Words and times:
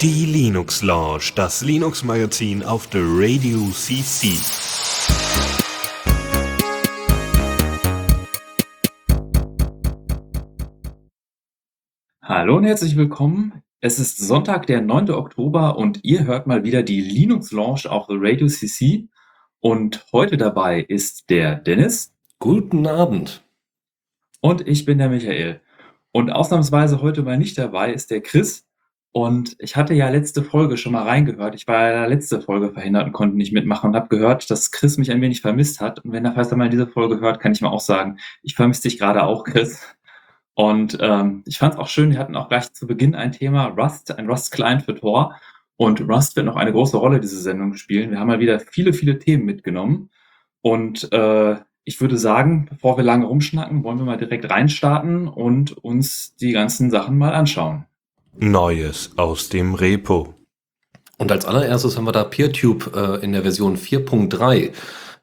Die 0.00 0.26
Linux 0.26 0.82
Lounge, 0.82 1.30
das 1.36 1.62
Linux 1.62 2.02
Magazin 2.02 2.64
auf 2.64 2.88
der 2.88 3.02
Radio 3.04 3.58
CC. 3.70 4.32
Hallo 12.22 12.56
und 12.56 12.64
herzlich 12.64 12.96
willkommen. 12.96 13.62
Es 13.80 14.00
ist 14.00 14.18
Sonntag, 14.18 14.66
der 14.66 14.80
9. 14.80 15.10
Oktober 15.10 15.78
und 15.78 16.00
ihr 16.02 16.24
hört 16.24 16.48
mal 16.48 16.64
wieder 16.64 16.82
die 16.82 17.00
Linux 17.00 17.52
Launch 17.52 17.86
auf 17.86 18.08
der 18.08 18.16
Radio 18.20 18.48
CC. 18.48 19.06
Und 19.60 20.04
heute 20.12 20.36
dabei 20.36 20.80
ist 20.80 21.30
der 21.30 21.54
Dennis. 21.54 22.12
Guten 22.40 22.88
Abend. 22.88 23.44
Und 24.40 24.66
ich 24.66 24.84
bin 24.84 24.98
der 24.98 25.08
Michael. 25.08 25.60
Und 26.16 26.30
ausnahmsweise 26.30 27.02
heute 27.02 27.24
mal 27.24 27.36
nicht 27.36 27.58
dabei 27.58 27.92
ist 27.92 28.12
der 28.12 28.20
Chris. 28.20 28.64
Und 29.10 29.56
ich 29.58 29.74
hatte 29.74 29.94
ja 29.94 30.08
letzte 30.10 30.44
Folge 30.44 30.76
schon 30.76 30.92
mal 30.92 31.02
reingehört. 31.02 31.56
Ich 31.56 31.66
war 31.66 31.90
ja 31.90 32.06
letzte 32.06 32.40
Folge 32.40 32.70
verhindert 32.70 33.06
und 33.06 33.12
konnte 33.12 33.36
nicht 33.36 33.52
mitmachen 33.52 33.90
und 33.90 33.96
habe 33.96 34.06
gehört, 34.06 34.48
dass 34.48 34.70
Chris 34.70 34.96
mich 34.96 35.10
ein 35.10 35.20
wenig 35.20 35.40
vermisst 35.40 35.80
hat. 35.80 36.04
Und 36.04 36.12
wenn 36.12 36.24
er 36.24 36.32
falls 36.32 36.52
er 36.52 36.56
mal 36.56 36.70
diese 36.70 36.86
Folge 36.86 37.18
hört, 37.18 37.40
kann 37.40 37.50
ich 37.50 37.60
mal 37.62 37.70
auch 37.70 37.80
sagen, 37.80 38.18
ich 38.42 38.54
vermisse 38.54 38.82
dich 38.82 38.96
gerade 38.96 39.24
auch, 39.24 39.42
Chris. 39.42 39.80
Und 40.54 40.96
ähm, 41.00 41.42
ich 41.46 41.58
fand 41.58 41.74
es 41.74 41.80
auch 41.80 41.88
schön, 41.88 42.12
wir 42.12 42.18
hatten 42.20 42.36
auch 42.36 42.48
gleich 42.48 42.72
zu 42.72 42.86
Beginn 42.86 43.16
ein 43.16 43.32
Thema 43.32 43.66
Rust, 43.66 44.16
ein 44.16 44.30
Rust-Client 44.30 44.82
für 44.82 44.94
Tor. 44.94 45.34
Und 45.76 46.00
Rust 46.00 46.36
wird 46.36 46.46
noch 46.46 46.54
eine 46.54 46.70
große 46.70 46.96
Rolle 46.96 47.18
diese 47.18 47.40
Sendung 47.40 47.74
spielen. 47.74 48.12
Wir 48.12 48.20
haben 48.20 48.28
mal 48.28 48.38
wieder 48.38 48.60
viele, 48.60 48.92
viele 48.92 49.18
Themen 49.18 49.46
mitgenommen. 49.46 50.10
Und 50.62 51.12
äh, 51.12 51.56
ich 51.84 52.00
würde 52.00 52.16
sagen, 52.16 52.66
bevor 52.70 52.96
wir 52.96 53.04
lange 53.04 53.26
rumschnacken, 53.26 53.84
wollen 53.84 53.98
wir 53.98 54.04
mal 54.04 54.16
direkt 54.16 54.48
reinstarten 54.48 55.28
und 55.28 55.72
uns 55.72 56.34
die 56.36 56.52
ganzen 56.52 56.90
Sachen 56.90 57.18
mal 57.18 57.34
anschauen. 57.34 57.84
Neues 58.36 59.12
aus 59.16 59.48
dem 59.48 59.74
Repo. 59.74 60.34
Und 61.18 61.30
als 61.30 61.44
allererstes 61.44 61.96
haben 61.96 62.06
wir 62.06 62.12
da 62.12 62.24
PeerTube 62.24 62.92
äh, 62.94 63.24
in 63.24 63.32
der 63.32 63.42
Version 63.42 63.76
4.3 63.76 64.72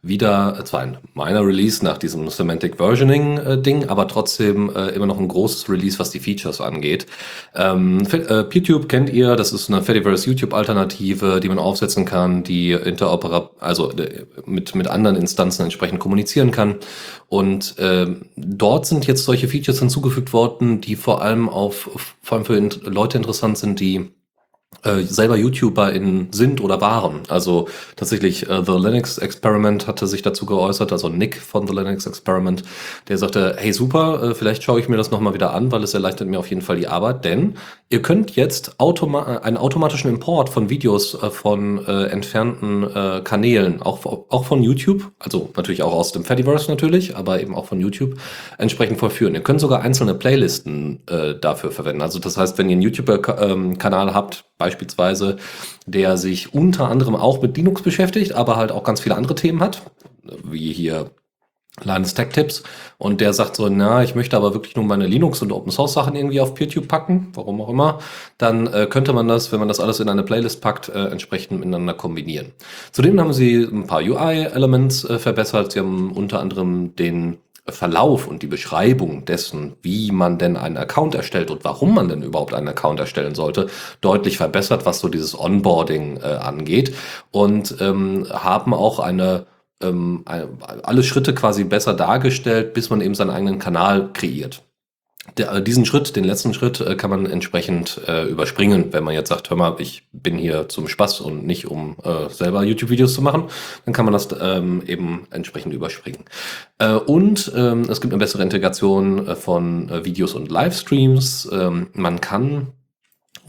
wieder 0.04 0.60
zwar 0.66 0.82
ein 0.82 0.98
minor 1.14 1.46
Release 1.46 1.86
nach 1.86 2.00
diesem 2.00 2.28
Semantic 2.30 2.78
Versioning 2.78 3.38
äh, 3.38 3.62
Ding, 3.62 3.88
aber 3.88 4.08
trotzdem 4.08 4.76
äh, 4.76 4.90
immer 4.90 5.06
noch 5.06 5.20
ein 5.20 5.28
großes 5.28 5.70
Release, 5.70 6.00
was 6.00 6.10
die 6.10 6.20
Features 6.20 6.60
angeht. 6.60 7.06
Ähm, 7.54 8.02
äh, 8.12 8.44
PeerTube 8.44 8.90
kennt 8.90 9.12
ihr, 9.12 9.36
das 9.36 9.54
ist 9.54 9.70
eine 9.70 9.84
Fediverse 9.84 10.28
YouTube 10.28 10.56
Alternative, 10.56 11.40
die 11.40 11.50
man 11.50 11.60
aufsetzen 11.60 12.06
kann, 12.06 12.44
die 12.44 12.72
interoperab, 12.72 13.58
also 13.60 13.92
äh, 13.92 14.26
mit 14.46 14.74
mit 14.74 14.88
anderen 14.88 15.18
Instanzen 15.18 15.64
entsprechend 15.64 16.00
kommunizieren 16.00 16.50
kann. 16.50 16.78
Und 17.28 17.78
äh, 17.78 18.08
dort 18.36 18.88
sind 18.88 19.06
jetzt 19.06 19.24
solche 19.24 19.48
Features 19.48 19.80
hinzugefügt 19.80 20.34
worden, 20.34 20.82
die 20.82 20.96
vor 20.96 21.22
allem 21.22 21.48
auf 21.48 22.16
vor 22.22 22.38
allem 22.38 22.46
für 22.46 22.90
Leute 22.90 23.18
interessant 23.18 23.60
sind, 23.60 23.80
die 23.80 24.10
äh, 24.84 25.02
selber 25.02 25.38
YouTuber 25.38 25.94
in 25.94 26.28
sind 26.32 26.62
oder 26.62 26.82
waren. 26.82 27.22
Also 27.30 27.68
tatsächlich 27.96 28.50
äh, 28.50 28.64
The 28.66 28.74
Linux 28.74 29.18
Experiment 29.18 29.88
hatte 29.88 30.08
sich 30.08 30.22
dazu 30.22 30.46
geäußert, 30.46 30.92
also 30.92 31.10
Nick 31.10 31.38
von 31.38 31.68
The 31.68 31.74
Linux 31.74 32.06
Experiment, 32.06 32.64
der 33.08 33.18
sagte, 33.18 33.56
hey 33.58 33.74
super, 33.74 34.24
äh, 34.24 34.36
vielleicht 34.36 34.64
schaue 34.64 34.80
ich 34.80 34.90
mir 34.90 34.98
das 34.98 35.12
nochmal 35.12 35.34
wieder 35.34 35.54
an, 35.54 35.72
weil 35.72 35.84
es 35.84 35.94
erleichtert 35.94 36.28
mir 36.28 36.40
auf 36.40 36.48
jeden 36.48 36.62
Fall 36.62 36.78
die 36.78 36.88
Arbeit, 36.88 37.26
denn 37.26 37.56
ihr 37.90 38.02
könnt 38.02 38.36
jetzt 38.36 38.80
automa 38.80 39.38
einen 39.38 39.58
automatischen 39.58 40.09
Import 40.09 40.50
von 40.50 40.70
Videos 40.70 41.14
äh, 41.22 41.30
von 41.30 41.86
äh, 41.86 42.06
entfernten 42.06 42.84
äh, 42.84 43.22
Kanälen, 43.24 43.82
auch, 43.82 44.06
auch 44.06 44.46
von 44.46 44.64
YouTube, 44.64 45.12
also 45.20 45.50
natürlich 45.56 45.84
auch 45.84 45.94
aus 45.94 46.12
dem 46.12 46.24
Fediverse 46.24 46.70
natürlich, 46.70 47.16
aber 47.16 47.42
eben 47.42 47.56
auch 47.56 47.66
von 47.66 47.80
YouTube, 47.80 48.16
entsprechend 48.58 49.00
vollführen. 49.00 49.36
Ihr 49.36 49.42
könnt 49.42 49.59
sogar 49.59 49.82
einzelne 49.82 50.14
Playlisten 50.14 51.02
äh, 51.08 51.36
dafür 51.40 51.72
verwenden. 51.72 52.02
Also 52.02 52.20
das 52.20 52.38
heißt, 52.38 52.58
wenn 52.58 52.70
ihr 52.70 52.74
einen 52.74 52.82
YouTube-Kanal 52.82 54.08
ähm, 54.08 54.14
habt, 54.14 54.46
beispielsweise, 54.62 55.38
der 55.88 56.17
sich 56.17 56.54
unter 56.54 56.88
anderem 56.88 57.16
auch 57.16 57.42
mit 57.42 57.58
Linux 57.58 57.81
beschäftigt, 57.81 58.34
aber 58.34 58.58
halt 58.58 58.72
auch 58.72 58.84
ganz 58.84 59.02
viele 59.02 59.16
andere 59.16 59.34
Themen 59.34 59.59
hat, 59.59 59.81
wie 60.44 60.72
hier 60.72 61.09
Linus 61.84 62.13
Tech 62.13 62.30
Tips 62.30 62.62
und 63.00 63.22
der 63.22 63.34
sagt 63.34 63.56
so, 63.56 63.68
na, 63.69 64.03
ich 64.03 64.13
möchte 64.13 64.38
aber 64.38 64.53
wirklich 64.53 64.75
nur 64.75 64.86
meine 64.86 65.08
Linux 65.08 65.41
und 65.41 65.52
Open 65.52 65.72
Source 65.72 65.94
Sachen 65.94 66.16
irgendwie 66.16 66.40
auf 66.40 66.53
PeerTube 66.53 66.88
packen, 66.88 67.30
warum 67.34 67.59
auch 67.59 67.69
immer, 67.69 68.00
dann 68.38 68.68
äh, 68.68 68.86
könnte 68.88 69.13
man 69.13 69.28
das, 69.28 69.52
wenn 69.52 69.59
man 69.59 69.68
das 69.68 69.80
alles 69.80 70.00
in 70.00 70.09
eine 70.09 70.22
Playlist 70.22 70.62
packt, 70.62 70.90
äh, 70.90 71.07
entsprechend 71.07 71.59
miteinander 71.59 71.96
kombinieren. 71.96 72.52
Zudem 72.91 73.19
haben 73.19 73.34
sie 73.34 73.63
ein 73.63 73.88
paar 73.88 74.02
UI-Elements 74.02 75.06
äh, 75.06 75.18
verbessert. 75.18 75.72
Sie 75.72 75.80
haben 75.80 76.12
unter 76.12 76.40
anderem 76.40 76.96
den 76.96 77.38
Verlauf 77.68 78.28
und 78.28 78.42
die 78.42 78.48
Beschreibung 78.48 79.26
dessen, 79.26 79.76
wie 79.82 80.12
man 80.12 80.38
denn 80.38 80.58
einen 80.58 80.78
Account 80.78 81.16
erstellt 81.16 81.52
und 81.52 81.64
warum 81.64 81.94
man 81.94 82.10
denn 82.10 82.24
überhaupt 82.24 82.54
einen 82.54 82.68
Account 82.68 83.00
erstellen 83.00 83.36
sollte, 83.36 83.68
deutlich 84.02 84.38
verbessert, 84.38 84.86
was 84.86 85.00
so 85.00 85.10
dieses 85.10 85.38
Onboarding 85.40 86.18
äh, 86.18 86.26
angeht 86.26 86.96
und 87.30 87.76
ähm, 87.80 88.28
haben 88.32 88.74
auch 88.74 89.00
eine 89.00 89.46
ähm, 89.82 90.26
alle 90.26 91.04
Schritte 91.04 91.34
quasi 91.34 91.64
besser 91.64 91.94
dargestellt, 91.94 92.74
bis 92.74 92.90
man 92.90 93.02
eben 93.02 93.16
seinen 93.16 93.32
eigenen 93.32 93.60
Kanal 93.60 94.12
kreiert. 94.14 94.64
Der, 95.38 95.54
äh, 95.54 95.62
diesen 95.62 95.86
Schritt, 95.86 96.16
den 96.16 96.24
letzten 96.24 96.54
Schritt, 96.54 96.82
äh, 96.82 96.96
kann 96.96 97.12
man 97.12 97.28
entsprechend 97.28 98.02
äh, 98.08 98.28
überspringen, 98.28 98.92
wenn 98.92 99.04
man 99.04 99.14
jetzt 99.14 99.30
sagt, 99.30 99.50
hör 99.50 99.58
mal, 99.58 99.76
ich 99.78 100.04
bin 100.12 100.38
hier 100.38 100.68
zum 100.68 100.88
Spaß 100.88 101.22
und 101.22 101.46
nicht 101.46 101.68
um 101.68 101.96
äh, 102.04 102.30
selber 102.30 102.64
YouTube-Videos 102.64 103.14
zu 103.14 103.22
machen, 103.22 103.44
dann 103.86 103.94
kann 103.94 104.06
man 104.06 104.14
das 104.14 104.30
ähm, 104.40 104.81
eben 104.88 105.28
entsprechend 105.30 105.74
überspringen. 105.74 106.26
Äh, 106.80 106.94
und 106.94 107.52
ähm, 107.56 107.84
es 107.88 108.02
gibt 108.02 108.14
eine 108.14 108.20
bessere 108.20 108.42
Integration 108.42 109.28
äh, 109.28 109.36
von 109.36 109.92
Videos 110.04 110.34
und 110.34 110.50
Livestreams. 110.50 111.50
Ähm, 111.52 111.88
man 111.94 112.20
kann 112.20 112.70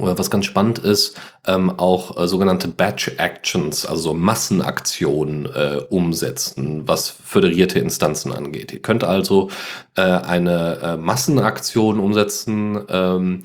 was 0.02 0.30
ganz 0.30 0.44
spannend 0.46 0.78
ist, 0.78 1.18
ähm, 1.46 1.70
auch 1.78 2.20
äh, 2.20 2.28
sogenannte 2.28 2.68
Batch 2.68 3.12
Actions, 3.18 3.86
also 3.86 4.14
Massenaktionen 4.14 5.46
äh, 5.46 5.80
umsetzen, 5.88 6.86
was 6.86 7.08
föderierte 7.10 7.78
Instanzen 7.78 8.32
angeht. 8.32 8.72
Ihr 8.72 8.80
könnt 8.80 9.04
also 9.04 9.50
äh, 9.96 10.02
eine 10.02 10.78
äh, 10.82 10.96
Massenaktion 10.96 12.00
umsetzen 12.00 12.80
ähm, 12.88 13.42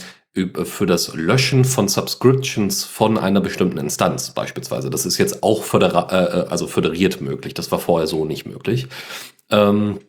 für 0.63 0.85
das 0.85 1.15
Löschen 1.15 1.65
von 1.65 1.87
Subscriptions 1.87 2.83
von 2.83 3.17
einer 3.17 3.41
bestimmten 3.41 3.77
Instanz 3.77 4.29
beispielsweise. 4.31 4.89
Das 4.89 5.05
ist 5.05 5.17
jetzt 5.17 5.41
auch 5.41 5.63
födera 5.63 6.07
äh, 6.11 6.39
äh, 6.41 6.47
also 6.49 6.67
föderiert 6.67 7.21
möglich. 7.21 7.53
Das 7.53 7.71
war 7.71 7.79
vorher 7.79 8.07
so 8.07 8.25
nicht 8.25 8.45
möglich. 8.45 8.87
Ähm, 9.49 9.99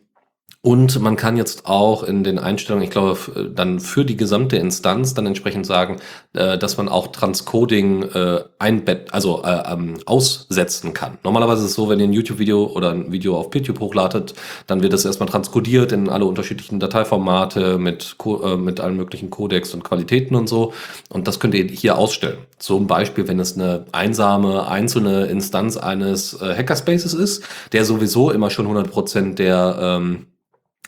und 0.61 0.99
man 0.99 1.15
kann 1.15 1.37
jetzt 1.37 1.67
auch 1.67 2.03
in 2.03 2.25
den 2.25 2.37
Einstellungen, 2.37 2.83
ich 2.83 2.89
glaube, 2.89 3.51
dann 3.55 3.79
für 3.79 4.03
die 4.03 4.17
gesamte 4.17 4.57
Instanz 4.57 5.13
dann 5.13 5.25
entsprechend 5.25 5.65
sagen, 5.65 6.01
äh, 6.33 6.57
dass 6.57 6.75
man 6.75 6.89
auch 6.89 7.07
Transcoding 7.07 8.03
äh, 8.03 8.43
einbett, 8.59 9.13
also 9.13 9.41
äh, 9.45 9.71
ähm, 9.71 9.99
aussetzen 10.05 10.93
kann. 10.93 11.17
Normalerweise 11.23 11.63
ist 11.63 11.69
es 11.69 11.75
so, 11.75 11.87
wenn 11.87 12.01
ihr 12.01 12.07
ein 12.07 12.13
YouTube-Video 12.13 12.65
oder 12.65 12.91
ein 12.91 13.09
Video 13.09 13.37
auf 13.37 13.51
PeerTube 13.51 13.79
hochladet, 13.79 14.33
dann 14.67 14.83
wird 14.83 14.91
es 14.91 15.05
erstmal 15.05 15.29
transkodiert 15.29 15.93
in 15.93 16.09
alle 16.09 16.25
unterschiedlichen 16.25 16.81
Dateiformate 16.81 17.77
mit, 17.77 18.17
äh, 18.25 18.57
mit 18.57 18.81
allen 18.81 18.97
möglichen 18.97 19.29
Codecs 19.29 19.73
und 19.73 19.85
Qualitäten 19.85 20.35
und 20.35 20.49
so. 20.49 20.73
Und 21.07 21.29
das 21.29 21.39
könnt 21.39 21.53
ihr 21.53 21.63
hier 21.63 21.97
ausstellen. 21.97 22.39
Zum 22.57 22.85
Beispiel, 22.85 23.29
wenn 23.29 23.39
es 23.39 23.55
eine 23.55 23.85
einsame, 23.93 24.67
einzelne 24.67 25.27
Instanz 25.27 25.77
eines 25.77 26.33
äh, 26.41 26.53
Hackerspaces 26.53 27.13
ist, 27.13 27.45
der 27.71 27.85
sowieso 27.85 28.29
immer 28.31 28.49
schon 28.49 28.67
100% 28.67 29.35
der 29.35 29.77
ähm, 29.79 30.25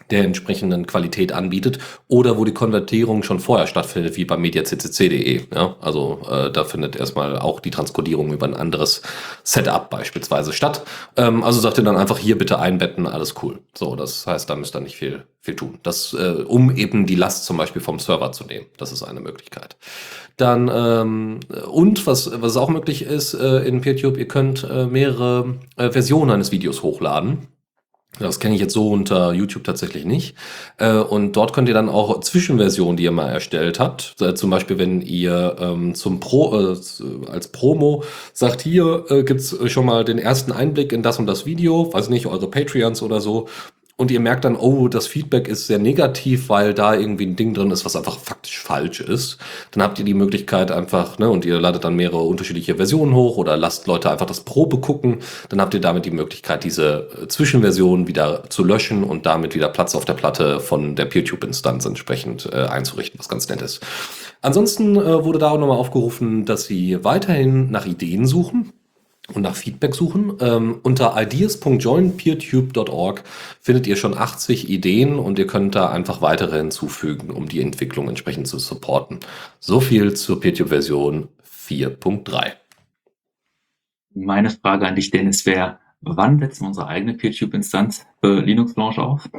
der 0.10 0.24
entsprechenden 0.24 0.88
Qualität 0.88 1.32
anbietet 1.32 1.80
oder 2.08 2.38
wo 2.38 2.46
die 2.46 2.54
Konvertierung 2.54 3.24
schon 3.24 3.40
vorher 3.40 3.68
stattfindet, 3.68 4.18
wie 4.18 4.26
beim 4.26 4.42
mediaccc.de. 4.42 5.42
Ja? 5.54 5.76
Also 5.82 6.22
äh, 6.30 6.52
da 6.52 6.64
findet 6.64 6.96
erstmal 6.96 7.38
auch 7.40 7.60
die 7.60 7.72
Transkodierung 7.72 8.34
über 8.34 8.46
ein 8.46 8.56
anderes 8.56 9.02
Setup 9.44 9.90
beispielsweise 9.90 10.54
statt. 10.54 10.84
Ähm, 11.16 11.44
also 11.44 11.60
sagt 11.60 11.78
ihr 11.78 11.84
dann 11.84 11.98
einfach 11.98 12.18
hier 12.18 12.38
bitte 12.38 12.60
einbetten, 12.60 13.08
alles 13.08 13.36
cool. 13.44 13.60
So, 13.74 13.96
das 13.96 14.28
heißt, 14.28 14.50
da 14.50 14.56
müsst 14.56 14.76
ihr 14.76 14.82
nicht 14.82 14.96
viel, 14.96 15.24
viel 15.40 15.56
tun. 15.56 15.80
Das, 15.84 16.14
äh, 16.14 16.44
um 16.44 16.76
eben 16.76 17.06
die 17.06 17.16
Last 17.16 17.46
zum 17.46 17.58
Beispiel 17.58 17.82
vom 17.82 18.00
Server 18.00 18.32
zu 18.32 18.44
nehmen. 18.46 18.66
Das 18.78 18.92
ist 18.92 19.04
eine 19.04 19.20
Möglichkeit. 19.20 19.78
Dann 20.38 20.72
ähm, 20.74 21.40
und 21.70 22.08
was, 22.08 22.42
was 22.42 22.58
auch 22.58 22.70
möglich 22.70 23.04
ist 23.04 23.34
äh, 23.34 23.60
in 23.60 23.82
PeerTube, 23.82 24.18
ihr 24.18 24.28
könnt 24.28 24.64
äh, 24.64 24.86
mehrere 24.86 25.56
äh, 25.78 25.92
Versionen 25.92 26.32
eines 26.32 26.52
Videos 26.52 26.84
hochladen. 26.84 27.48
Das 28.20 28.40
kenne 28.40 28.56
ich 28.56 28.62
jetzt 28.62 28.74
so 28.74 28.90
unter 28.90 29.34
YouTube 29.34 29.64
tatsächlich 29.64 30.06
nicht. 30.06 30.36
Äh, 30.78 30.96
und 30.96 31.36
dort 31.38 31.54
könnt 31.54 31.68
ihr 31.70 31.74
dann 31.74 31.90
auch 31.90 32.20
Zwischenversionen, 32.20 32.98
die 32.98 33.04
ihr 33.04 33.12
mal 33.12 33.30
erstellt 33.30 33.80
habt, 33.80 34.16
äh, 34.22 34.36
zum 34.36 34.50
Beispiel, 34.50 34.78
wenn 34.78 35.02
ihr 35.02 35.56
ähm, 35.60 35.96
zum 35.96 36.20
Pro 36.20 36.74
äh, 36.74 36.76
als 37.32 37.48
Promo 37.48 38.04
sagt, 38.34 38.62
hier 38.62 39.06
gibt's 39.26 39.56
schon 39.72 39.86
mal 39.86 40.04
den 40.04 40.20
ersten 40.20 40.52
Einblick 40.52 40.92
in 40.92 41.04
das 41.04 41.20
und 41.20 41.26
das 41.26 41.46
Video, 41.46 41.92
weiß 41.94 42.10
nicht, 42.10 42.28
eure 42.28 42.50
Patreons 42.50 43.02
oder 43.02 43.22
so, 43.22 43.48
und 44.02 44.10
ihr 44.10 44.20
merkt 44.20 44.46
dann, 44.46 44.56
oh, 44.56 44.88
das 44.88 45.06
Feedback 45.06 45.48
ist 45.48 45.68
sehr 45.68 45.78
negativ, 45.78 46.50
weil 46.50 46.74
da 46.74 46.96
irgendwie 46.96 47.28
ein 47.28 47.36
Ding 47.36 47.54
drin 47.54 47.70
ist, 47.70 47.86
was 47.86 47.96
einfach 47.96 48.18
faktisch 48.18 48.60
falsch 48.60 49.00
ist, 49.00 49.38
dann 49.70 49.84
habt 49.84 50.00
ihr 50.00 50.06
die 50.06 50.16
Möglichkeit 50.16 50.72
einfach, 50.72 51.20
ne, 51.20 51.30
und 51.30 51.46
ihr 51.46 51.62
ladet 51.62 51.84
dann 51.84 51.96
mehrere 51.96 52.24
unterschiedliche 52.24 52.78
Versionen 52.78 53.14
hoch 53.14 53.38
oder 53.38 53.56
lasst 53.58 53.86
Leute 53.86 54.10
einfach 54.10 54.26
das 54.26 54.40
Probe 54.40 54.80
gucken, 54.80 55.20
dann 55.50 55.62
habt 55.62 55.76
ihr 55.76 55.82
damit 55.82 56.06
die 56.06 56.12
Möglichkeit, 56.12 56.64
diese 56.64 57.10
äh, 57.22 57.28
Zwischenversion 57.28 58.08
wieder 58.08 58.50
zu 58.50 58.64
löschen 58.64 59.04
und 59.04 59.28
damit 59.28 59.54
wieder 59.54 59.70
Platz 59.70 59.94
auf 59.94 60.06
der 60.06 60.14
Platte 60.14 60.60
von 60.60 60.96
der 60.96 61.06
PeerTube-Instanz 61.06 61.86
entsprechend 61.86 62.50
äh, 62.52 62.56
einzurichten, 62.56 63.20
was 63.20 63.30
ganz 63.30 63.50
nett 63.50 63.62
ist. 63.62 63.82
Ansonsten 64.42 64.96
äh, 64.96 65.24
wurde 65.24 65.38
da 65.38 65.52
auch 65.52 65.60
nochmal 65.60 65.78
aufgerufen, 65.78 66.46
dass 66.46 66.66
sie 66.66 67.04
weiterhin 67.04 67.70
nach 67.70 67.86
Ideen 67.86 68.26
suchen 68.26 68.74
und 69.34 69.44
nach 69.44 69.56
Feedback 69.56 69.96
suchen. 69.96 70.34
Ähm, 70.40 70.80
unter 70.84 71.20
ideas.joinpeertube.org 71.20 73.24
findet 73.60 73.88
ihr 73.88 73.96
schon 73.96 74.16
80 74.18 74.70
Ideen 74.70 75.18
und 75.20 75.40
ihr 75.40 75.48
könnt 75.48 75.76
da 75.76 75.90
einfach 75.90 76.22
weitere 76.22 76.58
hinzufügen, 76.58 77.32
um 77.32 77.48
die 77.48 77.62
Entwicklung 77.62 78.10
entsprechend 78.10 78.48
zu 78.48 78.60
supporten. 78.60 79.22
So 79.60 79.80
viel 79.80 80.14
zur 80.16 80.40
PeerTube-Version 80.40 81.30
4.3. 81.46 82.54
Meine 84.14 84.50
Frage 84.50 84.88
an 84.88 84.96
dich, 84.96 85.12
Dennis, 85.12 85.46
wäre, 85.46 85.80
wann 86.02 86.40
setzen 86.40 86.64
wir 86.64 86.68
unsere 86.68 86.88
eigene 86.88 87.14
PeerTube-Instanz 87.14 88.06
für 88.22 88.42
Linux 88.42 88.76
Launch 88.76 89.00
auf? 89.00 89.30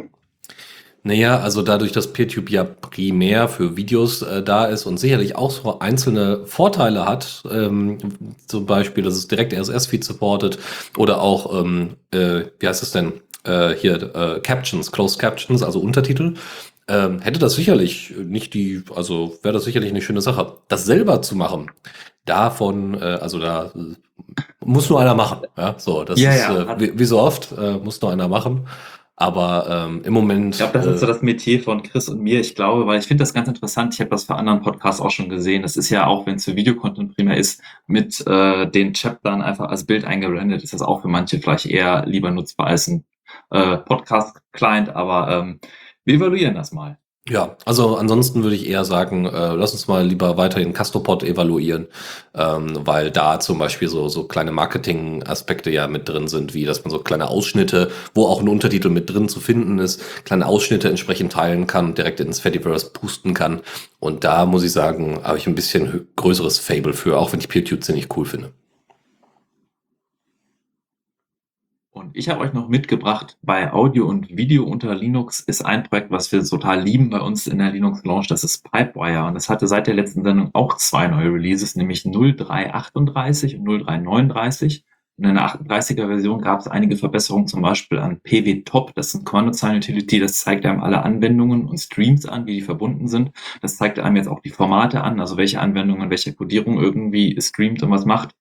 Naja, 1.04 1.40
also 1.40 1.62
dadurch, 1.62 1.90
dass 1.90 2.12
PeerTube 2.12 2.48
ja 2.50 2.62
primär 2.62 3.48
für 3.48 3.76
Videos 3.76 4.22
äh, 4.22 4.40
da 4.42 4.66
ist 4.66 4.86
und 4.86 4.98
sicherlich 5.00 5.34
auch 5.34 5.50
so 5.50 5.80
einzelne 5.80 6.46
Vorteile 6.46 7.06
hat, 7.06 7.42
ähm, 7.50 7.98
zum 8.46 8.66
Beispiel, 8.66 9.02
dass 9.02 9.14
es 9.14 9.26
direkt 9.26 9.52
RSS-Feed 9.52 10.04
supportet 10.04 10.58
oder 10.96 11.20
auch, 11.20 11.60
ähm, 11.60 11.96
äh, 12.12 12.44
wie 12.60 12.68
heißt 12.68 12.84
es 12.84 12.92
denn, 12.92 13.14
äh, 13.44 13.70
hier, 13.74 14.14
äh, 14.14 14.40
Captions, 14.40 14.92
Closed 14.92 15.18
Captions, 15.18 15.64
also 15.64 15.80
Untertitel, 15.80 16.34
ähm, 16.88 17.20
hätte 17.20 17.40
das 17.40 17.54
sicherlich 17.54 18.14
nicht 18.16 18.54
die, 18.54 18.84
also 18.94 19.38
wäre 19.42 19.54
das 19.54 19.64
sicherlich 19.64 19.90
eine 19.90 20.02
schöne 20.02 20.20
Sache. 20.22 20.58
Das 20.68 20.84
selber 20.84 21.20
zu 21.22 21.34
machen, 21.36 21.70
davon, 22.26 22.94
äh, 22.94 23.18
also 23.20 23.40
da 23.40 23.72
äh, 23.74 23.96
muss 24.64 24.88
nur 24.88 25.00
einer 25.00 25.14
machen. 25.14 25.40
Ja, 25.56 25.74
so, 25.78 26.04
das 26.04 26.20
Ja, 26.20 26.32
ist 26.32 26.48
ja. 26.48 26.80
wie, 26.80 26.96
wie 26.98 27.04
so 27.04 27.20
oft, 27.20 27.52
muss 27.82 28.00
nur 28.00 28.12
einer 28.12 28.28
machen. 28.28 28.68
Aber 29.16 29.66
ähm, 29.68 30.02
im 30.04 30.14
Moment. 30.14 30.54
Ich 30.54 30.58
glaube, 30.58 30.72
das 30.72 30.86
ist 30.86 31.00
so 31.00 31.06
äh, 31.06 31.08
das 31.08 31.22
Metier 31.22 31.62
von 31.62 31.82
Chris 31.82 32.08
und 32.08 32.20
mir. 32.20 32.40
Ich 32.40 32.54
glaube, 32.54 32.86
weil 32.86 32.98
ich 32.98 33.06
finde 33.06 33.22
das 33.22 33.34
ganz 33.34 33.46
interessant. 33.46 33.94
Ich 33.94 34.00
habe 34.00 34.10
das 34.10 34.24
für 34.24 34.36
anderen 34.36 34.62
Podcasts 34.62 35.00
auch 35.00 35.10
schon 35.10 35.28
gesehen. 35.28 35.62
Das 35.62 35.76
ist 35.76 35.90
ja 35.90 36.06
auch, 36.06 36.26
wenn 36.26 36.36
es 36.36 36.44
für 36.46 36.56
Videocontent 36.56 37.14
primär 37.14 37.36
ist, 37.36 37.62
mit 37.86 38.26
äh, 38.26 38.70
den 38.70 38.94
Chaptern 38.94 39.42
einfach 39.42 39.68
als 39.68 39.84
Bild 39.84 40.04
eingeblendet, 40.04 40.62
ist 40.62 40.72
das 40.72 40.82
auch 40.82 41.02
für 41.02 41.08
manche 41.08 41.38
vielleicht 41.38 41.66
eher 41.66 42.06
lieber 42.06 42.30
nutzbar 42.30 42.68
als 42.68 42.88
ein 42.88 43.04
äh, 43.50 43.76
Podcast-Client. 43.78 44.90
Aber 44.96 45.30
ähm, 45.30 45.60
wir 46.04 46.14
evaluieren 46.14 46.54
das 46.54 46.72
mal. 46.72 46.98
Ja, 47.28 47.56
also 47.64 47.96
ansonsten 47.98 48.42
würde 48.42 48.56
ich 48.56 48.66
eher 48.66 48.84
sagen, 48.84 49.26
äh, 49.26 49.54
lass 49.54 49.72
uns 49.72 49.86
mal 49.86 50.04
lieber 50.04 50.36
weiterhin 50.36 50.72
Castopod 50.72 51.22
evaluieren, 51.22 51.86
ähm, 52.34 52.72
weil 52.84 53.12
da 53.12 53.38
zum 53.38 53.58
Beispiel 53.60 53.88
so, 53.88 54.08
so 54.08 54.24
kleine 54.24 54.50
Marketing-Aspekte 54.50 55.70
ja 55.70 55.86
mit 55.86 56.08
drin 56.08 56.26
sind, 56.26 56.52
wie 56.52 56.64
dass 56.64 56.82
man 56.82 56.90
so 56.90 56.98
kleine 56.98 57.28
Ausschnitte, 57.28 57.92
wo 58.12 58.26
auch 58.26 58.40
ein 58.40 58.48
Untertitel 58.48 58.88
mit 58.88 59.08
drin 59.08 59.28
zu 59.28 59.38
finden 59.38 59.78
ist, 59.78 60.02
kleine 60.24 60.46
Ausschnitte 60.46 60.88
entsprechend 60.88 61.32
teilen 61.32 61.68
kann, 61.68 61.94
direkt 61.94 62.18
ins 62.18 62.40
Fediverse 62.40 62.90
pusten 62.90 63.34
kann. 63.34 63.60
Und 64.00 64.24
da 64.24 64.44
muss 64.44 64.64
ich 64.64 64.72
sagen, 64.72 65.20
habe 65.22 65.38
ich 65.38 65.46
ein 65.46 65.54
bisschen 65.54 66.08
größeres 66.16 66.58
Fable 66.58 66.92
für, 66.92 67.18
auch 67.18 67.32
wenn 67.32 67.38
ich 67.38 67.48
PeerTube 67.48 67.84
ziemlich 67.84 68.08
cool 68.16 68.24
finde. 68.26 68.52
Ich 72.14 72.28
habe 72.28 72.40
euch 72.40 72.52
noch 72.52 72.68
mitgebracht, 72.68 73.38
bei 73.42 73.72
Audio 73.72 74.06
und 74.06 74.36
Video 74.36 74.64
unter 74.64 74.94
Linux 74.94 75.40
ist 75.40 75.64
ein 75.64 75.82
Projekt, 75.82 76.10
was 76.10 76.32
wir 76.32 76.44
total 76.44 76.82
lieben 76.82 77.10
bei 77.10 77.20
uns 77.20 77.46
in 77.46 77.58
der 77.58 77.70
Linux 77.70 78.04
Launch, 78.04 78.28
das 78.28 78.44
ist 78.44 78.70
Pipewire. 78.70 79.24
Und 79.24 79.34
das 79.34 79.48
hatte 79.48 79.66
seit 79.66 79.86
der 79.86 79.94
letzten 79.94 80.22
Sendung 80.22 80.50
auch 80.52 80.76
zwei 80.76 81.08
neue 81.08 81.32
Releases, 81.32 81.76
nämlich 81.76 82.04
0338 82.04 83.56
und 83.56 83.64
0339. 83.64 84.84
Und 85.18 85.24
in 85.26 85.34
der 85.34 85.44
38er 85.44 86.06
Version 86.06 86.40
gab 86.40 86.60
es 86.60 86.68
einige 86.68 86.96
Verbesserungen, 86.96 87.46
zum 87.46 87.62
Beispiel 87.62 87.98
an 87.98 88.20
PW 88.20 88.62
Top. 88.64 88.94
Das 88.94 89.08
ist 89.08 89.20
ein 89.20 89.24
Kernel-Sign-Utility, 89.24 90.20
das 90.20 90.40
zeigt 90.40 90.64
einem 90.64 90.80
alle 90.80 91.02
Anwendungen 91.02 91.66
und 91.66 91.78
Streams 91.78 92.26
an, 92.26 92.46
wie 92.46 92.54
die 92.54 92.62
verbunden 92.62 93.08
sind. 93.08 93.30
Das 93.60 93.76
zeigt 93.76 93.98
einem 93.98 94.16
jetzt 94.16 94.28
auch 94.28 94.40
die 94.40 94.50
Formate 94.50 95.02
an, 95.02 95.20
also 95.20 95.36
welche 95.36 95.60
Anwendungen, 95.60 96.10
welche 96.10 96.32
Codierung 96.32 96.80
irgendwie 96.80 97.38
streamt 97.40 97.82
und 97.82 97.90
was 97.90 98.04
macht. 98.06 98.34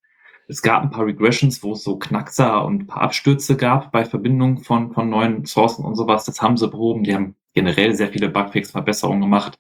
Es 0.48 0.62
gab 0.62 0.84
ein 0.84 0.90
paar 0.92 1.06
Regressions, 1.06 1.64
wo 1.64 1.74
es 1.74 1.84
so 1.84 1.98
Knackser 1.98 2.66
und 2.66 2.84
ein 2.84 2.88
paar 2.88 3.04
Abstürze 3.04 3.56
gab 3.56 3.92
bei 3.92 4.06
Verbindung 4.06 4.60
von, 4.60 4.92
von 4.94 5.10
neuen 5.10 5.46
Sourcen 5.46 5.86
und 5.86 5.96
sowas. 5.96 6.26
Das 6.26 6.42
haben 6.42 6.58
sie 6.58 6.68
behoben. 6.68 7.04
Die 7.04 7.16
haben 7.16 7.36
generell 7.54 7.96
sehr 7.96 8.10
viele 8.10 8.30
Bugfix-Verbesserungen 8.30 9.22
gemacht. 9.22 9.60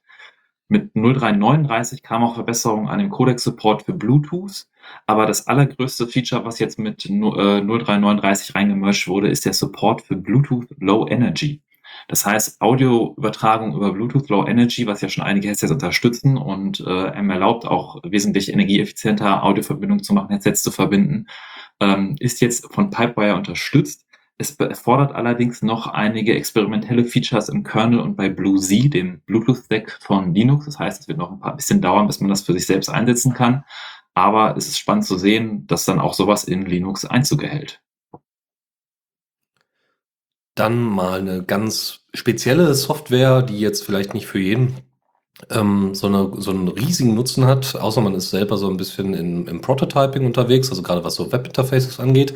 Mit 0.67 0.93
0339 0.95 2.01
kam 2.03 2.23
auch 2.23 2.35
Verbesserungen 2.35 2.87
an 2.87 2.99
dem 2.99 3.09
Codec-Support 3.09 3.83
für 3.83 3.93
Bluetooth. 3.93 4.67
Aber 5.05 5.25
das 5.25 5.47
allergrößte 5.47 6.07
Feature, 6.07 6.45
was 6.45 6.59
jetzt 6.59 6.79
mit 6.79 7.05
nu- 7.09 7.35
äh, 7.35 7.61
0339 7.61 8.55
reingemerged 8.55 9.07
wurde, 9.07 9.29
ist 9.29 9.45
der 9.45 9.53
Support 9.53 10.01
für 10.01 10.15
Bluetooth 10.15 10.67
Low 10.79 11.07
Energy. 11.07 11.61
Das 12.11 12.25
heißt, 12.25 12.59
Audioübertragung 12.59 13.73
über 13.73 13.93
Bluetooth 13.93 14.27
Low 14.27 14.45
Energy, 14.45 14.85
was 14.85 14.99
ja 14.99 15.07
schon 15.07 15.23
einige 15.23 15.47
Headsets 15.47 15.71
unterstützen 15.71 16.35
und 16.35 16.81
äh, 16.81 17.07
einem 17.07 17.29
erlaubt, 17.29 17.65
auch 17.65 18.01
wesentlich 18.03 18.51
energieeffizienter 18.51 19.45
Audioverbindungen 19.45 20.03
zu 20.03 20.13
machen, 20.13 20.27
Headsets 20.29 20.61
zu 20.61 20.71
verbinden, 20.71 21.27
ähm, 21.79 22.17
ist 22.19 22.41
jetzt 22.41 22.67
von 22.73 22.89
Pipewire 22.89 23.37
unterstützt. 23.37 24.05
Es 24.37 24.57
erfordert 24.57 25.15
allerdings 25.15 25.61
noch 25.61 25.87
einige 25.87 26.35
experimentelle 26.35 27.05
Features 27.05 27.47
im 27.47 27.63
Kernel 27.63 28.01
und 28.01 28.17
bei 28.17 28.27
BlueZ, 28.27 28.89
dem 28.89 29.21
Bluetooth-Stack 29.25 29.99
von 30.01 30.33
Linux. 30.33 30.65
Das 30.65 30.79
heißt, 30.79 31.03
es 31.03 31.07
wird 31.07 31.17
noch 31.17 31.31
ein 31.31 31.39
paar 31.39 31.55
bisschen 31.55 31.79
dauern, 31.79 32.07
bis 32.07 32.19
man 32.19 32.29
das 32.29 32.41
für 32.41 32.51
sich 32.51 32.65
selbst 32.65 32.89
einsetzen 32.89 33.33
kann. 33.33 33.63
Aber 34.15 34.57
es 34.57 34.67
ist 34.67 34.79
spannend 34.79 35.05
zu 35.05 35.17
sehen, 35.17 35.65
dass 35.65 35.85
dann 35.85 36.01
auch 36.01 36.13
sowas 36.13 36.43
in 36.43 36.65
Linux 36.65 37.05
Einzug 37.05 37.43
erhält. 37.43 37.81
Dann 40.55 40.81
mal 40.81 41.19
eine 41.19 41.43
ganz 41.43 42.01
spezielle 42.13 42.73
Software, 42.73 43.41
die 43.41 43.59
jetzt 43.59 43.85
vielleicht 43.85 44.13
nicht 44.13 44.27
für 44.27 44.39
jeden 44.39 44.75
ähm, 45.49 45.95
so, 45.95 46.07
eine, 46.07 46.31
so 46.37 46.51
einen 46.51 46.67
riesigen 46.67 47.15
Nutzen 47.15 47.45
hat, 47.45 47.75
außer 47.75 48.01
man 48.01 48.15
ist 48.15 48.29
selber 48.29 48.57
so 48.57 48.69
ein 48.69 48.77
bisschen 48.77 49.13
in, 49.13 49.47
im 49.47 49.61
Prototyping 49.61 50.25
unterwegs, 50.25 50.69
also 50.69 50.83
gerade 50.83 51.03
was 51.03 51.15
so 51.15 51.31
Webinterfaces 51.31 51.99
angeht. 51.99 52.33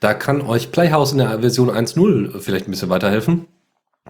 Da 0.00 0.14
kann 0.14 0.40
euch 0.42 0.72
Playhouse 0.72 1.12
in 1.12 1.18
der 1.18 1.40
Version 1.40 1.70
1.0 1.70 2.38
vielleicht 2.40 2.68
ein 2.68 2.70
bisschen 2.70 2.90
weiterhelfen. 2.90 3.46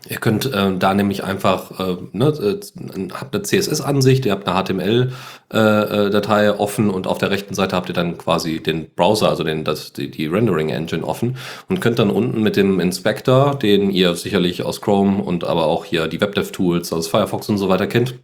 Ihr 0.09 0.19
könnt 0.19 0.47
äh, 0.53 0.77
da 0.77 0.95
nämlich 0.95 1.25
einfach, 1.25 1.81
äh, 1.81 1.97
ne, 2.13 2.27
äh, 2.27 3.09
habt 3.13 3.35
eine 3.35 3.43
CSS-Ansicht, 3.43 4.27
ihr 4.27 4.33
habt 4.33 4.47
eine 4.47 4.63
HTML-Datei 4.63 6.47
äh, 6.47 6.51
offen 6.51 6.91
und 6.91 7.07
auf 7.07 7.19
der 7.19 7.31
rechten 7.31 7.55
Seite 7.55 7.75
habt 7.75 7.89
ihr 7.89 7.95
dann 7.95 8.19
quasi 8.19 8.63
den 8.63 8.91
Browser, 8.95 9.29
also 9.29 9.43
den, 9.43 9.65
das, 9.65 9.93
die, 9.93 10.11
die 10.11 10.27
Rendering-Engine 10.27 11.05
offen 11.05 11.37
und 11.69 11.81
könnt 11.81 11.99
dann 11.99 12.11
unten 12.11 12.43
mit 12.43 12.57
dem 12.57 12.79
Inspector, 12.79 13.59
den 13.59 13.91
ihr 13.91 14.15
sicherlich 14.15 14.63
aus 14.63 14.81
Chrome 14.81 15.23
und 15.23 15.45
aber 15.45 15.67
auch 15.67 15.85
hier 15.85 16.07
die 16.09 16.21
WebDev-Tools 16.21 16.93
aus 16.93 17.09
Firefox 17.09 17.49
und 17.49 17.59
so 17.59 17.69
weiter 17.69 17.87
kennt, 17.87 18.15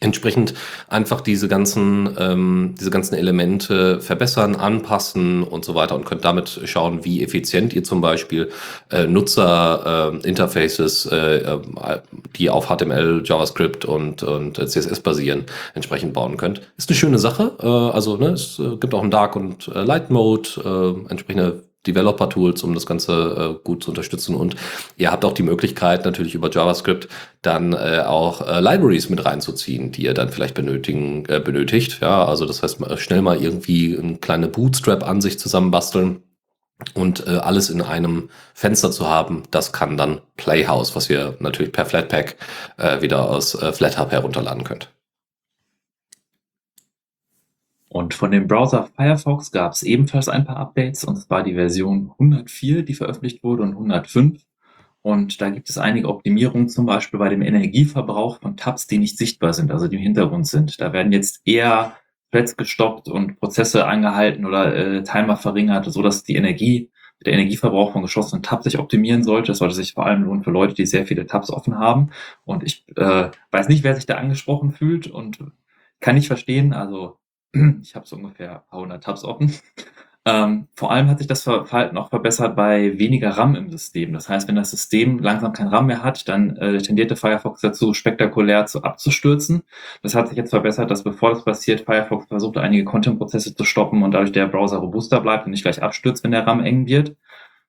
entsprechend 0.00 0.54
einfach 0.88 1.20
diese 1.20 1.48
ganzen, 1.48 2.16
ähm, 2.18 2.74
diese 2.78 2.90
ganzen 2.90 3.14
Elemente 3.14 4.00
verbessern, 4.00 4.56
anpassen 4.56 5.42
und 5.42 5.64
so 5.64 5.74
weiter 5.74 5.94
und 5.94 6.04
könnt 6.04 6.24
damit 6.24 6.60
schauen, 6.64 7.04
wie 7.04 7.22
effizient 7.22 7.74
ihr 7.74 7.84
zum 7.84 8.00
Beispiel 8.00 8.50
äh, 8.90 9.06
Nutzer-Interfaces, 9.06 11.06
äh, 11.06 11.36
äh, 11.38 11.60
die 12.36 12.50
auf 12.50 12.68
HTML, 12.68 13.22
JavaScript 13.24 13.84
und, 13.84 14.22
und 14.22 14.56
CSS 14.56 15.00
basieren, 15.00 15.44
entsprechend 15.74 16.12
bauen 16.12 16.36
könnt. 16.36 16.62
Ist 16.76 16.90
eine 16.90 16.96
schöne 16.96 17.18
Sache. 17.18 17.52
Äh, 17.60 17.66
also 17.66 18.16
ne, 18.16 18.28
es 18.28 18.58
äh, 18.58 18.76
gibt 18.76 18.94
auch 18.94 19.02
einen 19.02 19.10
Dark- 19.10 19.36
und 19.36 19.68
äh, 19.68 19.82
Light-Mode, 19.82 21.04
äh, 21.06 21.10
entsprechende 21.10 21.62
Developer-Tools, 21.86 22.62
um 22.62 22.74
das 22.74 22.86
Ganze 22.86 23.56
äh, 23.58 23.64
gut 23.64 23.82
zu 23.82 23.90
unterstützen. 23.90 24.34
Und 24.34 24.56
ihr 24.96 25.10
habt 25.10 25.24
auch 25.24 25.32
die 25.32 25.42
Möglichkeit, 25.42 26.04
natürlich 26.04 26.34
über 26.34 26.50
JavaScript 26.50 27.08
dann 27.42 27.72
äh, 27.72 28.02
auch 28.06 28.46
äh, 28.46 28.60
Libraries 28.60 29.08
mit 29.08 29.24
reinzuziehen, 29.24 29.92
die 29.92 30.04
ihr 30.04 30.14
dann 30.14 30.30
vielleicht 30.30 30.54
benötigen, 30.54 31.24
äh, 31.28 31.40
benötigt. 31.40 31.98
Ja, 32.00 32.24
also 32.24 32.46
das 32.46 32.62
heißt, 32.62 32.78
schnell 32.96 33.22
mal 33.22 33.40
irgendwie 33.40 33.96
eine 33.96 34.16
kleine 34.16 34.48
Bootstrap-Ansicht 34.48 35.40
zusammenbasteln 35.40 36.22
und 36.94 37.26
äh, 37.26 37.38
alles 37.38 37.70
in 37.70 37.80
einem 37.80 38.28
Fenster 38.54 38.90
zu 38.90 39.08
haben, 39.08 39.44
das 39.50 39.72
kann 39.72 39.96
dann 39.96 40.20
Playhouse, 40.36 40.94
was 40.94 41.08
ihr 41.08 41.36
natürlich 41.40 41.72
per 41.72 41.86
Flatpak 41.86 42.36
äh, 42.76 43.00
wieder 43.00 43.28
aus 43.30 43.54
äh, 43.54 43.72
FlatHub 43.72 44.10
herunterladen 44.12 44.64
könnt. 44.64 44.90
Und 47.96 48.12
von 48.12 48.30
dem 48.30 48.46
Browser 48.46 48.90
Firefox 48.94 49.50
gab 49.52 49.72
es 49.72 49.82
ebenfalls 49.82 50.28
ein 50.28 50.44
paar 50.44 50.58
Updates, 50.58 51.02
und 51.02 51.16
zwar 51.16 51.42
die 51.42 51.54
Version 51.54 52.12
104, 52.18 52.82
die 52.82 52.92
veröffentlicht 52.92 53.42
wurde, 53.42 53.62
und 53.62 53.70
105. 53.70 54.42
Und 55.00 55.40
da 55.40 55.48
gibt 55.48 55.70
es 55.70 55.78
einige 55.78 56.10
Optimierungen, 56.10 56.68
zum 56.68 56.84
Beispiel 56.84 57.18
bei 57.18 57.30
dem 57.30 57.40
Energieverbrauch 57.40 58.42
von 58.42 58.58
Tabs, 58.58 58.86
die 58.86 58.98
nicht 58.98 59.16
sichtbar 59.16 59.54
sind, 59.54 59.70
also 59.70 59.88
die 59.88 59.96
im 59.96 60.02
Hintergrund 60.02 60.46
sind. 60.46 60.78
Da 60.78 60.92
werden 60.92 61.10
jetzt 61.10 61.40
eher 61.46 61.94
Threads 62.32 62.58
gestoppt 62.58 63.08
und 63.08 63.40
Prozesse 63.40 63.86
angehalten 63.86 64.44
oder 64.44 64.76
äh, 64.76 65.02
Timer 65.02 65.38
verringert, 65.38 65.86
so 65.86 66.02
dass 66.02 66.22
die 66.22 66.36
Energie 66.36 66.90
der 67.24 67.32
Energieverbrauch 67.32 67.92
von 67.92 68.02
geschlossenen 68.02 68.42
Tabs 68.42 68.64
sich 68.64 68.78
optimieren 68.78 69.24
sollte. 69.24 69.52
Das 69.52 69.58
sollte 69.58 69.74
sich 69.74 69.94
vor 69.94 70.04
allem 70.04 70.24
lohnen 70.24 70.44
für 70.44 70.50
Leute, 70.50 70.74
die 70.74 70.84
sehr 70.84 71.06
viele 71.06 71.24
Tabs 71.24 71.50
offen 71.50 71.78
haben. 71.78 72.10
Und 72.44 72.62
ich 72.62 72.84
äh, 72.94 73.30
weiß 73.52 73.70
nicht, 73.70 73.84
wer 73.84 73.94
sich 73.94 74.04
da 74.04 74.16
angesprochen 74.16 74.72
fühlt 74.72 75.06
und 75.06 75.38
kann 76.00 76.16
nicht 76.16 76.26
verstehen. 76.26 76.74
Also 76.74 77.16
ich 77.82 77.94
habe 77.94 78.06
so 78.06 78.16
ungefähr 78.16 78.64
100 78.70 79.02
Tabs 79.02 79.24
offen. 79.24 79.52
Ähm, 80.28 80.66
vor 80.74 80.90
allem 80.90 81.08
hat 81.08 81.18
sich 81.18 81.28
das 81.28 81.44
Verhalten 81.44 81.96
auch 81.96 82.10
verbessert 82.10 82.56
bei 82.56 82.98
weniger 82.98 83.30
RAM 83.30 83.54
im 83.54 83.70
System. 83.70 84.12
Das 84.12 84.28
heißt, 84.28 84.48
wenn 84.48 84.56
das 84.56 84.72
System 84.72 85.20
langsam 85.20 85.52
kein 85.52 85.68
RAM 85.68 85.86
mehr 85.86 86.02
hat, 86.02 86.28
dann 86.28 86.56
äh, 86.56 86.78
tendierte 86.78 87.14
Firefox 87.14 87.60
dazu, 87.60 87.94
spektakulär 87.94 88.66
zu 88.66 88.82
abzustürzen. 88.82 89.62
Das 90.02 90.16
hat 90.16 90.26
sich 90.26 90.36
jetzt 90.36 90.50
verbessert, 90.50 90.90
dass 90.90 91.04
bevor 91.04 91.30
das 91.30 91.44
passiert, 91.44 91.82
Firefox 91.82 92.26
versucht, 92.26 92.56
einige 92.56 92.84
Content-Prozesse 92.84 93.54
zu 93.54 93.62
stoppen 93.62 94.02
und 94.02 94.10
dadurch 94.10 94.32
der 94.32 94.48
Browser 94.48 94.78
robuster 94.78 95.20
bleibt 95.20 95.46
und 95.46 95.52
nicht 95.52 95.62
gleich 95.62 95.80
abstürzt, 95.80 96.24
wenn 96.24 96.32
der 96.32 96.44
RAM 96.44 96.58
eng 96.60 96.88
wird. 96.88 97.14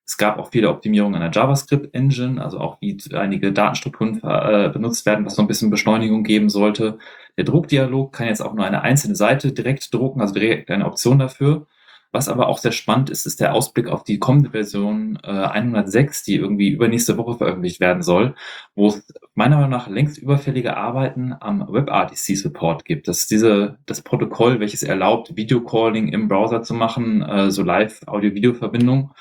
Es 0.04 0.18
gab 0.18 0.40
auch 0.40 0.50
viele 0.50 0.70
Optimierungen 0.70 1.22
an 1.22 1.32
der 1.32 1.40
JavaScript-Engine, 1.40 2.42
also 2.42 2.60
auch 2.60 2.82
wie 2.82 2.98
einige 3.14 3.52
Datenstrukturen 3.52 4.20
äh, 4.24 4.70
benutzt 4.74 5.06
werden, 5.06 5.26
was 5.28 5.36
so 5.36 5.44
ein 5.44 5.48
bisschen 5.48 5.70
Beschleunigung 5.70 6.24
geben 6.24 6.50
sollte. 6.50 6.98
Der 7.38 7.46
Druckdialog 7.46 8.14
kann 8.14 8.28
jetzt 8.28 8.42
auch 8.42 8.54
nur 8.54 8.66
eine 8.66 8.82
einzelne 8.82 9.16
Seite 9.16 9.54
direkt 9.54 9.94
drucken, 9.94 10.22
also 10.22 10.34
direkt 10.34 10.72
eine 10.72 10.86
Option 10.86 11.20
dafür. 11.20 11.68
Was 12.14 12.30
aber 12.30 12.48
auch 12.48 12.58
sehr 12.58 12.72
spannend 12.72 13.10
ist, 13.10 13.26
ist 13.26 13.42
der 13.42 13.54
Ausblick 13.54 13.88
auf 13.88 14.04
die 14.04 14.18
kommende 14.18 14.52
Version 14.52 15.20
äh, 15.24 15.28
106, 15.28 16.24
die 16.24 16.36
irgendwie 16.36 16.70
übernächste 16.70 17.18
Woche 17.18 17.38
veröffentlicht 17.38 17.82
werden 17.82 18.02
soll, 18.02 18.34
wo 18.76 18.88
es 18.88 19.06
meiner 19.36 19.58
Meinung 19.58 19.72
nach 19.72 19.90
längst 19.90 20.18
überfällige 20.18 20.78
Arbeiten 20.78 21.36
am 21.40 21.68
WebRTC-Support 21.68 22.86
gibt. 22.86 23.08
Das 23.10 23.20
ist 23.20 23.32
diese, 23.32 23.78
das 23.86 24.02
Protokoll, 24.02 24.60
welches 24.60 24.84
erlaubt, 24.84 25.36
Videocalling 25.36 26.08
im 26.08 26.30
Browser 26.30 26.64
zu 26.64 26.74
machen, 26.74 27.22
äh, 27.22 27.52
so 27.52 27.62
Live-Audio-Video-Verbindung. 27.62 29.12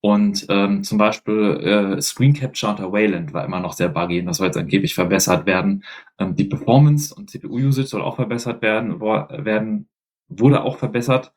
Und 0.00 0.46
ähm, 0.48 0.84
zum 0.84 0.96
Beispiel 0.96 1.96
äh, 1.96 2.00
Screen 2.00 2.32
Capture 2.32 2.70
unter 2.70 2.92
Wayland 2.92 3.32
war 3.32 3.44
immer 3.44 3.58
noch 3.60 3.72
sehr 3.72 3.88
buggy 3.88 4.20
und 4.20 4.26
das 4.26 4.36
soll 4.36 4.46
jetzt 4.46 4.56
angeblich 4.56 4.94
verbessert 4.94 5.44
werden. 5.46 5.84
Ähm, 6.18 6.36
die 6.36 6.44
Performance 6.44 7.12
und 7.14 7.30
CPU-Usage 7.30 7.88
soll 7.88 8.02
auch 8.02 8.16
verbessert 8.16 8.62
werden, 8.62 9.00
wo, 9.00 9.08
werden 9.08 9.88
wurde 10.28 10.62
auch 10.62 10.78
verbessert. 10.78 11.32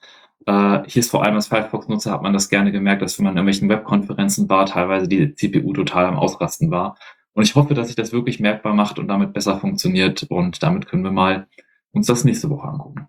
Äh, 0.46 0.84
hier 0.88 1.00
ist 1.02 1.12
vor 1.12 1.24
allem 1.24 1.36
als 1.36 1.48
Firefox-Nutzer 1.48 2.12
hat 2.12 2.22
man 2.22 2.34
das 2.34 2.50
gerne 2.50 2.72
gemerkt, 2.72 3.02
dass 3.02 3.18
wenn 3.18 3.26
man 3.26 3.34
in 3.34 3.38
irgendwelchen 3.38 3.70
Webkonferenzen 3.70 4.50
war, 4.50 4.66
teilweise 4.68 5.08
die 5.08 5.34
CPU 5.34 5.74
total 5.74 6.06
am 6.06 6.18
Ausrasten 6.18 6.72
war. 6.72 6.98
Und 7.34 7.44
ich 7.44 7.56
hoffe, 7.56 7.74
dass 7.74 7.88
sich 7.88 7.96
das 7.96 8.12
wirklich 8.12 8.40
merkbar 8.40 8.74
macht 8.74 9.00
und 9.00 9.08
damit 9.08 9.34
besser 9.34 9.60
funktioniert. 9.60 10.24
Und 10.24 10.62
damit 10.64 10.88
können 10.88 11.04
wir 11.04 11.12
mal 11.12 11.48
uns 11.92 12.08
das 12.08 12.24
nächste 12.26 12.50
Woche 12.50 12.68
angucken. 12.68 13.08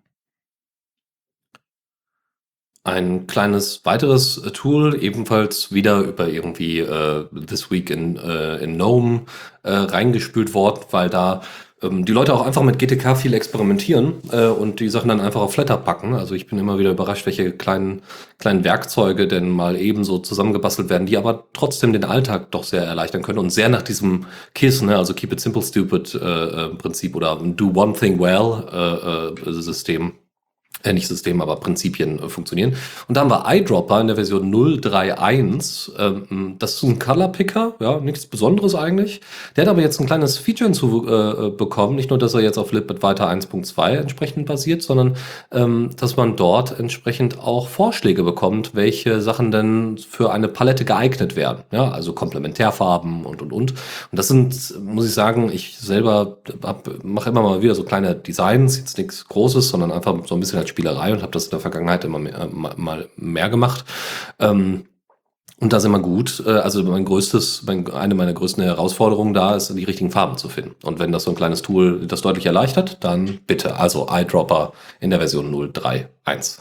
Ein 2.85 3.27
kleines 3.27 3.85
weiteres 3.85 4.41
Tool, 4.53 5.01
ebenfalls 5.01 5.71
wieder 5.71 6.01
über 6.01 6.27
irgendwie 6.27 6.79
äh, 6.79 7.25
This 7.47 7.71
Week 7.71 7.89
in, 7.89 8.17
äh, 8.17 8.57
in 8.57 8.73
GNOME 8.75 9.21
äh, 9.63 9.71
reingespült 9.71 10.53
worden, 10.53 10.81
weil 10.91 11.09
da 11.09 11.43
ähm, 11.83 12.05
die 12.05 12.11
Leute 12.11 12.33
auch 12.33 12.45
einfach 12.45 12.63
mit 12.63 12.79
GTK 12.79 13.15
viel 13.15 13.33
experimentieren 13.33 14.15
äh, 14.31 14.47
und 14.47 14.79
die 14.79 14.89
Sachen 14.89 15.09
dann 15.09 15.21
einfach 15.21 15.41
auf 15.41 15.53
Flatter 15.53 15.77
packen. 15.77 16.13
Also 16.13 16.35
ich 16.35 16.47
bin 16.47 16.59
immer 16.59 16.79
wieder 16.79 16.91
überrascht, 16.91 17.25
welche 17.25 17.51
kleinen, 17.51 18.01
kleinen 18.37 18.63
Werkzeuge 18.63 19.27
denn 19.27 19.49
mal 19.49 19.77
ebenso 19.77 20.19
zusammengebastelt 20.19 20.89
werden, 20.89 21.05
die 21.05 21.17
aber 21.17 21.45
trotzdem 21.53 21.93
den 21.93 22.03
Alltag 22.03 22.51
doch 22.51 22.63
sehr 22.63 22.83
erleichtern 22.83 23.21
können 23.21 23.39
und 23.39 23.49
sehr 23.49 23.69
nach 23.69 23.81
diesem 23.81 24.25
KISS, 24.55 24.81
ne, 24.81 24.97
also 24.97 25.13
Keep 25.13 25.33
It 25.33 25.39
Simple 25.39 25.61
Stupid 25.61 26.15
äh, 26.15 26.17
äh, 26.17 26.69
Prinzip 26.75 27.15
oder 27.15 27.39
Do 27.41 27.71
One 27.75 27.93
Thing 27.93 28.19
Well 28.19 28.65
äh, 28.71 29.49
äh, 29.49 29.53
System 29.53 30.13
äh, 30.83 30.93
nicht 30.93 31.07
System, 31.07 31.41
aber 31.41 31.55
Prinzipien 31.57 32.19
äh, 32.19 32.29
funktionieren. 32.29 32.75
Und 33.07 33.15
da 33.15 33.21
haben 33.21 33.29
wir 33.29 33.45
iDropper 33.47 34.01
in 34.01 34.07
der 34.07 34.15
Version 34.17 34.53
031. 34.53 35.93
Ähm, 35.97 36.55
das 36.59 36.75
ist 36.75 36.83
ein 36.83 36.99
Color 36.99 37.29
Picker, 37.29 37.75
ja, 37.79 37.99
nichts 37.99 38.25
Besonderes 38.25 38.75
eigentlich. 38.75 39.21
Der 39.55 39.63
hat 39.63 39.69
aber 39.69 39.81
jetzt 39.81 39.99
ein 39.99 40.05
kleines 40.05 40.37
Feature 40.37 40.69
hinzubekommen. 40.69 41.95
Äh, 41.95 41.97
nicht 41.97 42.09
nur, 42.09 42.19
dass 42.19 42.33
er 42.33 42.41
jetzt 42.41 42.57
auf 42.57 42.71
LibadWriter 42.71 43.29
1.2 43.29 43.91
entsprechend 43.91 44.45
basiert, 44.45 44.81
sondern 44.83 45.15
ähm, 45.51 45.91
dass 45.97 46.17
man 46.17 46.35
dort 46.35 46.77
entsprechend 46.77 47.39
auch 47.39 47.69
Vorschläge 47.69 48.23
bekommt, 48.23 48.75
welche 48.75 49.21
Sachen 49.21 49.51
denn 49.51 49.97
für 49.97 50.31
eine 50.31 50.47
Palette 50.47 50.85
geeignet 50.85 51.35
werden. 51.35 51.63
Ja, 51.71 51.89
also 51.91 52.13
Komplementärfarben 52.13 53.25
und 53.25 53.41
und 53.41 53.53
und. 53.53 53.71
Und 53.71 53.77
das 54.11 54.27
sind, 54.27 54.53
muss 54.83 55.05
ich 55.05 55.13
sagen, 55.13 55.49
ich 55.51 55.77
selber 55.77 56.37
mache 57.03 57.29
immer 57.29 57.41
mal 57.41 57.61
wieder 57.61 57.75
so 57.75 57.83
kleine 57.83 58.15
Designs, 58.15 58.77
jetzt 58.77 58.97
nichts 58.97 59.27
Großes, 59.27 59.69
sondern 59.69 59.91
einfach 59.91 60.15
so 60.25 60.35
ein 60.35 60.39
bisschen 60.39 60.59
als 60.59 60.72
Spielerei 60.73 61.13
und 61.13 61.21
habe 61.21 61.31
das 61.31 61.45
in 61.45 61.51
der 61.51 61.59
Vergangenheit 61.59 62.03
immer 62.03 62.17
mehr, 62.17 62.49
mal 62.51 63.07
mehr 63.15 63.49
gemacht. 63.49 63.85
Ähm, 64.39 64.85
und 65.59 65.71
das 65.71 65.85
immer 65.85 65.99
gut. 65.99 66.43
Äh, 66.45 66.49
also 66.49 66.83
mein 66.83 67.05
größtes, 67.05 67.63
mein, 67.65 67.89
eine 67.91 68.15
meiner 68.15 68.33
größten 68.33 68.63
Herausforderungen 68.63 69.33
da 69.33 69.55
ist, 69.55 69.69
die 69.69 69.83
richtigen 69.83 70.11
Farben 70.11 70.37
zu 70.37 70.49
finden. 70.49 70.75
Und 70.83 70.99
wenn 70.99 71.11
das 71.11 71.23
so 71.23 71.31
ein 71.31 71.37
kleines 71.37 71.61
Tool 71.61 72.07
das 72.07 72.21
deutlich 72.21 72.47
erleichtert, 72.47 73.03
dann 73.03 73.39
bitte. 73.45 73.77
Also 73.77 74.07
iDropper 74.09 74.73
in 74.99 75.11
der 75.11 75.19
Version 75.19 75.53
0.3.1. 75.53 76.59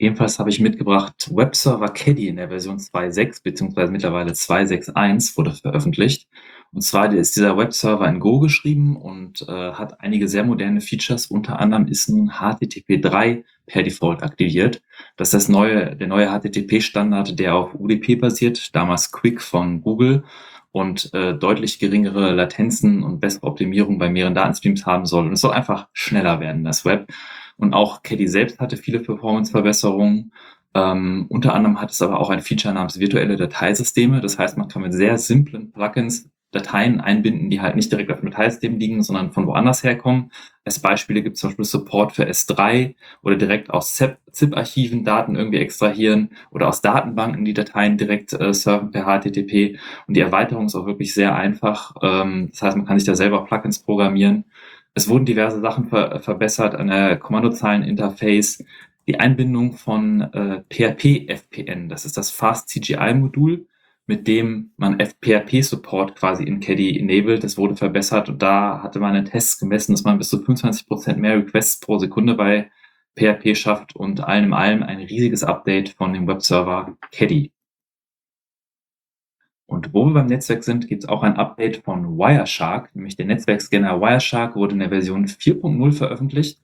Ebenfalls 0.00 0.38
habe 0.38 0.50
ich 0.50 0.60
mitgebracht 0.60 1.30
Webserver 1.32 1.88
Caddy 1.88 2.28
in 2.28 2.36
der 2.36 2.48
Version 2.48 2.78
2.6 2.78 3.42
beziehungsweise 3.42 3.90
mittlerweile 3.90 4.32
2.6.1 4.32 5.36
wurde 5.36 5.52
veröffentlicht. 5.52 6.28
Und 6.72 6.82
zwar 6.82 7.12
ist 7.12 7.36
dieser 7.36 7.56
Webserver 7.56 8.06
in 8.08 8.20
Go 8.20 8.40
geschrieben 8.40 8.96
und 8.96 9.42
äh, 9.48 9.72
hat 9.72 10.00
einige 10.00 10.28
sehr 10.28 10.44
moderne 10.44 10.80
Features. 10.80 11.26
Unter 11.26 11.58
anderem 11.58 11.86
ist 11.86 12.08
nun 12.08 12.30
HTTP3 12.30 13.44
per 13.66 13.82
Default 13.82 14.22
aktiviert. 14.22 14.82
Das 15.16 15.28
ist 15.28 15.34
das 15.34 15.48
neue, 15.48 15.96
der 15.96 16.08
neue 16.08 16.28
HTTP-Standard, 16.28 17.38
der 17.38 17.54
auf 17.54 17.74
UDP 17.74 18.16
basiert, 18.16 18.74
damals 18.74 19.12
Quick 19.12 19.40
von 19.40 19.80
Google 19.80 20.24
und 20.70 21.12
äh, 21.14 21.34
deutlich 21.34 21.78
geringere 21.78 22.32
Latenzen 22.32 23.02
und 23.02 23.20
bessere 23.20 23.46
Optimierung 23.46 23.98
bei 23.98 24.10
mehreren 24.10 24.34
Datenstreams 24.34 24.84
haben 24.84 25.06
soll. 25.06 25.26
Und 25.26 25.32
es 25.32 25.40
soll 25.40 25.52
einfach 25.52 25.88
schneller 25.92 26.40
werden, 26.40 26.64
das 26.64 26.84
Web. 26.84 27.10
Und 27.56 27.72
auch 27.74 28.02
Caddy 28.02 28.28
selbst 28.28 28.60
hatte 28.60 28.76
viele 28.76 29.00
Performance-Verbesserungen. 29.00 30.32
Ähm, 30.74 31.26
unter 31.30 31.54
anderem 31.54 31.80
hat 31.80 31.90
es 31.90 32.02
aber 32.02 32.20
auch 32.20 32.30
ein 32.30 32.42
Feature 32.42 32.74
namens 32.74 33.00
virtuelle 33.00 33.36
Dateisysteme. 33.36 34.20
Das 34.20 34.38
heißt, 34.38 34.58
man 34.58 34.68
kann 34.68 34.82
mit 34.82 34.92
sehr 34.92 35.18
simplen 35.18 35.72
Plugins 35.72 36.30
Dateien 36.50 37.00
einbinden, 37.00 37.50
die 37.50 37.60
halt 37.60 37.76
nicht 37.76 37.92
direkt 37.92 38.10
auf 38.10 38.20
dem 38.20 38.30
Dateisystem 38.30 38.78
liegen, 38.78 39.02
sondern 39.02 39.32
von 39.32 39.46
woanders 39.46 39.84
herkommen. 39.84 40.32
Als 40.64 40.78
Beispiele 40.78 41.22
gibt 41.22 41.34
es 41.34 41.40
zum 41.40 41.50
Beispiel 41.50 41.64
Support 41.66 42.12
für 42.12 42.26
S3 42.26 42.94
oder 43.22 43.36
direkt 43.36 43.70
aus 43.70 43.94
ZIP-Archiven 44.32 45.04
Daten 45.04 45.36
irgendwie 45.36 45.58
extrahieren 45.58 46.30
oder 46.50 46.68
aus 46.68 46.80
Datenbanken 46.80 47.44
die 47.44 47.52
Dateien 47.52 47.98
direkt 47.98 48.32
äh, 48.32 48.54
surfen 48.54 48.90
per 48.90 49.04
HTTP. 49.04 49.78
Und 50.06 50.16
die 50.16 50.20
Erweiterung 50.20 50.66
ist 50.66 50.74
auch 50.74 50.86
wirklich 50.86 51.12
sehr 51.12 51.34
einfach. 51.34 51.94
Ähm, 52.02 52.48
das 52.50 52.62
heißt, 52.62 52.76
man 52.76 52.86
kann 52.86 52.98
sich 52.98 53.06
da 53.06 53.14
selber 53.14 53.44
Plugins 53.44 53.80
programmieren. 53.80 54.44
Es 54.94 55.08
wurden 55.08 55.26
diverse 55.26 55.60
Sachen 55.60 55.86
ver 55.86 56.20
verbessert 56.20 56.74
an 56.74 56.88
der 56.88 57.18
Kommandozeilen-Interface. 57.18 58.64
Die 59.06 59.20
Einbindung 59.20 59.74
von 59.74 60.22
äh, 60.32 60.62
PHP-FPN, 60.70 61.88
das 61.88 62.04
ist 62.04 62.16
das 62.16 62.30
Fast 62.30 62.68
CGI-Modul 62.70 63.66
mit 64.08 64.26
dem 64.26 64.72
man 64.78 64.98
FPRP-Support 64.98 66.16
quasi 66.16 66.42
in 66.42 66.60
Caddy 66.60 66.98
enabled. 66.98 67.44
Das 67.44 67.58
wurde 67.58 67.76
verbessert 67.76 68.30
und 68.30 68.42
da 68.42 68.82
hatte 68.82 69.00
man 69.00 69.14
in 69.14 69.26
Tests 69.26 69.58
gemessen, 69.58 69.92
dass 69.92 70.02
man 70.02 70.16
bis 70.16 70.30
zu 70.30 70.38
25% 70.38 71.16
mehr 71.16 71.36
Requests 71.36 71.78
pro 71.78 71.98
Sekunde 71.98 72.34
bei 72.34 72.70
PHP 73.16 73.54
schafft 73.54 73.94
und 73.94 74.20
allem 74.24 74.46
in 74.46 74.52
allem 74.54 74.82
ein 74.82 74.98
riesiges 74.98 75.44
Update 75.44 75.90
von 75.90 76.14
dem 76.14 76.26
Webserver 76.26 76.96
Caddy. 77.12 77.52
Und 79.66 79.92
wo 79.92 80.06
wir 80.06 80.14
beim 80.14 80.26
Netzwerk 80.26 80.64
sind, 80.64 80.88
gibt 80.88 81.02
es 81.04 81.08
auch 81.08 81.22
ein 81.22 81.36
Update 81.36 81.84
von 81.84 82.16
Wireshark, 82.16 82.96
nämlich 82.96 83.16
der 83.16 83.26
Netzwerkscanner 83.26 84.00
Wireshark 84.00 84.56
wurde 84.56 84.72
in 84.72 84.78
der 84.78 84.88
Version 84.88 85.26
4.0 85.26 85.92
veröffentlicht 85.92 86.62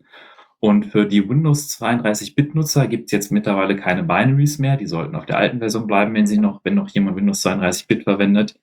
und 0.64 0.86
für 0.86 1.04
die 1.04 1.28
Windows 1.28 1.78
32-Bit-Nutzer 1.78 2.86
gibt 2.86 3.04
es 3.04 3.12
jetzt 3.12 3.30
mittlerweile 3.30 3.76
keine 3.76 4.02
Binaries 4.02 4.58
mehr. 4.58 4.78
Die 4.78 4.86
sollten 4.86 5.14
auf 5.14 5.26
der 5.26 5.36
alten 5.36 5.58
Version 5.58 5.86
bleiben, 5.86 6.14
wenn 6.14 6.26
sie 6.26 6.38
noch, 6.38 6.62
wenn 6.64 6.74
noch 6.74 6.88
jemand 6.88 7.18
Windows 7.18 7.44
32-Bit 7.44 8.04
verwendet. 8.04 8.58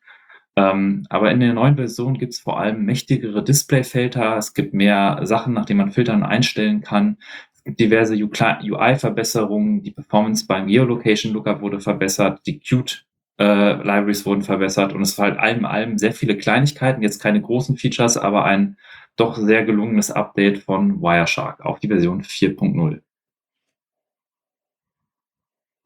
Ähm, 0.56 1.06
aber 1.12 1.30
in 1.30 1.40
der 1.40 1.54
neuen 1.54 1.76
Version 1.76 2.18
gibt 2.18 2.34
es 2.34 2.40
vor 2.40 2.60
allem 2.60 2.86
mächtigere 2.86 3.44
Displayfilter. 3.44 4.36
Es 4.36 4.56
gibt 4.56 4.74
mehr 4.74 5.20
Sachen, 5.26 5.54
nach 5.54 5.66
denen 5.66 5.78
man 5.78 5.92
filtern 5.92 6.24
einstellen 6.24 6.82
kann. 6.82 7.18
Es 7.54 7.64
gibt 7.66 7.80
diverse 7.80 8.16
UI-Verbesserungen. 8.16 9.84
Die 9.84 9.92
Performance 9.92 10.48
beim 10.48 10.66
Geolocation 10.66 11.34
Lookup 11.34 11.62
wurde 11.62 11.82
verbessert. 11.82 12.42
Die 12.48 12.58
Qt 12.58 13.06
äh, 13.40 13.74
Libraries 13.74 14.26
wurden 14.26 14.42
verbessert 14.42 14.94
und 14.94 15.04
es 15.04 15.16
war 15.20 15.26
halt 15.26 15.38
allem 15.38 15.66
allem 15.66 16.00
sehr 16.00 16.14
viele 16.14 16.36
Kleinigkeiten, 16.36 17.04
jetzt 17.04 17.22
keine 17.22 17.42
großen 17.42 17.78
Features, 17.78 18.18
aber 18.18 18.44
ein 18.46 18.78
doch 19.22 19.38
sehr 19.38 19.64
gelungenes 19.64 20.12
Update 20.12 20.64
von 20.64 21.02
Wireshark 21.02 21.62
auf 21.62 21.80
die 21.80 21.88
Version 21.88 22.24
4.0. 22.24 23.02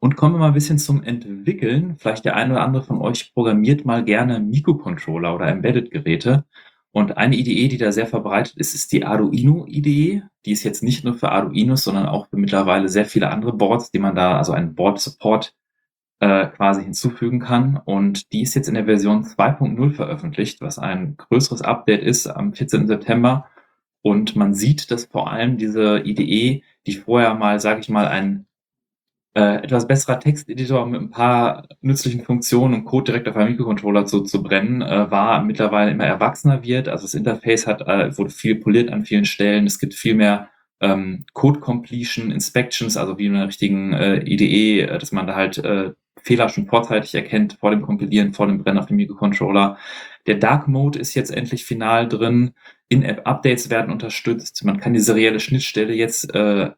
Und 0.00 0.16
kommen 0.16 0.34
wir 0.34 0.38
mal 0.38 0.48
ein 0.48 0.54
bisschen 0.54 0.78
zum 0.78 1.02
Entwickeln. 1.02 1.96
Vielleicht 1.98 2.24
der 2.24 2.36
eine 2.36 2.54
oder 2.54 2.62
andere 2.62 2.84
von 2.84 3.00
euch 3.00 3.34
programmiert 3.34 3.84
mal 3.84 4.04
gerne 4.04 4.40
Mikrocontroller 4.40 5.34
oder 5.34 5.48
Embedded-Geräte. 5.48 6.44
Und 6.92 7.18
eine 7.18 7.36
Idee, 7.36 7.68
die 7.68 7.76
da 7.76 7.92
sehr 7.92 8.06
verbreitet 8.06 8.56
ist, 8.56 8.74
ist 8.74 8.92
die 8.92 9.04
Arduino-Idee. 9.04 10.22
Die 10.46 10.52
ist 10.52 10.64
jetzt 10.64 10.82
nicht 10.82 11.04
nur 11.04 11.14
für 11.14 11.30
Arduinos, 11.30 11.84
sondern 11.84 12.06
auch 12.06 12.28
für 12.28 12.36
mittlerweile 12.36 12.88
sehr 12.88 13.04
viele 13.04 13.30
andere 13.30 13.52
Boards, 13.52 13.90
die 13.90 13.98
man 13.98 14.14
da, 14.14 14.38
also 14.38 14.52
ein 14.52 14.74
Board-Support 14.74 15.54
äh, 16.20 16.46
quasi 16.46 16.82
hinzufügen 16.82 17.40
kann. 17.40 17.80
Und 17.84 18.32
die 18.32 18.42
ist 18.42 18.54
jetzt 18.54 18.68
in 18.68 18.74
der 18.74 18.86
Version 18.86 19.24
2.0 19.24 19.92
veröffentlicht, 19.92 20.60
was 20.60 20.78
ein 20.78 21.16
größeres 21.16 21.62
Update 21.62 22.02
ist 22.02 22.26
am 22.26 22.52
14. 22.52 22.86
September. 22.86 23.46
Und 24.02 24.36
man 24.36 24.54
sieht, 24.54 24.90
dass 24.90 25.06
vor 25.06 25.30
allem 25.30 25.58
diese 25.58 26.00
IDE, 26.04 26.62
die 26.86 26.94
vorher 26.94 27.34
mal, 27.34 27.60
sage 27.60 27.80
ich 27.80 27.88
mal, 27.88 28.06
ein 28.06 28.46
äh, 29.36 29.62
etwas 29.64 29.86
besserer 29.86 30.18
Texteditor 30.18 30.86
mit 30.86 31.00
ein 31.00 31.10
paar 31.10 31.68
nützlichen 31.82 32.22
Funktionen 32.22 32.72
und 32.72 32.84
Code 32.86 33.04
direkt 33.04 33.28
auf 33.28 33.36
einem 33.36 33.50
Mikrocontroller 33.50 34.06
zu, 34.06 34.22
zu 34.22 34.42
brennen, 34.42 34.80
äh, 34.80 35.10
war, 35.10 35.42
mittlerweile 35.42 35.90
immer 35.90 36.06
erwachsener 36.06 36.62
wird. 36.62 36.88
Also 36.88 37.04
das 37.04 37.14
Interface 37.14 37.66
hat, 37.66 37.82
äh, 37.82 38.16
wurde 38.16 38.30
viel 38.30 38.54
poliert 38.56 38.90
an 38.90 39.04
vielen 39.04 39.26
Stellen. 39.26 39.66
Es 39.66 39.78
gibt 39.78 39.92
viel 39.92 40.14
mehr 40.14 40.48
ähm, 40.80 41.26
Code 41.34 41.60
Completion, 41.60 42.30
Inspections, 42.30 42.96
also 42.96 43.18
wie 43.18 43.26
in 43.26 43.34
einer 43.34 43.48
richtigen 43.48 43.92
äh, 43.92 44.22
IDE, 44.24 44.82
äh, 44.82 44.98
dass 44.98 45.12
man 45.12 45.26
da 45.26 45.34
halt 45.34 45.58
äh, 45.58 45.92
Fehler 46.22 46.48
schon 46.48 46.66
vorzeitig 46.66 47.14
erkennt, 47.14 47.54
vor 47.60 47.70
dem 47.70 47.82
Kompilieren, 47.82 48.32
vor 48.32 48.46
dem 48.46 48.62
Brennen 48.62 48.78
auf 48.78 48.86
dem 48.86 48.96
Mikrocontroller. 48.96 49.78
Der 50.26 50.36
Dark 50.36 50.66
Mode 50.68 50.98
ist 50.98 51.14
jetzt 51.14 51.30
endlich 51.30 51.64
final 51.64 52.08
drin. 52.08 52.52
In-App-Updates 52.88 53.70
werden 53.70 53.92
unterstützt. 53.92 54.64
Man 54.64 54.80
kann 54.80 54.92
die 54.92 55.00
serielle 55.00 55.40
Schnittstelle 55.40 55.94
jetzt 55.94 56.34
äh, 56.34 56.70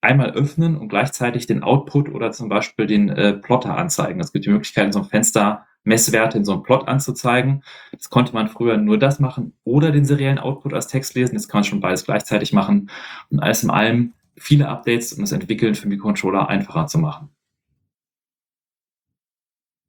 einmal 0.00 0.32
öffnen 0.32 0.76
und 0.76 0.88
gleichzeitig 0.88 1.46
den 1.46 1.62
Output 1.62 2.08
oder 2.08 2.32
zum 2.32 2.48
Beispiel 2.48 2.86
den 2.86 3.08
äh, 3.08 3.34
Plotter 3.34 3.76
anzeigen. 3.76 4.20
Es 4.20 4.32
gibt 4.32 4.46
die 4.46 4.50
Möglichkeit, 4.50 4.86
in 4.86 4.92
so 4.92 5.00
einem 5.00 5.08
Fenster 5.08 5.66
Messwerte 5.84 6.38
in 6.38 6.44
so 6.44 6.52
einem 6.52 6.62
Plot 6.62 6.86
anzuzeigen. 6.88 7.64
Das 7.90 8.10
konnte 8.10 8.34
man 8.34 8.48
früher 8.48 8.76
nur 8.76 8.98
das 8.98 9.18
machen 9.18 9.54
oder 9.64 9.90
den 9.90 10.04
seriellen 10.04 10.38
Output 10.38 10.74
als 10.74 10.86
Text 10.86 11.14
lesen. 11.14 11.34
Jetzt 11.34 11.48
kann 11.48 11.60
man 11.60 11.64
schon 11.64 11.80
beides 11.80 12.04
gleichzeitig 12.04 12.52
machen. 12.52 12.90
Und 13.30 13.40
alles 13.40 13.64
in 13.64 13.70
allem 13.70 14.12
viele 14.36 14.68
Updates, 14.68 15.12
um 15.12 15.20
das 15.20 15.32
Entwickeln 15.32 15.74
für 15.74 15.88
Mikrocontroller 15.88 16.48
einfacher 16.48 16.86
zu 16.86 16.98
machen. 16.98 17.30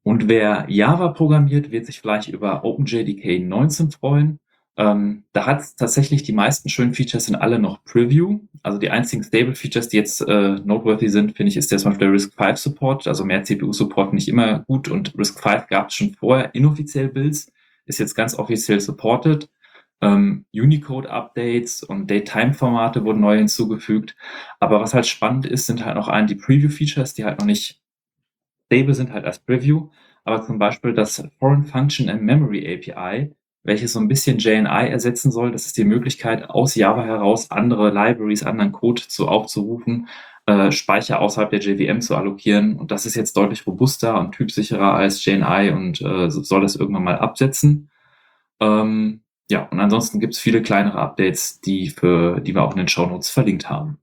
Und 0.04 0.28
wer 0.28 0.66
Java 0.68 1.08
programmiert, 1.08 1.72
wird 1.72 1.86
sich 1.86 2.00
vielleicht 2.00 2.28
über 2.28 2.62
OpenJDK 2.64 3.40
19 3.40 3.90
freuen. 3.90 4.38
Ähm, 4.76 5.24
da 5.32 5.46
hat 5.46 5.60
es 5.60 5.76
tatsächlich 5.76 6.24
die 6.24 6.32
meisten 6.32 6.68
schönen 6.68 6.94
Features 6.94 7.24
sind 7.26 7.36
alle 7.36 7.58
noch 7.58 7.82
Preview. 7.84 8.40
Also 8.62 8.78
die 8.78 8.90
einzigen 8.90 9.22
Stable 9.22 9.54
Features, 9.54 9.88
die 9.88 9.96
jetzt 9.96 10.20
äh, 10.20 10.56
noteworthy 10.64 11.08
sind, 11.08 11.36
finde 11.36 11.50
ich, 11.50 11.56
ist 11.56 11.72
der 11.72 11.78
zum 11.78 11.92
Beispiel 11.92 12.08
der 12.08 12.14
RISC-V 12.14 12.56
Support. 12.56 13.06
Also 13.06 13.24
mehr 13.24 13.44
CPU-Support 13.44 14.12
ich 14.14 14.28
immer 14.28 14.60
gut 14.60 14.88
und 14.88 15.16
RISC-V 15.16 15.66
gab 15.70 15.88
es 15.88 15.94
schon 15.94 16.14
vorher 16.14 16.54
inoffiziell 16.54 17.08
Builds, 17.08 17.50
ist 17.86 17.98
jetzt 17.98 18.14
ganz 18.14 18.38
offiziell 18.38 18.80
supported. 18.80 19.48
Ähm, 20.02 20.44
Unicode-Updates 20.52 21.82
und 21.82 22.10
Daytime-Formate 22.10 23.04
wurden 23.04 23.20
neu 23.20 23.38
hinzugefügt. 23.38 24.16
Aber 24.60 24.80
was 24.80 24.92
halt 24.92 25.06
spannend 25.06 25.46
ist, 25.46 25.66
sind 25.66 25.86
halt 25.86 25.96
noch 25.96 26.08
ein 26.08 26.26
die 26.26 26.34
Preview-Features, 26.34 27.14
die 27.14 27.24
halt 27.24 27.38
noch 27.38 27.46
nicht 27.46 27.80
stable 28.74 28.94
sind, 28.94 29.12
halt 29.12 29.24
als 29.24 29.38
Preview. 29.38 29.88
Aber 30.24 30.42
zum 30.42 30.58
Beispiel 30.58 30.94
das 30.94 31.22
Foreign 31.38 31.64
Function 31.64 32.08
and 32.08 32.22
Memory 32.22 32.74
API 32.74 33.34
welches 33.64 33.94
so 33.94 33.98
ein 33.98 34.08
bisschen 34.08 34.38
JNI 34.38 34.88
ersetzen 34.90 35.32
soll. 35.32 35.50
Das 35.50 35.66
ist 35.66 35.76
die 35.76 35.84
Möglichkeit, 35.84 36.50
aus 36.50 36.74
Java 36.74 37.02
heraus 37.02 37.50
andere 37.50 37.90
Libraries, 37.90 38.44
anderen 38.44 38.72
Code 38.72 39.02
zu 39.08 39.26
aufzurufen, 39.26 40.08
äh, 40.46 40.70
Speicher 40.70 41.20
außerhalb 41.20 41.50
der 41.50 41.60
JVM 41.60 42.00
zu 42.00 42.14
allokieren. 42.14 42.76
Und 42.76 42.90
das 42.90 43.06
ist 43.06 43.16
jetzt 43.16 43.36
deutlich 43.36 43.66
robuster 43.66 44.20
und 44.20 44.32
typsicherer 44.32 44.92
als 44.94 45.24
JNI 45.24 45.70
und 45.70 46.00
äh, 46.02 46.30
soll 46.30 46.60
das 46.60 46.76
irgendwann 46.76 47.04
mal 47.04 47.18
absetzen. 47.18 47.90
Ähm, 48.60 49.22
ja, 49.50 49.66
und 49.70 49.80
ansonsten 49.80 50.20
gibt 50.20 50.34
es 50.34 50.40
viele 50.40 50.62
kleinere 50.62 50.98
Updates, 50.98 51.60
die, 51.60 51.88
für, 51.90 52.40
die 52.40 52.54
wir 52.54 52.62
auch 52.62 52.72
in 52.72 52.78
den 52.78 52.88
Show 52.88 53.06
Notes 53.06 53.30
verlinkt 53.30 53.68
haben. 53.70 53.98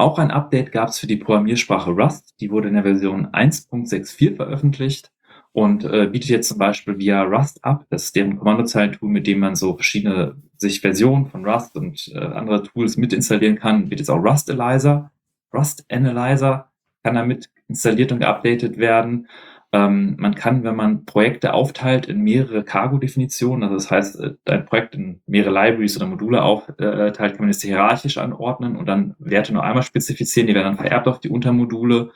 Auch 0.00 0.18
ein 0.18 0.30
Update 0.30 0.72
gab 0.72 0.88
es 0.88 0.98
für 0.98 1.06
die 1.06 1.18
Programmiersprache 1.18 1.90
Rust. 1.90 2.34
Die 2.40 2.50
wurde 2.50 2.68
in 2.68 2.74
der 2.74 2.84
Version 2.84 3.26
1.64 3.26 4.34
veröffentlicht 4.34 5.12
und 5.52 5.84
äh, 5.84 6.06
bietet 6.06 6.30
jetzt 6.30 6.48
zum 6.48 6.56
Beispiel 6.56 6.98
via 6.98 7.22
Rust 7.22 7.62
ab. 7.62 7.84
Das 7.90 8.04
ist 8.04 8.16
deren 8.16 8.38
Kommandozeilentool, 8.38 9.10
mit 9.10 9.26
dem 9.26 9.40
man 9.40 9.56
so 9.56 9.74
verschiedene 9.74 10.36
sich 10.56 10.80
Versionen 10.80 11.26
von 11.26 11.44
Rust 11.46 11.76
und 11.76 12.10
äh, 12.14 12.18
andere 12.18 12.62
Tools 12.62 12.96
mit 12.96 13.12
installieren 13.12 13.56
kann. 13.56 13.90
Bietet 13.90 13.98
jetzt 13.98 14.08
auch 14.08 14.24
Rust 14.24 14.50
Analyzer. 14.50 15.12
Rust 15.52 15.84
Analyzer 15.90 16.70
kann 17.02 17.16
damit 17.16 17.50
installiert 17.68 18.10
und 18.10 18.20
geupdatet 18.20 18.78
werden. 18.78 19.28
Ähm, 19.72 20.16
man 20.18 20.34
kann, 20.34 20.64
wenn 20.64 20.74
man 20.74 21.04
Projekte 21.04 21.54
aufteilt 21.54 22.06
in 22.06 22.22
mehrere 22.22 22.64
Cargo-Definitionen, 22.64 23.62
also 23.62 23.76
das 23.76 23.90
heißt, 23.90 24.20
äh, 24.20 24.34
ein 24.46 24.66
Projekt 24.66 24.96
in 24.96 25.20
mehrere 25.26 25.52
Libraries 25.52 25.96
oder 25.96 26.06
Module 26.06 26.42
aufteilt, 26.42 27.16
kann 27.16 27.36
man 27.38 27.48
das 27.48 27.62
hierarchisch 27.62 28.18
anordnen 28.18 28.76
und 28.76 28.86
dann 28.86 29.14
Werte 29.20 29.52
nur 29.52 29.62
einmal 29.62 29.84
spezifizieren, 29.84 30.48
die 30.48 30.54
werden 30.54 30.76
dann 30.76 30.76
vererbt 30.76 31.06
auf 31.06 31.20
die 31.20 31.28
Untermodule. 31.28 32.10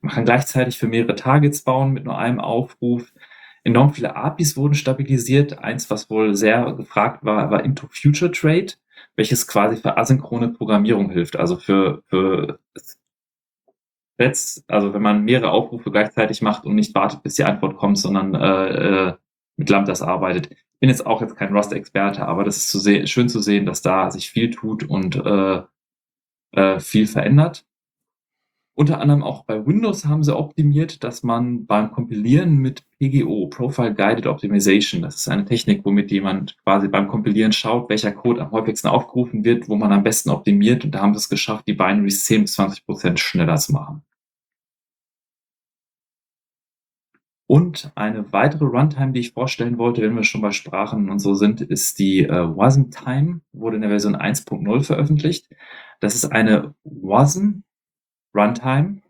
Man 0.00 0.12
kann 0.12 0.24
gleichzeitig 0.24 0.78
für 0.78 0.88
mehrere 0.88 1.14
Targets 1.14 1.62
bauen 1.62 1.92
mit 1.92 2.04
nur 2.04 2.18
einem 2.18 2.40
Aufruf. 2.40 3.12
Enorm 3.62 3.92
viele 3.92 4.16
APIs 4.16 4.56
wurden 4.56 4.74
stabilisiert. 4.74 5.58
Eins, 5.60 5.90
was 5.90 6.10
wohl 6.10 6.34
sehr 6.34 6.72
gefragt 6.74 7.24
war, 7.24 7.50
war 7.50 7.64
Into 7.64 7.88
Future 7.90 8.30
Trade, 8.30 8.74
welches 9.16 9.46
quasi 9.46 9.76
für 9.76 9.96
asynchrone 9.96 10.48
Programmierung 10.48 11.10
hilft. 11.10 11.36
Also 11.36 11.56
für, 11.56 12.02
für 12.08 12.58
Threads, 14.18 14.64
also 14.68 14.94
wenn 14.94 15.02
man 15.02 15.24
mehrere 15.24 15.50
Aufrufe 15.50 15.90
gleichzeitig 15.90 16.42
macht 16.42 16.64
und 16.64 16.74
nicht 16.74 16.94
wartet, 16.94 17.22
bis 17.22 17.34
die 17.34 17.44
Antwort 17.44 17.76
kommt, 17.76 17.98
sondern 17.98 18.34
äh, 18.34 19.08
äh 19.08 19.14
mit 19.58 19.70
Lambdas 19.70 20.02
arbeitet. 20.02 20.50
Ich 20.50 20.80
bin 20.80 20.90
jetzt 20.90 21.06
auch 21.06 21.22
jetzt 21.22 21.36
kein 21.36 21.54
Rust-Experte, 21.54 22.26
aber 22.26 22.44
das 22.44 22.58
ist 22.58 22.68
zu 22.68 23.06
schön 23.06 23.28
zu 23.30 23.40
sehen, 23.40 23.64
dass 23.64 23.80
da 23.80 24.10
sich 24.10 24.30
viel 24.30 24.50
tut 24.50 24.84
und 24.84 25.16
äh, 25.16 25.62
äh, 26.52 26.80
viel 26.80 27.06
verändert. 27.06 27.65
Unter 28.78 29.00
anderem 29.00 29.22
auch 29.22 29.44
bei 29.46 29.66
Windows 29.66 30.04
haben 30.04 30.22
sie 30.22 30.36
optimiert, 30.36 31.02
dass 31.02 31.22
man 31.22 31.64
beim 31.64 31.90
Kompilieren 31.92 32.58
mit 32.58 32.84
PGO, 32.98 33.46
Profile 33.48 33.94
Guided 33.94 34.26
Optimization, 34.26 35.00
das 35.00 35.16
ist 35.16 35.28
eine 35.28 35.46
Technik, 35.46 35.82
womit 35.86 36.10
jemand 36.10 36.58
quasi 36.62 36.86
beim 36.86 37.08
Kompilieren 37.08 37.52
schaut, 37.52 37.88
welcher 37.88 38.12
Code 38.12 38.42
am 38.42 38.50
häufigsten 38.50 38.88
aufgerufen 38.88 39.44
wird, 39.44 39.70
wo 39.70 39.76
man 39.76 39.92
am 39.92 40.02
besten 40.02 40.28
optimiert. 40.28 40.84
Und 40.84 40.90
da 40.94 41.00
haben 41.00 41.14
sie 41.14 41.20
es 41.20 41.30
geschafft, 41.30 41.66
die 41.66 41.72
Binaries 41.72 42.26
10 42.26 42.42
bis 42.42 42.52
20 42.52 42.84
Prozent 42.84 43.18
schneller 43.18 43.56
zu 43.56 43.72
machen. 43.72 44.02
Und 47.48 47.92
eine 47.94 48.30
weitere 48.32 48.66
Runtime, 48.66 49.12
die 49.12 49.20
ich 49.20 49.32
vorstellen 49.32 49.78
wollte, 49.78 50.02
wenn 50.02 50.16
wir 50.16 50.24
schon 50.24 50.42
bei 50.42 50.50
Sprachen 50.50 51.08
und 51.08 51.20
so 51.20 51.32
sind, 51.32 51.62
ist 51.62 51.98
die 51.98 52.24
äh, 52.24 52.56
Wasm 52.56 52.90
Time, 52.90 53.40
wurde 53.52 53.76
in 53.76 53.82
der 53.82 53.90
Version 53.90 54.16
1.0 54.16 54.82
veröffentlicht. 54.82 55.48
Das 56.00 56.14
ist 56.14 56.26
eine 56.26 56.74
Wasm 56.84 57.62
Runtime, 58.36 59.02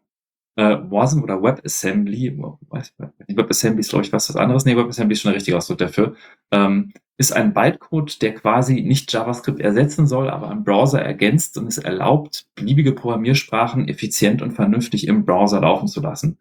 äh, 0.56 0.76
WASM 0.88 1.22
oder 1.22 1.42
WebAssembly, 1.42 2.38
WebAssembly 2.38 3.80
ist, 3.80 3.90
glaube 3.90 4.04
ich, 4.04 4.12
was 4.12 4.34
anderes. 4.34 4.64
Nee, 4.64 4.76
WebAssembly 4.76 5.12
ist 5.12 5.22
schon 5.22 5.30
der 5.30 5.36
richtige 5.36 5.56
Ausdruck 5.56 5.78
dafür. 5.78 6.14
Ähm, 6.50 6.92
ist 7.18 7.32
ein 7.32 7.54
Bytecode, 7.54 8.20
der 8.20 8.34
quasi 8.34 8.82
nicht 8.82 9.12
JavaScript 9.12 9.60
ersetzen 9.60 10.06
soll, 10.06 10.28
aber 10.28 10.50
einen 10.50 10.64
Browser 10.64 11.00
ergänzt 11.00 11.56
und 11.56 11.66
es 11.66 11.78
erlaubt, 11.78 12.46
beliebige 12.54 12.92
Programmiersprachen 12.92 13.88
effizient 13.88 14.42
und 14.42 14.52
vernünftig 14.52 15.08
im 15.08 15.24
Browser 15.24 15.60
laufen 15.60 15.88
zu 15.88 16.00
lassen. 16.00 16.38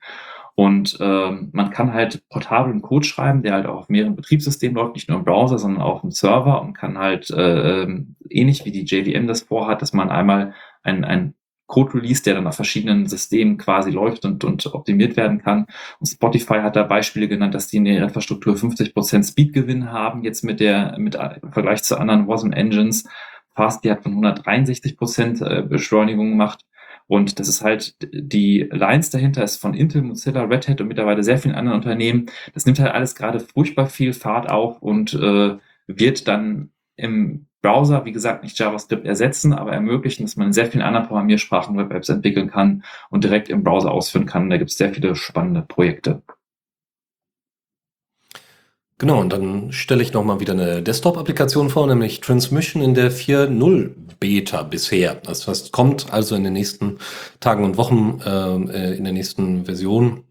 Und 0.56 0.98
ähm, 1.02 1.50
man 1.52 1.70
kann 1.70 1.94
halt 1.94 2.24
portablen 2.30 2.82
Code 2.82 3.06
schreiben, 3.06 3.44
der 3.44 3.54
halt 3.54 3.66
auch 3.66 3.76
auf 3.76 3.90
mehreren 3.90 4.16
Betriebssystemen 4.16 4.76
läuft, 4.76 4.96
nicht 4.96 5.10
nur 5.10 5.18
im 5.18 5.26
Browser, 5.26 5.60
sondern 5.60 5.82
auch 5.82 6.04
im 6.04 6.12
Server 6.12 6.62
und 6.62 6.74
kann 6.74 6.98
halt 6.98 7.30
äh, 7.30 7.84
ähm, 7.84 8.16
ähnlich 8.30 8.64
wie 8.64 8.72
die 8.72 8.86
JVM 8.86 9.28
das 9.28 9.42
vorhat, 9.42 9.82
dass 9.82 9.92
man 9.92 10.10
einmal 10.10 10.54
ein, 10.82 11.04
ein 11.04 11.36
Code-Release, 11.68 12.24
der 12.24 12.36
dann 12.36 12.48
auf 12.48 12.56
verschiedenen 12.56 13.08
Systemen 13.08 13.58
quasi 13.58 13.92
läuft 13.92 14.26
und, 14.26 14.44
und 14.44 14.66
optimiert 14.74 15.18
werden 15.18 15.42
kann. 15.42 15.66
Und 16.00 16.08
Spotify 16.08 16.60
hat 16.62 16.76
da 16.76 16.84
Beispiele 16.84 17.28
genannt, 17.28 17.56
dass 17.56 17.68
die 17.68 17.78
in 17.78 17.86
der 17.86 18.04
Infrastruktur 18.04 18.56
50% 18.56 19.30
Speedgewinn 19.30 19.92
haben, 19.92 20.24
jetzt 20.24 20.44
mit 20.44 20.60
der, 20.60 20.96
mit 20.98 21.16
im 21.16 21.52
Vergleich 21.52 21.84
zu 21.84 21.98
anderen 21.98 22.28
Wasm 22.28 22.52
Engines. 22.52 23.08
Fast, 23.56 23.84
die 23.84 23.92
hat 23.92 24.04
von 24.04 24.14
163% 24.14 25.44
äh, 25.46 25.62
Beschleunigung 25.64 26.32
gemacht. 26.32 26.66
Und 27.08 27.40
das 27.40 27.48
ist 27.48 27.62
halt, 27.62 27.96
die 28.02 28.68
Lines 28.72 29.12
dahinter 29.12 29.44
ist 29.44 29.58
von 29.58 29.74
Intel, 29.74 30.02
Mozilla, 30.02 30.44
Red 30.44 30.68
Hat 30.68 30.82
und 30.82 30.88
mittlerweile 30.88 31.24
sehr 31.24 31.38
vielen 31.38 31.56
anderen 31.56 31.78
Unternehmen. 31.78 32.28
Das 32.54 32.66
nimmt 32.66 32.80
halt 32.80 32.94
alles 32.94 33.16
gerade 33.16 33.40
furchtbar 33.40 33.88
viel 33.88 34.14
Fahrt 34.14 34.50
auf 34.50 34.82
und 34.82 35.14
äh, 35.14 35.58
wird 35.88 36.28
dann 36.28 36.72
im 36.96 37.48
Browser, 37.66 38.06
wie 38.06 38.12
gesagt, 38.12 38.44
nicht 38.44 38.60
JavaScript 38.60 39.08
ersetzen, 39.08 39.52
aber 39.52 39.72
ermöglichen, 39.72 40.24
dass 40.24 40.36
man 40.36 40.48
in 40.48 40.54
sehr 40.54 40.68
vielen 40.68 40.84
anderen 40.84 41.08
Programmiersprachen 41.08 41.76
Web-Apps 41.76 42.10
entwickeln 42.10 42.52
kann 42.52 42.84
und 43.10 43.24
direkt 43.24 43.50
im 43.50 43.64
Browser 43.64 43.90
ausführen 43.90 44.28
kann. 44.28 44.52
Da 44.52 44.58
gibt 44.58 44.70
es 44.70 44.78
sehr 44.78 44.94
viele 44.94 45.16
spannende 45.16 45.64
Projekte. 45.64 46.22
Genau, 49.00 49.20
und 49.20 49.34
dann 49.34 49.72
stelle 49.72 50.04
ich 50.04 50.14
nochmal 50.14 50.40
wieder 50.40 50.54
eine 50.54 50.84
Desktop-Applikation 50.84 51.72
vor, 51.72 51.88
nämlich 51.88 52.22
Transmission 52.22 52.84
in 52.84 52.94
der 52.94 53.12
4.0 53.12 53.90
Beta 54.20 54.62
bisher. 54.62 55.16
Das 55.16 55.48
heißt, 55.48 55.72
kommt 55.72 56.14
also 56.14 56.36
in 56.36 56.44
den 56.44 56.54
nächsten 56.54 57.00
Tagen 57.40 57.64
und 57.64 57.78
Wochen 57.78 58.22
äh, 58.24 58.94
in 58.94 59.04
der 59.04 59.14
nächsten 59.14 59.66
Version 59.66 60.24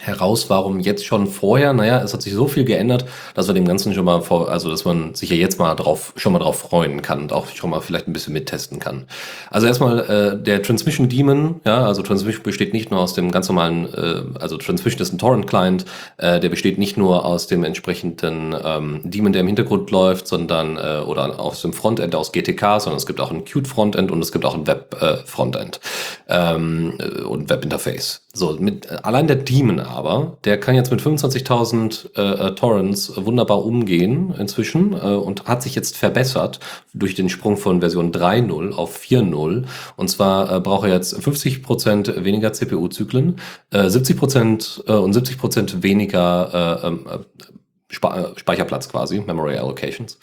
heraus, 0.00 0.48
warum 0.48 0.80
jetzt 0.80 1.04
schon 1.04 1.26
vorher? 1.26 1.72
Naja, 1.72 2.02
es 2.02 2.14
hat 2.14 2.22
sich 2.22 2.32
so 2.32 2.48
viel 2.48 2.64
geändert, 2.64 3.04
dass 3.34 3.46
wir 3.46 3.54
dem 3.54 3.66
Ganzen 3.66 3.92
schon 3.94 4.04
mal 4.04 4.22
vor, 4.22 4.50
also 4.50 4.70
dass 4.70 4.84
man 4.84 5.14
sich 5.14 5.30
ja 5.30 5.36
jetzt 5.36 5.58
mal 5.58 5.74
drauf, 5.74 6.12
schon 6.16 6.32
mal 6.32 6.38
drauf 6.38 6.58
freuen 6.58 7.02
kann 7.02 7.20
und 7.20 7.32
auch 7.32 7.48
schon 7.48 7.70
mal 7.70 7.80
vielleicht 7.80 8.08
ein 8.08 8.12
bisschen 8.12 8.32
mittesten 8.32 8.78
kann. 8.78 9.04
Also 9.50 9.66
erstmal 9.66 10.00
äh, 10.00 10.42
der 10.42 10.62
Transmission 10.62 11.08
Daemon, 11.08 11.60
ja, 11.64 11.84
also 11.84 12.02
Transmission 12.02 12.42
besteht 12.42 12.72
nicht 12.72 12.90
nur 12.90 13.00
aus 13.00 13.14
dem 13.14 13.30
ganz 13.30 13.48
normalen, 13.48 13.92
äh, 13.94 14.38
also 14.40 14.56
Transmission 14.56 15.02
ist 15.02 15.12
ein 15.12 15.18
Torrent-Client, 15.18 15.84
äh, 16.16 16.40
der 16.40 16.48
besteht 16.48 16.78
nicht 16.78 16.96
nur 16.96 17.24
aus 17.24 17.46
dem 17.46 17.64
entsprechenden 17.64 18.54
ähm, 18.64 19.00
Daemon, 19.04 19.32
der 19.32 19.42
im 19.42 19.46
Hintergrund 19.46 19.90
läuft, 19.90 20.26
sondern 20.26 20.76
äh, 20.78 21.02
oder 21.04 21.38
aus 21.38 21.62
dem 21.62 21.72
Frontend 21.72 22.14
aus 22.14 22.32
GTK, 22.32 22.80
sondern 22.80 22.96
es 22.96 23.06
gibt 23.06 23.20
auch 23.20 23.30
ein 23.30 23.44
Qt-Frontend 23.44 24.10
und 24.10 24.22
es 24.22 24.32
gibt 24.32 24.44
auch 24.44 24.54
ein 24.54 24.66
Web-Frontend 24.66 25.80
äh, 26.26 26.54
ähm, 26.54 26.94
äh, 26.98 27.22
und 27.22 27.50
Web-Interface. 27.50 28.22
So, 28.32 28.56
mit 28.60 28.88
allein 29.04 29.26
der 29.26 29.36
Daemon 29.36 29.80
aber, 29.90 30.38
der 30.44 30.58
kann 30.58 30.74
jetzt 30.74 30.90
mit 30.90 31.00
25.000 31.00 32.16
äh, 32.16 32.48
äh, 32.48 32.54
Torrents 32.54 33.12
wunderbar 33.16 33.64
umgehen 33.64 34.34
inzwischen 34.38 34.92
äh, 34.92 34.96
und 34.96 35.46
hat 35.46 35.62
sich 35.62 35.74
jetzt 35.74 35.96
verbessert 35.96 36.60
durch 36.94 37.14
den 37.14 37.28
Sprung 37.28 37.56
von 37.56 37.80
Version 37.80 38.12
3.0 38.12 38.72
auf 38.72 39.00
4.0. 39.00 39.64
Und 39.96 40.08
zwar 40.08 40.56
äh, 40.56 40.60
braucht 40.60 40.86
er 40.88 40.94
jetzt 40.94 41.16
50% 41.18 42.24
weniger 42.24 42.52
CPU-Zyklen, 42.52 43.36
äh, 43.70 43.82
70% 43.82 44.88
äh, 44.88 44.92
und 44.92 45.14
70% 45.14 45.82
weniger 45.82 46.80
äh, 46.82 46.86
ähm, 46.86 47.06
äh, 47.06 47.18
Speicherplatz 47.90 48.88
quasi, 48.88 49.20
Memory 49.20 49.58
Allocations. 49.58 50.18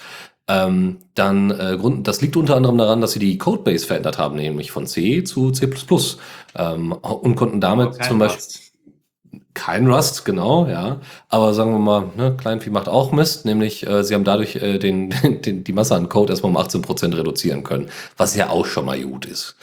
Ähm, 0.49 0.99
dann 1.13 1.51
äh, 1.51 1.75
Grund, 1.77 2.08
das 2.08 2.21
liegt 2.21 2.38
unter 2.38 2.56
anderem 2.56 2.77
daran, 2.77 3.01
dass 3.01 3.12
sie 3.12 3.19
die 3.19 3.38
Codebase 3.38 3.86
verändert 3.86 4.17
haben, 4.17 4.38
nämlich 4.38 4.71
von 4.71 4.88
C 4.88 5.25
zu 5.25 5.51
C++ 5.51 5.69
ähm, 6.56 6.93
und 6.93 7.36
konnten 7.36 7.60
damit 7.60 8.01
zum 8.06 8.19
Beispiel 8.19 8.38
Rust. 8.38 8.66
Kein 9.57 9.91
Rust, 9.91 10.23
genau, 10.23 10.67
ja. 10.67 11.01
Aber 11.29 11.53
sagen 11.55 11.71
wir 11.71 11.79
mal, 11.79 12.11
ne, 12.15 12.37
Kleinvieh 12.37 12.69
macht 12.69 12.87
auch 12.87 13.11
Mist, 13.11 13.45
nämlich 13.45 13.85
äh, 13.87 14.03
sie 14.03 14.13
haben 14.13 14.23
dadurch 14.23 14.55
äh, 14.57 14.77
den, 14.77 15.09
den, 15.45 15.63
die 15.63 15.73
Masse 15.73 15.95
an 15.95 16.09
Code 16.09 16.31
erstmal 16.31 16.51
um 16.51 16.57
18% 16.57 17.17
reduzieren 17.17 17.63
können, 17.63 17.89
was 18.17 18.35
ja 18.35 18.49
auch 18.49 18.67
schon 18.67 18.85
mal 18.85 19.01
gut 19.01 19.25
ist. 19.25 19.55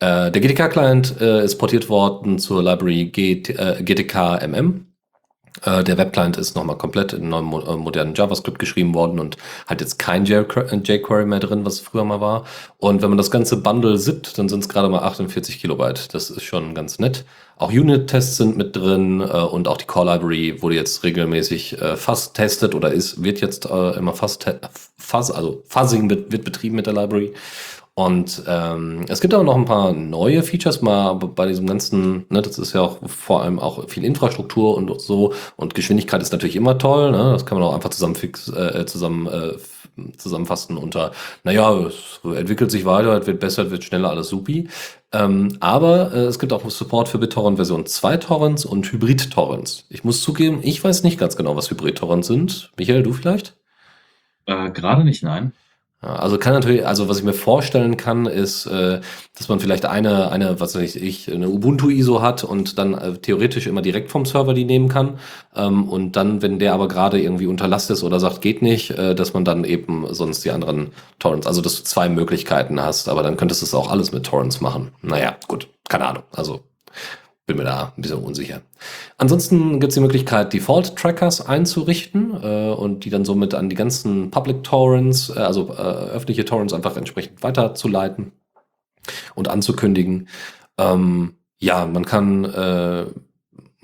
Äh, 0.00 0.30
der 0.30 0.40
GTK-Client 0.40 1.20
äh, 1.20 1.44
ist 1.44 1.58
portiert 1.58 1.88
worden 1.90 2.38
zur 2.38 2.62
Library 2.62 3.04
GT, 3.06 3.50
äh, 3.50 3.82
GTK 3.82 4.42
MM 4.46 4.86
äh, 5.62 5.84
der 5.84 5.98
Webclient 5.98 6.36
ist 6.36 6.56
nochmal 6.56 6.76
komplett 6.78 7.12
in 7.12 7.28
neuem 7.28 7.52
äh, 7.52 7.76
modernen 7.76 8.14
JavaScript 8.14 8.58
geschrieben 8.58 8.94
worden 8.94 9.20
und 9.20 9.36
hat 9.66 9.80
jetzt 9.80 9.98
kein 9.98 10.24
jQuery 10.24 11.26
mehr 11.26 11.40
drin, 11.40 11.64
was 11.64 11.80
früher 11.80 12.04
mal 12.04 12.20
war. 12.20 12.44
Und 12.78 13.02
wenn 13.02 13.10
man 13.10 13.18
das 13.18 13.30
ganze 13.30 13.56
Bundle 13.58 13.98
zippt, 13.98 14.38
dann 14.38 14.48
sind 14.48 14.60
es 14.60 14.68
gerade 14.68 14.88
mal 14.88 15.02
48 15.02 15.60
Kilobyte. 15.60 16.12
Das 16.12 16.30
ist 16.30 16.42
schon 16.42 16.74
ganz 16.74 16.98
nett. 16.98 17.24
Auch 17.56 17.70
Unit-Tests 17.70 18.36
sind 18.36 18.56
mit 18.56 18.74
drin 18.74 19.20
äh, 19.20 19.24
und 19.24 19.68
auch 19.68 19.76
die 19.76 19.86
Core 19.86 20.12
Library 20.12 20.60
wurde 20.60 20.74
jetzt 20.74 21.04
regelmäßig 21.04 21.80
äh, 21.80 21.96
fast 21.96 22.34
testet 22.34 22.74
oder 22.74 22.92
ist, 22.92 23.22
wird 23.22 23.40
jetzt 23.40 23.66
äh, 23.66 23.90
immer 23.96 24.12
fast, 24.12 24.46
fuzz, 24.96 25.30
also 25.30 25.62
Fuzzing 25.68 26.10
wird, 26.10 26.32
wird 26.32 26.44
betrieben 26.44 26.76
mit 26.76 26.86
der 26.86 26.94
Library. 26.94 27.32
Und 27.96 28.42
ähm, 28.48 29.04
es 29.08 29.20
gibt 29.20 29.34
aber 29.34 29.44
noch 29.44 29.54
ein 29.54 29.66
paar 29.66 29.92
neue 29.92 30.42
Features 30.42 30.82
mal 30.82 31.12
bei 31.14 31.46
diesem 31.46 31.68
ganzen, 31.68 32.26
ne, 32.28 32.42
das 32.42 32.58
ist 32.58 32.72
ja 32.72 32.80
auch 32.80 32.98
vor 33.06 33.42
allem 33.42 33.60
auch 33.60 33.88
viel 33.88 34.04
Infrastruktur 34.04 34.76
und 34.76 35.00
so 35.00 35.32
und 35.54 35.76
Geschwindigkeit 35.76 36.20
ist 36.20 36.32
natürlich 36.32 36.56
immer 36.56 36.76
toll, 36.76 37.12
ne? 37.12 37.30
Das 37.32 37.46
kann 37.46 37.56
man 37.56 37.68
auch 37.68 37.74
einfach 37.74 37.90
zusammen 37.90 38.16
fix, 38.16 38.48
äh, 38.48 38.84
zusammen 38.86 39.28
äh, 39.28 39.52
zusammenfassen 40.16 40.76
unter, 40.76 41.12
naja, 41.44 41.72
es 41.86 42.20
entwickelt 42.24 42.70
sich 42.70 42.84
weiter, 42.84 43.18
es 43.18 43.26
wird 43.26 43.40
besser, 43.40 43.64
es 43.64 43.70
wird 43.70 43.84
schneller, 43.84 44.10
alles 44.10 44.28
supi. 44.28 44.68
Ähm, 45.12 45.56
aber 45.60 46.12
äh, 46.12 46.24
es 46.24 46.38
gibt 46.38 46.52
auch 46.52 46.68
Support 46.68 47.08
für 47.08 47.18
BitTorrent 47.18 47.56
Version 47.56 47.86
2 47.86 48.16
Torrents 48.16 48.64
und 48.64 48.90
Hybrid-Torrents. 48.90 49.86
Ich 49.88 50.04
muss 50.04 50.22
zugeben, 50.22 50.60
ich 50.62 50.82
weiß 50.82 51.04
nicht 51.04 51.18
ganz 51.18 51.36
genau, 51.36 51.56
was 51.56 51.70
Hybrid-Torrents 51.70 52.26
sind. 52.26 52.72
Michael, 52.76 53.02
du 53.02 53.12
vielleicht? 53.12 53.56
Äh, 54.46 54.70
Gerade 54.70 55.04
nicht, 55.04 55.22
nein. 55.22 55.52
Also 56.04 56.38
kann 56.38 56.52
natürlich, 56.52 56.86
also 56.86 57.08
was 57.08 57.18
ich 57.18 57.24
mir 57.24 57.32
vorstellen 57.32 57.96
kann, 57.96 58.26
ist, 58.26 58.66
äh, 58.66 59.00
dass 59.36 59.48
man 59.48 59.60
vielleicht 59.60 59.86
eine, 59.86 60.30
eine, 60.30 60.60
was 60.60 60.74
weiß 60.74 60.96
ich, 60.96 61.32
eine 61.32 61.48
Ubuntu-ISO 61.48 62.20
hat 62.20 62.44
und 62.44 62.78
dann 62.78 62.94
äh, 62.94 63.14
theoretisch 63.14 63.66
immer 63.66 63.82
direkt 63.82 64.10
vom 64.10 64.24
Server 64.24 64.54
die 64.54 64.64
nehmen 64.64 64.88
kann. 64.88 65.18
Ähm, 65.56 65.88
und 65.88 66.12
dann, 66.16 66.42
wenn 66.42 66.58
der 66.58 66.74
aber 66.74 66.88
gerade 66.88 67.20
irgendwie 67.20 67.46
unter 67.46 67.68
Last 67.68 67.90
ist 67.90 68.02
oder 68.02 68.20
sagt, 68.20 68.40
geht 68.42 68.62
nicht, 68.62 68.90
äh, 68.90 69.14
dass 69.14 69.34
man 69.34 69.44
dann 69.44 69.64
eben 69.64 70.06
sonst 70.12 70.44
die 70.44 70.50
anderen 70.50 70.92
Torrents, 71.18 71.46
also 71.46 71.60
dass 71.60 71.76
du 71.76 71.84
zwei 71.84 72.08
Möglichkeiten 72.08 72.80
hast, 72.80 73.08
aber 73.08 73.22
dann 73.22 73.36
könntest 73.36 73.62
du 73.62 73.66
es 73.66 73.74
auch 73.74 73.90
alles 73.90 74.12
mit 74.12 74.24
Torrents 74.24 74.60
machen. 74.60 74.92
Naja, 75.02 75.36
gut, 75.48 75.68
keine 75.88 76.06
Ahnung. 76.06 76.24
Also 76.32 76.60
bin 77.46 77.56
mir 77.58 77.64
da 77.64 77.92
ein 77.96 78.02
bisschen 78.02 78.18
unsicher. 78.18 78.62
Ansonsten 79.18 79.80
gibt 79.80 79.90
es 79.90 79.94
die 79.94 80.00
Möglichkeit, 80.00 80.52
Default-Trackers 80.52 81.46
einzurichten 81.46 82.42
äh, 82.42 82.70
und 82.70 83.04
die 83.04 83.10
dann 83.10 83.24
somit 83.24 83.54
an 83.54 83.68
die 83.68 83.76
ganzen 83.76 84.30
Public 84.30 84.64
Torrents, 84.64 85.30
äh, 85.30 85.40
also 85.40 85.68
äh, 85.70 85.80
öffentliche 85.80 86.44
Torrents 86.44 86.72
einfach 86.72 86.96
entsprechend 86.96 87.42
weiterzuleiten 87.42 88.32
und 89.34 89.48
anzukündigen. 89.48 90.28
Ähm, 90.78 91.34
ja, 91.58 91.86
man 91.86 92.06
kann 92.06 92.44
äh, 92.44 93.06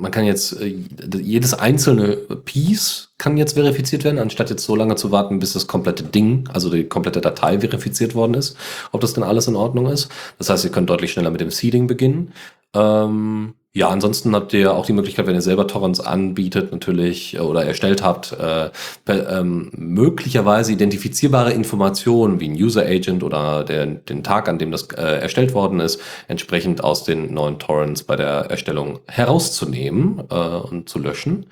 man 0.00 0.10
kann 0.10 0.24
jetzt 0.24 0.58
äh, 0.60 0.74
jedes 1.18 1.52
einzelne 1.52 2.16
Piece 2.16 3.12
kann 3.18 3.36
jetzt 3.36 3.52
verifiziert 3.52 4.02
werden, 4.02 4.18
anstatt 4.18 4.48
jetzt 4.48 4.64
so 4.64 4.74
lange 4.74 4.96
zu 4.96 5.12
warten, 5.12 5.38
bis 5.38 5.52
das 5.52 5.66
komplette 5.66 6.04
Ding, 6.04 6.48
also 6.52 6.70
die 6.70 6.84
komplette 6.84 7.20
Datei 7.20 7.60
verifiziert 7.60 8.14
worden 8.14 8.32
ist, 8.34 8.56
ob 8.92 9.02
das 9.02 9.12
denn 9.12 9.22
alles 9.22 9.46
in 9.46 9.56
Ordnung 9.56 9.86
ist. 9.86 10.08
Das 10.38 10.48
heißt, 10.48 10.64
ihr 10.64 10.70
könnt 10.70 10.88
deutlich 10.88 11.12
schneller 11.12 11.30
mit 11.30 11.42
dem 11.42 11.50
Seeding 11.50 11.86
beginnen. 11.86 12.32
Ähm, 12.74 13.54
ja, 13.72 13.88
ansonsten 13.88 14.34
habt 14.34 14.52
ihr 14.52 14.74
auch 14.74 14.84
die 14.84 14.92
Möglichkeit, 14.92 15.28
wenn 15.28 15.36
ihr 15.36 15.42
selber 15.42 15.68
Torrents 15.68 16.00
anbietet, 16.00 16.72
natürlich 16.72 17.34
äh, 17.34 17.38
oder 17.38 17.64
erstellt 17.64 18.02
habt, 18.02 18.32
äh, 18.32 18.70
ähm, 19.06 19.70
möglicherweise 19.72 20.72
identifizierbare 20.72 21.52
Informationen 21.52 22.40
wie 22.40 22.48
ein 22.48 22.56
User 22.60 22.82
Agent 22.82 23.22
oder 23.22 23.62
der, 23.62 23.86
den 23.86 24.24
Tag, 24.24 24.48
an 24.48 24.58
dem 24.58 24.72
das 24.72 24.88
äh, 24.90 25.20
erstellt 25.20 25.54
worden 25.54 25.78
ist, 25.78 26.00
entsprechend 26.26 26.82
aus 26.82 27.04
den 27.04 27.32
neuen 27.32 27.60
Torrents 27.60 28.02
bei 28.02 28.16
der 28.16 28.50
Erstellung 28.50 28.98
herauszunehmen 29.06 30.24
äh, 30.30 30.34
und 30.34 30.88
zu 30.88 30.98
löschen. 30.98 31.46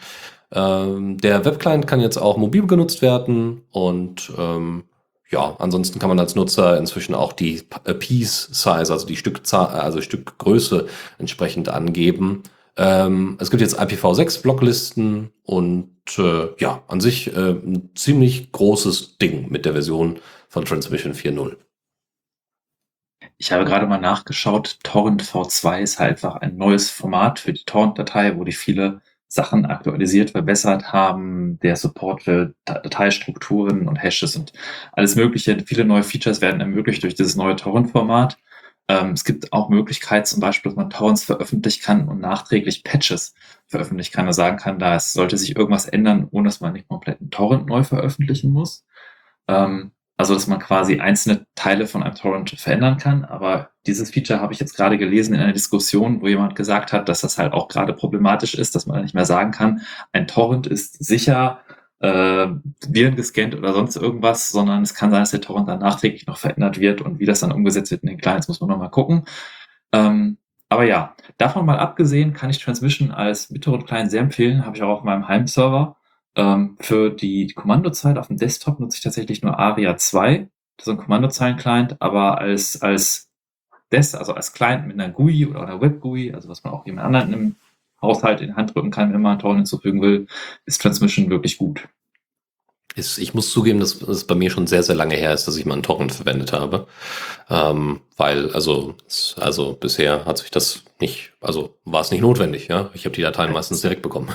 Ähm, 0.50 1.18
der 1.18 1.44
Webclient 1.44 1.86
kann 1.86 2.00
jetzt 2.00 2.16
auch 2.16 2.36
mobil 2.36 2.66
genutzt 2.66 3.00
werden 3.00 3.62
und 3.70 4.32
ähm, 4.36 4.84
ja, 5.30 5.56
ansonsten 5.58 5.98
kann 5.98 6.08
man 6.08 6.18
als 6.18 6.34
Nutzer 6.34 6.78
inzwischen 6.78 7.14
auch 7.14 7.32
die 7.32 7.62
Piece 7.98 8.48
Size, 8.52 8.92
also 8.92 9.06
die 9.06 9.16
Stückzahl, 9.16 9.68
also 9.68 10.00
Stückgröße 10.00 10.86
entsprechend 11.18 11.68
angeben. 11.68 12.42
Ähm, 12.76 13.36
es 13.40 13.50
gibt 13.50 13.60
jetzt 13.60 13.78
IPv6 13.78 14.40
Blocklisten 14.40 15.32
und 15.42 15.90
äh, 16.16 16.48
ja, 16.58 16.82
an 16.86 17.00
sich 17.00 17.34
äh, 17.34 17.50
ein 17.50 17.90
ziemlich 17.94 18.52
großes 18.52 19.18
Ding 19.18 19.50
mit 19.50 19.64
der 19.64 19.72
Version 19.72 20.20
von 20.48 20.64
Transmission 20.64 21.12
4.0. 21.12 21.56
Ich 23.36 23.52
habe 23.52 23.64
gerade 23.64 23.86
mal 23.86 24.00
nachgeschaut, 24.00 24.78
Torrent 24.82 25.22
V2 25.22 25.80
ist 25.80 25.98
halt 25.98 26.10
einfach 26.10 26.36
ein 26.36 26.56
neues 26.56 26.90
Format 26.90 27.38
für 27.40 27.52
die 27.52 27.64
Torrent-Datei, 27.64 28.36
wo 28.36 28.44
die 28.44 28.52
viele 28.52 29.00
Sachen 29.28 29.66
aktualisiert, 29.66 30.30
verbessert 30.30 30.92
haben, 30.92 31.58
der 31.60 31.76
Support 31.76 32.22
für 32.22 32.54
Dateistrukturen 32.64 33.86
und 33.86 33.96
Hashes 33.96 34.36
und 34.36 34.52
alles 34.92 35.16
Mögliche. 35.16 35.58
Viele 35.66 35.84
neue 35.84 36.02
Features 36.02 36.40
werden 36.40 36.60
ermöglicht 36.60 37.02
durch 37.02 37.14
dieses 37.14 37.36
neue 37.36 37.56
Torrent-Format. 37.56 38.38
Ähm, 38.88 39.12
es 39.12 39.24
gibt 39.24 39.52
auch 39.52 39.68
Möglichkeit, 39.68 40.26
zum 40.26 40.40
Beispiel, 40.40 40.70
dass 40.70 40.76
man 40.76 40.88
Torrents 40.88 41.24
veröffentlichen 41.24 41.82
kann 41.82 42.08
und 42.08 42.20
nachträglich 42.20 42.84
Patches 42.84 43.34
veröffentlichen 43.66 44.12
kann. 44.14 44.26
Also 44.26 44.38
sagen 44.38 44.56
kann, 44.56 44.78
da 44.78 44.98
sollte 44.98 45.36
sich 45.36 45.56
irgendwas 45.56 45.86
ändern, 45.86 46.26
ohne 46.30 46.48
dass 46.48 46.60
man 46.60 46.72
nicht 46.72 46.88
komplett 46.88 47.20
einen 47.20 47.30
Torrent 47.30 47.66
neu 47.66 47.84
veröffentlichen 47.84 48.50
muss. 48.50 48.86
Ähm, 49.46 49.92
also, 50.18 50.34
dass 50.34 50.48
man 50.48 50.58
quasi 50.58 50.98
einzelne 50.98 51.46
Teile 51.54 51.86
von 51.86 52.02
einem 52.02 52.16
Torrent 52.16 52.50
verändern 52.50 52.98
kann. 52.98 53.24
Aber 53.24 53.70
dieses 53.86 54.10
Feature 54.10 54.40
habe 54.40 54.52
ich 54.52 54.58
jetzt 54.58 54.74
gerade 54.76 54.98
gelesen 54.98 55.32
in 55.32 55.40
einer 55.40 55.52
Diskussion, 55.52 56.20
wo 56.20 56.26
jemand 56.26 56.56
gesagt 56.56 56.92
hat, 56.92 57.08
dass 57.08 57.20
das 57.20 57.38
halt 57.38 57.52
auch 57.52 57.68
gerade 57.68 57.92
problematisch 57.92 58.54
ist, 58.54 58.74
dass 58.74 58.86
man 58.86 59.02
nicht 59.02 59.14
mehr 59.14 59.24
sagen 59.24 59.52
kann, 59.52 59.82
ein 60.12 60.26
Torrent 60.26 60.66
ist 60.66 61.02
sicher 61.04 61.60
äh, 62.00 62.48
Viren 62.88 63.14
gescannt 63.14 63.54
oder 63.54 63.72
sonst 63.72 63.94
irgendwas, 63.94 64.50
sondern 64.50 64.82
es 64.82 64.94
kann 64.94 65.12
sein, 65.12 65.20
dass 65.20 65.30
der 65.30 65.40
Torrent 65.40 65.68
dann 65.68 65.78
nachträglich 65.78 66.26
noch 66.26 66.38
verändert 66.38 66.80
wird 66.80 67.00
und 67.00 67.20
wie 67.20 67.26
das 67.26 67.40
dann 67.40 67.52
umgesetzt 67.52 67.92
wird 67.92 68.02
in 68.02 68.08
den 68.08 68.18
Clients, 68.18 68.48
muss 68.48 68.60
man 68.60 68.70
nochmal 68.70 68.90
gucken. 68.90 69.24
Ähm, 69.92 70.38
aber 70.68 70.84
ja, 70.84 71.14
davon 71.38 71.64
mal 71.64 71.78
abgesehen 71.78 72.32
kann 72.34 72.50
ich 72.50 72.58
Transmission 72.58 73.12
als 73.12 73.48
BitTorrent-Client 73.48 74.10
sehr 74.10 74.20
empfehlen, 74.22 74.66
habe 74.66 74.76
ich 74.76 74.82
auch 74.82 74.98
auf 74.98 75.04
meinem 75.04 75.28
Heimserver. 75.28 75.96
Ähm, 76.38 76.76
für 76.78 77.10
die 77.10 77.48
Kommandozeit 77.48 78.16
auf 78.16 78.28
dem 78.28 78.36
Desktop 78.36 78.78
nutze 78.78 78.96
ich 78.96 79.02
tatsächlich 79.02 79.42
nur 79.42 79.58
ARIA 79.58 79.96
2. 79.96 80.48
Das 80.76 80.86
ist 80.86 80.92
ein 80.92 80.96
Kommandozeilen-Client, 80.96 82.00
aber 82.00 82.38
als, 82.38 82.80
als 82.80 83.28
Des, 83.90 84.14
also 84.14 84.34
als 84.34 84.52
Client 84.52 84.86
mit 84.86 85.00
einer 85.00 85.12
GUI 85.12 85.46
oder 85.46 85.62
einer 85.62 85.80
Web-GUI, 85.80 86.32
also 86.34 86.48
was 86.48 86.62
man 86.62 86.72
auch 86.72 86.86
jemand 86.86 87.06
anderen 87.06 87.32
im 87.32 87.56
Haushalt 88.00 88.40
in 88.40 88.48
die 88.48 88.54
Hand 88.54 88.72
drücken 88.72 88.92
kann, 88.92 89.12
wenn 89.12 89.20
man 89.20 89.32
einen 89.32 89.40
Torrent 89.40 89.58
hinzufügen 89.58 90.00
will, 90.00 90.28
ist 90.64 90.80
Transmission 90.80 91.28
wirklich 91.28 91.58
gut. 91.58 91.88
Ich 92.94 93.34
muss 93.34 93.50
zugeben, 93.50 93.80
dass 93.80 94.00
es 94.02 94.24
bei 94.24 94.34
mir 94.34 94.50
schon 94.50 94.66
sehr, 94.66 94.82
sehr 94.82 94.94
lange 94.94 95.16
her 95.16 95.32
ist, 95.32 95.46
dass 95.46 95.56
ich 95.56 95.66
mal 95.66 95.74
einen 95.74 95.82
Torrent 95.82 96.12
verwendet 96.12 96.52
habe. 96.52 96.86
Ähm, 97.50 98.00
weil, 98.16 98.50
also, 98.52 98.94
also 99.36 99.74
bisher 99.74 100.24
hat 100.24 100.38
sich 100.38 100.50
das 100.50 100.84
nicht, 101.00 101.32
also 101.40 101.76
war 101.84 102.00
es 102.00 102.10
nicht 102.10 102.20
notwendig, 102.20 102.68
ja. 102.68 102.90
Ich 102.94 103.04
habe 103.04 103.14
die 103.14 103.22
Dateien 103.22 103.52
meistens 103.52 103.80
direkt 103.80 104.02
bekommen. 104.02 104.28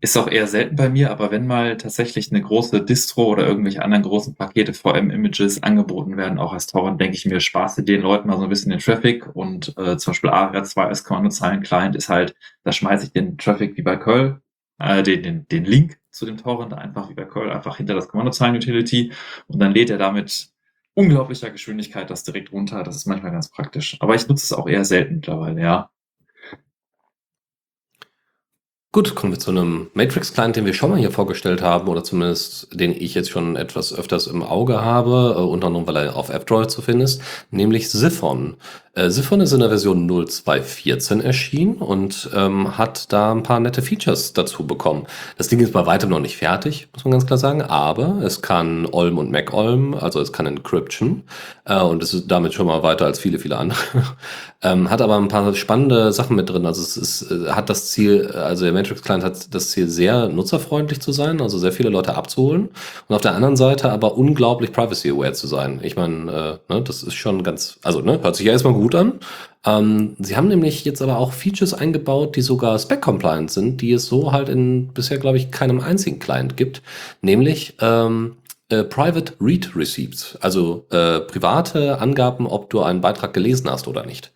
Ist 0.00 0.16
auch 0.18 0.28
eher 0.28 0.46
selten 0.46 0.76
bei 0.76 0.90
mir, 0.90 1.10
aber 1.10 1.30
wenn 1.30 1.46
mal 1.46 1.78
tatsächlich 1.78 2.30
eine 2.30 2.42
große 2.42 2.84
Distro 2.84 3.24
oder 3.28 3.46
irgendwelche 3.46 3.82
anderen 3.82 4.02
großen 4.02 4.34
Pakete 4.34 4.74
VM-Images 4.74 5.62
angeboten 5.62 6.18
werden, 6.18 6.38
auch 6.38 6.52
als 6.52 6.66
Torrent, 6.66 7.00
denke 7.00 7.16
ich 7.16 7.24
mir, 7.24 7.40
spaße 7.40 7.82
den 7.82 8.02
Leuten 8.02 8.28
mal 8.28 8.36
so 8.36 8.44
ein 8.44 8.50
bisschen 8.50 8.70
den 8.70 8.80
Traffic 8.80 9.34
und 9.34 9.68
äh, 9.78 9.96
zum 9.96 10.10
Beispiel 10.12 10.30
ARIA2 10.30 10.84
als 10.84 11.04
Kommandozeilen-Client 11.04 11.96
ist 11.96 12.10
halt, 12.10 12.34
da 12.62 12.72
schmeiße 12.72 13.06
ich 13.06 13.12
den 13.12 13.38
Traffic 13.38 13.78
wie 13.78 13.82
bei 13.82 13.96
Curl, 13.96 14.42
äh, 14.78 15.02
den, 15.02 15.22
den, 15.22 15.48
den 15.48 15.64
Link 15.64 15.98
zu 16.10 16.26
dem 16.26 16.36
Torrent 16.36 16.74
einfach 16.74 17.08
wie 17.08 17.14
bei 17.14 17.24
Curl 17.24 17.50
einfach 17.50 17.78
hinter 17.78 17.94
das 17.94 18.08
Kommandozeilen-Utility 18.08 19.12
und 19.48 19.58
dann 19.60 19.72
lädt 19.72 19.88
er 19.88 19.98
damit 19.98 20.50
unglaublicher 20.96 21.50
Geschwindigkeit 21.50 22.10
das 22.10 22.24
direkt 22.24 22.52
runter. 22.52 22.82
Das 22.82 22.96
ist 22.96 23.06
manchmal 23.06 23.32
ganz 23.32 23.50
praktisch. 23.50 23.96
Aber 24.00 24.14
ich 24.14 24.26
nutze 24.28 24.44
es 24.44 24.52
auch 24.52 24.66
eher 24.66 24.84
selten 24.84 25.16
mittlerweile, 25.16 25.60
ja. 25.60 25.90
Gut, 28.96 29.14
kommen 29.14 29.34
wir 29.34 29.38
zu 29.38 29.50
einem 29.50 29.90
Matrix-Client, 29.92 30.56
den 30.56 30.64
wir 30.64 30.72
schon 30.72 30.88
mal 30.88 30.98
hier 30.98 31.10
vorgestellt 31.10 31.60
haben, 31.60 31.86
oder 31.88 32.02
zumindest 32.02 32.68
den 32.72 32.92
ich 32.98 33.12
jetzt 33.12 33.28
schon 33.28 33.54
etwas 33.54 33.92
öfters 33.92 34.26
im 34.26 34.42
Auge 34.42 34.80
habe, 34.80 35.34
äh, 35.36 35.42
unter 35.42 35.66
anderem, 35.66 35.86
weil 35.86 35.96
er 35.96 36.16
auf 36.16 36.30
F-Droid 36.30 36.70
zu 36.70 36.80
finden 36.80 37.02
ist, 37.02 37.20
nämlich 37.50 37.90
Siphon. 37.90 38.56
Äh, 38.96 39.10
Siphon 39.10 39.42
ist 39.42 39.52
in 39.52 39.60
der 39.60 39.68
Version 39.68 40.08
0214 40.08 41.20
erschienen 41.20 41.74
und 41.74 42.30
ähm, 42.34 42.78
hat 42.78 43.12
da 43.12 43.30
ein 43.30 43.42
paar 43.42 43.60
nette 43.60 43.82
Features 43.82 44.32
dazu 44.32 44.66
bekommen. 44.66 45.06
Das 45.36 45.48
Ding 45.48 45.60
ist 45.60 45.74
bei 45.74 45.84
weitem 45.84 46.08
noch 46.08 46.18
nicht 46.18 46.38
fertig, 46.38 46.88
muss 46.94 47.04
man 47.04 47.12
ganz 47.12 47.26
klar 47.26 47.38
sagen, 47.38 47.60
aber 47.60 48.22
es 48.22 48.40
kann 48.40 48.86
Olm 48.86 49.18
und 49.18 49.30
MacOlm, 49.30 49.94
also 49.94 50.18
es 50.20 50.32
kann 50.32 50.46
Encryption 50.46 51.24
äh, 51.66 51.78
und 51.78 52.02
es 52.02 52.14
ist 52.14 52.30
damit 52.30 52.54
schon 52.54 52.66
mal 52.66 52.82
weiter 52.82 53.04
als 53.04 53.18
viele, 53.18 53.38
viele 53.38 53.58
andere. 53.58 53.78
ähm, 54.62 54.88
hat 54.88 55.02
aber 55.02 55.18
ein 55.18 55.28
paar 55.28 55.54
spannende 55.54 56.10
Sachen 56.12 56.34
mit 56.34 56.48
drin. 56.48 56.64
Also 56.64 56.80
es 56.80 56.96
ist, 56.96 57.30
äh, 57.30 57.50
hat 57.50 57.68
das 57.68 57.90
Ziel, 57.90 58.28
also 58.32 58.64
der 58.64 58.72
Matrix 58.72 59.02
Client 59.02 59.24
hat 59.24 59.54
das 59.54 59.70
Ziel, 59.72 59.88
sehr 59.88 60.28
nutzerfreundlich 60.30 61.00
zu 61.00 61.12
sein, 61.12 61.42
also 61.42 61.58
sehr 61.58 61.72
viele 61.72 61.90
Leute 61.90 62.14
abzuholen 62.14 62.70
und 63.08 63.14
auf 63.14 63.20
der 63.20 63.34
anderen 63.34 63.56
Seite 63.56 63.90
aber 63.92 64.16
unglaublich 64.16 64.72
privacy-aware 64.72 65.34
zu 65.34 65.46
sein. 65.46 65.80
Ich 65.82 65.96
meine, 65.96 66.60
äh, 66.68 66.72
ne, 66.72 66.82
das 66.82 67.02
ist 67.02 67.14
schon 67.14 67.42
ganz, 67.42 67.78
also 67.82 68.00
ne, 68.00 68.20
hört 68.22 68.36
sich 68.36 68.46
ja 68.46 68.52
erstmal 68.52 68.72
gut 68.72 68.85
gut 68.86 68.94
an. 68.94 69.14
Ähm, 69.64 70.14
sie 70.20 70.36
haben 70.36 70.48
nämlich 70.48 70.84
jetzt 70.84 71.02
aber 71.02 71.18
auch 71.18 71.32
Features 71.32 71.74
eingebaut, 71.74 72.36
die 72.36 72.40
sogar 72.40 72.78
spec-compliant 72.78 73.50
sind, 73.50 73.80
die 73.80 73.92
es 73.92 74.06
so 74.06 74.30
halt 74.30 74.48
in 74.48 74.88
bisher, 74.88 75.18
glaube 75.18 75.38
ich, 75.38 75.50
keinem 75.50 75.80
einzigen 75.80 76.20
Client 76.20 76.56
gibt. 76.56 76.82
Nämlich 77.20 77.74
ähm, 77.80 78.36
äh, 78.68 78.82
Private 78.84 79.34
Read 79.40 79.76
Receipts, 79.76 80.36
also 80.40 80.86
äh, 80.90 81.20
private 81.20 82.00
Angaben, 82.00 82.46
ob 82.46 82.70
du 82.70 82.82
einen 82.82 83.00
Beitrag 83.00 83.32
gelesen 83.32 83.70
hast 83.70 83.86
oder 83.86 84.04
nicht. 84.04 84.32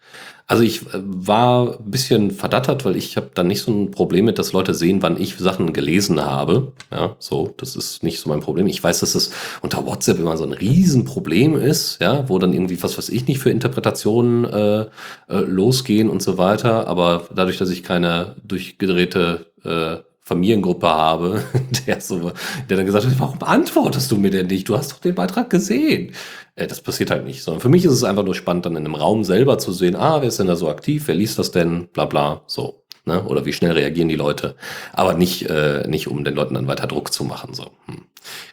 Also 0.50 0.64
ich 0.64 0.82
äh, 0.82 1.00
war 1.04 1.78
ein 1.78 1.90
bisschen 1.92 2.32
verdattert, 2.32 2.84
weil 2.84 2.96
ich 2.96 3.16
habe 3.16 3.30
dann 3.34 3.46
nicht 3.46 3.62
so 3.62 3.70
ein 3.70 3.92
Problem 3.92 4.24
mit, 4.24 4.36
dass 4.36 4.52
Leute 4.52 4.74
sehen, 4.74 5.00
wann 5.00 5.20
ich 5.20 5.36
Sachen 5.36 5.72
gelesen 5.72 6.20
habe. 6.24 6.72
Ja, 6.90 7.14
so, 7.20 7.54
das 7.56 7.76
ist 7.76 8.02
nicht 8.02 8.18
so 8.18 8.28
mein 8.28 8.40
Problem. 8.40 8.66
Ich 8.66 8.82
weiß, 8.82 8.98
dass 8.98 9.14
es 9.14 9.30
unter 9.62 9.86
WhatsApp 9.86 10.18
immer 10.18 10.36
so 10.36 10.44
ein 10.44 10.52
Riesenproblem 10.52 11.54
ist, 11.56 12.00
ja, 12.00 12.28
wo 12.28 12.40
dann 12.40 12.52
irgendwie 12.52 12.82
was 12.82 12.98
weiß 12.98 13.10
ich 13.10 13.28
nicht 13.28 13.38
für 13.38 13.50
Interpretationen 13.50 14.44
äh, 14.44 14.80
äh, 14.80 14.88
losgehen 15.28 16.10
und 16.10 16.20
so 16.20 16.36
weiter. 16.36 16.88
Aber 16.88 17.28
dadurch, 17.32 17.58
dass 17.58 17.70
ich 17.70 17.84
keine 17.84 18.34
durchgedrehte 18.42 19.46
äh, 19.64 20.09
Familiengruppe 20.30 20.86
habe, 20.86 21.42
der, 21.86 22.00
so, 22.00 22.30
der 22.68 22.76
dann 22.76 22.86
gesagt 22.86 23.04
hat, 23.04 23.18
warum 23.18 23.42
antwortest 23.42 24.12
du 24.12 24.16
mir 24.16 24.30
denn 24.30 24.46
nicht? 24.46 24.68
Du 24.68 24.76
hast 24.76 24.92
doch 24.92 24.98
den 24.98 25.16
Beitrag 25.16 25.50
gesehen. 25.50 26.12
Äh, 26.54 26.68
das 26.68 26.80
passiert 26.80 27.10
halt 27.10 27.24
nicht, 27.24 27.42
sondern 27.42 27.60
für 27.60 27.68
mich 27.68 27.84
ist 27.84 27.92
es 27.92 28.04
einfach 28.04 28.22
nur 28.22 28.36
spannend, 28.36 28.64
dann 28.64 28.76
in 28.76 28.84
einem 28.84 28.94
Raum 28.94 29.24
selber 29.24 29.58
zu 29.58 29.72
sehen, 29.72 29.96
ah, 29.96 30.20
wer 30.20 30.28
ist 30.28 30.38
denn 30.38 30.46
da 30.46 30.54
so 30.54 30.68
aktiv, 30.68 31.08
wer 31.08 31.16
liest 31.16 31.38
das 31.40 31.50
denn, 31.50 31.88
bla 31.88 32.04
bla, 32.04 32.42
so. 32.46 32.84
Ne? 33.06 33.24
Oder 33.24 33.44
wie 33.44 33.52
schnell 33.52 33.72
reagieren 33.72 34.08
die 34.08 34.14
Leute. 34.14 34.54
Aber 34.92 35.14
nicht, 35.14 35.50
äh, 35.50 35.84
nicht 35.88 36.06
um 36.06 36.22
den 36.22 36.34
Leuten 36.34 36.54
dann 36.54 36.68
weiter 36.68 36.86
Druck 36.86 37.12
zu 37.12 37.24
machen. 37.24 37.54
So. 37.54 37.64
Hm. 37.86 38.04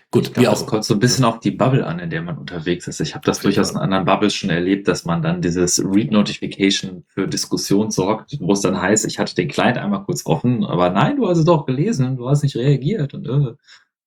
Gut, 0.10 0.34
glaub, 0.34 0.38
wie 0.38 0.48
auch. 0.48 0.54
Das 0.54 0.66
kommt 0.66 0.86
so 0.86 0.94
ein 0.94 1.00
bisschen 1.00 1.26
auf 1.26 1.40
die 1.40 1.52
Bubble 1.52 1.86
an, 1.86 2.00
in 2.00 2.10
der 2.10 2.22
man 2.22 2.38
unterwegs 2.38 2.88
ist. 2.88 3.02
Ich 3.02 3.14
habe 3.14 3.26
das 3.26 3.40
durchaus 3.40 3.72
in 3.72 3.78
anderen 3.78 4.06
Bubbles 4.06 4.34
schon 4.34 4.50
erlebt, 4.50 4.88
dass 4.88 5.04
man 5.04 5.22
dann 5.22 5.42
dieses 5.42 5.84
Read-Notification 5.84 7.04
für 7.10 7.28
Diskussion 7.28 7.92
sorgt, 7.92 8.38
wo 8.40 8.54
es 8.54 8.62
dann 8.62 8.82
heißt, 8.82 9.06
ich 9.06 9.20
hatte 9.20 9.36
den 9.36 9.50
Client 9.50 9.78
einmal 9.78 10.04
kurz 10.04 10.26
offen, 10.26 10.64
aber 10.64 10.90
nein, 10.92 11.18
du 11.18 11.28
hast 11.28 11.40
es 11.40 11.46
doch 11.46 11.66
gelesen, 11.66 12.16
du 12.16 12.30
hast 12.30 12.44
nicht 12.44 12.56
reagiert. 12.56 13.14
Und, 13.14 13.28
äh. 13.28 13.54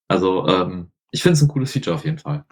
Also 0.09 0.47
ähm, 0.49 0.91
ich 1.11 1.23
finde 1.23 1.35
es 1.35 1.43
ein 1.43 1.49
cooles 1.49 1.73
Feature 1.73 1.97
auf 1.97 2.05
jeden 2.05 2.19
Fall. 2.19 2.45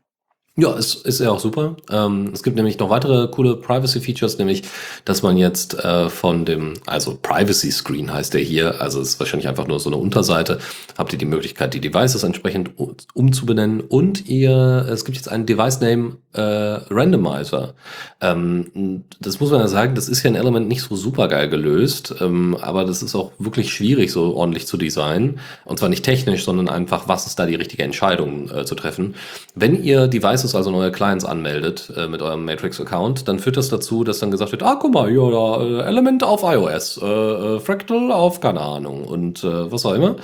Ja, 0.60 0.72
ist, 0.72 1.06
ist 1.06 1.20
ja 1.20 1.30
auch 1.30 1.38
super. 1.38 1.76
Ähm, 1.88 2.30
es 2.34 2.42
gibt 2.42 2.56
nämlich 2.56 2.80
noch 2.80 2.90
weitere 2.90 3.28
coole 3.28 3.54
Privacy-Features, 3.54 4.38
nämlich, 4.38 4.64
dass 5.04 5.22
man 5.22 5.36
jetzt 5.36 5.78
äh, 5.84 6.08
von 6.08 6.44
dem, 6.44 6.74
also 6.84 7.16
Privacy 7.22 7.70
Screen 7.70 8.12
heißt 8.12 8.34
der 8.34 8.40
hier, 8.40 8.80
also 8.80 9.00
ist 9.00 9.20
wahrscheinlich 9.20 9.46
einfach 9.46 9.68
nur 9.68 9.78
so 9.78 9.88
eine 9.88 9.98
Unterseite, 9.98 10.58
habt 10.96 11.12
ihr 11.12 11.18
die 11.20 11.26
Möglichkeit, 11.26 11.74
die 11.74 11.80
Devices 11.80 12.24
entsprechend 12.24 12.70
umzubenennen 13.14 13.82
und 13.82 14.26
ihr, 14.26 14.84
es 14.90 15.04
gibt 15.04 15.16
jetzt 15.16 15.28
einen 15.28 15.46
Device 15.46 15.80
Name 15.80 16.16
äh, 16.32 16.40
Randomizer. 16.40 17.74
Ähm, 18.20 19.04
das 19.20 19.38
muss 19.38 19.52
man 19.52 19.60
ja 19.60 19.68
sagen, 19.68 19.94
das 19.94 20.08
ist 20.08 20.24
ja 20.24 20.30
ein 20.30 20.34
Element 20.34 20.66
nicht 20.66 20.82
so 20.82 20.96
super 20.96 21.28
geil 21.28 21.48
gelöst, 21.48 22.16
ähm, 22.20 22.56
aber 22.60 22.84
das 22.84 23.02
ist 23.02 23.14
auch 23.14 23.30
wirklich 23.38 23.72
schwierig, 23.72 24.10
so 24.10 24.34
ordentlich 24.34 24.66
zu 24.66 24.76
designen. 24.76 25.38
Und 25.64 25.78
zwar 25.78 25.88
nicht 25.88 26.04
technisch, 26.04 26.44
sondern 26.44 26.68
einfach, 26.68 27.06
was 27.06 27.26
ist 27.26 27.38
da 27.38 27.46
die 27.46 27.54
richtige 27.54 27.84
Entscheidung 27.84 28.50
äh, 28.50 28.64
zu 28.64 28.74
treffen. 28.74 29.14
Wenn 29.54 29.82
ihr 29.82 30.08
Devices 30.08 30.47
Devices, 30.48 30.54
also 30.54 30.70
neue 30.70 30.90
Clients 30.90 31.24
anmeldet 31.24 31.92
äh, 31.96 32.08
mit 32.08 32.22
eurem 32.22 32.44
Matrix-Account, 32.44 33.28
dann 33.28 33.38
führt 33.38 33.56
das 33.56 33.68
dazu, 33.68 34.04
dass 34.04 34.18
dann 34.18 34.30
gesagt 34.30 34.52
wird, 34.52 34.62
ah, 34.62 34.76
guck 34.80 34.94
mal, 34.94 35.10
ja, 35.10 35.30
da, 35.30 35.62
äh, 35.62 35.86
Element 35.86 36.24
auf 36.24 36.42
iOS, 36.42 37.00
äh, 37.02 37.06
äh, 37.06 37.60
Fractal 37.60 38.12
auf, 38.12 38.40
keine 38.40 38.60
Ahnung, 38.60 39.04
und 39.04 39.44
äh, 39.44 39.70
was 39.70 39.86
auch 39.86 39.94
immer. 39.94 40.16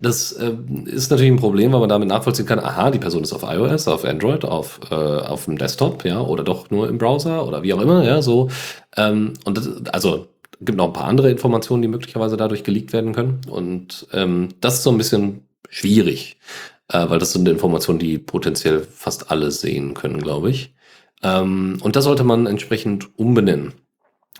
Das 0.00 0.32
äh, 0.32 0.52
ist 0.86 1.10
natürlich 1.10 1.32
ein 1.32 1.40
Problem, 1.40 1.72
weil 1.72 1.80
man 1.80 1.88
damit 1.88 2.08
nachvollziehen 2.08 2.46
kann, 2.46 2.60
aha, 2.60 2.90
die 2.90 3.00
Person 3.00 3.24
ist 3.24 3.32
auf 3.32 3.42
iOS, 3.42 3.88
auf 3.88 4.04
Android, 4.04 4.44
auf, 4.44 4.80
auf 4.92 5.46
dem 5.46 5.58
Desktop, 5.58 6.04
ja, 6.04 6.20
oder 6.20 6.44
doch 6.44 6.70
nur 6.70 6.88
im 6.88 6.98
Browser 6.98 7.46
oder 7.46 7.64
wie 7.64 7.74
auch 7.74 7.80
immer, 7.80 8.04
ja, 8.04 8.22
so. 8.22 8.48
Ähm, 8.96 9.32
und 9.44 9.58
das, 9.58 9.68
also 9.92 10.28
gibt 10.60 10.78
noch 10.78 10.86
ein 10.86 10.92
paar 10.92 11.08
andere 11.08 11.30
Informationen, 11.30 11.82
die 11.82 11.88
möglicherweise 11.88 12.36
dadurch 12.36 12.62
geleakt 12.62 12.92
werden 12.92 13.12
können. 13.12 13.40
Und 13.48 14.06
ähm, 14.12 14.50
das 14.60 14.74
ist 14.74 14.82
so 14.84 14.90
ein 14.90 14.98
bisschen 14.98 15.48
schwierig 15.68 16.38
äh, 16.88 17.08
weil 17.08 17.18
das 17.18 17.32
sind 17.32 17.48
Informationen, 17.48 17.98
die 17.98 18.18
potenziell 18.18 18.80
fast 18.82 19.30
alle 19.30 19.50
sehen 19.50 19.94
können, 19.94 20.20
glaube 20.20 20.50
ich. 20.50 20.74
Ähm, 21.22 21.78
und 21.82 21.96
da 21.96 22.02
sollte 22.02 22.24
man 22.24 22.46
entsprechend 22.46 23.18
umbenennen. 23.18 23.74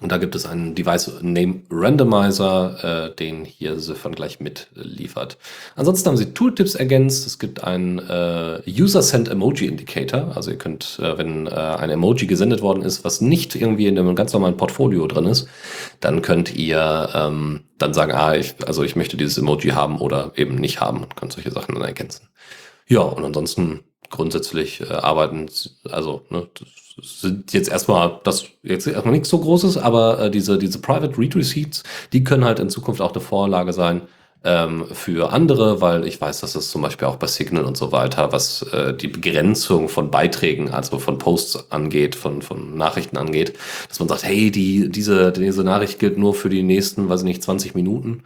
Und 0.00 0.12
da 0.12 0.18
gibt 0.18 0.36
es 0.36 0.46
einen 0.46 0.76
Device 0.76 1.10
Name 1.22 1.62
Randomizer, 1.70 3.08
äh, 3.08 3.16
den 3.16 3.44
hier 3.44 3.80
Siphon 3.80 4.14
gleich 4.14 4.38
mitliefert. 4.38 5.38
Ansonsten 5.74 6.08
haben 6.08 6.16
sie 6.16 6.32
Tooltips 6.34 6.76
ergänzt. 6.76 7.26
Es 7.26 7.40
gibt 7.40 7.64
einen 7.64 7.98
äh, 7.98 8.60
User 8.68 9.02
Send 9.02 9.28
Emoji 9.28 9.66
Indicator. 9.66 10.36
Also 10.36 10.52
ihr 10.52 10.58
könnt, 10.58 11.00
äh, 11.02 11.18
wenn 11.18 11.48
äh, 11.48 11.50
ein 11.50 11.90
Emoji 11.90 12.28
gesendet 12.28 12.62
worden 12.62 12.82
ist, 12.82 13.04
was 13.04 13.20
nicht 13.20 13.56
irgendwie 13.56 13.88
in 13.88 13.98
einem 13.98 14.14
ganz 14.14 14.32
normalen 14.32 14.56
Portfolio 14.56 15.06
drin 15.08 15.26
ist, 15.26 15.48
dann 16.00 16.22
könnt 16.22 16.54
ihr 16.54 17.08
ähm, 17.14 17.64
dann 17.78 17.92
sagen, 17.92 18.12
ah, 18.12 18.36
ich, 18.36 18.54
also 18.64 18.84
ich 18.84 18.94
möchte 18.94 19.16
dieses 19.16 19.38
Emoji 19.38 19.70
haben 19.70 19.98
oder 19.98 20.32
eben 20.36 20.54
nicht 20.54 20.80
haben 20.80 21.02
und 21.02 21.16
könnt 21.16 21.32
solche 21.32 21.50
Sachen 21.50 21.74
dann 21.74 21.84
ergänzen. 21.84 22.28
Ja, 22.86 23.00
und 23.00 23.24
ansonsten 23.24 23.80
grundsätzlich 24.10 24.80
äh, 24.80 24.92
arbeiten, 24.92 25.50
also 25.90 26.22
ne, 26.30 26.48
das 26.54 26.87
sind 27.02 27.52
jetzt 27.52 27.68
erstmal 27.68 28.20
das 28.24 28.46
jetzt 28.62 28.86
erstmal 28.86 29.12
nichts 29.14 29.28
so 29.28 29.38
Großes, 29.38 29.78
aber 29.78 30.20
äh, 30.20 30.30
diese 30.30 30.58
diese 30.58 30.80
Private 30.80 31.18
Read 31.18 31.36
Receipts, 31.36 31.82
die 32.12 32.24
können 32.24 32.44
halt 32.44 32.58
in 32.60 32.70
Zukunft 32.70 33.00
auch 33.00 33.12
eine 33.12 33.20
Vorlage 33.20 33.72
sein 33.72 34.02
ähm, 34.44 34.86
für 34.92 35.32
andere, 35.32 35.80
weil 35.80 36.06
ich 36.06 36.20
weiß, 36.20 36.40
dass 36.40 36.52
das 36.52 36.70
zum 36.70 36.82
Beispiel 36.82 37.08
auch 37.08 37.16
bei 37.16 37.26
Signal 37.26 37.64
und 37.64 37.76
so 37.76 37.92
weiter, 37.92 38.32
was 38.32 38.62
äh, 38.72 38.94
die 38.94 39.08
Begrenzung 39.08 39.88
von 39.88 40.10
Beiträgen, 40.10 40.70
also 40.70 40.98
von 40.98 41.18
Posts 41.18 41.70
angeht, 41.70 42.14
von 42.14 42.42
von 42.42 42.76
Nachrichten 42.76 43.16
angeht, 43.16 43.54
dass 43.88 43.98
man 44.00 44.08
sagt, 44.08 44.24
hey, 44.24 44.50
die 44.50 44.88
diese 44.90 45.32
diese 45.32 45.64
Nachricht 45.64 45.98
gilt 45.98 46.18
nur 46.18 46.34
für 46.34 46.48
die 46.48 46.62
nächsten, 46.62 47.08
weiß 47.08 47.20
ich 47.20 47.26
nicht, 47.26 47.42
20 47.42 47.74
Minuten 47.74 48.22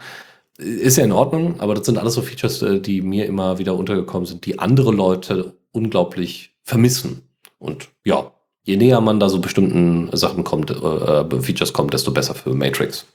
ist 0.59 0.97
ja 0.97 1.05
in 1.05 1.13
Ordnung, 1.13 1.61
aber 1.61 1.75
das 1.75 1.87
sind 1.87 1.99
alles 1.99 2.15
so 2.15 2.23
Features, 2.23 2.63
äh, 2.63 2.81
die 2.81 3.03
mir 3.03 3.27
immer 3.27 3.59
wieder 3.59 3.77
untergekommen 3.77 4.27
sind, 4.27 4.47
die 4.47 4.59
andere 4.59 4.93
Leute 4.93 5.57
unglaublich 5.73 6.55
vermissen. 6.63 7.29
Und 7.59 7.89
ja, 8.05 8.33
je 8.65 8.77
näher 8.77 9.01
man 9.01 9.21
da 9.21 9.29
so 9.29 9.41
bestimmten 9.41 10.15
Sachen 10.17 10.45
kommt, 10.45 10.71
äh, 10.71 10.75
äh 10.75 11.43
Features 11.43 11.73
kommt, 11.73 11.95
desto 11.95 12.13
besser 12.13 12.35
für 12.35 12.55
Matrix. 12.55 13.07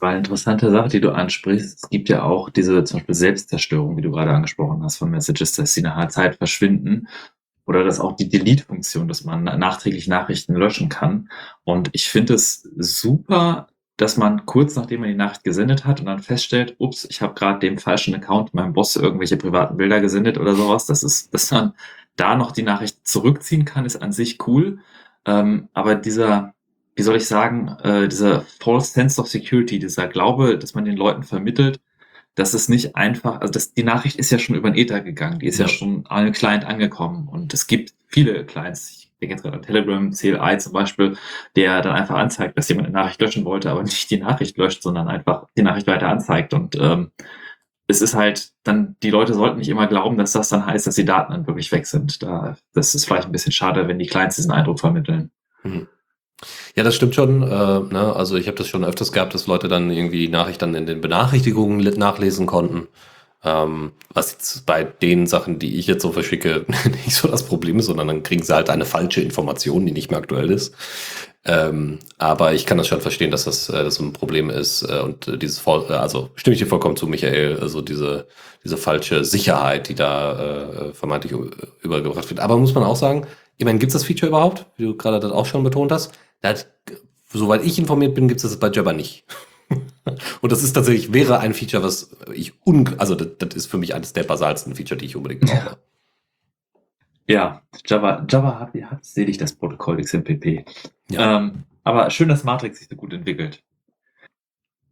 Eine 0.00 0.18
interessante 0.18 0.70
Sache, 0.70 0.88
die 0.88 1.00
du 1.00 1.10
ansprichst. 1.10 1.82
Es 1.82 1.90
gibt 1.90 2.08
ja 2.08 2.22
auch 2.22 2.50
diese 2.50 2.84
zum 2.84 2.98
Beispiel 2.98 3.14
Selbstzerstörung, 3.14 3.96
wie 3.96 4.02
du 4.02 4.12
gerade 4.12 4.30
angesprochen 4.30 4.82
hast, 4.84 4.98
von 4.98 5.10
Messages, 5.10 5.52
dass 5.52 5.74
sie 5.74 5.82
nach 5.82 5.96
einer 5.96 6.08
Zeit 6.08 6.36
verschwinden. 6.36 7.08
Oder 7.66 7.84
dass 7.84 8.00
auch 8.00 8.14
die 8.16 8.28
Delete-Funktion, 8.28 9.08
dass 9.08 9.24
man 9.24 9.42
nachträglich 9.44 10.06
Nachrichten 10.06 10.54
löschen 10.54 10.88
kann. 10.88 11.28
Und 11.64 11.90
ich 11.92 12.08
finde 12.08 12.34
es 12.34 12.62
super 12.76 13.68
dass 13.98 14.16
man 14.16 14.46
kurz 14.46 14.76
nachdem 14.76 15.00
man 15.00 15.10
die 15.10 15.16
Nachricht 15.16 15.44
gesendet 15.44 15.84
hat 15.84 16.00
und 16.00 16.06
dann 16.06 16.20
feststellt, 16.20 16.76
ups, 16.78 17.04
ich 17.10 17.20
habe 17.20 17.34
gerade 17.34 17.58
dem 17.58 17.78
falschen 17.78 18.14
Account 18.14 18.54
meinem 18.54 18.72
Boss 18.72 18.94
irgendwelche 18.94 19.36
privaten 19.36 19.76
Bilder 19.76 20.00
gesendet 20.00 20.38
oder 20.38 20.54
sowas, 20.54 20.86
das 20.86 21.02
ist, 21.02 21.34
dass 21.34 21.50
man 21.50 21.74
da 22.14 22.36
noch 22.36 22.52
die 22.52 22.62
Nachricht 22.62 22.97
zurückziehen 23.08 23.64
kann, 23.64 23.84
ist 23.84 23.96
an 23.96 24.12
sich 24.12 24.46
cool. 24.46 24.78
Ähm, 25.24 25.68
aber 25.72 25.94
dieser, 25.94 26.54
wie 26.94 27.02
soll 27.02 27.16
ich 27.16 27.26
sagen, 27.26 27.68
äh, 27.82 28.08
dieser 28.08 28.42
false 28.60 28.92
sense 28.92 29.20
of 29.20 29.28
security, 29.28 29.78
dieser 29.78 30.06
Glaube, 30.08 30.58
dass 30.58 30.74
man 30.74 30.84
den 30.84 30.96
Leuten 30.96 31.22
vermittelt, 31.22 31.80
dass 32.34 32.54
es 32.54 32.68
nicht 32.68 32.94
einfach, 32.94 33.40
also 33.40 33.52
das, 33.52 33.74
die 33.74 33.82
Nachricht 33.82 34.16
ist 34.16 34.30
ja 34.30 34.38
schon 34.38 34.56
über 34.56 34.70
den 34.70 34.78
Ether 34.78 35.00
gegangen, 35.00 35.40
die 35.40 35.46
ist 35.46 35.58
ja, 35.58 35.66
ja. 35.66 35.72
schon 35.72 36.06
an 36.06 36.24
den 36.24 36.32
Client 36.32 36.64
angekommen. 36.64 37.28
Und 37.28 37.52
es 37.52 37.66
gibt 37.66 37.94
viele 38.06 38.44
Clients, 38.44 38.90
ich 38.90 39.10
denke 39.20 39.34
jetzt 39.34 39.42
gerade 39.42 39.56
an 39.56 39.62
Telegram, 39.62 40.12
CLI 40.12 40.58
zum 40.58 40.72
Beispiel, 40.72 41.16
der 41.56 41.82
dann 41.82 41.96
einfach 41.96 42.14
anzeigt, 42.14 42.56
dass 42.56 42.68
jemand 42.68 42.88
eine 42.88 42.96
Nachricht 42.96 43.20
löschen 43.20 43.44
wollte, 43.44 43.70
aber 43.70 43.82
nicht 43.82 44.10
die 44.10 44.18
Nachricht 44.18 44.56
löscht, 44.56 44.82
sondern 44.82 45.08
einfach 45.08 45.48
die 45.56 45.62
Nachricht 45.62 45.88
weiter 45.88 46.08
anzeigt. 46.08 46.54
Und 46.54 46.76
ähm, 46.76 47.10
es 47.88 48.02
ist 48.02 48.14
halt 48.14 48.52
dann, 48.64 48.96
die 49.02 49.10
Leute 49.10 49.34
sollten 49.34 49.58
nicht 49.58 49.70
immer 49.70 49.86
glauben, 49.86 50.18
dass 50.18 50.32
das 50.32 50.50
dann 50.50 50.66
heißt, 50.66 50.86
dass 50.86 50.94
die 50.94 51.06
Daten 51.06 51.32
dann 51.32 51.46
wirklich 51.46 51.72
weg 51.72 51.86
sind. 51.86 52.22
Da, 52.22 52.56
das 52.74 52.94
ist 52.94 53.06
vielleicht 53.06 53.26
ein 53.26 53.32
bisschen 53.32 53.50
schade, 53.50 53.88
wenn 53.88 53.98
die 53.98 54.06
Clients 54.06 54.36
diesen 54.36 54.52
Eindruck 54.52 54.78
vermitteln. 54.78 55.30
Mhm. 55.62 55.88
Ja, 56.76 56.84
das 56.84 56.94
stimmt 56.94 57.14
schon. 57.14 57.42
Äh, 57.42 57.46
ne? 57.46 58.12
Also 58.14 58.36
ich 58.36 58.46
habe 58.46 58.58
das 58.58 58.68
schon 58.68 58.84
öfters 58.84 59.10
gehabt, 59.10 59.34
dass 59.34 59.46
Leute 59.46 59.68
dann 59.68 59.90
irgendwie 59.90 60.18
die 60.18 60.28
Nachricht 60.28 60.62
dann 60.62 60.74
in 60.74 60.86
den 60.86 61.00
Benachrichtigungen 61.00 61.78
nachlesen 61.98 62.46
konnten. 62.46 62.86
Ähm, 63.42 63.92
was 64.12 64.32
jetzt 64.32 64.66
bei 64.66 64.84
den 64.84 65.26
Sachen, 65.26 65.58
die 65.58 65.78
ich 65.78 65.86
jetzt 65.86 66.02
so 66.02 66.12
verschicke, 66.12 66.66
nicht 66.84 67.12
so 67.12 67.26
das 67.26 67.46
Problem 67.46 67.78
ist, 67.78 67.86
sondern 67.86 68.08
dann 68.08 68.22
kriegen 68.22 68.42
sie 68.42 68.54
halt 68.54 68.68
eine 68.68 68.84
falsche 68.84 69.22
Information, 69.22 69.86
die 69.86 69.92
nicht 69.92 70.10
mehr 70.10 70.18
aktuell 70.20 70.50
ist. 70.50 70.74
Ähm, 71.44 71.98
aber 72.18 72.52
ich 72.52 72.66
kann 72.66 72.78
das 72.78 72.88
schon 72.88 73.00
verstehen, 73.00 73.30
dass 73.30 73.44
das, 73.44 73.68
äh, 73.68 73.84
das 73.84 74.00
ein 74.00 74.12
Problem 74.12 74.50
ist. 74.50 74.82
Äh, 74.82 75.00
und 75.00 75.28
äh, 75.28 75.38
dieses, 75.38 75.64
äh, 75.66 75.70
also 75.70 76.30
stimme 76.34 76.54
ich 76.54 76.60
dir 76.60 76.66
vollkommen 76.66 76.96
zu, 76.96 77.06
Michael, 77.06 77.58
also 77.60 77.80
diese, 77.80 78.26
diese 78.64 78.76
falsche 78.76 79.24
Sicherheit, 79.24 79.88
die 79.88 79.94
da 79.94 80.88
äh, 80.88 80.92
vermeintlich 80.92 81.32
übergebracht 81.82 82.28
wird. 82.28 82.40
Aber 82.40 82.58
muss 82.58 82.74
man 82.74 82.84
auch 82.84 82.96
sagen, 82.96 83.26
ich 83.56 83.64
meine, 83.64 83.78
gibt 83.78 83.90
es 83.90 83.94
das 83.94 84.04
Feature 84.04 84.28
überhaupt, 84.28 84.66
wie 84.76 84.84
du 84.84 84.96
gerade 84.96 85.20
das 85.20 85.32
auch 85.32 85.46
schon 85.46 85.64
betont 85.64 85.92
hast? 85.92 86.12
Das, 86.42 86.66
soweit 87.32 87.64
ich 87.64 87.78
informiert 87.78 88.14
bin, 88.14 88.28
gibt 88.28 88.38
es 88.38 88.50
das 88.50 88.58
bei 88.58 88.70
Jabber 88.70 88.92
nicht. 88.92 89.24
Und 90.40 90.52
das 90.52 90.62
ist 90.62 90.72
tatsächlich, 90.72 91.12
wäre 91.12 91.40
ein 91.40 91.54
Feature, 91.54 91.82
was 91.82 92.10
ich 92.34 92.54
un, 92.64 92.94
also 92.98 93.14
das, 93.14 93.28
das 93.38 93.54
ist 93.54 93.66
für 93.66 93.78
mich 93.78 93.94
eines 93.94 94.12
der 94.12 94.24
basalsten 94.24 94.74
Feature, 94.74 94.98
die 94.98 95.06
ich 95.06 95.16
unbedingt 95.16 95.42
brauche. 95.42 95.78
Ja, 97.26 97.62
Java, 97.84 98.24
Java 98.28 98.58
hat, 98.58 98.74
hat 98.74 99.04
selig 99.04 99.36
das 99.36 99.52
Protokoll 99.52 100.00
XMPP. 100.00 100.64
Ja. 101.10 101.38
Ähm, 101.38 101.64
aber 101.84 102.10
schön, 102.10 102.28
dass 102.28 102.44
Matrix 102.44 102.78
sich 102.78 102.88
so 102.88 102.96
gut 102.96 103.12
entwickelt. 103.12 103.62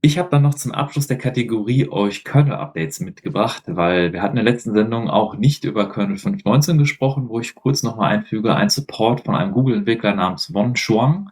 Ich 0.01 0.19
habe 0.19 0.31
dann 0.31 0.43
noch 0.43 0.55
zum 0.55 0.73
Abschluss 0.73 1.09
der 1.09 1.19
Kategorie 1.19 1.89
euch 1.89 2.23
Kernel-Updates 2.23 3.01
mitgebracht, 3.01 3.65
weil 3.67 4.13
wir 4.13 4.23
hatten 4.23 4.37
in 4.37 4.45
der 4.45 4.53
letzten 4.53 4.73
Sendung 4.73 5.11
auch 5.11 5.37
nicht 5.37 5.65
über 5.65 5.91
Kernel 5.91 6.17
5.19 6.17 6.79
gesprochen, 6.79 7.29
wo 7.29 7.41
ich 7.41 7.55
kurz 7.55 7.83
nochmal 7.83 8.17
einfüge, 8.17 8.55
ein 8.55 8.69
Support 8.69 9.23
von 9.25 9.35
einem 9.35 9.53
Google-Entwickler 9.53 10.15
namens 10.15 10.55
Won 10.55 10.75
Chuang, 10.75 11.31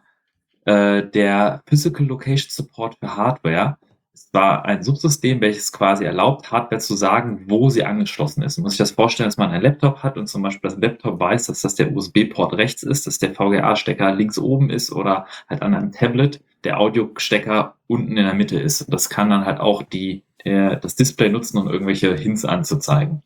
äh, 0.65 1.03
der 1.03 1.63
Physical 1.67 2.05
Location 2.05 2.49
Support 2.49 2.97
für 2.99 3.15
Hardware. 3.15 3.77
Es 4.15 4.29
war 4.31 4.63
ein 4.63 4.81
Subsystem, 4.81 5.41
welches 5.41 5.73
quasi 5.73 6.05
erlaubt, 6.05 6.49
Hardware 6.49 6.79
zu 6.79 6.95
sagen, 6.95 7.43
wo 7.47 7.69
sie 7.69 7.83
angeschlossen 7.83 8.43
ist. 8.43 8.57
Man 8.57 8.63
muss 8.63 8.73
sich 8.73 8.77
das 8.77 8.91
vorstellen, 8.91 9.27
dass 9.27 9.35
man 9.35 9.51
einen 9.51 9.61
Laptop 9.61 10.03
hat 10.03 10.17
und 10.17 10.27
zum 10.27 10.41
Beispiel 10.41 10.69
das 10.69 10.79
Laptop 10.79 11.19
weiß, 11.19 11.47
dass 11.47 11.61
das 11.61 11.75
der 11.75 11.93
USB-Port 11.93 12.53
rechts 12.53 12.83
ist, 12.83 13.07
dass 13.07 13.19
der 13.19 13.33
VGA-Stecker 13.33 14.15
links 14.15 14.37
oben 14.39 14.69
ist 14.69 14.89
oder 14.93 15.27
halt 15.49 15.61
an 15.61 15.73
einem 15.73 15.91
Tablet 15.91 16.41
der 16.63 16.79
Audiostecker 16.79 17.75
unten 17.87 18.15
in 18.15 18.23
der 18.23 18.33
Mitte 18.33 18.57
ist. 18.57 18.83
Und 18.83 18.93
das 18.93 19.09
kann 19.09 19.29
dann 19.29 19.45
halt 19.45 19.59
auch 19.59 19.83
die, 19.83 20.23
der, 20.45 20.77
das 20.77 20.95
Display 20.95 21.27
nutzen, 21.27 21.57
um 21.57 21.67
irgendwelche 21.67 22.15
Hints 22.15 22.45
anzuzeigen. 22.45 23.21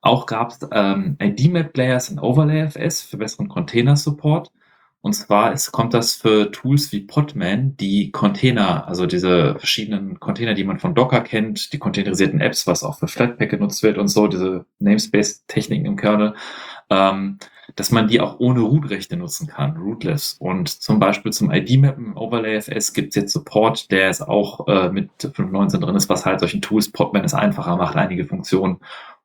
Auch 0.00 0.26
gab 0.26 0.50
es 0.50 0.60
ähm, 0.70 1.16
ID-Map-Layers 1.20 2.10
in 2.10 2.20
OverlayFS 2.20 3.02
für 3.02 3.16
besseren 3.16 3.48
Container-Support. 3.48 4.52
Und 5.04 5.12
zwar 5.12 5.52
ist, 5.52 5.70
kommt 5.70 5.92
das 5.92 6.14
für 6.14 6.50
Tools 6.50 6.90
wie 6.90 7.00
Podman, 7.00 7.76
die 7.76 8.10
Container, 8.10 8.88
also 8.88 9.04
diese 9.04 9.54
verschiedenen 9.58 10.18
Container, 10.18 10.54
die 10.54 10.64
man 10.64 10.78
von 10.78 10.94
Docker 10.94 11.20
kennt, 11.20 11.74
die 11.74 11.78
containerisierten 11.78 12.40
Apps, 12.40 12.66
was 12.66 12.82
auch 12.82 12.98
für 12.98 13.06
Flatpak 13.06 13.50
genutzt 13.50 13.82
wird 13.82 13.98
und 13.98 14.08
so, 14.08 14.28
diese 14.28 14.64
Namespace-Techniken 14.78 15.84
im 15.84 15.96
Kernel, 15.96 16.32
ähm, 16.88 17.38
dass 17.76 17.90
man 17.90 18.08
die 18.08 18.22
auch 18.22 18.40
ohne 18.40 18.60
Root-Rechte 18.60 19.18
nutzen 19.18 19.46
kann, 19.46 19.76
rootless. 19.76 20.36
Und 20.38 20.70
zum 20.70 21.00
Beispiel 21.00 21.34
zum 21.34 21.50
ID-Map 21.50 21.98
im 21.98 22.16
OverlayFS 22.16 22.94
gibt 22.94 23.10
es 23.10 23.16
jetzt 23.16 23.34
Support, 23.34 23.90
der 23.90 24.08
ist 24.08 24.22
auch 24.22 24.66
äh, 24.68 24.88
mit 24.88 25.10
5.19 25.20 25.80
drin 25.80 25.96
ist, 25.96 26.08
was 26.08 26.24
halt 26.24 26.40
solchen 26.40 26.62
Tools 26.62 26.90
Podman 26.90 27.24
es 27.24 27.34
einfacher 27.34 27.76
macht, 27.76 27.96
einige 27.96 28.24
Funktionen 28.24 28.78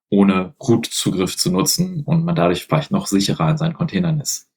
ohne 0.10 0.56
Root-Zugriff 0.62 1.38
zu 1.38 1.50
nutzen 1.52 2.04
und 2.04 2.26
man 2.26 2.36
dadurch 2.36 2.66
vielleicht 2.66 2.92
noch 2.92 3.08
sicherer 3.08 3.50
in 3.52 3.58
seinen 3.58 3.76
Containern 3.76 4.20
ist. 4.20 4.49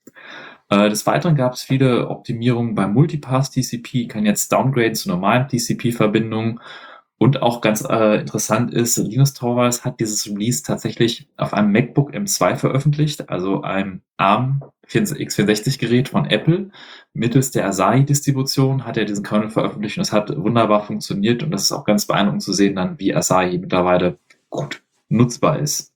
Äh, 0.72 0.88
des 0.88 1.06
Weiteren 1.06 1.36
gab 1.36 1.52
es 1.52 1.62
viele 1.62 2.08
Optimierungen 2.08 2.74
beim 2.74 2.94
Multipass 2.94 3.50
TCP, 3.50 4.06
kann 4.08 4.24
jetzt 4.24 4.50
downgraden 4.52 4.94
zu 4.94 5.10
normalen 5.10 5.46
TCP-Verbindungen. 5.46 6.60
Und 7.18 7.42
auch 7.42 7.60
ganz 7.60 7.84
äh, 7.88 8.20
interessant 8.20 8.72
ist, 8.72 8.96
Linus 8.96 9.34
Torvalds 9.34 9.84
hat 9.84 10.00
dieses 10.00 10.26
Release 10.26 10.62
tatsächlich 10.62 11.28
auf 11.36 11.52
einem 11.52 11.72
MacBook 11.72 12.14
M2 12.14 12.56
veröffentlicht, 12.56 13.28
also 13.28 13.60
einem 13.62 14.00
ARM 14.16 14.62
x64-Gerät 14.88 16.08
von 16.08 16.24
Apple. 16.24 16.70
Mittels 17.12 17.50
der 17.50 17.66
Asahi-Distribution 17.66 18.86
hat 18.86 18.96
er 18.96 19.04
diesen 19.04 19.24
Kernel 19.24 19.50
veröffentlicht 19.50 19.98
und 19.98 20.02
es 20.02 20.12
hat 20.12 20.34
wunderbar 20.34 20.84
funktioniert 20.86 21.42
und 21.42 21.50
das 21.50 21.64
ist 21.64 21.72
auch 21.72 21.84
ganz 21.84 22.06
beeindruckend 22.06 22.42
zu 22.42 22.54
sehen, 22.54 22.76
dann 22.76 22.98
wie 22.98 23.14
Asahi 23.14 23.58
mittlerweile 23.58 24.18
gut 24.48 24.82
nutzbar 25.10 25.58
ist. 25.58 25.91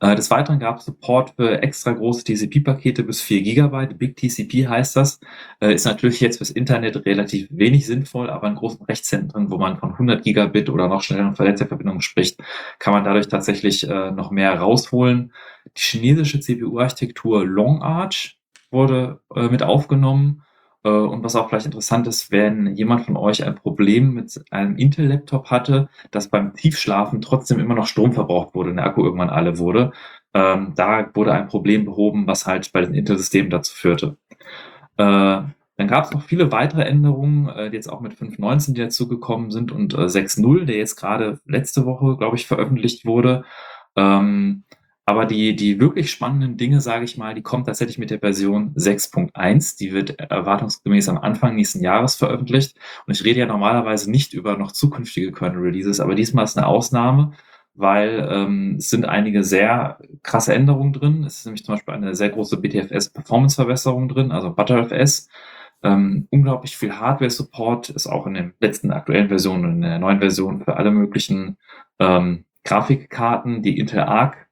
Äh, 0.00 0.14
des 0.14 0.30
Weiteren 0.30 0.58
gab 0.58 0.78
es 0.78 0.84
Support 0.84 1.34
für 1.36 1.62
extra 1.62 1.92
große 1.92 2.24
TCP-Pakete 2.24 3.02
bis 3.02 3.20
4 3.20 3.42
GB. 3.42 3.94
Big 3.94 4.16
TCP 4.16 4.68
heißt 4.68 4.96
das. 4.96 5.20
Äh, 5.60 5.74
ist 5.74 5.86
natürlich 5.86 6.20
jetzt 6.20 6.38
fürs 6.38 6.50
Internet 6.50 7.04
relativ 7.06 7.48
wenig 7.50 7.86
sinnvoll, 7.86 8.30
aber 8.30 8.48
in 8.48 8.54
großen 8.54 8.84
Rechenzentren, 8.84 9.50
wo 9.50 9.58
man 9.58 9.78
von 9.78 9.92
100 9.92 10.22
Gigabit 10.22 10.70
oder 10.70 10.88
noch 10.88 11.02
schnelleren 11.02 11.34
Vernetzerverbindungen 11.34 12.02
spricht, 12.02 12.40
kann 12.78 12.92
man 12.92 13.04
dadurch 13.04 13.28
tatsächlich 13.28 13.88
äh, 13.88 14.10
noch 14.10 14.30
mehr 14.30 14.58
rausholen. 14.58 15.32
Die 15.76 15.80
chinesische 15.80 16.40
CPU-Architektur 16.40 17.44
Long 17.44 17.82
Arch 17.82 18.38
wurde 18.70 19.20
äh, 19.34 19.48
mit 19.48 19.62
aufgenommen. 19.62 20.42
Äh, 20.84 20.90
und 20.90 21.24
was 21.24 21.36
auch 21.36 21.48
vielleicht 21.48 21.66
interessant 21.66 22.06
ist, 22.06 22.30
wenn 22.30 22.74
jemand 22.74 23.02
von 23.02 23.16
euch 23.16 23.44
ein 23.44 23.54
Problem 23.54 24.14
mit 24.14 24.40
einem 24.50 24.76
Intel-Laptop 24.76 25.50
hatte, 25.50 25.88
dass 26.10 26.28
beim 26.28 26.54
Tiefschlafen 26.54 27.20
trotzdem 27.20 27.58
immer 27.58 27.74
noch 27.74 27.86
Strom 27.86 28.12
verbraucht 28.12 28.54
wurde 28.54 28.70
und 28.70 28.76
der 28.76 28.86
Akku 28.86 29.04
irgendwann 29.04 29.30
alle 29.30 29.58
wurde, 29.58 29.92
ähm, 30.34 30.72
da 30.76 31.08
wurde 31.14 31.32
ein 31.32 31.48
Problem 31.48 31.84
behoben, 31.84 32.26
was 32.26 32.46
halt 32.46 32.72
bei 32.72 32.82
den 32.82 32.94
Intel-Systemen 32.94 33.50
dazu 33.50 33.74
führte. 33.74 34.16
Äh, 34.96 35.42
dann 35.78 35.86
gab 35.86 36.04
es 36.04 36.10
noch 36.10 36.22
viele 36.22 36.50
weitere 36.50 36.82
Änderungen, 36.82 37.48
äh, 37.48 37.70
die 37.70 37.76
jetzt 37.76 37.90
auch 37.90 38.00
mit 38.00 38.12
5.19, 38.14 38.74
die 38.74 38.80
dazugekommen 38.82 39.50
sind 39.50 39.72
und 39.72 39.94
äh, 39.94 40.08
6.0, 40.08 40.64
der 40.64 40.76
jetzt 40.76 40.96
gerade 40.96 41.40
letzte 41.46 41.86
Woche, 41.86 42.16
glaube 42.16 42.36
ich, 42.36 42.46
veröffentlicht 42.46 43.06
wurde. 43.06 43.44
Ähm, 43.96 44.64
aber 45.08 45.24
die, 45.24 45.56
die 45.56 45.80
wirklich 45.80 46.10
spannenden 46.10 46.58
Dinge, 46.58 46.82
sage 46.82 47.06
ich 47.06 47.16
mal, 47.16 47.34
die 47.34 47.40
kommen 47.40 47.64
tatsächlich 47.64 47.96
mit 47.96 48.10
der 48.10 48.18
Version 48.18 48.74
6.1. 48.74 49.78
Die 49.78 49.92
wird 49.94 50.20
erwartungsgemäß 50.20 51.08
am 51.08 51.16
Anfang 51.16 51.54
nächsten 51.54 51.80
Jahres 51.80 52.16
veröffentlicht. 52.16 52.76
Und 53.06 53.14
ich 53.14 53.24
rede 53.24 53.40
ja 53.40 53.46
normalerweise 53.46 54.10
nicht 54.10 54.34
über 54.34 54.58
noch 54.58 54.70
zukünftige 54.70 55.32
Kernel-Releases, 55.32 56.00
aber 56.00 56.14
diesmal 56.14 56.44
ist 56.44 56.58
eine 56.58 56.66
Ausnahme, 56.66 57.32
weil 57.72 58.28
ähm, 58.30 58.74
es 58.76 58.90
sind 58.90 59.06
einige 59.06 59.44
sehr 59.44 59.98
krasse 60.22 60.52
Änderungen 60.52 60.92
drin. 60.92 61.24
Es 61.24 61.38
ist 61.38 61.46
nämlich 61.46 61.64
zum 61.64 61.76
Beispiel 61.76 61.94
eine 61.94 62.14
sehr 62.14 62.28
große 62.28 62.58
BTFS-Performance-Verbesserung 62.58 64.10
drin, 64.10 64.30
also 64.30 64.54
ButterFS. 64.54 65.30
Ähm, 65.82 66.28
unglaublich 66.30 66.76
viel 66.76 66.92
Hardware-Support 66.92 67.88
ist 67.88 68.08
auch 68.08 68.26
in 68.26 68.34
den 68.34 68.52
letzten 68.60 68.90
aktuellen 68.90 69.28
Versionen 69.28 69.76
in 69.76 69.80
der 69.80 69.98
neuen 70.00 70.18
Version 70.18 70.60
für 70.64 70.76
alle 70.76 70.90
möglichen 70.90 71.56
ähm, 71.98 72.44
Grafikkarten, 72.64 73.62
die 73.62 73.78
Intel 73.78 74.00
Arc 74.00 74.47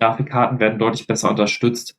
Grafikkarten 0.00 0.60
werden 0.60 0.78
deutlich 0.78 1.06
besser 1.06 1.30
unterstützt. 1.30 1.96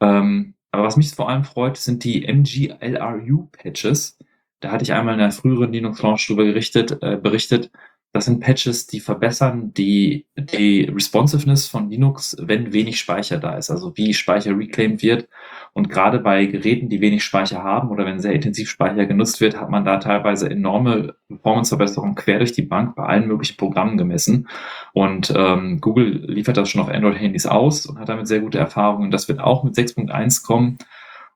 Ähm, 0.00 0.54
aber 0.70 0.84
was 0.84 0.96
mich 0.96 1.14
vor 1.14 1.28
allem 1.28 1.44
freut, 1.44 1.76
sind 1.76 2.04
die 2.04 2.26
MGLRU-Patches. 2.26 4.18
Da 4.60 4.72
hatte 4.72 4.82
ich 4.82 4.92
einmal 4.92 5.14
in 5.14 5.20
der 5.20 5.30
früheren 5.30 5.72
Linux-Launch 5.72 6.26
gerichtet, 6.26 6.98
äh, 7.02 7.16
berichtet, 7.16 7.70
das 8.14 8.26
sind 8.26 8.38
Patches, 8.38 8.86
die 8.86 9.00
verbessern 9.00 9.74
die, 9.74 10.26
die 10.36 10.82
Responsiveness 10.84 11.66
von 11.66 11.90
Linux, 11.90 12.36
wenn 12.40 12.72
wenig 12.72 13.00
Speicher 13.00 13.38
da 13.38 13.56
ist, 13.56 13.70
also 13.70 13.96
wie 13.96 14.14
Speicher 14.14 14.56
reclaimed 14.56 15.02
wird. 15.02 15.28
Und 15.76 15.90
gerade 15.90 16.20
bei 16.20 16.46
Geräten, 16.46 16.88
die 16.88 17.00
wenig 17.00 17.24
Speicher 17.24 17.64
haben 17.64 17.90
oder 17.90 18.06
wenn 18.06 18.20
sehr 18.20 18.32
intensiv 18.32 18.70
Speicher 18.70 19.06
genutzt 19.06 19.40
wird, 19.40 19.60
hat 19.60 19.70
man 19.70 19.84
da 19.84 19.98
teilweise 19.98 20.48
enorme 20.48 21.16
Performanceverbesserungen 21.26 22.14
quer 22.14 22.38
durch 22.38 22.52
die 22.52 22.62
Bank 22.62 22.94
bei 22.94 23.04
allen 23.04 23.26
möglichen 23.26 23.56
Programmen 23.56 23.98
gemessen. 23.98 24.48
Und 24.92 25.34
ähm, 25.36 25.80
Google 25.80 26.26
liefert 26.30 26.56
das 26.56 26.70
schon 26.70 26.80
auf 26.80 26.88
Android-Handys 26.88 27.46
aus 27.46 27.86
und 27.86 27.98
hat 27.98 28.08
damit 28.08 28.28
sehr 28.28 28.38
gute 28.38 28.58
Erfahrungen. 28.58 29.10
Das 29.10 29.26
wird 29.26 29.40
auch 29.40 29.64
mit 29.64 29.74
6.1 29.74 30.46
kommen. 30.46 30.78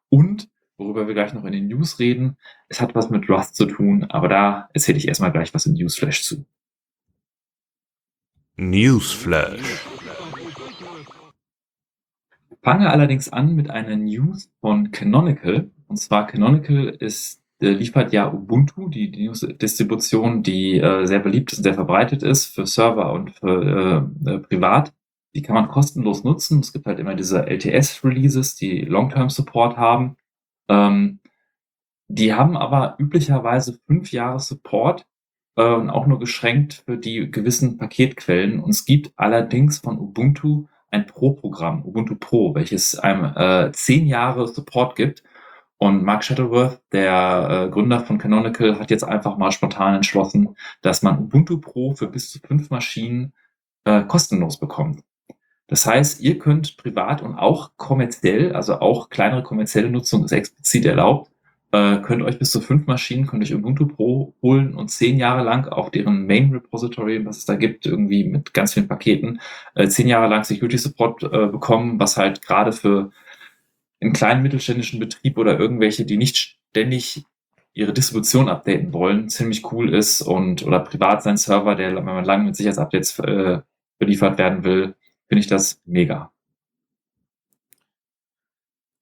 Und 0.08 0.48
worüber 0.76 1.08
wir 1.08 1.14
gleich 1.14 1.34
noch 1.34 1.44
in 1.44 1.52
den 1.52 1.66
News 1.66 1.98
reden. 1.98 2.36
Es 2.68 2.80
hat 2.80 2.94
was 2.94 3.10
mit 3.10 3.28
Rust 3.28 3.56
zu 3.56 3.66
tun, 3.66 4.06
aber 4.08 4.28
da 4.28 4.68
erzähle 4.72 4.98
ich 4.98 5.08
erstmal 5.08 5.32
gleich 5.32 5.52
was 5.52 5.66
im 5.66 5.74
Newsflash 5.74 6.22
zu. 6.22 6.44
Newsflash. 8.56 9.84
Fange 12.68 12.90
allerdings 12.90 13.30
an 13.30 13.54
mit 13.54 13.70
einer 13.70 13.96
News 13.96 14.50
von 14.60 14.90
Canonical. 14.90 15.70
Und 15.86 15.96
zwar 15.96 16.26
Canonical 16.26 16.88
ist, 16.88 17.42
äh, 17.62 17.70
liefert 17.70 18.12
ja 18.12 18.30
Ubuntu, 18.30 18.90
die 18.90 19.06
Linux-Distribution, 19.06 20.42
die 20.42 20.78
äh, 20.78 21.06
sehr 21.06 21.20
beliebt 21.20 21.50
ist 21.54 21.62
sehr 21.62 21.72
verbreitet 21.72 22.22
ist 22.22 22.44
für 22.54 22.66
Server 22.66 23.10
und 23.14 23.30
für 23.30 24.12
äh, 24.26 24.30
äh 24.34 24.38
privat. 24.40 24.92
Die 25.34 25.40
kann 25.40 25.54
man 25.54 25.68
kostenlos 25.68 26.24
nutzen. 26.24 26.60
Es 26.60 26.74
gibt 26.74 26.84
halt 26.84 26.98
immer 26.98 27.14
diese 27.14 27.46
LTS-Releases, 27.46 28.56
die 28.56 28.82
Long-Term-Support 28.82 29.78
haben. 29.78 30.16
Ähm, 30.68 31.20
die 32.08 32.34
haben 32.34 32.54
aber 32.54 32.96
üblicherweise 32.98 33.78
fünf 33.86 34.12
Jahre 34.12 34.40
Support 34.40 35.06
äh, 35.56 35.62
auch 35.62 36.06
nur 36.06 36.18
geschränkt 36.18 36.82
für 36.84 36.98
die 36.98 37.30
gewissen 37.30 37.78
Paketquellen. 37.78 38.60
Und 38.60 38.72
es 38.72 38.84
gibt 38.84 39.10
allerdings 39.16 39.78
von 39.78 39.98
Ubuntu 39.98 40.66
ein 40.90 41.06
Pro-Programm, 41.06 41.84
Ubuntu 41.84 42.16
Pro, 42.16 42.54
welches 42.54 42.98
einem 42.98 43.24
äh, 43.36 43.72
zehn 43.72 44.06
Jahre 44.06 44.46
Support 44.48 44.96
gibt. 44.96 45.22
Und 45.76 46.02
Mark 46.02 46.24
Shuttleworth, 46.24 46.80
der 46.92 47.66
äh, 47.66 47.70
Gründer 47.70 48.00
von 48.00 48.18
Canonical, 48.18 48.80
hat 48.80 48.90
jetzt 48.90 49.04
einfach 49.04 49.36
mal 49.38 49.52
spontan 49.52 49.94
entschlossen, 49.94 50.56
dass 50.82 51.02
man 51.02 51.18
Ubuntu 51.20 51.60
Pro 51.60 51.94
für 51.94 52.08
bis 52.08 52.30
zu 52.30 52.40
fünf 52.40 52.70
Maschinen 52.70 53.32
äh, 53.84 54.02
kostenlos 54.02 54.58
bekommt. 54.58 55.02
Das 55.68 55.86
heißt, 55.86 56.20
ihr 56.20 56.38
könnt 56.38 56.78
privat 56.78 57.22
und 57.22 57.36
auch 57.36 57.72
kommerziell, 57.76 58.54
also 58.54 58.80
auch 58.80 59.10
kleinere 59.10 59.42
kommerzielle 59.42 59.90
Nutzung 59.90 60.24
ist 60.24 60.32
explizit 60.32 60.86
erlaubt, 60.86 61.30
äh, 61.72 61.98
könnt 61.98 62.22
euch 62.22 62.38
bis 62.38 62.50
zu 62.50 62.60
fünf 62.60 62.86
Maschinen, 62.86 63.26
könnt 63.26 63.42
euch 63.42 63.54
Ubuntu 63.54 63.86
Pro 63.86 64.34
holen 64.42 64.74
und 64.74 64.88
zehn 64.88 65.18
Jahre 65.18 65.42
lang 65.42 65.68
auch 65.68 65.90
deren 65.90 66.26
Main 66.26 66.50
Repository, 66.52 67.24
was 67.26 67.38
es 67.38 67.44
da 67.44 67.56
gibt, 67.56 67.86
irgendwie 67.86 68.24
mit 68.24 68.54
ganz 68.54 68.74
vielen 68.74 68.88
Paketen, 68.88 69.40
äh, 69.74 69.88
zehn 69.88 70.08
Jahre 70.08 70.28
lang 70.28 70.44
Security 70.44 70.78
Support 70.78 71.24
äh, 71.24 71.46
bekommen, 71.46 72.00
was 72.00 72.16
halt 72.16 72.42
gerade 72.42 72.72
für 72.72 73.10
einen 74.00 74.12
kleinen 74.12 74.42
mittelständischen 74.42 75.00
Betrieb 75.00 75.36
oder 75.38 75.58
irgendwelche, 75.58 76.04
die 76.04 76.16
nicht 76.16 76.58
ständig 76.70 77.24
ihre 77.74 77.92
Distribution 77.92 78.48
updaten 78.48 78.92
wollen, 78.92 79.28
ziemlich 79.28 79.70
cool 79.72 79.94
ist 79.94 80.22
und 80.22 80.64
oder 80.66 80.80
privat 80.80 81.22
sein 81.22 81.36
Server, 81.36 81.74
der, 81.74 81.94
wenn 81.94 82.04
man 82.04 82.24
lange 82.24 82.44
mit 82.44 82.56
Sicherheitsupdates 82.56 83.18
äh, 83.20 83.60
beliefert 83.98 84.38
werden 84.38 84.64
will, 84.64 84.94
finde 85.28 85.40
ich 85.40 85.46
das 85.48 85.80
mega. 85.84 86.32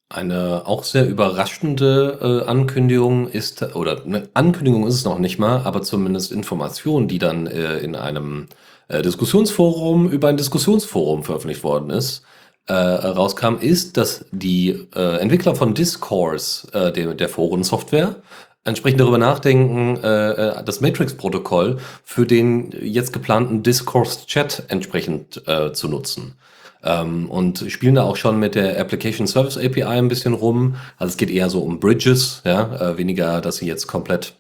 Eine 0.09 0.67
auch 0.67 0.85
sehr 0.85 1.09
überraschende 1.09 2.43
äh, 2.45 2.49
Ankündigung 2.49 3.29
ist, 3.29 3.75
oder 3.75 4.05
eine 4.05 4.29
Ankündigung 4.35 4.87
ist 4.87 4.95
es 4.95 5.05
noch 5.05 5.19
nicht 5.19 5.39
mal, 5.41 5.63
aber 5.65 5.83
zumindest 5.83 6.31
Information, 6.31 7.09
die 7.09 7.19
dann 7.19 7.49
äh, 7.49 7.79
in 7.79 7.97
einem 7.97 8.47
äh, 8.87 9.03
Diskussionsforum 9.03 10.09
über 10.09 10.29
ein 10.29 10.37
Diskussionsforum 10.37 11.25
veröffentlicht 11.25 11.65
worden 11.65 11.91
ist, 11.91 12.23
äh, 12.69 12.73
rauskam, 12.73 13.57
ist, 13.57 13.97
dass 13.97 14.27
die 14.31 14.87
äh, 14.95 15.19
Entwickler 15.19 15.57
von 15.57 15.75
Discourse, 15.75 16.69
äh, 16.73 16.93
der, 16.93 17.15
der 17.15 17.29
Forensoftware, 17.29 18.17
entsprechend 18.63 19.01
darüber 19.01 19.19
nachdenken, 19.19 19.97
äh, 20.03 20.31
äh, 20.31 20.65
das 20.65 20.81
Matrix-Protokoll 20.81 21.79
für 22.05 22.27
den 22.27 22.73
jetzt 22.81 23.13
geplanten 23.13 23.65
Discourse-Chat 23.65 24.65
entsprechend 24.69 25.43
äh, 25.49 25.73
zu 25.73 25.89
nutzen. 25.89 26.35
Ähm, 26.87 27.31
und 27.31 27.65
spielen 27.69 27.97
da 27.97 28.05
auch 28.05 28.17
schon 28.17 28.39
mit 28.39 28.55
der 28.55 28.79
Application 28.81 29.27
Service 29.27 29.59
API 29.59 29.83
ein 29.83 30.09
bisschen 30.09 30.35
rum. 30.35 30.77
Also 30.99 31.13
es 31.13 31.17
geht 31.17 31.31
eher 31.31 31.51
so 31.51 31.61
um 31.61 31.81
Bridges, 31.81 32.43
ja, 32.45 32.93
äh, 32.93 32.99
weniger, 32.99 33.41
dass 33.41 33.57
sie 33.57 33.67
jetzt 33.67 33.87
komplett 33.87 34.35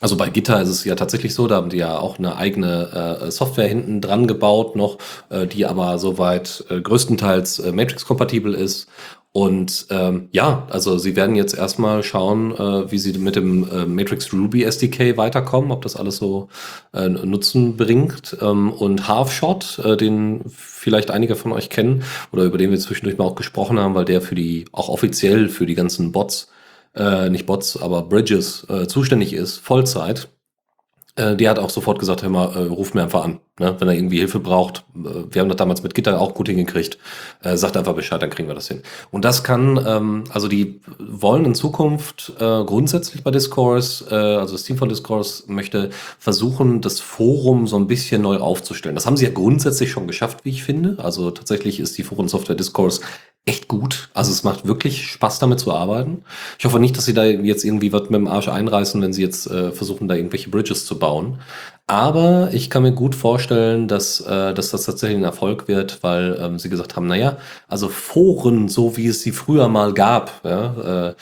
also 0.00 0.16
bei 0.16 0.30
Gitter 0.30 0.60
ist 0.62 0.70
es 0.70 0.84
ja 0.84 0.94
tatsächlich 0.94 1.34
so, 1.34 1.46
da 1.46 1.56
haben 1.56 1.68
die 1.68 1.76
ja 1.76 1.98
auch 1.98 2.18
eine 2.18 2.36
eigene 2.36 3.20
äh, 3.20 3.30
Software 3.30 3.68
hinten 3.68 4.00
dran 4.00 4.26
gebaut 4.26 4.74
noch, 4.74 4.96
äh, 5.28 5.46
die 5.46 5.66
aber 5.66 5.98
soweit 5.98 6.64
äh, 6.70 6.80
größtenteils 6.80 7.58
äh, 7.58 7.72
Matrix-kompatibel 7.72 8.54
ist 8.54 8.88
und 9.32 9.86
ähm, 9.90 10.28
ja, 10.32 10.66
also 10.70 10.98
sie 10.98 11.14
werden 11.14 11.36
jetzt 11.36 11.56
erstmal 11.56 12.02
schauen, 12.02 12.52
äh, 12.52 12.90
wie 12.90 12.98
sie 12.98 13.16
mit 13.16 13.36
dem 13.36 13.68
äh, 13.70 13.86
Matrix 13.86 14.32
Ruby 14.32 14.64
SDK 14.64 15.16
weiterkommen, 15.16 15.70
ob 15.70 15.82
das 15.82 15.94
alles 15.94 16.16
so 16.16 16.48
äh, 16.92 17.08
Nutzen 17.08 17.76
bringt. 17.76 18.36
Ähm, 18.40 18.72
und 18.72 19.06
Halfshot, 19.06 19.78
äh, 19.84 19.96
den 19.96 20.42
vielleicht 20.48 21.12
einige 21.12 21.36
von 21.36 21.52
euch 21.52 21.70
kennen 21.70 22.02
oder 22.32 22.42
über 22.42 22.58
den 22.58 22.72
wir 22.72 22.78
zwischendurch 22.80 23.18
mal 23.18 23.24
auch 23.24 23.36
gesprochen 23.36 23.78
haben, 23.78 23.94
weil 23.94 24.04
der 24.04 24.20
für 24.20 24.34
die 24.34 24.64
auch 24.72 24.88
offiziell 24.88 25.48
für 25.48 25.66
die 25.66 25.76
ganzen 25.76 26.10
Bots, 26.10 26.48
äh, 26.96 27.30
nicht 27.30 27.46
Bots, 27.46 27.80
aber 27.80 28.02
Bridges 28.02 28.66
äh, 28.68 28.88
zuständig 28.88 29.32
ist, 29.32 29.58
Vollzeit 29.58 30.28
äh, 31.16 31.36
die 31.36 31.48
hat 31.48 31.58
auch 31.58 31.70
sofort 31.70 31.98
gesagt, 31.98 32.22
hör 32.22 32.30
mal, 32.30 32.54
äh, 32.54 32.68
ruf 32.68 32.94
mir 32.94 33.02
einfach 33.02 33.24
an, 33.24 33.40
ne? 33.58 33.74
wenn 33.78 33.88
er 33.88 33.94
irgendwie 33.94 34.18
Hilfe 34.18 34.38
braucht. 34.38 34.84
Äh, 34.94 35.24
wir 35.30 35.40
haben 35.40 35.48
das 35.48 35.56
damals 35.56 35.82
mit 35.82 35.94
Gitter 35.94 36.20
auch 36.20 36.34
gut 36.34 36.48
hingekriegt. 36.48 36.98
Äh, 37.42 37.56
sagt 37.56 37.76
einfach 37.76 37.94
Bescheid, 37.94 38.22
dann 38.22 38.30
kriegen 38.30 38.48
wir 38.48 38.54
das 38.54 38.68
hin. 38.68 38.82
Und 39.10 39.24
das 39.24 39.42
kann, 39.42 39.82
ähm, 39.86 40.24
also 40.30 40.48
die 40.48 40.80
wollen 40.98 41.44
in 41.44 41.54
Zukunft 41.54 42.32
äh, 42.38 42.64
grundsätzlich 42.64 43.24
bei 43.24 43.30
Discourse, 43.30 44.04
äh, 44.10 44.14
also 44.14 44.52
das 44.54 44.64
Team 44.64 44.76
von 44.76 44.88
Discourse 44.88 45.44
möchte 45.46 45.90
versuchen, 46.18 46.80
das 46.80 47.00
Forum 47.00 47.66
so 47.66 47.76
ein 47.76 47.86
bisschen 47.86 48.22
neu 48.22 48.36
aufzustellen. 48.36 48.94
Das 48.94 49.06
haben 49.06 49.16
sie 49.16 49.24
ja 49.24 49.32
grundsätzlich 49.32 49.90
schon 49.90 50.06
geschafft, 50.06 50.44
wie 50.44 50.50
ich 50.50 50.62
finde. 50.62 50.96
Also 51.02 51.30
tatsächlich 51.30 51.80
ist 51.80 51.98
die 51.98 52.04
Forensoftware 52.04 52.56
Discourse 52.56 53.00
echt 53.46 53.68
gut. 53.68 54.10
Also 54.14 54.30
es 54.30 54.44
macht 54.44 54.66
wirklich 54.66 55.06
Spaß, 55.06 55.38
damit 55.38 55.60
zu 55.60 55.72
arbeiten. 55.72 56.24
Ich 56.58 56.64
hoffe 56.64 56.78
nicht, 56.78 56.96
dass 56.96 57.06
sie 57.06 57.14
da 57.14 57.24
jetzt 57.24 57.64
irgendwie 57.64 57.92
was 57.92 58.02
mit 58.02 58.14
dem 58.14 58.28
Arsch 58.28 58.48
einreißen, 58.48 59.00
wenn 59.00 59.12
sie 59.12 59.22
jetzt 59.22 59.50
äh, 59.50 59.72
versuchen, 59.72 60.08
da 60.08 60.14
irgendwelche 60.14 60.50
Bridges 60.50 60.84
zu 60.84 60.98
bauen. 60.98 61.40
Aber 61.86 62.50
ich 62.52 62.70
kann 62.70 62.84
mir 62.84 62.92
gut 62.92 63.16
vorstellen, 63.16 63.88
dass, 63.88 64.20
äh, 64.20 64.54
dass 64.54 64.70
das 64.70 64.84
tatsächlich 64.84 65.18
ein 65.18 65.24
Erfolg 65.24 65.66
wird, 65.66 66.02
weil 66.02 66.38
ähm, 66.40 66.58
sie 66.58 66.68
gesagt 66.68 66.94
haben, 66.94 67.08
naja, 67.08 67.38
also 67.66 67.88
Foren, 67.88 68.68
so 68.68 68.96
wie 68.96 69.08
es 69.08 69.22
sie 69.22 69.32
früher 69.32 69.68
mal 69.68 69.94
gab, 69.94 70.42
ja, 70.44 71.08
äh, 71.08 71.14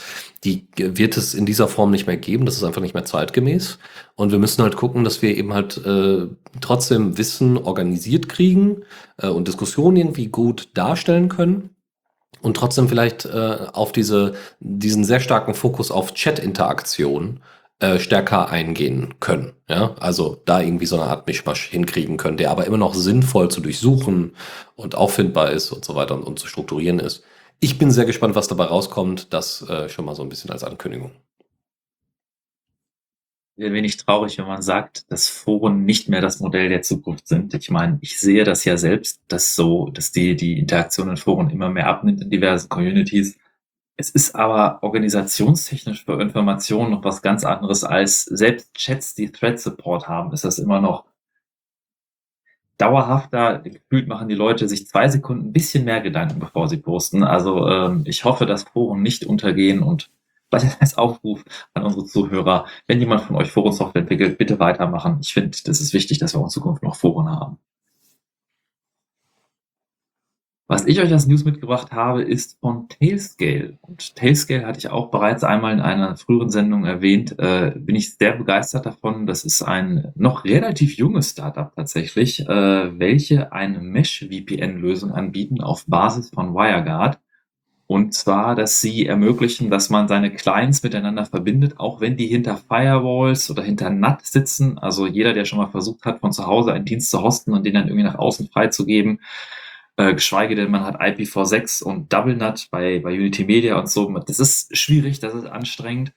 die 0.44 0.66
wird 0.76 1.16
es 1.16 1.34
in 1.34 1.46
dieser 1.46 1.68
Form 1.68 1.90
nicht 1.90 2.06
mehr 2.06 2.18
geben. 2.18 2.44
Das 2.44 2.56
ist 2.56 2.64
einfach 2.64 2.82
nicht 2.82 2.94
mehr 2.94 3.04
zeitgemäß. 3.04 3.78
Und 4.16 4.30
wir 4.32 4.38
müssen 4.38 4.62
halt 4.62 4.76
gucken, 4.76 5.04
dass 5.04 5.22
wir 5.22 5.36
eben 5.36 5.54
halt 5.54 5.78
äh, 5.86 6.26
trotzdem 6.60 7.16
Wissen 7.16 7.56
organisiert 7.56 8.28
kriegen 8.28 8.82
äh, 9.16 9.28
und 9.28 9.48
Diskussionen 9.48 9.96
irgendwie 9.96 10.26
gut 10.26 10.68
darstellen 10.74 11.28
können 11.28 11.70
und 12.40 12.56
trotzdem 12.56 12.88
vielleicht 12.88 13.24
äh, 13.24 13.66
auf 13.72 13.92
diese, 13.92 14.34
diesen 14.60 15.04
sehr 15.04 15.20
starken 15.20 15.54
Fokus 15.54 15.90
auf 15.90 16.14
Chat-Interaktion 16.14 17.40
äh, 17.80 17.98
stärker 17.98 18.50
eingehen 18.50 19.14
können. 19.20 19.52
Ja? 19.68 19.94
Also 20.00 20.42
da 20.44 20.60
irgendwie 20.60 20.86
so 20.86 21.00
eine 21.00 21.10
Art 21.10 21.26
Mischmasch 21.26 21.68
hinkriegen 21.68 22.16
können, 22.16 22.36
der 22.36 22.50
aber 22.50 22.66
immer 22.66 22.78
noch 22.78 22.94
sinnvoll 22.94 23.50
zu 23.50 23.60
durchsuchen 23.60 24.34
und 24.76 24.94
auffindbar 24.94 25.50
ist 25.50 25.72
und 25.72 25.84
so 25.84 25.94
weiter 25.94 26.14
und, 26.14 26.24
und 26.24 26.38
zu 26.38 26.46
strukturieren 26.46 26.98
ist. 26.98 27.22
Ich 27.60 27.78
bin 27.78 27.90
sehr 27.90 28.04
gespannt, 28.04 28.36
was 28.36 28.48
dabei 28.48 28.64
rauskommt. 28.64 29.32
Das 29.32 29.62
äh, 29.68 29.88
schon 29.88 30.04
mal 30.04 30.14
so 30.14 30.22
ein 30.22 30.28
bisschen 30.28 30.50
als 30.50 30.64
Ankündigung 30.64 31.12
ein 33.66 33.72
wenig 33.72 33.96
traurig, 33.96 34.38
wenn 34.38 34.46
man 34.46 34.62
sagt, 34.62 35.10
dass 35.10 35.28
Foren 35.28 35.84
nicht 35.84 36.08
mehr 36.08 36.20
das 36.20 36.40
Modell 36.40 36.68
der 36.68 36.82
Zukunft 36.82 37.26
sind. 37.26 37.54
Ich 37.54 37.70
meine, 37.70 37.98
ich 38.00 38.18
sehe 38.20 38.44
das 38.44 38.64
ja 38.64 38.76
selbst, 38.76 39.20
dass 39.28 39.54
so, 39.54 39.90
dass 39.90 40.12
die, 40.12 40.36
die 40.36 40.58
Interaktion 40.58 41.08
in 41.08 41.16
Foren 41.16 41.50
immer 41.50 41.68
mehr 41.68 41.88
abnimmt 41.88 42.22
in 42.22 42.30
diversen 42.30 42.68
Communities. 42.68 43.38
Es 43.96 44.10
ist 44.10 44.34
aber 44.34 44.82
organisationstechnisch 44.82 46.04
für 46.04 46.20
Informationen 46.20 46.92
noch 46.92 47.04
was 47.04 47.20
ganz 47.20 47.44
anderes 47.44 47.82
als 47.82 48.24
selbst 48.24 48.74
Chats, 48.74 49.14
die 49.14 49.32
Thread 49.32 49.58
Support 49.58 50.08
haben, 50.08 50.32
ist 50.32 50.44
das 50.44 50.58
immer 50.60 50.80
noch 50.80 51.04
dauerhafter. 52.76 53.58
Gefühlt 53.58 54.06
machen 54.06 54.28
die 54.28 54.36
Leute 54.36 54.68
sich 54.68 54.86
zwei 54.86 55.08
Sekunden 55.08 55.48
ein 55.48 55.52
bisschen 55.52 55.84
mehr 55.84 56.00
Gedanken, 56.00 56.38
bevor 56.38 56.68
sie 56.68 56.76
posten. 56.76 57.24
Also 57.24 57.68
ähm, 57.68 58.04
ich 58.06 58.24
hoffe, 58.24 58.46
dass 58.46 58.62
Foren 58.62 59.02
nicht 59.02 59.24
untergehen 59.24 59.82
und 59.82 60.10
Vielleicht 60.58 60.80
als 60.80 60.96
Aufruf 60.96 61.44
an 61.74 61.84
unsere 61.84 62.06
Zuhörer, 62.06 62.66
wenn 62.86 63.00
jemand 63.00 63.22
von 63.22 63.36
euch 63.36 63.50
Forensoftware 63.50 64.02
entwickelt, 64.02 64.38
bitte 64.38 64.58
weitermachen. 64.58 65.18
Ich 65.20 65.32
finde, 65.34 65.56
das 65.64 65.80
ist 65.80 65.92
wichtig, 65.92 66.18
dass 66.18 66.34
wir 66.34 66.40
in 66.40 66.48
Zukunft 66.48 66.82
noch 66.82 66.96
Foren 66.96 67.28
haben. 67.28 67.58
Was 70.70 70.86
ich 70.86 71.00
euch 71.00 71.10
als 71.10 71.26
News 71.26 71.46
mitgebracht 71.46 71.92
habe, 71.92 72.22
ist 72.22 72.60
von 72.60 72.90
Tailscale. 72.90 73.78
Und 73.80 74.14
Tailscale 74.16 74.66
hatte 74.66 74.78
ich 74.78 74.90
auch 74.90 75.10
bereits 75.10 75.42
einmal 75.42 75.72
in 75.72 75.80
einer 75.80 76.18
früheren 76.18 76.50
Sendung 76.50 76.84
erwähnt. 76.84 77.38
Äh, 77.38 77.72
bin 77.74 77.96
ich 77.96 78.16
sehr 78.16 78.36
begeistert 78.36 78.84
davon. 78.84 79.26
Das 79.26 79.44
ist 79.44 79.62
ein 79.62 80.12
noch 80.14 80.44
relativ 80.44 80.98
junges 80.98 81.30
Startup 81.30 81.74
tatsächlich, 81.74 82.46
äh, 82.46 82.98
welche 82.98 83.50
eine 83.52 83.80
Mesh-VPN-Lösung 83.80 85.12
anbieten 85.12 85.62
auf 85.62 85.86
Basis 85.86 86.28
von 86.28 86.52
WireGuard. 86.54 87.18
Und 87.88 88.12
zwar, 88.14 88.54
dass 88.54 88.82
sie 88.82 89.06
ermöglichen, 89.06 89.70
dass 89.70 89.88
man 89.88 90.08
seine 90.08 90.30
Clients 90.30 90.82
miteinander 90.82 91.24
verbindet, 91.24 91.80
auch 91.80 92.00
wenn 92.02 92.18
die 92.18 92.26
hinter 92.28 92.58
Firewalls 92.58 93.50
oder 93.50 93.62
hinter 93.62 93.88
NAT 93.90 94.26
sitzen. 94.26 94.78
Also 94.78 95.06
jeder, 95.06 95.32
der 95.32 95.46
schon 95.46 95.58
mal 95.58 95.68
versucht 95.70 96.04
hat, 96.04 96.20
von 96.20 96.32
zu 96.32 96.46
Hause 96.46 96.72
einen 96.74 96.84
Dienst 96.84 97.10
zu 97.10 97.22
hosten 97.22 97.54
und 97.54 97.64
den 97.64 97.74
dann 97.74 97.88
irgendwie 97.88 98.04
nach 98.04 98.18
außen 98.18 98.48
freizugeben, 98.48 99.20
Äh, 99.96 100.14
geschweige 100.14 100.54
denn, 100.54 100.70
man 100.70 100.84
hat 100.84 101.00
IPv6 101.00 101.82
und 101.82 102.12
DoubleNut 102.12 102.68
bei, 102.70 103.00
bei 103.00 103.10
Unity 103.14 103.44
Media 103.44 103.76
und 103.80 103.90
so. 103.90 104.08
Das 104.20 104.38
ist 104.38 104.76
schwierig, 104.76 105.18
das 105.18 105.34
ist 105.34 105.46
anstrengend. 105.46 106.12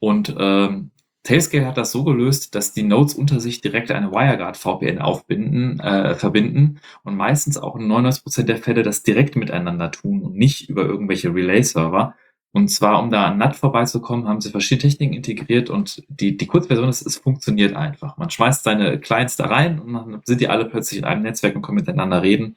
Und 0.00 0.34
ähm, 0.38 0.90
Tailscale 1.22 1.66
hat 1.66 1.76
das 1.76 1.92
so 1.92 2.02
gelöst, 2.04 2.54
dass 2.54 2.72
die 2.72 2.82
Nodes 2.82 3.14
unter 3.14 3.40
sich 3.40 3.60
direkt 3.60 3.90
eine 3.90 4.10
WireGuard 4.10 4.56
VPN 4.56 5.00
aufbinden, 5.00 5.78
äh, 5.80 6.14
verbinden 6.14 6.80
und 7.04 7.16
meistens 7.16 7.58
auch 7.58 7.76
in 7.76 7.86
99% 7.86 8.48
der 8.48 8.56
Fälle 8.56 8.82
das 8.82 9.02
direkt 9.02 9.36
miteinander 9.36 9.90
tun 9.90 10.22
und 10.22 10.34
nicht 10.34 10.70
über 10.70 10.84
irgendwelche 10.84 11.34
Relay-Server. 11.34 12.14
Und 12.52 12.68
zwar, 12.68 13.00
um 13.00 13.10
da 13.10 13.26
an 13.26 13.38
NAT 13.38 13.54
vorbeizukommen, 13.54 14.26
haben 14.26 14.40
sie 14.40 14.50
verschiedene 14.50 14.90
Techniken 14.90 15.14
integriert 15.14 15.70
und 15.70 16.02
die, 16.08 16.36
die 16.36 16.46
Kurzversion 16.46 16.88
ist, 16.88 17.06
es 17.06 17.18
funktioniert 17.18 17.76
einfach. 17.76 18.16
Man 18.16 18.30
schmeißt 18.30 18.64
seine 18.64 18.98
Clients 18.98 19.36
da 19.36 19.46
rein 19.46 19.78
und 19.78 19.92
dann 19.92 20.20
sind 20.24 20.40
die 20.40 20.48
alle 20.48 20.64
plötzlich 20.64 20.98
in 20.98 21.04
einem 21.04 21.22
Netzwerk 21.22 21.54
und 21.54 21.62
können 21.62 21.76
miteinander 21.76 22.22
reden. 22.22 22.56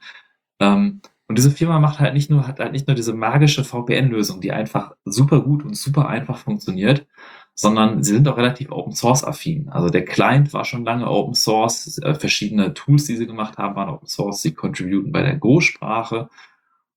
Ähm, 0.58 1.00
und 1.28 1.38
diese 1.38 1.50
Firma 1.50 1.78
macht 1.78 2.00
halt 2.00 2.14
nicht 2.14 2.28
nur, 2.30 2.46
hat 2.46 2.58
halt 2.60 2.72
nicht 2.72 2.86
nur 2.86 2.96
diese 2.96 3.14
magische 3.14 3.64
VPN-Lösung, 3.64 4.40
die 4.40 4.52
einfach 4.52 4.94
super 5.04 5.40
gut 5.42 5.64
und 5.64 5.76
super 5.76 6.08
einfach 6.08 6.38
funktioniert, 6.38 7.06
sondern 7.54 8.02
sie 8.02 8.12
sind 8.12 8.26
auch 8.26 8.36
relativ 8.36 8.72
Open 8.72 8.92
Source 8.92 9.24
affin. 9.24 9.68
Also 9.68 9.88
der 9.88 10.04
Client 10.04 10.52
war 10.52 10.64
schon 10.64 10.84
lange 10.84 11.08
Open 11.08 11.34
Source, 11.34 11.98
äh, 11.98 12.14
verschiedene 12.14 12.74
Tools, 12.74 13.04
die 13.04 13.16
sie 13.16 13.26
gemacht 13.26 13.58
haben, 13.58 13.76
waren 13.76 13.90
Open 13.90 14.08
Source, 14.08 14.42
sie 14.42 14.54
contributen 14.54 15.12
bei 15.12 15.22
der 15.22 15.36
Go-Sprache 15.36 16.28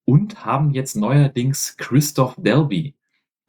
und 0.06 0.46
haben 0.46 0.72
jetzt 0.72 0.96
neuerdings 0.96 1.78
Christoph 1.78 2.36
Delby 2.38 2.96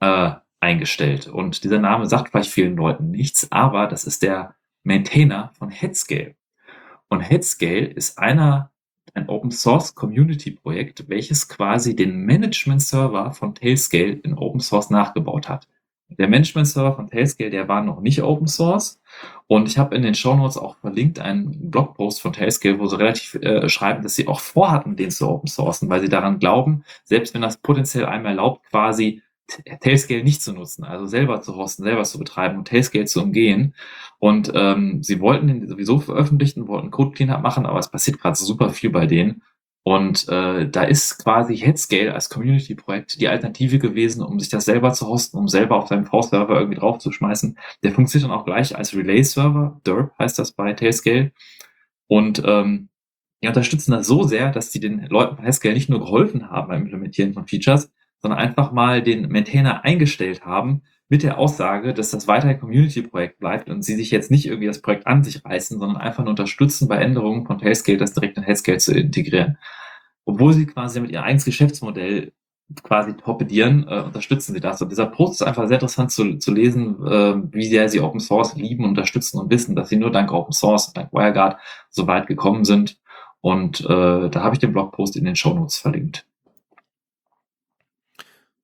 äh, 0.00 0.32
eingestellt. 0.60 1.28
Und 1.28 1.64
dieser 1.64 1.78
Name 1.78 2.06
sagt 2.06 2.30
vielleicht 2.30 2.50
vielen 2.50 2.76
Leuten 2.76 3.10
nichts, 3.10 3.50
aber 3.50 3.86
das 3.86 4.04
ist 4.04 4.22
der 4.22 4.54
Maintainer 4.82 5.52
von 5.58 5.70
Headscale. 5.70 6.34
Und 7.08 7.20
Headscale 7.20 7.86
ist 7.86 8.18
einer, 8.18 8.70
ein 9.14 9.28
Open 9.28 9.50
Source 9.50 9.94
Community 9.94 10.50
Projekt, 10.50 11.08
welches 11.08 11.48
quasi 11.48 11.96
den 11.96 12.24
Management 12.26 12.82
Server 12.82 13.32
von 13.32 13.54
Tailscale 13.54 14.12
in 14.12 14.34
Open 14.34 14.60
Source 14.60 14.90
nachgebaut 14.90 15.48
hat. 15.48 15.66
Der 16.10 16.28
Management-Server 16.28 16.94
von 16.94 17.08
Tailscale, 17.08 17.50
der 17.50 17.68
war 17.68 17.82
noch 17.82 18.00
nicht 18.00 18.22
Open 18.22 18.46
Source. 18.46 19.00
Und 19.46 19.68
ich 19.68 19.78
habe 19.78 19.94
in 19.94 20.02
den 20.02 20.14
Show 20.14 20.34
Notes 20.34 20.56
auch 20.56 20.76
verlinkt 20.78 21.18
einen 21.18 21.70
Blogpost 21.70 22.20
von 22.20 22.32
Tailscale, 22.32 22.78
wo 22.78 22.86
sie 22.86 22.98
relativ 22.98 23.34
äh, 23.36 23.68
schreiben, 23.68 24.02
dass 24.02 24.14
sie 24.14 24.26
auch 24.26 24.40
vorhatten, 24.40 24.96
den 24.96 25.10
zu 25.10 25.28
Open 25.28 25.48
Sourcen, 25.48 25.88
weil 25.88 26.00
sie 26.00 26.08
daran 26.08 26.38
glauben, 26.38 26.84
selbst 27.04 27.34
wenn 27.34 27.42
das 27.42 27.58
potenziell 27.58 28.06
einem 28.06 28.26
erlaubt, 28.26 28.66
quasi 28.70 29.22
Tailscale 29.80 30.24
nicht 30.24 30.42
zu 30.42 30.52
nutzen, 30.52 30.84
also 30.84 31.06
selber 31.06 31.40
zu 31.40 31.56
hosten, 31.56 31.82
selber 31.82 32.04
zu 32.04 32.18
betreiben 32.18 32.58
und 32.58 32.68
Tailscale 32.68 33.06
zu 33.06 33.22
umgehen. 33.22 33.74
Und 34.18 34.52
ähm, 34.54 35.02
sie 35.02 35.20
wollten 35.20 35.46
den 35.46 35.68
sowieso 35.68 36.00
veröffentlichen, 36.00 36.68
wollten 36.68 36.90
Code 36.90 37.12
Cleanup 37.12 37.42
machen, 37.42 37.64
aber 37.66 37.78
es 37.78 37.90
passiert 37.90 38.20
gerade 38.20 38.36
super 38.36 38.70
viel 38.70 38.90
bei 38.90 39.06
denen. 39.06 39.42
Und 39.84 40.28
äh, 40.28 40.68
da 40.68 40.82
ist 40.82 41.22
quasi 41.22 41.56
Headscale 41.56 42.12
als 42.12 42.28
Community-Projekt 42.28 43.20
die 43.20 43.28
Alternative 43.28 43.78
gewesen, 43.78 44.22
um 44.22 44.38
sich 44.38 44.50
das 44.50 44.66
selber 44.66 44.92
zu 44.92 45.06
hosten, 45.08 45.38
um 45.38 45.48
selber 45.48 45.76
auf 45.76 45.88
seinem 45.88 46.04
V-Server 46.04 46.58
irgendwie 46.58 46.78
draufzuschmeißen. 46.78 47.58
Der 47.82 47.92
funktioniert 47.92 48.30
dann 48.30 48.38
auch 48.38 48.44
gleich 48.44 48.76
als 48.76 48.94
Relay-Server. 48.94 49.80
Derp 49.86 50.12
heißt 50.18 50.38
das 50.38 50.52
bei 50.52 50.74
Tailscale. 50.74 51.32
Und 52.06 52.42
ähm, 52.44 52.90
die 53.42 53.48
unterstützen 53.48 53.92
das 53.92 54.06
so 54.06 54.24
sehr, 54.24 54.50
dass 54.50 54.70
die 54.70 54.80
den 54.80 55.06
Leuten 55.06 55.36
bei 55.36 55.44
Headscale 55.44 55.74
nicht 55.74 55.88
nur 55.88 56.00
geholfen 56.00 56.50
haben 56.50 56.68
beim 56.68 56.82
Implementieren 56.82 57.32
von 57.32 57.46
Features, 57.46 57.90
sondern 58.20 58.40
einfach 58.40 58.72
mal 58.72 59.02
den 59.02 59.28
Maintainer 59.30 59.84
eingestellt 59.84 60.44
haben, 60.44 60.82
mit 61.08 61.22
der 61.22 61.38
Aussage, 61.38 61.94
dass 61.94 62.10
das 62.10 62.28
weiterhin 62.28 62.60
Community-Projekt 62.60 63.38
bleibt 63.38 63.70
und 63.70 63.82
sie 63.82 63.94
sich 63.94 64.10
jetzt 64.10 64.30
nicht 64.30 64.46
irgendwie 64.46 64.66
das 64.66 64.82
Projekt 64.82 65.06
an 65.06 65.24
sich 65.24 65.44
reißen, 65.44 65.78
sondern 65.78 65.96
einfach 65.96 66.22
nur 66.22 66.30
unterstützen 66.30 66.86
bei 66.86 66.96
Änderungen 66.96 67.46
von 67.46 67.58
Tailscale, 67.58 67.98
das 67.98 68.12
direkt 68.12 68.36
in 68.36 68.42
Headscale 68.42 68.78
zu 68.78 68.92
integrieren. 68.92 69.58
Obwohl 70.24 70.52
sie 70.52 70.66
quasi 70.66 71.00
mit 71.00 71.10
ihrem 71.10 71.24
eigenes 71.24 71.46
Geschäftsmodell 71.46 72.32
quasi 72.82 73.14
torpedieren, 73.14 73.86
äh, 73.88 74.00
unterstützen 74.00 74.52
sie 74.52 74.60
das. 74.60 74.82
Und 74.82 74.90
dieser 74.90 75.06
Post 75.06 75.40
ist 75.40 75.46
einfach 75.46 75.66
sehr 75.66 75.76
interessant 75.76 76.12
zu, 76.12 76.36
zu 76.36 76.52
lesen, 76.52 76.96
äh, 77.06 77.34
wie 77.52 77.66
sehr 77.66 77.88
sie 77.88 78.00
Open 78.00 78.20
Source 78.20 78.54
lieben, 78.54 78.84
unterstützen 78.84 79.38
und 79.38 79.50
wissen, 79.50 79.74
dass 79.74 79.88
sie 79.88 79.96
nur 79.96 80.12
dank 80.12 80.30
Open 80.32 80.52
Source, 80.52 80.92
dank 80.92 81.12
WireGuard 81.12 81.58
so 81.88 82.06
weit 82.06 82.26
gekommen 82.26 82.66
sind. 82.66 82.98
Und 83.40 83.80
äh, 83.80 84.28
da 84.28 84.42
habe 84.42 84.54
ich 84.54 84.58
den 84.58 84.72
Blogpost 84.72 85.16
in 85.16 85.24
den 85.24 85.36
Show 85.36 85.54
Notes 85.54 85.78
verlinkt. 85.78 86.27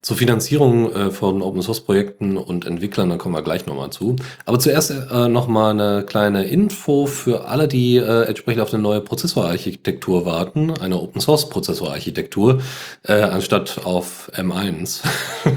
Zur 0.04 0.18
Finanzierung 0.18 0.92
äh, 0.92 1.10
von 1.10 1.40
Open 1.40 1.62
Source 1.62 1.80
Projekten 1.80 2.36
und 2.36 2.66
Entwicklern, 2.66 3.08
da 3.08 3.16
kommen 3.16 3.34
wir 3.34 3.40
gleich 3.40 3.64
nochmal 3.64 3.88
zu. 3.88 4.16
Aber 4.44 4.58
zuerst 4.58 4.90
äh, 4.90 5.28
nochmal 5.28 5.70
eine 5.70 6.04
kleine 6.04 6.44
Info 6.44 7.06
für 7.06 7.48
alle, 7.48 7.68
die 7.68 7.96
äh, 7.96 8.24
entsprechend 8.24 8.60
auf 8.60 8.74
eine 8.74 8.82
neue 8.82 9.00
Prozessorarchitektur 9.00 10.26
warten, 10.26 10.74
eine 10.78 11.00
Open 11.00 11.22
Source 11.22 11.48
Prozessorarchitektur, 11.48 12.60
äh, 13.04 13.14
anstatt 13.14 13.86
auf 13.86 14.30
M1. 14.36 15.00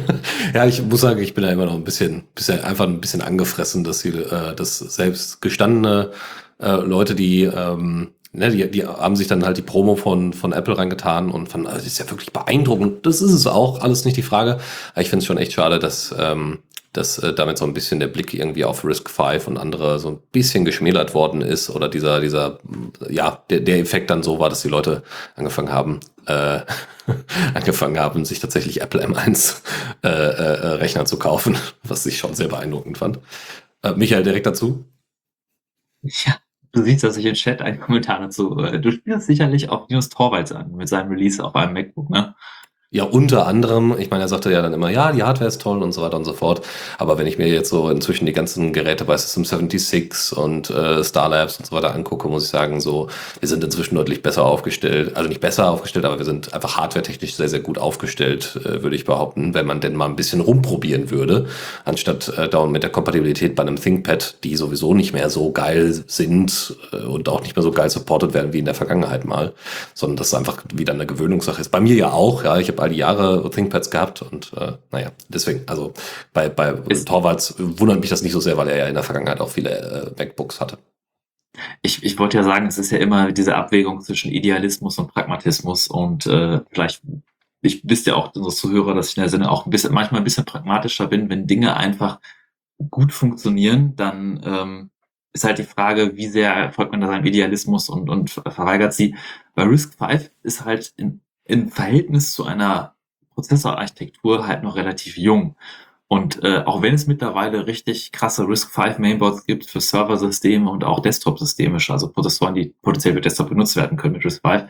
ja, 0.54 0.66
ich 0.66 0.82
muss 0.82 1.02
sagen, 1.02 1.22
ich 1.22 1.34
bin 1.34 1.44
da 1.44 1.52
immer 1.52 1.66
noch 1.66 1.76
ein 1.76 1.84
bisschen, 1.84 2.24
bisschen 2.34 2.64
einfach 2.64 2.88
ein 2.88 3.02
bisschen 3.02 3.22
angefressen, 3.22 3.84
dass 3.84 4.00
sie, 4.00 4.12
äh, 4.12 4.56
dass 4.56 4.80
selbst 4.80 5.42
gestandene 5.42 6.12
äh, 6.60 6.72
Leute, 6.72 7.16
die 7.16 7.44
ähm, 7.44 8.14
ne, 8.32 8.52
die, 8.52 8.70
die 8.70 8.86
haben 8.86 9.16
sich 9.16 9.28
dann 9.28 9.46
halt 9.46 9.58
die 9.58 9.62
Promo 9.62 9.96
von, 9.96 10.34
von 10.34 10.54
Apple 10.54 10.78
reingetan 10.78 11.30
und 11.30 11.50
fanden, 11.50 11.68
also 11.68 11.80
das 11.80 11.88
ist 11.88 12.00
ja 12.00 12.10
wirklich 12.10 12.34
beeindruckend. 12.34 13.06
Das 13.06 13.22
ist 13.22 13.32
es 13.32 13.48
auch, 13.48 13.82
alles 13.82 14.06
nicht 14.06 14.18
die 14.18 14.24
Frage. 14.24 14.60
Aber 14.94 15.02
ich 15.02 15.10
finde 15.10 15.22
es 15.22 15.26
schon 15.26 15.38
echt 15.38 15.54
schade, 15.54 15.80
dass, 15.80 16.14
ähm, 16.18 16.60
dass 16.94 17.18
äh, 17.20 17.34
damit 17.34 17.58
so 17.58 17.66
ein 17.66 17.74
bisschen 17.74 18.00
der 18.00 18.08
Blick 18.08 18.34
irgendwie 18.34 18.66
auf 18.66 18.84
Risk 18.84 19.10
5 19.10 19.48
und 19.48 19.58
andere 19.58 20.00
so 20.00 20.10
ein 20.10 20.20
bisschen 20.32 20.66
geschmälert 20.66 21.14
worden 21.14 21.42
ist 21.42 21.70
oder 21.70 21.90
dieser, 21.90 22.20
dieser, 22.22 22.60
ja, 23.10 23.44
der, 23.50 23.60
der 23.62 23.80
Effekt 23.80 24.10
dann 24.10 24.24
so 24.24 24.40
war, 24.40 24.50
dass 24.50 24.62
die 24.62 24.70
Leute 24.70 25.04
angefangen 25.36 25.72
haben, 25.72 26.00
äh, 26.26 26.62
angefangen 27.54 28.00
haben, 28.00 28.26
sich 28.26 28.40
tatsächlich 28.40 28.82
Apple 28.82 29.06
M1 29.06 29.62
äh, 30.04 30.08
äh, 30.08 30.68
Rechner 30.76 31.06
zu 31.06 31.18
kaufen, 31.18 31.58
was 31.84 32.06
ich 32.06 32.18
schon 32.18 32.34
sehr 32.34 32.48
beeindruckend 32.48 32.98
fand. 32.98 33.20
Äh, 33.84 33.94
Michael, 33.94 34.24
direkt 34.24 34.46
dazu? 34.46 34.86
Ja, 36.02 36.38
Du 36.78 36.84
siehst, 36.84 37.04
dass 37.04 37.18
ich 37.18 37.26
im 37.26 37.34
Chat 37.34 37.64
einen 37.64 37.80
Kommentar 37.80 38.20
dazu. 38.20 38.60
Äh, 38.60 38.80
du 38.80 38.92
spielst 38.92 39.26
sicherlich 39.26 39.70
auch 39.70 39.90
News 39.90 40.10
Torvalds 40.10 40.52
an 40.52 40.76
mit 40.76 40.88
seinem 40.88 41.10
Release 41.10 41.44
auf 41.44 41.56
einem 41.56 41.74
MacBook, 41.74 42.12
ne? 42.12 42.36
Ja, 42.90 43.04
unter 43.04 43.48
anderem, 43.48 43.98
ich 44.00 44.10
meine, 44.12 44.24
er 44.24 44.30
sagte 44.30 44.50
ja 44.50 44.62
dann 44.62 44.72
immer, 44.72 44.90
ja, 44.90 45.12
die 45.12 45.22
Hardware 45.22 45.50
ist 45.50 45.62
toll 45.62 45.84
und 45.84 45.92
so 45.92 46.02
weiter 46.02 46.16
und 46.16 46.24
so 46.24 46.32
fort. 46.32 46.62
Aber 46.98 47.18
wenn 47.18 47.28
ich 47.28 47.38
mir 47.38 47.50
jetzt 47.50 47.68
so 47.70 47.90
inzwischen 47.90 48.26
die 48.26 48.32
ganzen 48.32 48.72
Geräte 48.72 49.04
bei 49.04 49.18
System 49.18 49.44
76 49.44 50.38
und 50.38 50.70
äh, 50.70 51.04
Starlabs 51.04 51.58
und 51.58 51.66
so 51.66 51.76
weiter 51.76 51.94
angucke, 51.94 52.30
muss 52.30 52.46
ich 52.46 52.50
sagen, 52.50 52.80
so, 52.80 53.10
wir 53.42 53.50
sind 53.50 53.62
inzwischen 53.62 53.96
deutlich 53.96 54.24
besser 54.24 54.46
aufgestellt. 54.46 55.18
Also 55.18 55.28
nicht 55.28 55.42
besser 55.42 55.70
aufgestellt, 55.70 56.06
aber 56.06 56.18
wir 56.18 56.24
sind 56.24 56.54
einfach 56.54 56.78
hardwaretechnisch 56.78 57.36
sehr, 57.36 57.50
sehr 57.50 57.60
gut 57.60 57.78
aufgestellt, 57.78 58.58
äh, 58.64 58.82
würde 58.82 58.96
ich 58.96 59.04
behaupten, 59.04 59.54
wenn 59.54 59.66
man 59.66 59.82
denn 59.82 59.94
mal 59.94 60.06
ein 60.06 60.16
bisschen 60.16 60.40
rumprobieren 60.40 61.12
würde, 61.12 61.48
anstatt 61.84 62.30
äh, 62.38 62.48
dauernd 62.48 62.72
mit 62.72 62.84
der 62.84 62.90
Kompatibilität 62.90 63.54
bei 63.54 63.64
einem 63.64 63.76
ThinkPad, 63.76 64.46
die 64.46 64.56
sowieso 64.56 64.94
nicht 64.94 65.12
mehr 65.12 65.30
so 65.30 65.52
geil 65.52 66.06
sind 66.08 66.78
äh, 66.94 67.04
und 67.04 67.28
auch 67.28 67.42
nicht 67.42 67.58
mehr 67.58 67.64
so 67.64 67.72
geil 67.72 67.90
supported 67.90 68.34
werden 68.34 68.54
wie 68.54 68.60
in 68.60 68.66
der 68.66 68.76
Vergangenheit 68.76 69.26
mal, 69.26 69.52
sondern 69.94 70.16
das 70.16 70.34
einfach 70.34 70.64
wieder 70.74 70.94
eine 70.94 71.06
Gewöhnungssache 71.06 71.60
ist. 71.60 71.70
Bei 71.70 71.82
mir 71.82 71.94
ja 71.94 72.14
auch, 72.14 72.46
ja, 72.46 72.58
ich 72.58 72.70
habe 72.70 72.77
all 72.80 72.90
die 72.90 72.98
Jahre 72.98 73.50
ThinkPads 73.50 73.90
gehabt 73.92 74.22
und 74.22 74.54
äh, 74.54 74.74
naja, 74.92 75.12
deswegen, 75.30 75.64
also 75.68 75.94
bei, 76.34 76.50
bei 76.50 76.74
ist, 76.90 77.08
Torvalds 77.08 77.56
wundert 77.58 78.00
mich 78.00 78.10
das 78.10 78.22
nicht 78.22 78.32
so 78.34 78.40
sehr, 78.40 78.58
weil 78.58 78.70
er 78.70 78.78
ja 78.78 78.88
in 78.88 78.94
der 78.94 79.04
Vergangenheit 79.04 79.40
auch 79.40 79.50
viele 79.50 80.16
äh, 80.18 80.24
MacBooks 80.24 80.62
hatte. 80.62 80.78
Ich, 81.82 82.04
ich 82.04 82.20
wollte 82.20 82.38
ja 82.38 82.44
sagen, 82.44 82.68
es 82.68 82.78
ist 82.78 82.92
ja 82.92 83.00
immer 83.00 83.32
diese 83.32 83.56
Abwägung 83.56 84.02
zwischen 84.02 84.32
Idealismus 84.32 85.00
und 85.00 85.12
Pragmatismus 85.12 85.88
und 85.88 86.28
äh, 86.28 86.62
vielleicht, 86.70 87.02
ich 87.62 87.82
wisst 87.84 88.08
ja 88.08 88.16
auch, 88.16 88.34
unsere 88.36 88.54
Zuhörer, 88.54 88.94
dass 88.94 89.10
ich 89.10 89.18
in 89.18 89.22
der 89.22 89.30
Sinne 89.30 89.50
auch 89.50 89.66
ein 89.66 89.72
bisschen, 89.72 89.94
manchmal 89.94 90.22
ein 90.22 90.24
bisschen 90.24 90.46
pragmatischer 90.46 91.08
bin, 91.08 91.30
wenn 91.30 91.48
Dinge 91.48 91.76
einfach 91.76 92.20
gut 92.92 93.12
funktionieren, 93.12 93.96
dann 93.96 94.42
ähm, 94.46 94.90
ist 95.34 95.44
halt 95.44 95.58
die 95.60 95.64
Frage, 95.64 96.16
wie 96.16 96.28
sehr 96.28 96.72
folgt 96.72 96.92
man 96.92 97.02
da 97.02 97.08
seinem 97.08 97.26
Idealismus 97.26 97.90
und, 97.90 98.10
und 98.10 98.30
verweigert 98.30 98.94
sie. 98.94 99.16
Bei 99.56 99.64
Risk 99.64 99.98
5 99.98 100.32
ist 100.44 100.66
halt 100.66 100.94
in 100.98 101.22
im 101.48 101.70
Verhältnis 101.70 102.34
zu 102.34 102.46
einer 102.46 102.96
Prozessorarchitektur 103.34 104.48
halt 104.48 104.64
noch 104.64 104.76
relativ 104.76 105.18
jung. 105.18 105.56
Und 106.08 106.44
äh, 106.44 106.64
auch 106.66 106.82
wenn 106.82 106.94
es 106.94 107.06
mittlerweile 107.06 107.68
richtig 107.68 108.12
krasse 108.14 108.48
RISC-V 108.48 109.00
Mainboards 109.00 109.46
gibt 109.46 109.66
für 109.66 109.82
Serversysteme 109.82 110.70
und 110.70 110.84
auch 110.86 111.02
Desktop-Systeme, 111.02 111.80
also 111.90 112.12
Prozessoren, 112.12 112.56
die 112.56 112.74
potenziell 112.82 113.14
für 113.14 113.22
Desktop 113.22 113.50
benutzt 113.50 113.76
werden 113.76 113.98
können 113.98 114.14
mit 114.14 114.24
RISC-V, 114.24 114.68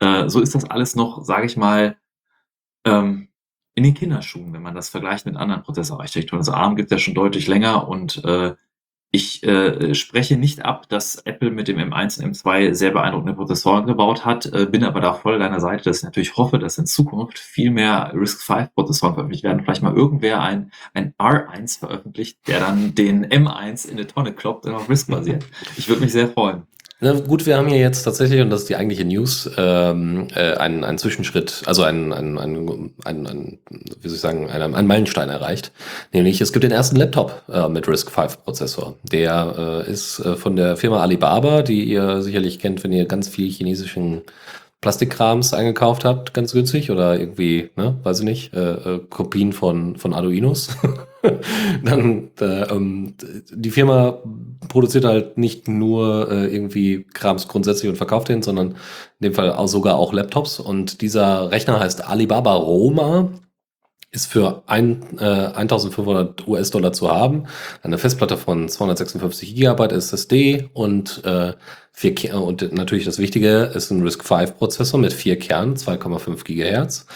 äh, 0.00 0.28
so 0.28 0.40
ist 0.40 0.54
das 0.54 0.64
alles 0.64 0.94
noch, 0.94 1.24
sage 1.24 1.46
ich 1.46 1.56
mal, 1.56 1.96
ähm, 2.84 3.28
in 3.74 3.84
den 3.84 3.94
Kinderschuhen, 3.94 4.52
wenn 4.52 4.62
man 4.62 4.74
das 4.74 4.88
vergleicht 4.88 5.26
mit 5.26 5.36
anderen 5.36 5.62
Prozessorarchitekturen. 5.62 6.40
Also 6.40 6.52
ARM 6.52 6.76
gibt 6.76 6.90
es 6.90 6.92
ja 6.92 6.98
schon 6.98 7.14
deutlich 7.14 7.46
länger 7.46 7.88
und 7.88 8.24
äh, 8.24 8.54
ich 9.12 9.42
äh, 9.44 9.94
spreche 9.94 10.36
nicht 10.36 10.64
ab, 10.64 10.88
dass 10.88 11.16
Apple 11.16 11.50
mit 11.50 11.68
dem 11.68 11.78
M1 11.78 12.22
und 12.22 12.34
M2 12.34 12.74
sehr 12.74 12.90
beeindruckende 12.90 13.34
Prozessoren 13.34 13.86
gebaut 13.86 14.24
hat, 14.24 14.46
äh, 14.46 14.66
bin 14.66 14.84
aber 14.84 15.00
da 15.00 15.14
voll 15.14 15.38
deiner 15.38 15.60
Seite, 15.60 15.84
dass 15.84 15.98
ich 15.98 16.04
natürlich 16.04 16.36
hoffe, 16.36 16.58
dass 16.58 16.76
in 16.76 16.86
Zukunft 16.86 17.38
viel 17.38 17.70
mehr 17.70 18.12
RISC-V-Prozessoren 18.14 19.14
veröffentlicht 19.14 19.44
werden. 19.44 19.62
Vielleicht 19.62 19.82
mal 19.82 19.94
irgendwer 19.94 20.42
ein, 20.42 20.70
ein 20.92 21.14
R1 21.18 21.78
veröffentlicht, 21.78 22.46
der 22.46 22.60
dann 22.60 22.94
den 22.94 23.24
M1 23.26 23.86
in 23.86 23.96
eine 23.96 24.06
Tonne 24.06 24.32
kloppt 24.32 24.66
und 24.66 24.74
auf 24.74 24.88
RISC 24.90 25.08
basiert. 25.08 25.46
Ich 25.76 25.88
würde 25.88 26.02
mich 26.02 26.12
sehr 26.12 26.28
freuen. 26.28 26.64
Na 26.98 27.12
gut, 27.12 27.44
wir 27.44 27.58
haben 27.58 27.68
hier 27.68 27.78
jetzt 27.78 28.04
tatsächlich, 28.04 28.40
und 28.40 28.48
das 28.48 28.62
ist 28.62 28.70
die 28.70 28.76
eigentliche 28.76 29.04
News, 29.04 29.50
ähm, 29.58 30.28
äh, 30.34 30.54
einen, 30.54 30.82
einen 30.82 30.96
Zwischenschritt, 30.96 31.62
also 31.66 31.82
einen, 31.82 32.14
einen, 32.14 32.38
einen, 32.38 32.94
einen, 33.04 33.26
einen 33.26 33.58
wie 34.00 34.08
soll 34.08 34.14
ich 34.16 34.20
sagen, 34.22 34.48
einen, 34.48 34.74
einen 34.74 34.88
Meilenstein 34.88 35.28
erreicht. 35.28 35.72
Nämlich, 36.14 36.40
es 36.40 36.54
gibt 36.54 36.62
den 36.62 36.72
ersten 36.72 36.96
Laptop 36.96 37.42
äh, 37.52 37.68
mit 37.68 37.86
RISC-V-Prozessor. 37.86 38.96
Der 39.02 39.84
äh, 39.86 39.90
ist 39.90 40.20
äh, 40.20 40.36
von 40.36 40.56
der 40.56 40.78
Firma 40.78 41.02
Alibaba, 41.02 41.60
die 41.60 41.84
ihr 41.84 42.22
sicherlich 42.22 42.60
kennt, 42.60 42.82
wenn 42.82 42.92
ihr 42.92 43.04
ganz 43.04 43.28
viel 43.28 43.50
chinesischen 43.50 44.22
Plastikkrams 44.80 45.52
eingekauft 45.52 46.06
habt, 46.06 46.32
ganz 46.32 46.52
günstig, 46.52 46.90
oder 46.90 47.20
irgendwie, 47.20 47.70
ne, 47.76 47.96
weiß 48.04 48.20
ich 48.20 48.24
nicht, 48.24 48.54
äh, 48.54 48.72
äh, 48.72 49.00
Kopien 49.10 49.52
von, 49.52 49.96
von 49.96 50.14
Arduinos. 50.14 50.68
Dann, 51.84 52.30
äh, 52.40 52.44
ähm, 52.44 53.14
die 53.52 53.70
Firma 53.70 54.22
produziert 54.68 55.04
halt 55.04 55.38
nicht 55.38 55.68
nur 55.68 56.30
äh, 56.30 56.46
irgendwie 56.46 57.04
Krams 57.14 57.48
grundsätzlich 57.48 57.88
und 57.88 57.96
verkauft 57.96 58.28
den, 58.28 58.42
sondern 58.42 58.72
in 59.20 59.24
dem 59.24 59.34
Fall 59.34 59.52
auch 59.52 59.68
sogar 59.68 59.96
auch 59.96 60.12
Laptops. 60.12 60.60
Und 60.60 61.00
dieser 61.00 61.50
Rechner 61.50 61.80
heißt 61.80 62.06
Alibaba 62.08 62.54
Roma 62.54 63.30
ist 64.16 64.26
für 64.26 64.62
ein, 64.66 65.18
äh, 65.18 65.24
1500 65.24 66.48
US-Dollar 66.48 66.92
zu 66.92 67.10
haben. 67.10 67.44
Eine 67.82 67.98
Festplatte 67.98 68.36
von 68.36 68.68
256 68.68 69.54
Gigabyte 69.54 69.92
SSD 69.92 70.70
und 70.72 71.22
äh, 71.24 71.52
vier 71.92 72.14
Ker 72.14 72.42
und 72.42 72.72
natürlich 72.72 73.04
das 73.04 73.18
Wichtige 73.18 73.70
ist 73.74 73.90
ein 73.90 74.02
RISC-V-Prozessor 74.02 74.98
mit 74.98 75.12
vier 75.12 75.38
Kernen, 75.38 75.76
2,5 75.76 76.44
Gigahertz. 76.44 77.06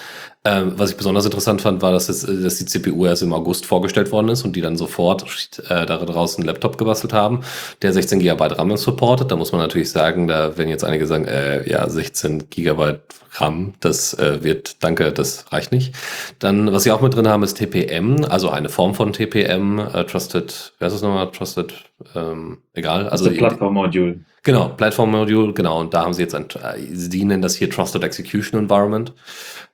Ähm, 0.42 0.72
was 0.78 0.90
ich 0.90 0.96
besonders 0.96 1.26
interessant 1.26 1.60
fand, 1.60 1.82
war, 1.82 1.92
dass, 1.92 2.08
es, 2.08 2.22
dass 2.22 2.56
die 2.56 2.64
CPU 2.64 3.04
erst 3.04 3.22
im 3.22 3.34
August 3.34 3.66
vorgestellt 3.66 4.10
worden 4.10 4.30
ist 4.30 4.42
und 4.42 4.56
die 4.56 4.62
dann 4.62 4.78
sofort 4.78 5.22
äh, 5.68 5.84
da 5.84 5.98
draußen 5.98 6.40
einen 6.40 6.46
Laptop 6.46 6.78
gebastelt 6.78 7.12
haben, 7.12 7.40
der 7.82 7.92
16 7.92 8.20
GB 8.20 8.42
RAM 8.42 8.74
supportet. 8.78 9.30
Da 9.30 9.36
muss 9.36 9.52
man 9.52 9.60
natürlich 9.60 9.90
sagen, 9.90 10.28
da 10.28 10.56
werden 10.56 10.70
jetzt 10.70 10.82
einige 10.84 11.06
sagen, 11.06 11.26
äh, 11.26 11.68
ja, 11.68 11.86
16 11.86 12.48
GB 12.48 13.00
RAM, 13.32 13.74
das 13.80 14.14
äh, 14.14 14.42
wird, 14.42 14.82
danke, 14.82 15.12
das 15.12 15.44
reicht 15.52 15.72
nicht. 15.72 15.94
Dann, 16.38 16.72
was 16.72 16.84
sie 16.84 16.92
auch 16.92 17.02
mit 17.02 17.14
drin 17.14 17.28
haben, 17.28 17.42
ist 17.42 17.58
TPM, 17.58 18.24
also 18.24 18.48
eine 18.48 18.70
Form 18.70 18.94
von 18.94 19.12
TPM, 19.12 19.78
äh, 19.78 20.04
Trusted, 20.04 20.72
wer 20.78 20.88
ist 20.88 20.94
das 20.94 21.02
nochmal? 21.02 21.30
Trusted, 21.32 21.74
ähm, 22.14 22.62
egal. 22.72 23.10
Also 23.10 23.30
Plattform 23.30 23.74
Module. 23.74 24.20
Genau, 24.42 24.70
Plattform 24.70 25.10
Module, 25.10 25.52
genau. 25.52 25.80
Und 25.80 25.92
da 25.92 26.02
haben 26.02 26.14
sie 26.14 26.22
jetzt 26.22 26.34
ein, 26.34 26.46
äh, 26.62 26.78
sie 26.92 27.26
nennen 27.26 27.42
das 27.42 27.56
hier 27.56 27.68
Trusted 27.68 28.02
Execution 28.02 28.58
Environment. 28.58 29.12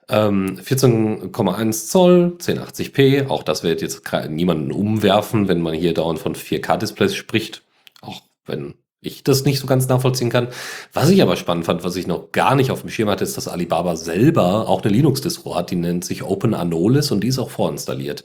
Ähm, 0.08 0.58
14,1 0.60 1.88
Zoll, 1.88 2.36
1080p, 2.40 3.28
auch 3.28 3.42
das 3.42 3.64
wird 3.64 3.82
jetzt 3.82 4.02
niemanden 4.28 4.70
umwerfen, 4.70 5.48
wenn 5.48 5.60
man 5.60 5.74
hier 5.74 5.94
dauernd 5.94 6.20
von 6.20 6.34
4K-Displays 6.34 7.14
spricht. 7.14 7.62
Auch 8.00 8.22
wenn 8.44 8.74
ich 9.06 9.24
das 9.24 9.44
nicht 9.44 9.60
so 9.60 9.66
ganz 9.66 9.88
nachvollziehen 9.88 10.30
kann. 10.30 10.48
Was 10.92 11.08
ich 11.10 11.22
aber 11.22 11.36
spannend 11.36 11.64
fand, 11.64 11.84
was 11.84 11.96
ich 11.96 12.06
noch 12.06 12.32
gar 12.32 12.54
nicht 12.54 12.70
auf 12.70 12.80
dem 12.80 12.90
Schirm 12.90 13.08
hatte, 13.08 13.24
ist, 13.24 13.36
dass 13.36 13.48
Alibaba 13.48 13.96
selber 13.96 14.68
auch 14.68 14.82
eine 14.82 14.92
Linux-Distro 14.92 15.54
hat, 15.54 15.70
die 15.70 15.76
nennt 15.76 16.04
sich 16.04 16.22
Open 16.22 16.54
Anolis 16.54 17.10
und 17.10 17.20
die 17.22 17.28
ist 17.28 17.38
auch 17.38 17.50
vorinstalliert. 17.50 18.24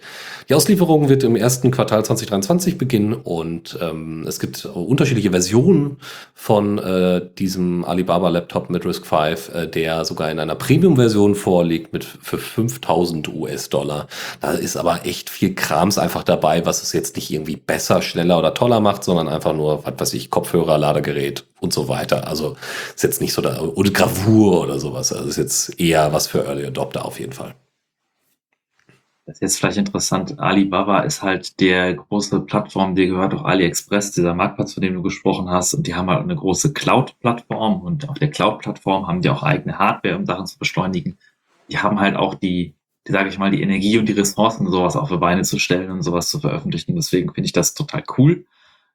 Die 0.49 0.53
Auslieferung 0.53 1.09
wird 1.09 1.23
im 1.23 1.35
ersten 1.35 1.71
Quartal 1.71 2.03
2023 2.03 2.77
beginnen 2.77 3.13
und 3.13 3.77
ähm, 3.81 4.25
es 4.27 4.39
gibt 4.39 4.65
unterschiedliche 4.65 5.31
Versionen 5.31 5.97
von 6.33 6.77
äh, 6.79 7.21
diesem 7.37 7.85
Alibaba 7.85 8.29
Laptop 8.29 8.69
mit 8.69 8.85
RISC-V, 8.85 9.25
äh, 9.53 9.67
der 9.67 10.05
sogar 10.05 10.31
in 10.31 10.39
einer 10.39 10.55
Premium-Version 10.55 11.35
vorliegt 11.35 11.93
mit 11.93 12.03
für 12.03 12.37
5000 12.37 13.29
US-Dollar. 13.29 14.07
Da 14.39 14.51
ist 14.51 14.77
aber 14.77 15.05
echt 15.05 15.29
viel 15.29 15.55
Krams 15.55 15.97
einfach 15.97 16.23
dabei, 16.23 16.65
was 16.65 16.83
es 16.83 16.93
jetzt 16.93 17.15
nicht 17.15 17.31
irgendwie 17.31 17.55
besser, 17.55 18.01
schneller 18.01 18.39
oder 18.39 18.53
toller 18.53 18.79
macht, 18.79 19.03
sondern 19.03 19.27
einfach 19.27 19.53
nur, 19.53 19.85
was 19.85 19.93
weiß 19.97 20.13
ich, 20.13 20.29
Kopfhörer 20.29 20.70
Kopfhörer, 20.71 20.77
Ladegerät 20.77 21.47
und 21.59 21.73
so 21.73 21.87
weiter. 21.87 22.27
Also 22.27 22.55
ist 22.95 23.03
jetzt 23.03 23.21
nicht 23.21 23.33
so 23.33 23.41
da, 23.41 23.59
oder 23.61 23.91
Gravur 23.91 24.61
oder 24.61 24.79
sowas. 24.79 25.11
Also 25.13 25.29
ist 25.29 25.37
jetzt 25.37 25.79
eher 25.79 26.13
was 26.13 26.27
für 26.27 26.45
Early 26.45 26.65
Adopter 26.65 27.05
auf 27.05 27.19
jeden 27.19 27.33
Fall. 27.33 27.55
Das 29.25 29.35
ist 29.35 29.41
jetzt 29.41 29.59
vielleicht 29.59 29.77
interessant. 29.77 30.39
Alibaba 30.39 31.01
ist 31.01 31.21
halt 31.21 31.59
der 31.59 31.93
große 31.93 32.41
Plattform, 32.41 32.95
die 32.95 33.07
gehört 33.07 33.33
auch 33.33 33.45
AliExpress, 33.45 34.11
dieser 34.11 34.33
Marktplatz, 34.33 34.73
von 34.73 34.81
dem 34.81 34.95
du 34.95 35.01
gesprochen 35.03 35.49
hast. 35.49 35.73
Und 35.73 35.87
die 35.87 35.95
haben 35.95 36.09
halt 36.09 36.23
eine 36.23 36.35
große 36.35 36.73
Cloud-Plattform. 36.73 37.81
Und 37.81 38.09
auf 38.09 38.17
der 38.17 38.31
Cloud-Plattform 38.31 39.07
haben 39.07 39.21
die 39.21 39.29
auch 39.29 39.43
eigene 39.43 39.77
Hardware, 39.77 40.17
um 40.17 40.25
Sachen 40.25 40.47
zu 40.47 40.57
beschleunigen. 40.57 41.17
Die 41.69 41.77
haben 41.77 41.99
halt 41.99 42.15
auch 42.15 42.33
die, 42.33 42.73
die 43.07 43.11
sage 43.11 43.29
ich 43.29 43.37
mal, 43.37 43.51
die 43.51 43.61
Energie 43.61 43.97
und 43.99 44.09
die 44.09 44.13
Ressourcen, 44.13 44.69
sowas 44.69 44.97
auf 44.97 45.09
die 45.09 45.17
Beine 45.17 45.43
zu 45.43 45.59
stellen 45.59 45.91
und 45.91 46.01
sowas 46.01 46.29
zu 46.29 46.39
veröffentlichen. 46.39 46.95
Deswegen 46.95 47.33
finde 47.33 47.45
ich 47.45 47.53
das 47.53 47.73
total 47.73 48.03
cool. 48.17 48.45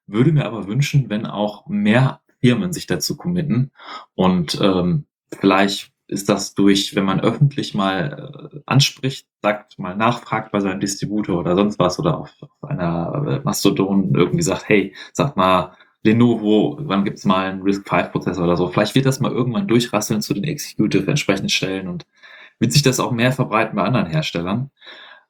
Würde 0.07 0.33
mir 0.33 0.47
aber 0.47 0.67
wünschen, 0.67 1.11
wenn 1.11 1.27
auch 1.27 1.67
mehr 1.67 2.21
Firmen 2.41 2.73
sich 2.73 2.87
dazu 2.87 3.17
committen 3.17 3.73
und 4.15 4.59
ähm, 4.61 5.07
vielleicht 5.39 5.93
ist 6.09 6.29
das 6.29 6.55
durch, 6.55 6.95
wenn 6.95 7.05
man 7.05 7.21
öffentlich 7.21 7.75
mal 7.75 8.53
äh, 8.53 8.61
anspricht, 8.67 9.27
sagt, 9.43 9.79
mal 9.79 9.97
nachfragt 9.97 10.53
bei 10.53 10.61
seinem 10.61 10.81
Distributor 10.81 11.41
oder 11.41 11.57
sonst 11.57 11.79
was 11.79 11.99
oder 11.99 12.19
auf, 12.19 12.33
auf 12.41 12.71
einer 12.71 13.25
äh, 13.27 13.41
Mastodon 13.45 14.15
irgendwie 14.15 14.43
sagt, 14.43 14.69
hey, 14.69 14.95
sag 15.13 15.37
mal, 15.37 15.77
Lenovo, 16.05 16.79
wann 16.83 17.05
gibt's 17.05 17.25
mal 17.25 17.51
einen 17.51 17.63
RISC-V-Prozessor 17.63 18.45
oder 18.45 18.57
so. 18.57 18.69
Vielleicht 18.69 18.95
wird 18.95 19.07
das 19.07 19.19
mal 19.19 19.33
irgendwann 19.33 19.67
durchrasseln 19.67 20.23
zu 20.23 20.35
den 20.35 20.45
Executive 20.45 21.11
entsprechenden 21.11 21.49
Stellen 21.49 21.89
und 21.89 22.07
wird 22.61 22.73
sich 22.73 22.83
das 22.83 23.01
auch 23.01 23.11
mehr 23.11 23.33
verbreiten 23.33 23.75
bei 23.75 23.83
anderen 23.83 24.07
Herstellern. 24.07 24.71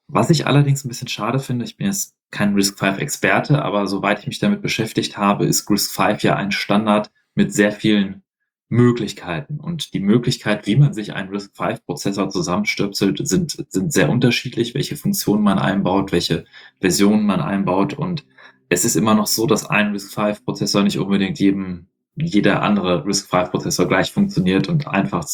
Was 0.09 0.31
ich 0.31 0.47
allerdings 0.47 0.85
ein 0.85 0.89
bisschen 0.89 1.09
schade 1.09 1.39
finde, 1.39 1.65
ich 1.65 1.77
bin 1.77 1.87
jetzt 1.87 2.15
kein 2.31 2.55
RISC-V-Experte, 2.55 3.63
aber 3.63 3.87
soweit 3.87 4.21
ich 4.21 4.27
mich 4.27 4.39
damit 4.39 4.63
beschäftigt 4.63 5.17
habe, 5.17 5.47
ist 5.47 5.69
RISC-V 5.69 6.19
ja 6.21 6.37
ein 6.37 6.53
Standard 6.53 7.11
mit 7.35 7.53
sehr 7.53 7.73
vielen 7.73 8.23
Möglichkeiten. 8.69 9.61
Und 9.61 9.95
die 9.95 10.01
Möglichkeit, 10.01 10.67
wie 10.67 10.77
man 10.77 10.93
sich 10.93 11.13
einen 11.15 11.31
RISC-V-Prozessor 11.31 12.31
zusammenstöpselt, 12.31 13.27
sind, 13.27 13.65
sind 13.69 13.93
sehr 13.93 14.11
unterschiedlich, 14.11 14.75
welche 14.75 14.97
Funktionen 14.97 15.43
man 15.43 15.59
einbaut, 15.59 16.13
welche 16.13 16.45
Versionen 16.81 17.27
man 17.27 17.41
einbaut. 17.41 17.95
Und 17.95 18.25
es 18.69 18.85
ist 18.85 18.97
immer 18.97 19.15
noch 19.15 19.27
so, 19.27 19.47
dass 19.47 19.69
ein 19.69 19.93
RISC-V-Prozessor 19.93 20.83
nicht 20.83 20.99
unbedingt 20.99 21.39
jedem, 21.39 21.89
jeder 22.17 22.63
andere 22.63 23.05
RISC-V-Prozessor 23.05 23.87
gleich 23.87 24.11
funktioniert 24.13 24.69
und 24.69 24.89
einfach, 24.89 25.27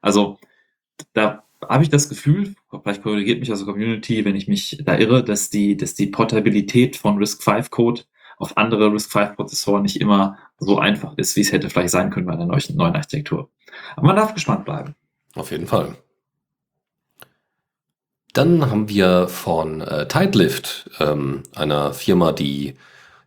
also 0.00 0.38
da 1.12 1.45
habe 1.62 1.82
ich 1.82 1.90
das 1.90 2.08
Gefühl, 2.08 2.54
vielleicht 2.82 3.02
korrigiert 3.02 3.40
mich 3.40 3.50
also 3.50 3.64
Community, 3.64 4.24
wenn 4.24 4.36
ich 4.36 4.48
mich 4.48 4.82
da 4.84 4.96
irre, 4.96 5.24
dass 5.24 5.50
die, 5.50 5.76
dass 5.76 5.94
die 5.94 6.06
Portabilität 6.06 6.96
von 6.96 7.18
RISC-V-Code 7.18 8.02
auf 8.38 8.56
andere 8.56 8.92
RISC-V-Prozessoren 8.92 9.82
nicht 9.82 10.00
immer 10.00 10.38
so 10.58 10.78
einfach 10.78 11.16
ist, 11.16 11.36
wie 11.36 11.40
es 11.40 11.52
hätte 11.52 11.70
vielleicht 11.70 11.90
sein 11.90 12.10
können 12.10 12.26
bei 12.26 12.34
einer 12.34 12.46
neuen, 12.46 12.62
neuen 12.74 12.94
Architektur. 12.94 13.50
Aber 13.96 14.06
man 14.06 14.16
darf 14.16 14.34
gespannt 14.34 14.64
bleiben. 14.64 14.94
Auf 15.34 15.50
jeden 15.50 15.66
Fall. 15.66 15.96
Dann 18.32 18.70
haben 18.70 18.88
wir 18.88 19.28
von 19.28 19.80
äh, 19.80 20.06
Tidelift, 20.08 20.90
ähm, 21.00 21.42
einer 21.54 21.94
Firma, 21.94 22.32
die 22.32 22.76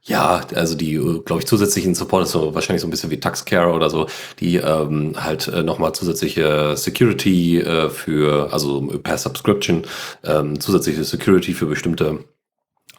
ja, 0.03 0.41
also 0.55 0.75
die, 0.75 0.95
glaube 1.25 1.41
ich, 1.41 1.47
zusätzlichen 1.47 1.93
Support 1.93 2.23
ist 2.23 2.31
so 2.31 2.55
wahrscheinlich 2.55 2.81
so 2.81 2.87
ein 2.87 2.91
bisschen 2.91 3.11
wie 3.11 3.19
Taxcare 3.19 3.71
oder 3.73 3.89
so, 3.89 4.07
die 4.39 4.57
ähm, 4.57 5.13
halt 5.17 5.47
äh, 5.47 5.63
nochmal 5.63 5.93
zusätzliche 5.93 6.75
Security 6.77 7.59
äh, 7.59 7.89
für, 7.89 8.51
also 8.53 8.81
per 9.03 9.17
Subscription, 9.17 9.83
ähm, 10.23 10.59
zusätzliche 10.59 11.03
Security 11.03 11.53
für 11.53 11.65
bestimmte 11.65 12.19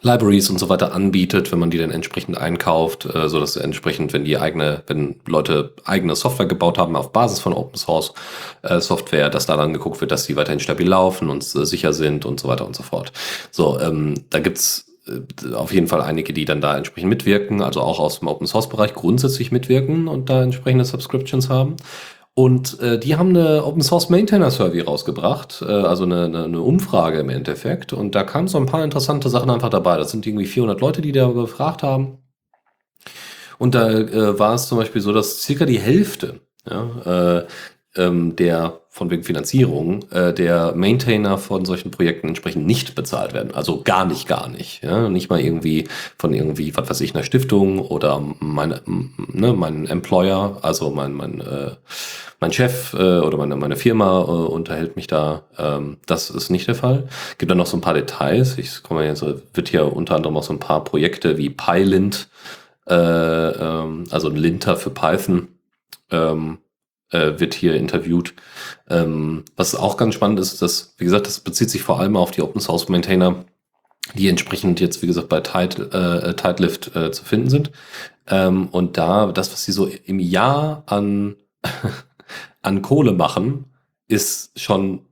Libraries 0.03 0.49
und 0.49 0.57
so 0.57 0.67
weiter 0.67 0.93
anbietet, 0.93 1.51
wenn 1.51 1.59
man 1.59 1.69
die 1.69 1.77
dann 1.77 1.91
entsprechend 1.91 2.37
einkauft, 2.37 3.05
äh, 3.05 3.29
so 3.29 3.39
dass 3.39 3.55
entsprechend, 3.55 4.13
wenn 4.13 4.25
die 4.25 4.37
eigene, 4.37 4.83
wenn 4.87 5.19
Leute 5.27 5.75
eigene 5.85 6.15
Software 6.15 6.47
gebaut 6.47 6.77
haben 6.77 6.95
auf 6.95 7.11
Basis 7.11 7.39
von 7.39 7.53
Open 7.53 7.77
Source 7.77 8.13
äh, 8.63 8.79
Software, 8.79 9.29
dass 9.29 9.45
da 9.45 9.57
dann 9.57 9.73
geguckt 9.73 10.01
wird, 10.01 10.11
dass 10.11 10.25
die 10.25 10.35
weiterhin 10.35 10.59
stabil 10.59 10.87
laufen 10.87 11.29
und 11.29 11.43
äh, 11.43 11.65
sicher 11.65 11.93
sind 11.93 12.25
und 12.25 12.39
so 12.39 12.47
weiter 12.47 12.65
und 12.65 12.75
so 12.75 12.83
fort. 12.83 13.11
So, 13.51 13.79
ähm, 13.79 14.15
da 14.31 14.39
gibt's 14.39 14.87
äh, 14.87 14.90
auf 15.53 15.73
jeden 15.73 15.87
Fall 15.87 16.01
einige, 16.01 16.33
die 16.33 16.45
dann 16.45 16.61
da 16.61 16.77
entsprechend 16.77 17.09
mitwirken, 17.09 17.61
also 17.61 17.81
auch 17.81 17.99
aus 17.99 18.19
dem 18.19 18.27
Open 18.27 18.47
Source 18.47 18.69
Bereich 18.69 18.93
grundsätzlich 18.93 19.51
mitwirken 19.51 20.07
und 20.07 20.29
da 20.29 20.43
entsprechende 20.43 20.85
Subscriptions 20.85 21.49
haben. 21.49 21.75
Und 22.33 22.79
äh, 22.79 22.97
die 22.97 23.17
haben 23.17 23.29
eine 23.29 23.65
Open 23.65 23.81
Source 23.81 24.09
Maintainer 24.09 24.51
Survey 24.51 24.81
rausgebracht, 24.81 25.63
äh, 25.67 25.71
also 25.71 26.03
eine, 26.03 26.25
eine, 26.25 26.43
eine 26.45 26.61
Umfrage 26.61 27.19
im 27.19 27.29
Endeffekt. 27.29 27.93
Und 27.93 28.15
da 28.15 28.23
kamen 28.23 28.47
so 28.47 28.57
ein 28.57 28.67
paar 28.67 28.83
interessante 28.83 29.29
Sachen 29.29 29.49
einfach 29.49 29.69
dabei. 29.69 29.97
Das 29.97 30.11
sind 30.11 30.25
irgendwie 30.25 30.45
400 30.45 30.79
Leute, 30.79 31.01
die 31.01 31.11
da 31.11 31.27
befragt 31.27 31.83
haben. 31.83 32.19
Und 33.57 33.75
da 33.75 33.89
äh, 33.91 34.39
war 34.39 34.55
es 34.55 34.67
zum 34.67 34.77
Beispiel 34.77 35.01
so, 35.01 35.11
dass 35.11 35.41
circa 35.41 35.65
die 35.65 35.79
Hälfte 35.79 36.41
ja, 36.69 37.39
äh, 37.39 37.47
ähm, 37.95 38.35
der 38.35 38.79
von 38.89 39.09
wegen 39.09 39.23
Finanzierung 39.23 40.09
äh, 40.11 40.33
der 40.33 40.73
Maintainer 40.75 41.37
von 41.37 41.63
solchen 41.65 41.91
Projekten 41.91 42.27
entsprechend 42.27 42.65
nicht 42.65 42.93
bezahlt 42.93 43.33
werden. 43.33 43.53
Also 43.53 43.81
gar 43.83 44.05
nicht, 44.05 44.27
gar 44.27 44.49
nicht. 44.49 44.83
Ja? 44.83 45.07
Nicht 45.07 45.29
mal 45.29 45.39
irgendwie 45.39 45.87
von 46.17 46.33
irgendwie, 46.33 46.75
was 46.75 46.89
weiß 46.89 47.01
ich, 47.01 47.15
einer 47.15 47.23
Stiftung 47.23 47.79
oder 47.79 48.21
meine, 48.39 48.81
ne, 48.85 49.53
mein 49.53 49.87
Employer, 49.87 50.57
also 50.61 50.91
mein, 50.91 51.13
mein, 51.13 51.39
äh, 51.39 51.71
mein 52.41 52.51
Chef 52.51 52.93
äh, 52.93 53.19
oder 53.19 53.37
meine, 53.37 53.55
meine 53.55 53.77
Firma 53.77 54.21
äh, 54.21 54.23
unterhält 54.23 54.97
mich 54.97 55.07
da. 55.07 55.43
Ähm, 55.57 55.97
das 56.05 56.29
ist 56.29 56.49
nicht 56.49 56.67
der 56.67 56.75
Fall. 56.75 57.07
Gibt 57.37 57.49
dann 57.49 57.57
noch 57.57 57.67
so 57.67 57.77
ein 57.77 57.81
paar 57.81 57.93
Details. 57.93 58.57
Ich 58.57 58.83
komme 58.83 59.05
jetzt, 59.05 59.23
wird 59.23 59.69
hier 59.69 59.95
unter 59.95 60.15
anderem 60.15 60.35
auch 60.37 60.43
so 60.43 60.53
ein 60.53 60.59
paar 60.59 60.83
Projekte 60.83 61.37
wie 61.37 61.49
Pylint 61.49 62.27
äh, 62.87 62.93
ähm, 62.93 64.05
also 64.09 64.29
ein 64.29 64.35
Linter 64.35 64.75
für 64.75 64.89
Python, 64.89 65.47
ähm, 66.11 66.57
äh, 67.11 67.39
wird 67.39 67.53
hier 67.53 67.75
interviewt. 67.75 68.33
Ähm, 68.89 69.45
was 69.55 69.75
auch 69.75 69.97
ganz 69.97 70.15
spannend 70.15 70.39
ist, 70.39 70.61
dass, 70.61 70.95
wie 70.97 71.05
gesagt, 71.05 71.27
das 71.27 71.39
bezieht 71.39 71.69
sich 71.69 71.83
vor 71.83 71.99
allem 71.99 72.17
auf 72.17 72.31
die 72.31 72.41
Open 72.41 72.61
Source 72.61 72.89
Maintainer, 72.89 73.45
die 74.15 74.27
entsprechend 74.27 74.79
jetzt, 74.79 75.01
wie 75.01 75.07
gesagt, 75.07 75.29
bei 75.29 75.41
Tide, 75.41 75.91
äh, 75.91 76.33
Tidelift 76.33 76.95
äh, 76.95 77.11
zu 77.11 77.23
finden 77.23 77.49
sind. 77.49 77.71
Ähm, 78.27 78.67
und 78.71 78.97
da, 78.97 79.31
das, 79.31 79.51
was 79.51 79.63
sie 79.63 79.71
so 79.71 79.87
im 80.05 80.19
Jahr 80.19 80.83
an, 80.87 81.35
an 82.61 82.81
Kohle 82.81 83.13
machen, 83.13 83.65
ist 84.07 84.59
schon 84.59 85.05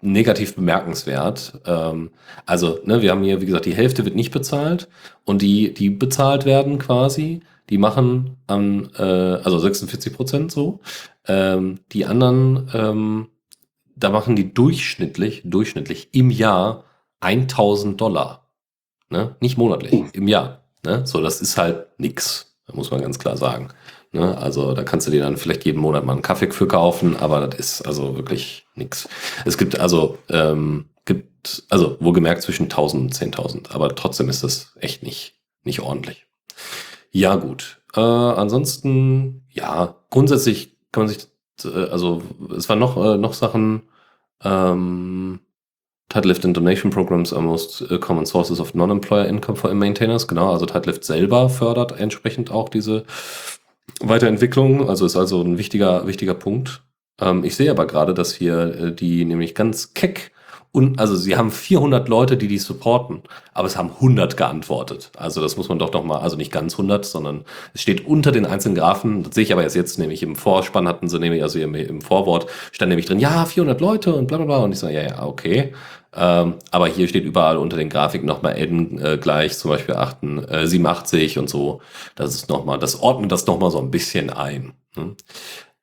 negativ 0.00 0.54
bemerkenswert. 0.54 1.60
Ähm, 1.66 2.10
also, 2.44 2.78
ne, 2.84 3.02
wir 3.02 3.10
haben 3.10 3.22
hier, 3.22 3.40
wie 3.40 3.46
gesagt, 3.46 3.66
die 3.66 3.74
Hälfte 3.74 4.04
wird 4.04 4.14
nicht 4.14 4.30
bezahlt 4.30 4.88
und 5.24 5.42
die, 5.42 5.74
die 5.74 5.90
bezahlt 5.90 6.44
werden 6.44 6.78
quasi, 6.78 7.40
die 7.70 7.78
machen 7.78 8.36
am, 8.46 8.90
äh, 8.96 9.02
also 9.02 9.58
46 9.58 10.12
Prozent 10.12 10.52
so. 10.52 10.80
Ähm, 11.26 11.80
die 11.92 12.06
anderen, 12.06 12.70
ähm, 12.72 13.28
da 13.96 14.10
machen 14.10 14.36
die 14.36 14.52
durchschnittlich, 14.52 15.42
durchschnittlich 15.44 16.08
im 16.12 16.30
Jahr 16.30 16.84
1000 17.20 18.00
Dollar. 18.00 18.48
Ne? 19.10 19.36
Nicht 19.40 19.56
monatlich, 19.56 20.04
im 20.12 20.28
Jahr. 20.28 20.64
Ne? 20.84 21.06
So, 21.06 21.20
das 21.20 21.40
ist 21.40 21.56
halt 21.56 21.86
nix, 21.98 22.56
muss 22.72 22.90
man 22.90 23.00
ganz 23.00 23.18
klar 23.18 23.36
sagen. 23.36 23.68
Ne? 24.12 24.36
Also 24.38 24.74
da 24.74 24.82
kannst 24.82 25.06
du 25.06 25.10
dir 25.10 25.22
dann 25.22 25.36
vielleicht 25.36 25.64
jeden 25.64 25.80
Monat 25.80 26.04
mal 26.04 26.12
einen 26.12 26.22
Kaffee 26.22 26.50
für 26.50 26.68
kaufen, 26.68 27.16
aber 27.16 27.46
das 27.46 27.58
ist 27.58 27.82
also 27.82 28.16
wirklich 28.16 28.66
nix. 28.74 29.08
Es 29.44 29.58
gibt 29.58 29.78
also, 29.78 30.18
ähm, 30.28 30.86
gibt, 31.04 31.64
also 31.70 31.96
wohlgemerkt 32.00 32.42
zwischen 32.42 32.64
1000 32.64 33.02
und 33.02 33.14
10.000, 33.14 33.72
aber 33.72 33.94
trotzdem 33.94 34.28
ist 34.28 34.42
das 34.42 34.72
echt 34.80 35.02
nicht, 35.02 35.34
nicht 35.64 35.80
ordentlich. 35.80 36.26
Ja, 37.16 37.36
gut. 37.36 37.80
Äh, 37.94 38.00
ansonsten, 38.00 39.46
ja, 39.50 39.96
grundsätzlich 40.10 40.76
kann 40.92 41.04
man 41.04 41.08
sich, 41.08 41.28
äh, 41.64 41.88
also 41.88 42.20
es 42.54 42.68
waren 42.68 42.78
noch, 42.78 42.98
äh, 43.02 43.16
noch 43.16 43.32
Sachen, 43.32 43.84
ähm, 44.44 45.40
Tidelift 46.10 46.44
and 46.44 46.54
Donation 46.54 46.90
Programs 46.90 47.32
are 47.32 47.42
most 47.42 47.80
uh, 47.90 47.98
common 47.98 48.26
sources 48.26 48.60
of 48.60 48.74
non-employer 48.74 49.26
income 49.26 49.56
for 49.56 49.72
maintainers. 49.72 50.28
Genau, 50.28 50.52
also 50.52 50.66
Tidelift 50.66 51.04
selber 51.04 51.48
fördert 51.48 51.98
entsprechend 51.98 52.50
auch 52.50 52.68
diese 52.68 53.04
Weiterentwicklung. 54.00 54.86
Also 54.88 55.06
ist 55.06 55.16
also 55.16 55.40
ein 55.42 55.56
wichtiger, 55.56 56.06
wichtiger 56.06 56.34
Punkt. 56.34 56.82
Ähm, 57.18 57.44
ich 57.44 57.56
sehe 57.56 57.70
aber 57.70 57.86
gerade, 57.86 58.12
dass 58.12 58.34
hier 58.34 58.58
äh, 58.78 58.94
die 58.94 59.24
nämlich 59.24 59.54
ganz 59.54 59.94
keck 59.94 60.32
und 60.76 60.98
also 60.98 61.16
sie 61.16 61.38
haben 61.38 61.50
400 61.50 62.06
Leute, 62.06 62.36
die 62.36 62.48
die 62.48 62.58
supporten, 62.58 63.22
aber 63.54 63.66
es 63.66 63.78
haben 63.78 63.92
100 63.92 64.36
geantwortet. 64.36 65.10
Also 65.16 65.40
das 65.40 65.56
muss 65.56 65.70
man 65.70 65.78
doch 65.78 65.90
noch 65.90 66.04
mal, 66.04 66.18
also 66.18 66.36
nicht 66.36 66.52
ganz 66.52 66.74
100, 66.74 67.06
sondern 67.06 67.46
es 67.72 67.80
steht 67.80 68.06
unter 68.06 68.30
den 68.30 68.44
einzelnen 68.44 68.74
Graphen. 68.74 69.22
Das 69.22 69.34
sehe 69.34 69.44
ich 69.44 69.54
aber 69.54 69.62
erst 69.62 69.74
jetzt 69.74 69.98
nämlich 69.98 70.22
im 70.22 70.36
Vorspann 70.36 70.86
hatten 70.86 71.08
sie 71.08 71.18
nämlich, 71.18 71.42
also 71.42 71.58
im, 71.58 71.74
im 71.74 72.02
Vorwort 72.02 72.48
stand 72.72 72.90
nämlich 72.90 73.06
drin, 73.06 73.20
ja 73.20 73.46
400 73.46 73.80
Leute 73.80 74.14
und 74.14 74.26
bla 74.26 74.36
bla 74.36 74.44
bla 74.44 74.58
und 74.58 74.72
ich 74.72 74.78
so, 74.78 74.88
ja 74.88 75.00
ja 75.00 75.22
okay. 75.22 75.72
Ähm, 76.14 76.56
aber 76.70 76.88
hier 76.88 77.08
steht 77.08 77.24
überall 77.24 77.56
unter 77.56 77.78
den 77.78 77.88
Grafiken 77.88 78.26
nochmal 78.26 78.58
N 78.58 78.98
äh, 78.98 79.16
gleich, 79.16 79.56
zum 79.56 79.70
Beispiel 79.70 79.94
8, 79.94 80.24
äh, 80.50 80.66
87 80.66 81.38
und 81.38 81.48
so. 81.48 81.80
Das 82.16 82.34
ist 82.34 82.50
noch 82.50 82.66
mal, 82.66 82.76
das 82.76 83.00
ordnet 83.00 83.32
das 83.32 83.46
nochmal 83.46 83.70
so 83.70 83.78
ein 83.78 83.90
bisschen 83.90 84.28
ein. 84.28 84.74
Ne? 84.94 85.16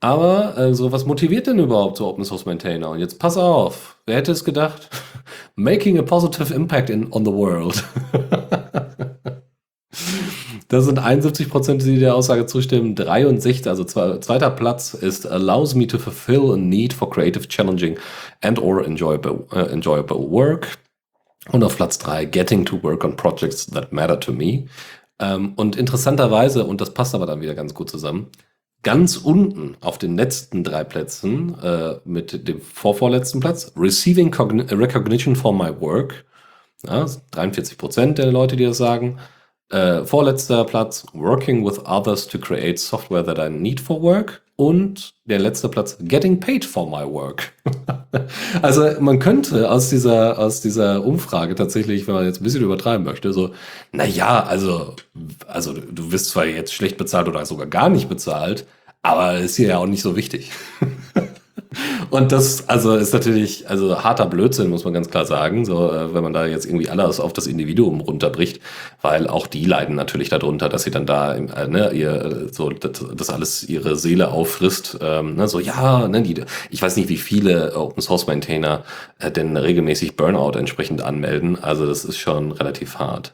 Aber 0.01 0.55
also, 0.55 0.91
was 0.91 1.05
motiviert 1.07 1.47
denn 1.47 1.57
überhaupt 1.57 1.97
so 1.97 2.05
Open 2.07 2.25
Source 2.25 2.45
Maintainer? 2.45 2.91
Und 2.91 2.99
jetzt 2.99 3.17
pass 3.17 3.37
auf, 3.37 3.92
wer 4.05 4.17
hätte 4.17 4.31
es 4.31 4.43
gedacht? 4.43 4.89
Making 5.55 5.97
a 5.97 6.01
positive 6.01 6.53
impact 6.53 6.89
in, 6.89 7.11
on 7.11 7.25
the 7.25 7.31
world. 7.31 7.83
das 10.67 10.85
sind 10.85 10.99
71 10.99 11.49
Prozent, 11.49 11.83
die 11.83 11.99
der 11.99 12.15
Aussage 12.15 12.45
zustimmen. 12.45 12.95
63, 12.95 13.67
also 13.67 13.83
zweiter 13.83 14.49
Platz 14.49 14.93
ist 14.93 15.25
allows 15.25 15.75
me 15.75 15.87
to 15.87 15.97
fulfill 15.97 16.51
a 16.53 16.57
need 16.57 16.93
for 16.93 17.09
creative, 17.09 17.47
challenging 17.47 17.97
and 18.41 18.59
or 18.59 18.85
enjoyable, 18.85 19.45
uh, 19.51 19.69
enjoyable 19.71 20.17
work. 20.17 20.77
Und 21.51 21.63
auf 21.63 21.75
Platz 21.75 21.97
3, 21.99 22.25
getting 22.25 22.65
to 22.65 22.81
work 22.81 23.03
on 23.03 23.15
projects 23.15 23.67
that 23.67 23.91
matter 23.91 24.19
to 24.19 24.31
me. 24.31 24.65
Ähm, 25.19 25.53
und 25.55 25.75
interessanterweise, 25.75 26.65
und 26.65 26.81
das 26.81 26.93
passt 26.93 27.13
aber 27.13 27.25
dann 27.25 27.41
wieder 27.41 27.53
ganz 27.53 27.73
gut 27.73 27.89
zusammen, 27.89 28.29
Ganz 28.83 29.15
unten 29.17 29.77
auf 29.79 29.97
den 29.97 30.17
letzten 30.17 30.63
drei 30.63 30.83
Plätzen 30.83 31.57
äh, 31.63 31.95
mit 32.03 32.47
dem 32.47 32.59
vorvorletzten 32.59 33.39
Platz, 33.39 33.71
Receiving 33.77 34.29
Cogn 34.29 34.59
Recognition 34.59 35.37
for 35.37 35.53
my 35.53 35.71
work. 35.79 36.25
Ja, 36.85 37.05
43 37.31 37.77
Prozent 37.77 38.17
der 38.17 38.31
Leute, 38.31 38.57
die 38.57 38.65
das 38.65 38.77
sagen. 38.77 39.19
Äh, 39.69 40.03
vorletzter 40.03 40.65
Platz, 40.65 41.05
Working 41.13 41.65
with 41.65 41.79
others 41.85 42.27
to 42.27 42.37
create 42.37 42.77
software 42.77 43.23
that 43.25 43.39
I 43.39 43.49
need 43.49 43.79
for 43.79 44.01
work. 44.01 44.42
Und 44.55 45.15
der 45.25 45.39
letzte 45.39 45.67
Platz, 45.67 45.97
Getting 45.99 46.39
paid 46.39 46.63
for 46.63 46.87
my 46.87 47.11
work. 47.11 47.53
also 48.61 48.87
man 48.99 49.17
könnte 49.17 49.69
aus 49.71 49.89
dieser, 49.89 50.37
aus 50.37 50.61
dieser 50.61 51.03
Umfrage 51.03 51.55
tatsächlich, 51.55 52.05
wenn 52.07 52.13
man 52.13 52.25
jetzt 52.25 52.39
ein 52.39 52.43
bisschen 52.43 52.63
übertreiben 52.63 53.03
möchte, 53.03 53.33
so, 53.33 53.51
na 53.91 54.05
ja, 54.05 54.43
also, 54.43 54.95
also 55.47 55.73
du 55.73 56.11
wirst 56.11 56.29
zwar 56.29 56.45
jetzt 56.45 56.73
schlecht 56.73 56.97
bezahlt 56.97 57.27
oder 57.27 57.45
sogar 57.47 57.65
gar 57.65 57.89
nicht 57.89 58.09
bezahlt, 58.09 58.67
aber 59.01 59.39
ist 59.39 59.55
hier 59.55 59.69
ja 59.69 59.77
auch 59.77 59.87
nicht 59.87 60.03
so 60.03 60.15
wichtig. 60.15 60.51
Und 62.13 62.31
das, 62.31 62.69
also 62.69 62.95
ist 62.95 63.11
natürlich, 63.11 63.67
also 63.71 64.03
harter 64.03 64.27
Blödsinn, 64.27 64.69
muss 64.69 64.83
man 64.83 64.93
ganz 64.93 65.09
klar 65.09 65.25
sagen, 65.25 65.65
so, 65.65 65.91
äh, 65.91 66.13
wenn 66.13 66.21
man 66.21 66.31
da 66.31 66.45
jetzt 66.45 66.67
irgendwie 66.67 66.87
alles 66.87 67.19
auf 67.19 67.33
das 67.33 67.47
Individuum 67.47 68.01
runterbricht, 68.01 68.61
weil 69.01 69.25
auch 69.25 69.47
die 69.47 69.65
leiden 69.65 69.95
natürlich 69.95 70.29
darunter, 70.29 70.69
dass 70.69 70.83
sie 70.83 70.91
dann 70.91 71.07
da, 71.07 71.33
äh, 71.33 71.67
ne, 71.67 71.91
ihr, 71.91 72.49
so, 72.51 72.69
das, 72.69 73.03
das 73.15 73.31
alles 73.31 73.67
ihre 73.67 73.95
Seele 73.95 74.29
auffrisst, 74.29 74.99
ähm, 75.01 75.37
ne, 75.37 75.47
so, 75.47 75.59
ja, 75.59 76.07
ne, 76.07 76.21
die, 76.21 76.43
ich 76.69 76.83
weiß 76.83 76.97
nicht, 76.97 77.09
wie 77.09 77.17
viele 77.17 77.75
Open 77.75 78.03
Source 78.03 78.27
Maintainer 78.27 78.83
äh, 79.17 79.31
denn 79.31 79.57
regelmäßig 79.57 80.15
Burnout 80.15 80.55
entsprechend 80.55 81.01
anmelden, 81.01 81.63
also 81.63 81.87
das 81.87 82.05
ist 82.05 82.19
schon 82.19 82.51
relativ 82.51 82.99
hart. 82.99 83.33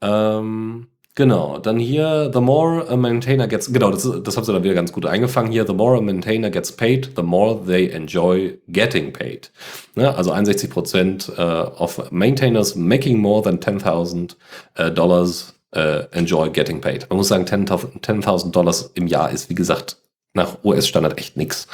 Ähm, 0.00 0.88
Genau, 1.16 1.58
dann 1.58 1.78
hier, 1.78 2.30
the 2.32 2.40
more 2.40 2.88
a 2.88 2.96
maintainer 2.96 3.48
gets, 3.48 3.72
genau, 3.72 3.90
das, 3.90 4.08
das 4.22 4.36
haben 4.36 4.44
sie 4.44 4.52
dann 4.52 4.62
wieder 4.62 4.74
ganz 4.74 4.92
gut 4.92 5.06
eingefangen 5.06 5.50
hier, 5.50 5.66
the 5.66 5.74
more 5.74 5.98
a 5.98 6.00
maintainer 6.00 6.50
gets 6.50 6.70
paid, 6.70 7.10
the 7.16 7.22
more 7.22 7.60
they 7.66 7.90
enjoy 7.90 8.56
getting 8.68 9.12
paid. 9.12 9.50
Ne? 9.96 10.14
Also 10.16 10.30
61 10.30 10.70
Prozent 10.70 11.32
uh, 11.36 11.70
of 11.76 12.10
maintainers 12.12 12.76
making 12.76 13.18
more 13.18 13.42
than 13.42 13.58
10.000 13.58 14.36
uh, 14.78 14.88
dollars 14.88 15.52
uh, 15.74 16.04
enjoy 16.12 16.48
getting 16.48 16.80
paid. 16.80 17.06
Man 17.10 17.16
muss 17.16 17.28
sagen, 17.28 17.44
10.000 17.44 18.02
10 18.02 18.52
Dollars 18.52 18.90
im 18.94 19.08
Jahr 19.08 19.30
ist, 19.30 19.50
wie 19.50 19.54
gesagt, 19.54 19.96
nach 20.32 20.58
US-Standard 20.64 21.18
echt 21.18 21.36
nix. 21.36 21.66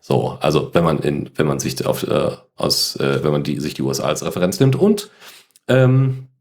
So, 0.00 0.38
also 0.40 0.70
wenn 0.72 0.84
man 0.84 1.00
in, 1.00 1.30
wenn 1.34 1.46
man 1.46 1.58
sich 1.58 1.84
auf, 1.84 2.04
äh, 2.04 2.30
aus, 2.54 2.94
äh, 2.96 3.24
wenn 3.24 3.32
man 3.32 3.42
die, 3.42 3.58
sich 3.58 3.74
die 3.74 3.82
USA 3.82 4.04
als 4.04 4.24
Referenz 4.24 4.60
nimmt 4.60 4.76
und 4.76 5.10
ähm, 5.66 6.28
äh, 6.28 6.35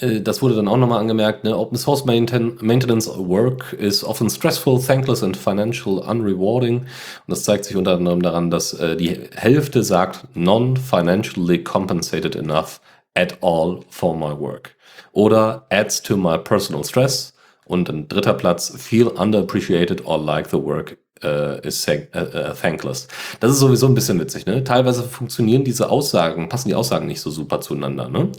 das 0.00 0.40
wurde 0.40 0.54
dann 0.54 0.68
auch 0.68 0.76
nochmal 0.76 1.00
angemerkt, 1.00 1.44
ne? 1.44 1.56
Open 1.56 1.76
Source 1.76 2.04
Mainten 2.04 2.56
Maintenance 2.60 3.08
Work 3.08 3.74
is 3.74 4.02
often 4.02 4.30
stressful, 4.30 4.80
thankless 4.80 5.22
and 5.22 5.36
financial 5.36 5.98
unrewarding. 5.98 6.78
Und 6.78 6.86
das 7.28 7.44
zeigt 7.44 7.66
sich 7.66 7.76
unter 7.76 7.92
anderem 7.92 8.22
daran, 8.22 8.50
dass 8.50 8.72
äh, 8.74 8.96
die 8.96 9.28
Hälfte 9.34 9.82
sagt, 9.82 10.24
non-financially 10.34 11.62
compensated 11.62 12.34
enough 12.34 12.80
at 13.14 13.38
all 13.42 13.80
for 13.90 14.16
my 14.16 14.38
work. 14.38 14.74
Oder 15.12 15.66
adds 15.70 16.02
to 16.02 16.16
my 16.16 16.38
personal 16.38 16.84
stress. 16.84 17.34
Und 17.66 17.88
ein 17.88 18.08
dritter 18.08 18.34
Platz, 18.34 18.72
feel 18.76 19.06
underappreciated 19.06 20.04
or 20.04 20.18
like 20.18 20.48
the 20.50 20.60
work 20.60 20.96
uh, 21.22 21.58
is 21.62 21.86
uh, 21.86 22.18
uh, 22.18 22.54
thankless. 22.54 23.06
Das 23.40 23.52
ist 23.52 23.60
sowieso 23.60 23.86
ein 23.86 23.94
bisschen 23.94 24.18
witzig. 24.18 24.46
Ne? 24.46 24.64
Teilweise 24.64 25.02
funktionieren 25.02 25.64
diese 25.64 25.90
Aussagen, 25.90 26.48
passen 26.48 26.68
die 26.68 26.74
Aussagen 26.74 27.06
nicht 27.06 27.20
so 27.20 27.30
super 27.30 27.60
zueinander. 27.60 28.08
Ne? 28.08 28.32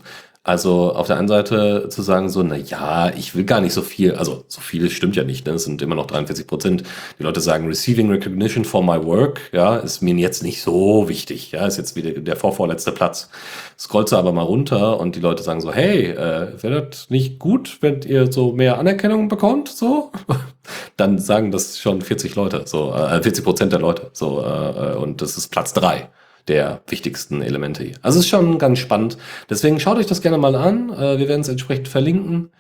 Also 0.44 0.92
auf 0.96 1.06
der 1.06 1.20
einen 1.20 1.28
Seite 1.28 1.88
zu 1.90 2.02
sagen 2.02 2.28
so, 2.30 2.42
na 2.42 2.56
ja, 2.56 3.12
ich 3.16 3.36
will 3.36 3.44
gar 3.44 3.62
nicht 3.62 3.74
so 3.74 3.84
viel, 3.84 4.16
also 4.16 4.44
so 4.48 4.60
viel 4.60 4.90
stimmt 4.90 5.16
ja 5.16 5.24
nicht, 5.24 5.46
ne? 5.46 5.54
es 5.54 5.66
sind 5.66 5.84
immer 5.84 5.94
noch 5.94 6.08
43 6.08 6.48
Prozent. 6.48 6.84
Die 7.20 7.24
Leute 7.24 7.42
sagen, 7.42 7.68
receiving 7.68 8.10
recognition 8.10 8.66
for 8.66 8.84
my 8.84 9.06
work, 9.06 9.40
ja, 9.52 9.76
ist 9.78 10.02
mir 10.02 10.16
jetzt 10.16 10.42
nicht 10.42 10.64
so 10.64 11.08
wichtig, 11.08 11.52
ja, 11.52 11.68
ist 11.68 11.78
jetzt 11.78 11.96
wieder 11.96 12.14
der 12.14 12.36
vorvorletzte 12.38 12.92
Platz. 12.92 13.30
Scrollst 13.78 14.14
du 14.14 14.18
aber 14.18 14.32
mal 14.32 14.42
runter 14.42 15.00
und 15.00 15.16
die 15.16 15.20
Leute 15.20 15.44
sagen 15.44 15.62
so, 15.62 15.72
hey, 15.72 16.06
äh, 16.08 16.64
wäre 16.64 16.88
das 16.90 17.12
nicht 17.12 17.38
gut, 17.38 17.78
wenn 17.82 18.02
ihr 18.02 18.32
so 18.32 18.52
mehr 18.52 18.80
Anerkennung 18.80 19.28
bekommt, 19.28 19.70
so? 19.70 20.12
Dann 20.98 21.20
sagen 21.20 21.52
das 21.52 21.78
schon 21.78 22.02
40 22.02 22.34
Leute, 22.34 22.64
so, 22.66 22.92
äh, 22.96 23.22
40 23.22 23.44
Prozent 23.44 23.74
der 23.74 23.80
Leute, 23.80 24.10
so, 24.14 24.42
äh, 24.44 24.96
und 24.96 25.22
das 25.22 25.38
ist 25.38 25.50
Platz 25.50 25.72
drei 25.74 26.10
der 26.48 26.82
wichtigsten 26.88 27.42
Elemente 27.42 27.84
hier. 27.84 27.96
Also 28.02 28.20
es 28.20 28.26
ist 28.26 28.30
schon 28.32 28.58
ganz 28.58 28.80
spannend. 28.80 29.18
Deswegen 29.50 29.80
schaut 29.80 29.98
euch 29.98 30.08
das 30.08 30.22
gerne 30.22 30.38
mal 30.38 30.56
an. 30.56 30.90
Äh, 30.92 31.18
wir 31.20 31.28
werden 31.28 31.42
es 31.42 31.50
entsprechend 31.50 31.88
verlinken. 31.88 32.52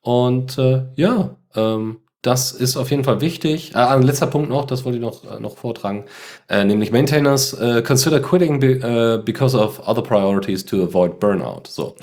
Und 0.00 0.58
äh, 0.58 0.84
ja, 0.96 1.36
ähm, 1.54 1.98
Das 2.22 2.50
ist 2.52 2.76
auf 2.76 2.90
jeden 2.90 3.04
Fall 3.04 3.20
wichtig. 3.20 3.72
Ah, 3.76 3.94
ein 3.94 4.02
letzter 4.02 4.26
Punkt 4.26 4.50
noch, 4.50 4.66
das 4.66 4.84
wollte 4.84 4.98
ich 4.98 5.02
noch, 5.02 5.24
äh, 5.24 5.38
noch 5.40 5.56
vortragen. 5.56 6.04
Äh, 6.48 6.64
nämlich 6.64 6.90
Maintainers 6.90 7.52
äh, 7.54 7.80
consider 7.82 8.18
quitting 8.20 8.58
be, 8.58 8.72
äh, 8.82 9.22
because 9.24 9.56
of 9.56 9.78
other 9.86 10.02
priorities 10.02 10.64
to 10.64 10.82
avoid 10.82 11.20
burnout. 11.20 11.62
So. 11.68 11.94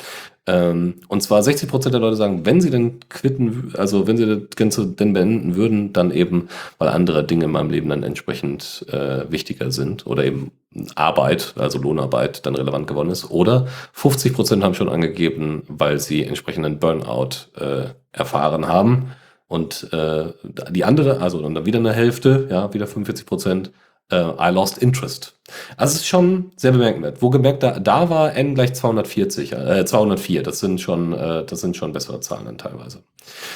Ähm, 0.47 0.95
und 1.07 1.21
zwar 1.21 1.41
60 1.41 1.69
Prozent 1.69 1.93
der 1.93 2.01
Leute 2.01 2.15
sagen, 2.15 2.45
wenn 2.45 2.61
sie 2.61 2.69
denn 2.69 2.99
quitten, 3.09 3.73
also 3.77 4.05
wenn 4.05 4.17
sie 4.17 4.27
das 4.27 4.55
Ganze 4.55 4.85
denn 4.85 5.13
beenden 5.13 5.55
würden, 5.55 5.91
dann 5.91 6.11
eben, 6.11 6.49
weil 6.77 6.89
andere 6.89 7.23
Dinge 7.23 7.45
in 7.45 7.51
meinem 7.51 7.71
Leben 7.71 7.89
dann 7.89 8.03
entsprechend 8.03 8.85
äh, 8.91 9.29
wichtiger 9.31 9.71
sind 9.71 10.05
oder 10.05 10.23
eben 10.23 10.51
Arbeit, 10.93 11.55
also 11.57 11.79
Lohnarbeit, 11.79 12.45
dann 12.45 12.55
relevant 12.55 12.85
geworden 12.85 13.09
ist. 13.09 13.31
Oder 13.31 13.67
50 13.93 14.33
Prozent 14.33 14.63
haben 14.63 14.75
schon 14.75 14.89
angegeben, 14.89 15.63
weil 15.67 15.99
sie 15.99 16.23
entsprechenden 16.23 16.79
Burnout 16.79 17.49
äh, 17.55 17.85
erfahren 18.11 18.67
haben. 18.67 19.11
Und 19.47 19.91
äh, 19.93 20.33
die 20.69 20.83
andere, 20.83 21.21
also 21.21 21.41
dann 21.41 21.65
wieder 21.65 21.79
eine 21.79 21.93
Hälfte, 21.93 22.47
ja, 22.49 22.73
wieder 22.73 22.87
45 22.87 23.25
Prozent, 23.25 23.71
äh, 24.11 24.15
I 24.17 24.51
lost 24.51 24.77
interest. 24.77 25.33
Also 25.77 25.93
es 25.93 26.01
ist 26.01 26.07
schon 26.07 26.51
sehr 26.55 26.71
bemerkenswert. 26.71 27.21
Wo 27.21 27.29
gemerkt, 27.29 27.63
da, 27.63 27.79
da 27.79 28.09
war 28.09 28.35
n 28.35 28.55
gleich 28.55 28.73
240, 28.73 29.53
äh, 29.53 29.85
204. 29.85 30.43
Das 30.43 30.59
sind 30.59 30.81
schon, 30.81 31.13
äh, 31.13 31.45
das 31.45 31.61
sind 31.61 31.77
schon 31.77 31.93
bessere 31.93 32.19
Zahlen 32.19 32.45
dann 32.45 32.57
teilweise. 32.57 33.03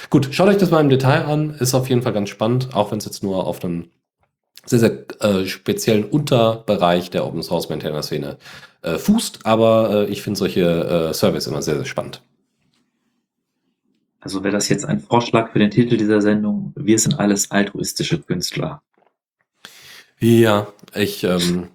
Gut, 0.09 0.29
schaut 0.31 0.49
euch 0.49 0.57
das 0.57 0.71
mal 0.71 0.81
im 0.81 0.89
Detail 0.89 1.25
an. 1.25 1.51
Ist 1.51 1.73
auf 1.73 1.89
jeden 1.89 2.01
Fall 2.01 2.13
ganz 2.13 2.29
spannend, 2.29 2.69
auch 2.73 2.91
wenn 2.91 2.99
es 2.99 3.05
jetzt 3.05 3.23
nur 3.23 3.47
auf 3.47 3.63
einem 3.63 3.89
sehr, 4.65 4.79
sehr 4.79 5.05
äh, 5.21 5.45
speziellen 5.45 6.03
Unterbereich 6.05 7.09
der 7.09 7.25
Open 7.25 7.41
Source 7.41 7.69
Maintainer 7.69 8.03
Szene 8.03 8.37
äh, 8.81 8.97
fußt. 8.97 9.45
Aber 9.45 10.07
äh, 10.07 10.11
ich 10.11 10.21
finde 10.21 10.37
solche 10.37 11.09
äh, 11.09 11.13
Surveys 11.13 11.47
immer 11.47 11.61
sehr, 11.61 11.75
sehr 11.75 11.85
spannend. 11.85 12.21
Also 14.21 14.43
wäre 14.43 14.53
das 14.53 14.67
jetzt 14.69 14.85
ein 14.85 14.99
Vorschlag 14.99 15.51
für 15.53 15.59
den 15.59 15.71
Titel 15.71 15.97
dieser 15.97 16.21
Sendung. 16.21 16.73
Wir 16.75 16.99
sind 16.99 17.19
alles 17.19 17.51
altruistische 17.51 18.19
Künstler. 18.19 18.81
Ja, 20.19 20.67
ich 20.95 21.23
ähm, 21.23 21.69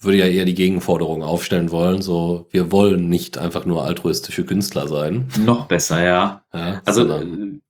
würde 0.00 0.18
ja 0.18 0.26
eher 0.26 0.44
die 0.44 0.54
Gegenforderung 0.54 1.22
aufstellen 1.22 1.70
wollen, 1.70 2.02
so 2.02 2.46
wir 2.50 2.72
wollen 2.72 3.08
nicht 3.08 3.38
einfach 3.38 3.66
nur 3.66 3.84
altruistische 3.84 4.44
Künstler 4.44 4.88
sein. 4.88 5.28
Noch 5.38 5.66
besser, 5.66 6.02
ja. 6.02 6.42
ja 6.52 6.82
also 6.84 7.06
äh, 7.06 7.60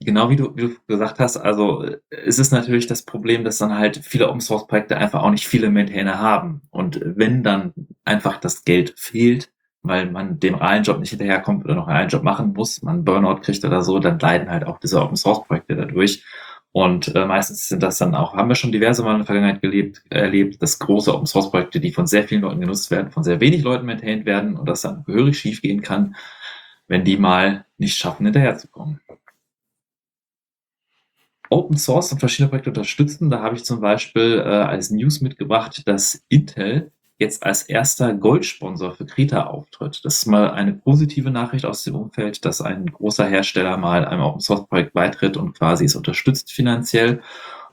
genau 0.00 0.30
wie 0.30 0.36
du, 0.36 0.56
wie 0.56 0.62
du 0.62 0.74
gesagt 0.86 1.18
hast, 1.18 1.36
also 1.36 1.84
es 2.10 2.38
ist 2.38 2.52
natürlich 2.52 2.86
das 2.86 3.02
Problem, 3.02 3.44
dass 3.44 3.58
dann 3.58 3.76
halt 3.76 4.00
viele 4.02 4.28
Open 4.28 4.40
Source 4.40 4.66
Projekte 4.66 4.96
einfach 4.96 5.22
auch 5.22 5.30
nicht 5.30 5.48
viele 5.48 5.70
Maintainer 5.70 6.20
haben. 6.20 6.62
Und 6.70 7.00
wenn 7.04 7.42
dann 7.42 7.72
einfach 8.04 8.38
das 8.38 8.64
Geld 8.64 8.94
fehlt, 8.96 9.50
weil 9.82 10.10
man 10.10 10.38
dem 10.38 10.56
realen 10.56 10.84
Job 10.84 11.00
nicht 11.00 11.10
hinterherkommt 11.10 11.64
oder 11.64 11.74
noch 11.74 11.88
einen 11.88 12.10
Job 12.10 12.22
machen 12.22 12.52
muss, 12.52 12.82
man 12.82 13.04
Burnout 13.04 13.40
kriegt 13.40 13.64
oder 13.64 13.82
so, 13.82 13.98
dann 13.98 14.18
leiden 14.18 14.50
halt 14.50 14.64
auch 14.64 14.78
diese 14.78 15.00
Open 15.00 15.16
Source 15.16 15.44
Projekte 15.46 15.74
dadurch. 15.74 16.24
Und 16.72 17.14
äh, 17.16 17.26
meistens 17.26 17.68
sind 17.68 17.82
das 17.82 17.98
dann 17.98 18.14
auch, 18.14 18.34
haben 18.34 18.48
wir 18.48 18.54
schon 18.54 18.70
diverse 18.70 19.02
Mal 19.02 19.12
in 19.12 19.18
der 19.18 19.26
Vergangenheit 19.26 19.60
gelebt, 19.60 20.02
erlebt, 20.08 20.62
dass 20.62 20.78
große 20.78 21.12
Open 21.12 21.26
Source 21.26 21.50
Projekte, 21.50 21.80
die 21.80 21.90
von 21.90 22.06
sehr 22.06 22.28
vielen 22.28 22.42
Leuten 22.42 22.60
genutzt 22.60 22.90
werden, 22.92 23.10
von 23.10 23.24
sehr 23.24 23.40
wenig 23.40 23.62
Leuten 23.62 23.86
maintained 23.86 24.24
werden 24.24 24.56
und 24.56 24.68
das 24.68 24.82
dann 24.82 25.02
gehörig 25.04 25.38
schief 25.38 25.62
gehen 25.62 25.82
kann, 25.82 26.14
wenn 26.86 27.04
die 27.04 27.16
mal 27.16 27.66
nicht 27.76 27.96
schaffen, 27.96 28.24
hinterherzukommen. 28.26 29.00
Open 31.50 31.76
Source 31.76 32.12
und 32.12 32.20
verschiedene 32.20 32.48
Projekte 32.48 32.70
unterstützen. 32.70 33.30
Da 33.30 33.42
habe 33.42 33.56
ich 33.56 33.64
zum 33.64 33.80
Beispiel 33.80 34.38
äh, 34.38 34.48
als 34.48 34.90
News 34.90 35.20
mitgebracht, 35.20 35.82
dass 35.86 36.24
Intel 36.28 36.92
jetzt 37.20 37.44
als 37.44 37.62
erster 37.62 38.14
Goldsponsor 38.14 38.92
für 38.92 39.04
Krita 39.04 39.44
auftritt. 39.44 40.00
Das 40.04 40.16
ist 40.16 40.26
mal 40.26 40.50
eine 40.50 40.72
positive 40.72 41.30
Nachricht 41.30 41.66
aus 41.66 41.84
dem 41.84 41.94
Umfeld, 41.94 42.44
dass 42.44 42.62
ein 42.62 42.86
großer 42.86 43.26
Hersteller 43.26 43.76
mal 43.76 44.06
einem 44.06 44.22
Open 44.22 44.40
Source 44.40 44.66
Projekt 44.66 44.94
beitritt 44.94 45.36
und 45.36 45.56
quasi 45.56 45.84
es 45.84 45.94
unterstützt 45.94 46.50
finanziell. 46.50 47.20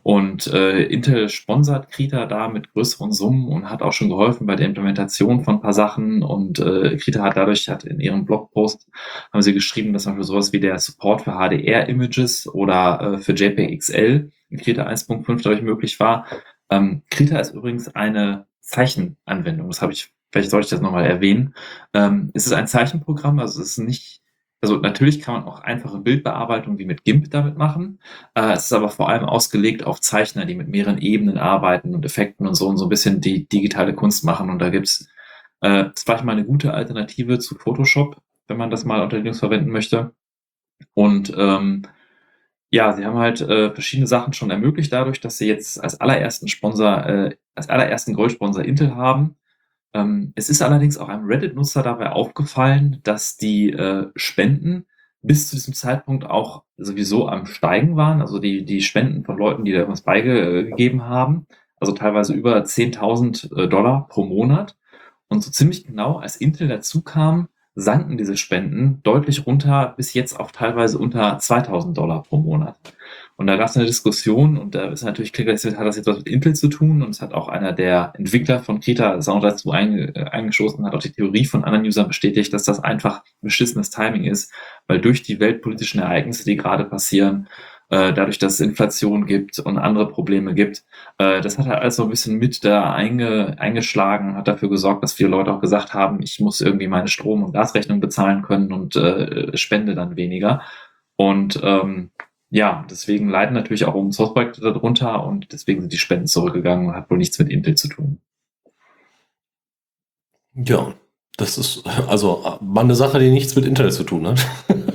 Und 0.04 0.48
äh, 0.48 0.84
Intel 0.84 1.28
sponsert 1.28 1.90
Krita 1.92 2.26
da 2.26 2.48
mit 2.48 2.72
größeren 2.72 3.12
Summen 3.12 3.48
und 3.48 3.70
hat 3.70 3.82
auch 3.82 3.92
schon 3.92 4.10
geholfen 4.10 4.48
bei 4.48 4.56
der 4.56 4.68
Implementation 4.68 5.44
von 5.44 5.56
ein 5.56 5.62
paar 5.62 5.74
Sachen. 5.74 6.24
Und 6.24 6.60
äh, 6.60 6.98
Krita 6.98 7.22
hat 7.24 7.36
dadurch, 7.36 7.68
hat 7.70 7.84
in 7.84 8.00
ihrem 8.00 8.26
Blogpost, 8.26 8.88
haben 9.34 9.42
sie 9.42 9.54
geschrieben, 9.54 9.94
dass 9.94 10.04
zum 10.04 10.14
Beispiel 10.14 10.28
sowas 10.28 10.54
wie 10.54 10.60
der 10.60 10.80
Support 10.80 11.24
für 11.24 11.32
HDR-Images 11.32 12.48
oder 12.48 13.16
äh, 13.16 13.18
für 13.18 13.34
JPEG 13.34 13.80
XL 13.80 14.32
in 14.50 14.58
Krita 14.58 14.88
1.5 14.88 15.44
dadurch 15.44 15.62
möglich 15.62 16.00
war. 16.00 16.26
Ähm, 16.70 17.04
Krita 17.10 17.40
ist 17.40 17.54
übrigens 17.54 17.94
eine 17.94 18.46
Zeichenanwendung. 18.68 19.68
Das 19.68 19.82
habe 19.82 19.94
ich, 19.94 20.14
vielleicht 20.32 20.52
sollte 20.52 20.66
ich 20.66 20.70
das 20.72 20.82
nochmal 20.82 21.06
erwähnen. 21.06 21.56
Ähm, 21.94 22.32
es 22.34 22.46
ist 22.46 22.54
ein 22.54 22.68
Zeichenprogramm, 22.68 23.40
also 23.40 23.62
es 23.62 23.70
ist 23.72 23.78
nicht, 23.80 24.22
also 24.62 24.78
natürlich 24.78 25.22
kann 25.22 25.36
man 25.36 25.44
auch 25.46 25.62
einfache 25.62 26.00
Bildbearbeitung 26.00 26.78
wie 26.78 26.86
mit 26.86 27.04
GIMP 27.04 27.32
damit 27.32 27.58
machen. 27.58 28.00
Äh, 28.36 28.54
es 28.54 28.66
ist 28.66 28.74
aber 28.74 28.90
vor 28.90 29.10
allem 29.10 29.26
ausgelegt 29.26 29.86
auf 29.86 30.02
Zeichner, 30.02 30.46
die 30.46 30.56
mit 30.56 30.68
mehreren 30.68 30.98
Ebenen 31.00 31.38
arbeiten 31.38 31.96
und 31.96 32.06
Effekten 32.06 32.46
und 32.46 32.56
so 32.56 32.68
und 32.68 32.78
so 32.78 32.86
ein 32.86 32.90
bisschen 32.90 33.22
die 33.22 33.48
digitale 33.48 33.96
Kunst 33.96 34.24
machen. 34.26 34.50
Und 34.50 34.60
da 34.60 34.70
gibt's 34.70 35.08
äh, 35.62 35.86
vielleicht 35.96 36.24
mal 36.26 36.34
eine 36.34 36.46
gute 36.46 36.74
Alternative 36.74 37.40
zu 37.40 37.56
Photoshop, 37.56 38.22
wenn 38.48 38.58
man 38.58 38.70
das 38.70 38.86
mal 38.86 39.02
unter 39.02 39.18
Linux 39.18 39.40
verwenden 39.40 39.72
möchte. 39.72 40.14
Und 40.94 41.34
ähm, 41.38 41.84
ja, 42.70 42.94
sie 42.94 43.06
haben 43.06 43.18
halt 43.18 43.42
äh, 43.42 43.72
verschiedene 43.72 44.08
Sachen 44.08 44.34
schon 44.34 44.52
ermöglicht 44.52 44.92
dadurch, 44.92 45.22
dass 45.22 45.38
sie 45.38 45.48
jetzt 45.48 45.82
als 45.82 46.00
allerersten 46.02 46.48
Sponsor, 46.48 47.06
äh, 47.06 47.36
als 47.56 47.70
allerersten 47.70 48.14
Goldsponsor 48.14 48.64
Intel 48.64 48.96
haben. 48.96 49.38
Ähm, 49.94 50.34
es 50.36 50.50
ist 50.50 50.62
allerdings 50.62 50.98
auch 50.98 51.10
einem 51.10 51.26
Reddit-Nutzer 51.26 51.84
dabei 51.84 52.12
aufgefallen, 52.12 53.00
dass 53.04 53.38
die 53.38 53.72
äh, 53.72 54.10
Spenden 54.16 54.86
bis 55.22 55.50
zu 55.50 55.56
diesem 55.56 55.74
Zeitpunkt 55.74 56.26
auch 56.26 56.64
sowieso 56.78 57.28
am 57.28 57.46
Steigen 57.46 57.96
waren. 57.96 58.22
Also 58.22 58.40
die, 58.40 58.66
die 58.66 58.82
Spenden 58.82 59.24
von 59.24 59.38
Leuten, 59.38 59.66
die 59.66 59.72
da 59.72 59.80
irgendwas 59.80 60.02
beigegeben 60.02 61.06
haben. 61.06 61.48
Also 61.80 61.94
teilweise 61.94 62.34
über 62.34 62.58
10.000 62.64 63.64
äh, 63.64 63.68
Dollar 63.68 64.08
pro 64.10 64.26
Monat. 64.26 64.78
Und 65.30 65.44
so 65.44 65.52
ziemlich 65.52 65.86
genau, 65.86 66.18
als 66.18 66.38
Intel 66.38 66.68
dazu 66.68 67.02
kam, 67.02 67.50
sanken 67.80 68.18
diese 68.18 68.38
Spenden 68.38 69.02
deutlich 69.04 69.46
runter, 69.46 69.94
bis 69.96 70.16
jetzt 70.16 70.40
auf 70.40 70.52
teilweise 70.52 70.98
unter 70.98 71.38
2000 71.38 71.96
Dollar 71.96 72.24
pro 72.24 72.38
Monat. 72.38 72.76
Und 73.36 73.46
da 73.46 73.56
gab 73.56 73.70
es 73.70 73.78
eine 73.78 73.86
Diskussion 73.86 74.58
und 74.58 74.74
da 74.74 74.90
ist 74.90 75.04
natürlich 75.04 75.32
klar, 75.32 75.56
hat 75.56 75.86
das 75.86 75.96
jetzt 75.96 76.08
was 76.08 76.18
mit 76.18 76.28
Intel 76.28 76.56
zu 76.56 76.70
tun 76.70 77.04
und 77.04 77.12
es 77.12 77.22
hat 77.22 77.36
auch 77.36 77.50
einer 77.50 77.72
der 77.74 78.14
Entwickler 78.18 78.62
von 78.62 78.80
Krita 78.80 79.22
Sound 79.22 79.44
dazu 79.44 79.74
äh, 79.74 80.12
eingeschossen, 80.32 80.88
hat 80.88 80.96
auch 80.96 81.04
die 81.04 81.12
Theorie 81.12 81.46
von 81.46 81.64
anderen 81.64 81.86
Usern 81.86 82.08
bestätigt, 82.08 82.52
dass 82.52 82.64
das 82.64 82.84
einfach 82.84 83.24
beschissenes 83.42 83.92
Timing 83.92 84.24
ist, 84.24 84.52
weil 84.88 85.00
durch 85.00 85.22
die 85.22 85.40
weltpolitischen 85.40 86.02
Ereignisse, 86.02 86.46
die 86.46 86.58
gerade 86.58 86.84
passieren, 86.84 87.48
äh, 87.90 88.12
dadurch, 88.12 88.40
dass 88.40 88.56
es 88.56 88.60
Inflation 88.62 89.28
gibt 89.28 89.60
und 89.60 89.78
andere 89.78 90.10
Probleme 90.10 90.56
gibt. 90.56 90.84
Äh, 91.18 91.42
das 91.42 91.58
hat 91.58 91.68
halt 91.68 91.82
alles 91.82 91.96
so 91.96 92.04
ein 92.04 92.10
bisschen 92.10 92.38
mit 92.38 92.64
da 92.64 92.94
einge, 92.94 93.56
eingeschlagen, 93.60 94.36
hat 94.36 94.48
dafür 94.48 94.70
gesorgt, 94.70 95.04
dass 95.04 95.14
viele 95.14 95.30
Leute 95.30 95.52
auch 95.52 95.62
gesagt 95.62 95.94
haben, 95.94 96.22
ich 96.22 96.40
muss 96.40 96.62
irgendwie 96.62 96.88
meine 96.88 97.08
Strom- 97.08 97.44
und 97.44 97.54
Gasrechnung 97.54 98.00
bezahlen 98.00 98.44
können 98.44 98.72
und 98.72 98.96
äh, 98.96 99.56
spende 99.58 99.96
dann 99.96 100.16
weniger. 100.16 100.62
Und 101.16 101.60
ähm, 101.64 102.12
ja, 102.50 102.86
deswegen 102.90 103.30
leiden 103.30 103.54
natürlich 103.54 103.86
auch 103.86 103.96
um 103.96 104.12
Source-Projekte 104.12 104.62
darunter 104.62 105.26
und 105.26 105.52
deswegen 105.52 105.82
sind 105.82 105.92
die 105.92 105.98
Spenden 105.98 106.28
zurückgegangen 106.28 106.88
und 106.88 106.96
hat 106.96 107.10
wohl 107.10 107.18
nichts 107.18 107.40
mit 107.40 107.50
Intel 107.50 107.76
zu 107.76 107.90
tun. 107.90 108.22
Ja, 110.54 110.94
das 111.38 111.58
ist 111.58 111.86
also 112.08 112.58
mal 112.62 112.82
eine 112.82 112.96
Sache, 112.96 113.20
die 113.20 113.32
nichts 113.32 113.56
mit 113.56 113.66
Intel 113.66 113.92
zu 113.92 114.04
tun 114.04 114.28
hat. 114.28 114.46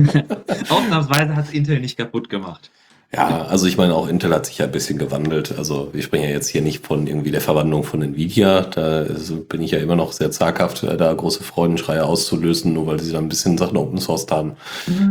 Ausnahmsweise 0.68 1.36
hat 1.36 1.52
Intel 1.52 1.80
nicht 1.80 1.96
kaputt 1.96 2.28
gemacht. 2.28 2.70
Ja, 3.12 3.46
also 3.46 3.66
ich 3.66 3.76
meine, 3.76 3.96
auch 3.96 4.06
Intel 4.06 4.32
hat 4.32 4.46
sich 4.46 4.58
ja 4.58 4.66
ein 4.66 4.72
bisschen 4.72 4.96
gewandelt. 4.96 5.58
Also 5.58 5.88
wir 5.92 6.00
sprechen 6.00 6.24
ja 6.24 6.30
jetzt 6.30 6.46
hier 6.46 6.62
nicht 6.62 6.86
von 6.86 7.08
irgendwie 7.08 7.32
der 7.32 7.40
Verwandlung 7.40 7.82
von 7.82 8.02
Nvidia. 8.02 8.60
Da 8.60 9.04
bin 9.48 9.62
ich 9.62 9.72
ja 9.72 9.80
immer 9.80 9.96
noch 9.96 10.12
sehr 10.12 10.30
zaghaft, 10.30 10.84
äh, 10.84 10.96
da 10.96 11.12
große 11.12 11.42
Freudenschreie 11.42 12.04
auszulösen, 12.04 12.72
nur 12.72 12.86
weil 12.86 13.00
sie 13.00 13.10
da 13.10 13.18
ein 13.18 13.28
bisschen 13.28 13.58
Sachen 13.58 13.76
Open 13.76 13.98
Source 13.98 14.28
haben. 14.30 14.52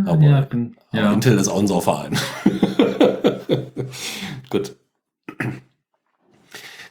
aber, 0.06 0.24
ja, 0.24 0.47
ja. 0.93 1.04
aber 1.04 1.14
Intel 1.14 1.38
ist 1.38 1.50
auch 1.50 1.60
unser 1.60 1.82
Verein. 1.82 2.18
Gut. 4.50 4.78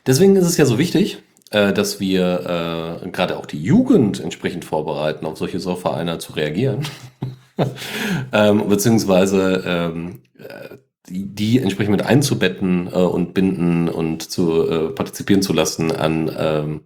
Deswegen 0.07 0.37
ist 0.37 0.47
es 0.47 0.59
ja 0.59 0.67
so 0.67 0.79
wichtig, 0.79 1.23
äh, 1.51 1.73
dass 1.73 2.01
wir 2.01 3.01
äh, 3.03 3.09
gerade 3.09 3.39
auch 3.39 3.47
die 3.47 3.63
Jugend 3.63 4.21
entsprechend 4.21 4.67
vorbereiten, 4.67 5.25
auf 5.25 5.39
solche 5.39 5.59
Software-Einer 5.59 6.19
zu 6.19 6.35
reagieren. 6.35 6.87
ähm, 8.33 8.69
beziehungsweise 8.69 9.65
ähm, 9.67 10.21
äh, 10.39 10.77
die, 11.11 11.59
entsprechend 11.59 11.93
mit 11.93 12.07
einzubetten 12.07 12.89
äh, 12.89 12.97
und 12.97 13.35
binden 13.35 13.89
und 13.89 14.23
zu 14.23 14.69
äh, 14.69 14.89
partizipieren 14.91 15.43
zu 15.43 15.53
lassen 15.53 15.93
an 15.93 16.31
ähm, 16.39 16.81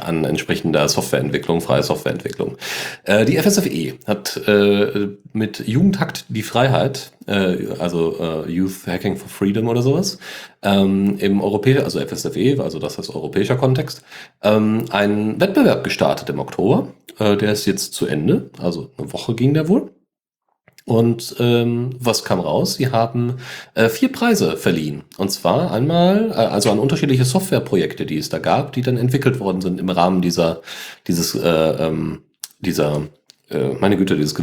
an 0.00 0.24
entsprechender 0.24 0.88
Softwareentwicklung, 0.88 1.60
freie 1.60 1.82
Softwareentwicklung. 1.82 2.56
Äh, 3.04 3.24
die 3.24 3.36
FSFE 3.36 3.94
hat 4.06 4.36
äh, 4.48 5.08
mit 5.32 5.66
Jugendhakt 5.66 6.24
die 6.28 6.42
Freiheit, 6.42 7.12
äh, 7.26 7.68
also 7.78 8.16
äh, 8.18 8.50
Youth 8.50 8.86
Hacking 8.86 9.16
for 9.16 9.28
Freedom 9.28 9.68
oder 9.68 9.82
sowas, 9.82 10.18
ähm, 10.62 11.16
im 11.18 11.40
europäischen, 11.40 11.84
also 11.84 12.00
FSFE, 12.00 12.60
also 12.62 12.78
das 12.78 12.98
ist 12.98 13.10
europäischer 13.10 13.56
Kontext, 13.56 14.02
ähm, 14.42 14.86
einen 14.90 15.40
Wettbewerb 15.40 15.84
gestartet 15.84 16.28
im 16.30 16.38
Oktober. 16.38 16.88
Äh, 17.18 17.36
der 17.36 17.52
ist 17.52 17.66
jetzt 17.66 17.94
zu 17.94 18.06
Ende, 18.06 18.50
also 18.58 18.90
eine 18.98 19.12
Woche 19.12 19.34
ging 19.34 19.54
der 19.54 19.68
wohl. 19.68 19.90
Und 20.86 21.36
ähm, 21.38 21.96
was 21.98 22.24
kam 22.24 22.40
raus? 22.40 22.74
Sie 22.74 22.88
haben 22.88 23.38
äh, 23.74 23.88
vier 23.88 24.12
Preise 24.12 24.58
verliehen. 24.58 25.04
Und 25.16 25.30
zwar 25.30 25.72
einmal, 25.72 26.30
äh, 26.30 26.34
also 26.34 26.70
an 26.70 26.78
unterschiedliche 26.78 27.24
Softwareprojekte, 27.24 28.04
die 28.04 28.18
es 28.18 28.28
da 28.28 28.38
gab, 28.38 28.72
die 28.74 28.82
dann 28.82 28.98
entwickelt 28.98 29.40
worden 29.40 29.62
sind 29.62 29.80
im 29.80 29.88
Rahmen 29.88 30.20
dieser, 30.20 30.60
dieses, 31.06 31.34
äh, 31.34 31.48
ähm, 31.48 32.22
dieser, 32.60 33.02
äh, 33.50 33.68
meine 33.80 33.96
Güte, 33.96 34.16
dieses 34.16 34.34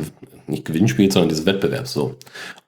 nicht 0.48 0.66
Gewinnspiel, 0.66 1.12
sondern 1.12 1.30
dieses 1.30 1.46
Wettbewerbs 1.46 1.94
so. 1.94 2.16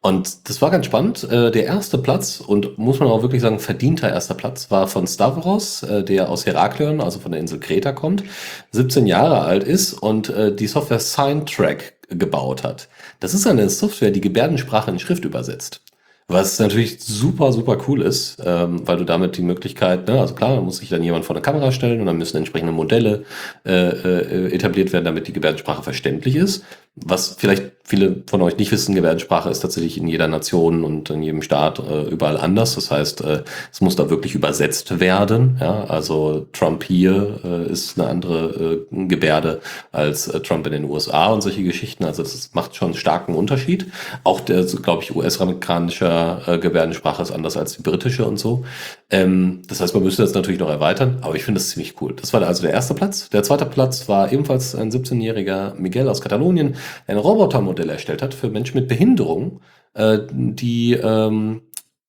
Und 0.01 0.49
das 0.49 0.61
war 0.61 0.71
ganz 0.71 0.85
spannend. 0.85 1.23
Äh, 1.23 1.51
der 1.51 1.65
erste 1.65 1.97
Platz, 1.97 2.39
und 2.39 2.77
muss 2.77 2.99
man 2.99 3.09
auch 3.09 3.21
wirklich 3.21 3.41
sagen, 3.41 3.59
verdienter 3.59 4.09
erster 4.09 4.33
Platz, 4.33 4.71
war 4.71 4.87
von 4.87 5.07
Stavros, 5.07 5.83
äh, 5.83 6.03
der 6.03 6.29
aus 6.29 6.45
Heraklion, 6.45 7.01
also 7.01 7.19
von 7.19 7.31
der 7.31 7.41
Insel 7.41 7.59
Kreta 7.59 7.91
kommt, 7.91 8.23
17 8.71 9.05
Jahre 9.05 9.41
alt 9.41 9.63
ist 9.63 9.93
und 9.93 10.29
äh, 10.29 10.55
die 10.55 10.67
Software 10.67 10.99
Signtrack 10.99 11.93
gebaut 12.17 12.63
hat. 12.63 12.87
Das 13.19 13.33
ist 13.33 13.47
eine 13.47 13.69
Software, 13.69 14.11
die 14.11 14.21
Gebärdensprache 14.21 14.91
in 14.91 14.99
Schrift 14.99 15.25
übersetzt. 15.25 15.81
Was 16.29 16.57
natürlich 16.57 17.01
super, 17.01 17.51
super 17.51 17.77
cool 17.87 18.01
ist, 18.01 18.37
ähm, 18.45 18.87
weil 18.87 18.97
du 18.97 19.03
damit 19.03 19.35
die 19.37 19.41
Möglichkeit, 19.41 20.07
ne, 20.07 20.19
also 20.19 20.33
klar, 20.33 20.61
muss 20.61 20.77
sich 20.77 20.89
dann 20.89 21.03
jemand 21.03 21.25
vor 21.25 21.33
der 21.33 21.43
Kamera 21.43 21.71
stellen 21.71 21.99
und 21.99 22.05
dann 22.05 22.17
müssen 22.17 22.37
entsprechende 22.37 22.71
Modelle 22.71 23.25
äh, 23.65 23.89
äh, 23.89 24.53
etabliert 24.53 24.93
werden, 24.93 25.03
damit 25.03 25.27
die 25.27 25.33
Gebärdensprache 25.33 25.83
verständlich 25.83 26.37
ist. 26.37 26.63
Was 26.95 27.35
vielleicht 27.39 27.73
viele 27.85 28.23
von 28.27 28.41
euch 28.41 28.57
nicht 28.57 28.71
wissen, 28.71 28.95
Gebärdensprache 28.95 29.49
ist 29.49 29.59
tatsächlich 29.59 29.97
in 29.97 30.07
jeder 30.07 30.27
Nation 30.27 30.83
und 30.83 31.09
in 31.09 31.21
jedem 31.21 31.41
Staat 31.41 31.79
äh, 31.79 32.03
überall 32.03 32.37
anders. 32.37 32.75
Das 32.75 32.91
heißt, 32.91 33.21
äh, 33.21 33.43
es 33.71 33.81
muss 33.81 33.95
da 33.95 34.09
wirklich 34.09 34.35
übersetzt 34.35 34.99
werden. 34.99 35.57
Ja? 35.59 35.83
Also 35.85 36.47
Trump 36.53 36.83
hier 36.83 37.39
äh, 37.43 37.71
ist 37.71 37.99
eine 37.99 38.09
andere 38.09 38.85
äh, 38.91 39.05
Gebärde 39.07 39.59
als 39.91 40.27
äh, 40.27 40.39
Trump 40.39 40.65
in 40.65 40.71
den 40.71 40.85
USA 40.85 41.27
und 41.27 41.41
solche 41.41 41.63
Geschichten. 41.63 42.05
Also 42.05 42.23
das 42.23 42.51
macht 42.53 42.75
schon 42.75 42.89
einen 42.89 42.97
starken 42.97 43.35
Unterschied. 43.35 43.87
Auch 44.23 44.39
der, 44.39 44.63
glaube 44.63 45.03
ich, 45.03 45.13
US-amerikanische 45.13 46.41
äh, 46.47 46.57
Gebärdensprache 46.59 47.21
ist 47.21 47.31
anders 47.31 47.57
als 47.57 47.75
die 47.75 47.81
britische 47.81 48.25
und 48.25 48.37
so. 48.37 48.63
Ähm, 49.09 49.61
das 49.67 49.81
heißt, 49.81 49.93
man 49.93 50.03
müsste 50.03 50.21
das 50.21 50.33
natürlich 50.33 50.59
noch 50.59 50.69
erweitern, 50.69 51.17
aber 51.21 51.35
ich 51.35 51.43
finde 51.43 51.59
das 51.59 51.69
ziemlich 51.69 52.01
cool. 52.01 52.13
Das 52.19 52.31
war 52.33 52.41
also 52.43 52.61
der 52.63 52.71
erste 52.71 52.93
Platz. 52.93 53.29
Der 53.29 53.43
zweite 53.43 53.65
Platz 53.65 54.07
war 54.07 54.31
ebenfalls 54.31 54.73
ein 54.73 54.89
17-jähriger 54.89 55.75
Miguel 55.75 56.07
aus 56.07 56.21
Katalonien, 56.21 56.75
ein 57.07 57.17
Robotermodell 57.17 57.89
erstellt 57.89 58.21
hat 58.21 58.33
für 58.33 58.49
Menschen 58.49 58.77
mit 58.77 58.87
Behinderung, 58.87 59.61
äh, 59.93 60.19
die, 60.29 60.93
ähm, 60.93 61.61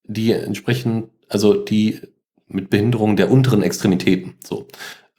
die 0.04 0.32
entsprechend, 0.32 1.10
also 1.28 1.54
die 1.54 2.00
mit 2.46 2.70
Behinderung 2.70 3.16
der 3.16 3.30
unteren 3.30 3.62
Extremitäten. 3.62 4.34
So. 4.44 4.66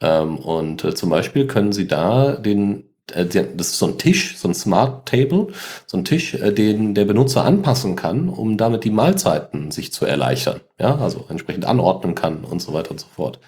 Ähm, 0.00 0.36
und 0.38 0.84
äh, 0.84 0.94
zum 0.94 1.10
Beispiel 1.10 1.46
können 1.46 1.72
sie 1.72 1.86
da 1.86 2.32
den 2.32 2.84
äh, 3.12 3.26
das 3.26 3.68
ist 3.68 3.78
so 3.78 3.86
ein 3.86 3.98
Tisch, 3.98 4.36
so 4.36 4.48
ein 4.48 4.54
Smart 4.54 5.08
Table, 5.08 5.48
so 5.86 5.96
ein 5.96 6.04
Tisch, 6.04 6.34
äh, 6.34 6.52
den 6.52 6.94
der 6.94 7.04
Benutzer 7.04 7.44
anpassen 7.44 7.96
kann, 7.96 8.28
um 8.28 8.56
damit 8.56 8.84
die 8.84 8.90
Mahlzeiten 8.90 9.70
sich 9.70 9.92
zu 9.92 10.04
erleichtern. 10.04 10.60
Ja, 10.78 10.96
also 10.96 11.24
entsprechend 11.28 11.64
anordnen 11.64 12.14
kann 12.14 12.44
und 12.44 12.60
so 12.60 12.72
weiter 12.72 12.90
und 12.90 13.00
so 13.00 13.06
fort. 13.14 13.38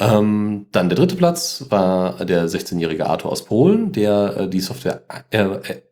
Ähm, 0.00 0.66
dann 0.70 0.88
der 0.88 0.96
dritte 0.96 1.16
Platz 1.16 1.64
war 1.70 2.24
der 2.24 2.48
16-jährige 2.48 3.06
Arthur 3.06 3.32
aus 3.32 3.44
Polen, 3.44 3.90
der 3.90 4.36
äh, 4.36 4.48
die 4.48 4.60
Software 4.60 5.02
äh, 5.30 5.44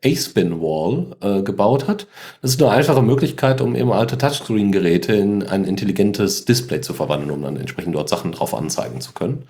A-Spin 0.05 0.61
Wall 0.61 1.17
äh, 1.21 1.43
gebaut 1.43 1.89
hat. 1.89 2.07
Das 2.41 2.53
ist 2.53 2.63
eine 2.63 2.71
einfache 2.71 3.03
Möglichkeit, 3.03 3.61
um 3.61 3.75
eben 3.75 3.91
alte 3.91 4.17
Touchscreen-Geräte 4.17 5.13
in 5.13 5.43
ein 5.43 5.65
intelligentes 5.65 6.45
Display 6.45 6.81
zu 6.83 6.95
verwandeln, 6.95 7.33
um 7.33 7.43
dann 7.43 7.57
entsprechend 7.57 7.97
dort 7.97 8.09
Sachen 8.09 8.31
drauf 8.31 8.55
anzeigen 8.55 9.01
zu 9.01 9.13
können. 9.13 9.49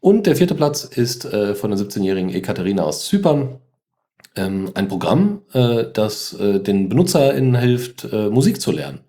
Und 0.00 0.26
der 0.26 0.36
vierte 0.36 0.54
Platz 0.54 0.84
ist 0.84 1.24
äh, 1.24 1.54
von 1.54 1.70
der 1.70 1.80
17-jährigen 1.80 2.28
Ekaterina 2.30 2.82
aus 2.82 3.06
Zypern. 3.06 3.60
Ähm, 4.36 4.72
ein 4.74 4.88
Programm, 4.88 5.40
äh, 5.54 5.84
das 5.90 6.34
äh, 6.34 6.60
den 6.60 6.90
BenutzerInnen 6.90 7.56
hilft, 7.56 8.04
äh, 8.12 8.28
Musik 8.28 8.60
zu 8.60 8.72
lernen. 8.72 9.00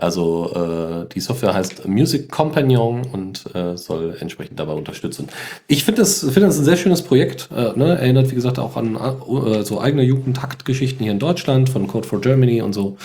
Also 0.00 0.50
äh, 0.54 1.12
die 1.14 1.20
Software 1.20 1.52
heißt 1.52 1.86
Music 1.86 2.30
Companion 2.30 3.02
und 3.12 3.44
äh, 3.54 3.76
soll 3.76 4.16
entsprechend 4.18 4.58
dabei 4.58 4.72
unterstützen. 4.72 5.28
Ich 5.66 5.84
finde 5.84 6.00
das, 6.00 6.20
finde 6.20 6.42
das 6.42 6.58
ein 6.58 6.64
sehr 6.64 6.78
schönes 6.78 7.02
Projekt. 7.02 7.50
Äh, 7.54 7.78
ne? 7.78 7.98
Erinnert, 7.98 8.30
wie 8.30 8.34
gesagt, 8.34 8.58
auch 8.58 8.76
an 8.76 8.96
äh, 8.96 9.62
so 9.62 9.78
eigene 9.78 10.02
Jugendtaktgeschichten 10.02 11.02
hier 11.02 11.12
in 11.12 11.18
Deutschland 11.18 11.68
von 11.68 11.86
Code 11.86 12.08
for 12.08 12.20
Germany 12.22 12.62
und 12.62 12.72
so. 12.72 12.96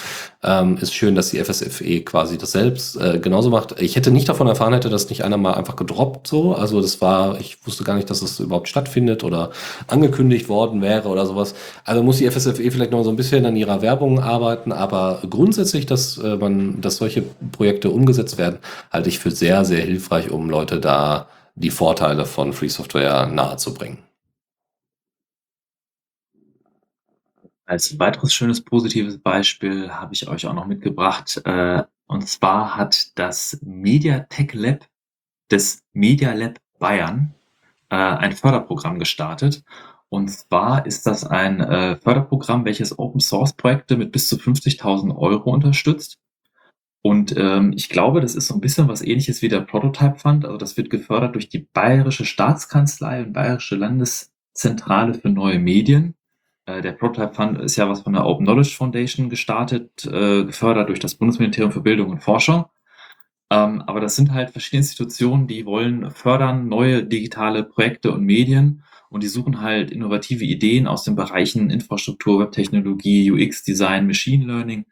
Ähm, 0.45 0.77
ist 0.77 0.93
schön, 0.93 1.15
dass 1.15 1.31
die 1.31 1.43
FSFE 1.43 2.01
quasi 2.01 2.37
das 2.37 2.51
selbst 2.51 3.01
äh, 3.01 3.17
genauso 3.17 3.49
macht. 3.49 3.81
Ich 3.81 3.95
hätte 3.95 4.11
nicht 4.11 4.29
davon 4.29 4.45
erfahren, 4.45 4.73
hätte 4.73 4.89
das 4.89 5.09
nicht 5.09 5.23
einer 5.23 5.37
mal 5.37 5.55
einfach 5.55 5.75
gedroppt 5.75 6.27
so. 6.27 6.53
Also 6.53 6.81
das 6.81 7.01
war, 7.01 7.39
ich 7.39 7.57
wusste 7.65 7.83
gar 7.83 7.95
nicht, 7.95 8.11
dass 8.11 8.19
das 8.19 8.39
überhaupt 8.39 8.67
stattfindet 8.67 9.23
oder 9.23 9.49
angekündigt 9.87 10.47
worden 10.47 10.83
wäre 10.83 11.09
oder 11.09 11.25
sowas. 11.25 11.55
Also 11.83 12.03
muss 12.03 12.17
die 12.17 12.29
FSFE 12.29 12.69
vielleicht 12.69 12.91
noch 12.91 13.03
so 13.03 13.09
ein 13.09 13.15
bisschen 13.15 13.43
an 13.45 13.55
ihrer 13.55 13.81
Werbung 13.81 14.19
arbeiten, 14.19 14.71
aber 14.71 15.21
grundsätzlich, 15.27 15.87
dass 15.87 16.19
äh, 16.19 16.35
man, 16.35 16.79
dass 16.79 16.97
solche 16.97 17.23
Projekte 17.51 17.89
umgesetzt 17.89 18.37
werden, 18.37 18.59
halte 18.91 19.09
ich 19.09 19.17
für 19.17 19.31
sehr, 19.31 19.65
sehr 19.65 19.81
hilfreich, 19.81 20.29
um 20.29 20.49
Leute 20.49 20.79
da 20.79 21.27
die 21.55 21.71
Vorteile 21.71 22.25
von 22.25 22.53
Free 22.53 22.67
Software 22.67 23.25
nahezubringen. 23.27 24.05
Als 27.66 27.97
weiteres 27.97 28.34
schönes 28.34 28.63
positives 28.63 29.18
Beispiel 29.18 29.91
habe 29.91 30.13
ich 30.13 30.28
euch 30.28 30.45
auch 30.45 30.53
noch 30.53 30.68
mitgebracht. 30.68 31.41
Äh, 31.45 31.84
und 32.07 32.28
zwar 32.28 32.78
hat 32.78 33.18
das 33.18 33.59
Mediatek 33.63 34.53
Lab 34.53 34.88
des 35.49 35.84
Media 35.91 36.34
Lab 36.34 36.59
Bayern 36.78 37.34
äh, 37.89 37.95
ein 37.95 38.34
Förderprogramm 38.34 38.99
gestartet. 38.99 39.63
Und 40.09 40.30
zwar 40.30 40.86
ist 40.86 41.07
das 41.07 41.26
ein 41.26 41.59
äh, 41.59 41.97
Förderprogramm, 41.97 42.66
welches 42.66 42.97
Open 42.99 43.20
Source 43.20 43.53
Projekte 43.53 43.97
mit 43.97 44.11
bis 44.11 44.30
zu 44.30 44.36
50.000 44.36 45.16
Euro 45.16 45.51
unterstützt. 45.51 46.20
Und 47.01 47.36
ähm, 47.38 47.74
ich 47.76 47.89
glaube, 47.89 48.22
das 48.22 48.36
ist 48.36 48.47
so 48.47 48.55
ein 48.55 48.61
bisschen 48.61 48.88
was 48.88 49.01
ähnliches 49.01 49.41
wie 49.41 49.49
der 49.49 49.61
Prototype 49.61 50.18
Fund. 50.18 50.45
Also 50.45 50.57
das 50.57 50.78
wird 50.78 50.89
gefördert 50.89 51.36
durch 51.36 51.49
die 51.49 51.59
Bayerische 51.59 52.26
Staatskanzlei 52.26 53.24
und 53.24 53.34
Bayerische 53.34 53.76
Landeszentrale 53.76 55.16
für 55.16 55.30
neue 55.30 55.59
Medien. 55.59 56.14
Äh, 56.66 56.82
der 56.82 56.93
Prototype 56.93 57.34
Fund 57.34 57.59
ist 57.61 57.76
ja 57.76 57.89
was 57.89 58.01
von 58.01 58.13
der 58.13 58.26
Open 58.26 58.45
Knowledge 58.45 58.76
Foundation 58.76 59.30
gestartet, 59.30 60.05
äh, 60.05 60.45
gefördert 60.45 60.89
durch 60.89 60.99
das 60.99 61.16
Bundesministerium 61.16 61.72
für 61.72 61.82
Bildung 61.82 62.09
und 62.09 62.24
Forschung. 62.24 62.66
Ähm, 63.51 63.84
aber 63.86 63.99
das 63.99 64.16
sind 64.16 64.34
halt 64.34 64.49
verschiedene 64.49 64.82
Institutionen, 64.82 65.47
die 65.47 65.66
wollen 65.66 66.09
fördern 66.11 66.68
neue 66.68 67.03
digitale 67.03 67.63
Projekte 67.63 68.11
und 68.11 68.24
Medien 68.24 68.84
und 69.09 69.22
die 69.24 69.28
suchen 69.28 69.61
halt 69.61 69.91
innovative 69.91 70.43
Ideen 70.43 70.88
aus 70.88 71.03
den 71.03 71.16
Bereichen 71.16 71.70
Infrastruktur, 71.70 72.39
Webtechnologie, 72.39 73.32
UX-Design, 73.32 74.07
Machine 74.07 74.45
Learning. 74.45 74.86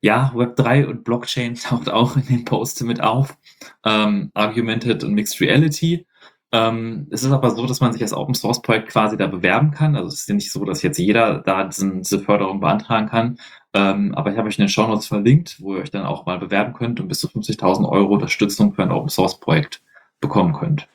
Ja, 0.00 0.32
Web3 0.34 0.86
und 0.86 1.04
Blockchain 1.04 1.54
taucht 1.62 1.90
auch 1.90 2.16
in 2.16 2.26
den 2.26 2.44
Posts 2.44 2.82
mit 2.84 3.00
auf. 3.02 3.36
Ähm, 3.84 4.30
Argumented 4.34 5.04
und 5.04 5.14
Mixed 5.14 5.40
Reality. 5.40 6.06
Ähm, 6.50 7.06
es 7.10 7.24
ist 7.24 7.32
aber 7.32 7.50
so, 7.50 7.66
dass 7.66 7.80
man 7.80 7.92
sich 7.92 8.00
als 8.02 8.14
Open 8.14 8.34
Source 8.34 8.62
Projekt 8.62 8.88
quasi 8.88 9.16
da 9.16 9.26
bewerben 9.26 9.70
kann. 9.70 9.96
Also 9.96 10.08
es 10.08 10.20
ist 10.20 10.28
ja 10.28 10.34
nicht 10.34 10.50
so, 10.50 10.64
dass 10.64 10.82
jetzt 10.82 10.98
jeder 10.98 11.40
da 11.40 11.64
diesen, 11.64 11.98
diese 12.02 12.20
Förderung 12.20 12.60
beantragen 12.60 13.08
kann. 13.08 13.38
Ähm, 13.74 14.14
aber 14.14 14.32
ich 14.32 14.38
habe 14.38 14.48
euch 14.48 14.58
in 14.58 14.64
den 14.64 14.70
Show 14.70 14.86
Notes 14.86 15.06
verlinkt, 15.06 15.60
wo 15.60 15.74
ihr 15.74 15.82
euch 15.82 15.90
dann 15.90 16.06
auch 16.06 16.24
mal 16.24 16.38
bewerben 16.38 16.72
könnt 16.72 17.00
und 17.00 17.08
bis 17.08 17.20
zu 17.20 17.28
50.000 17.28 17.86
Euro 17.88 18.14
Unterstützung 18.14 18.72
für 18.72 18.82
ein 18.82 18.90
Open 18.90 19.10
Source 19.10 19.38
Projekt 19.40 19.82
bekommen 20.20 20.54
könnt. 20.54 20.88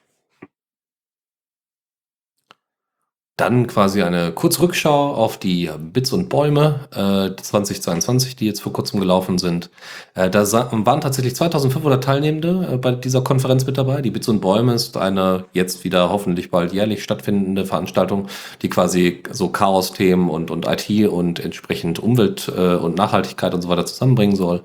Dann 3.35 3.65
quasi 3.65 4.03
eine 4.03 4.31
Kurzrückschau 4.31 5.15
auf 5.15 5.39
die 5.39 5.67
Bits 5.79 6.13
und 6.13 6.29
Bäume 6.29 6.81
äh, 6.91 7.35
2022, 7.41 8.35
die 8.35 8.45
jetzt 8.45 8.61
vor 8.61 8.71
kurzem 8.73 8.99
gelaufen 8.99 9.39
sind. 9.39 9.71
Äh, 10.13 10.29
da 10.29 10.43
waren 10.51 11.01
tatsächlich 11.01 11.35
2500 11.35 12.03
Teilnehmende 12.03 12.73
äh, 12.73 12.77
bei 12.77 12.91
dieser 12.91 13.21
Konferenz 13.23 13.65
mit 13.65 13.79
dabei. 13.79 14.03
Die 14.03 14.11
Bits 14.11 14.27
und 14.27 14.39
Bäume 14.39 14.75
ist 14.75 14.97
eine 14.97 15.45
jetzt 15.51 15.83
wieder 15.83 16.11
hoffentlich 16.11 16.51
bald 16.51 16.73
jährlich 16.73 17.01
stattfindende 17.01 17.65
Veranstaltung, 17.65 18.27
die 18.61 18.69
quasi 18.69 19.23
so 19.31 19.49
Chaos-Themen 19.49 20.29
und, 20.29 20.51
und 20.51 20.67
IT 20.67 21.09
und 21.09 21.39
entsprechend 21.39 21.97
Umwelt 21.97 22.51
äh, 22.55 22.75
und 22.75 22.97
Nachhaltigkeit 22.97 23.55
und 23.55 23.63
so 23.63 23.69
weiter 23.69 23.87
zusammenbringen 23.87 24.35
soll. 24.35 24.61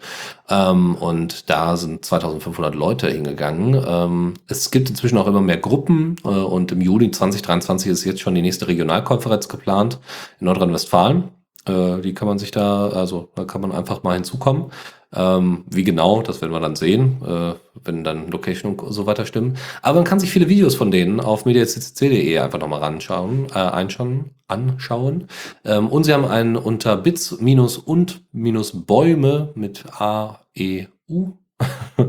Ähm, 0.51 0.95
und 0.95 1.51
da 1.51 1.77
sind 1.77 2.05
2500 2.05 2.75
Leute 2.75 3.11
hingegangen. 3.11 3.83
Ähm, 3.87 4.35
es 4.47 4.71
gibt 4.71 4.89
inzwischen 4.89 5.19
auch 5.19 5.27
immer 5.27 5.41
mehr 5.41 5.59
Gruppen 5.59 6.17
äh, 6.25 6.29
und 6.29 6.73
im 6.73 6.81
Juli 6.81 7.11
2023 7.11 7.91
ist 7.91 8.05
jetzt 8.05 8.21
schon 8.21 8.35
die 8.35 8.43
nächste 8.43 8.69
Regionalkonferenz 8.69 9.49
geplant 9.49 9.99
in 10.41 10.47
Nordrhein-Westfalen. 10.47 11.29
Äh, 11.67 12.01
die 12.01 12.15
kann 12.15 12.29
man 12.29 12.39
sich 12.39 12.51
da, 12.51 12.89
also 12.89 13.29
da 13.35 13.45
kann 13.45 13.61
man 13.61 13.73
einfach 13.73 14.03
mal 14.03 14.15
hinzukommen. 14.15 14.73
Ähm, 15.15 15.65
wie 15.71 15.85
genau, 15.85 16.21
das 16.21 16.43
werden 16.43 16.53
wir 16.53 16.61
dann 16.61 16.77
sehen, 16.77 17.23
äh, 17.27 17.55
wenn 17.83 18.05
dann 18.05 18.31
Location 18.31 18.75
und 18.75 18.93
so 18.93 19.07
weiter 19.07 19.25
stimmen. 19.25 19.57
Aber 19.81 20.01
man 20.01 20.05
kann 20.05 20.21
sich 20.21 20.31
viele 20.31 20.49
Videos 20.49 20.75
von 20.75 20.91
denen 20.91 21.21
auf 21.21 21.47
mediaccc.de 21.47 22.39
einfach 22.39 22.59
nochmal 22.59 22.81
ranschauen, 22.81 23.47
äh, 23.55 23.59
einschauen, 23.59 24.33
anschauen. 24.49 25.29
Ähm, 25.65 25.89
und 25.89 26.05
sie 26.05 26.13
haben 26.13 26.27
einen 26.27 26.57
unter 26.57 26.97
bits 26.97 27.33
und 27.79 28.23
Bäume 28.87 29.51
mit 29.55 29.85
A, 29.99 30.41
E, 30.55 30.87
U 31.09 31.33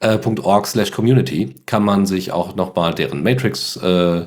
äh, 0.00 0.18
.org 0.42 0.66
slash 0.66 0.90
community 0.90 1.54
kann 1.66 1.84
man 1.84 2.06
sich 2.06 2.32
auch 2.32 2.54
nochmal 2.54 2.94
deren 2.94 3.22
Matrix 3.22 3.76
äh, 3.76 4.26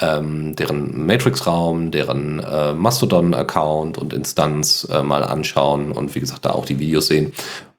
ähm, 0.00 0.54
deren 0.56 1.06
Matrix-Raum, 1.06 1.90
deren 1.90 2.40
äh, 2.40 2.72
Mastodon-Account 2.74 3.98
und 3.98 4.12
Instanz 4.12 4.86
äh, 4.90 5.02
mal 5.02 5.24
anschauen 5.24 5.92
und 5.92 6.14
wie 6.14 6.20
gesagt 6.20 6.44
da 6.44 6.50
auch 6.50 6.66
die 6.66 6.78
Videos 6.78 7.08
sehen. 7.08 7.32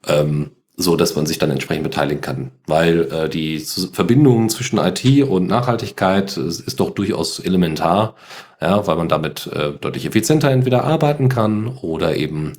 Ähm, 0.06 0.50
so 0.80 0.96
dass 0.96 1.14
man 1.14 1.26
sich 1.26 1.38
dann 1.38 1.50
entsprechend 1.50 1.84
beteiligen 1.84 2.20
kann. 2.20 2.52
Weil 2.66 3.02
äh, 3.12 3.28
die 3.28 3.58
Verbindung 3.58 4.48
zwischen 4.48 4.78
IT 4.78 5.04
und 5.24 5.46
Nachhaltigkeit 5.46 6.36
ist, 6.36 6.80
doch 6.80 6.90
durchaus 6.90 7.38
elementar, 7.38 8.14
ja, 8.60 8.86
weil 8.86 8.96
man 8.96 9.08
damit 9.08 9.46
äh, 9.48 9.72
deutlich 9.72 10.06
effizienter 10.06 10.50
entweder 10.50 10.84
arbeiten 10.84 11.28
kann 11.28 11.68
oder 11.82 12.16
eben 12.16 12.54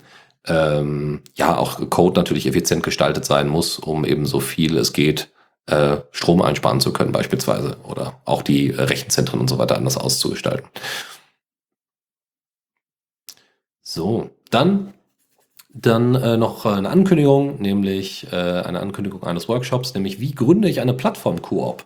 ähm, 0.47 1.21
ja 1.35 1.57
auch 1.57 1.89
Code 1.89 2.19
natürlich 2.19 2.47
effizient 2.47 2.83
gestaltet 2.83 3.25
sein 3.25 3.47
muss, 3.47 3.79
um 3.79 4.05
eben 4.05 4.25
so 4.25 4.39
viel 4.39 4.77
es 4.77 4.93
geht 4.93 5.30
äh, 5.67 5.97
Strom 6.11 6.41
einsparen 6.41 6.79
zu 6.81 6.93
können 6.93 7.11
beispielsweise 7.11 7.77
oder 7.83 8.21
auch 8.25 8.41
die 8.41 8.69
Rechenzentren 8.71 9.39
und 9.39 9.49
so 9.49 9.57
weiter 9.57 9.77
anders 9.77 9.97
auszugestalten. 9.97 10.67
So, 13.81 14.29
dann 14.49 14.93
dann 15.73 16.15
äh, 16.15 16.37
noch 16.37 16.65
eine 16.65 16.89
Ankündigung, 16.89 17.61
nämlich 17.61 18.27
äh, 18.31 18.35
eine 18.35 18.81
Ankündigung 18.81 19.23
eines 19.23 19.47
Workshops, 19.47 19.93
nämlich 19.93 20.19
wie 20.19 20.31
gründe 20.31 20.69
ich 20.69 20.81
eine 20.81 20.93
Plattform-Koop. 20.93 21.85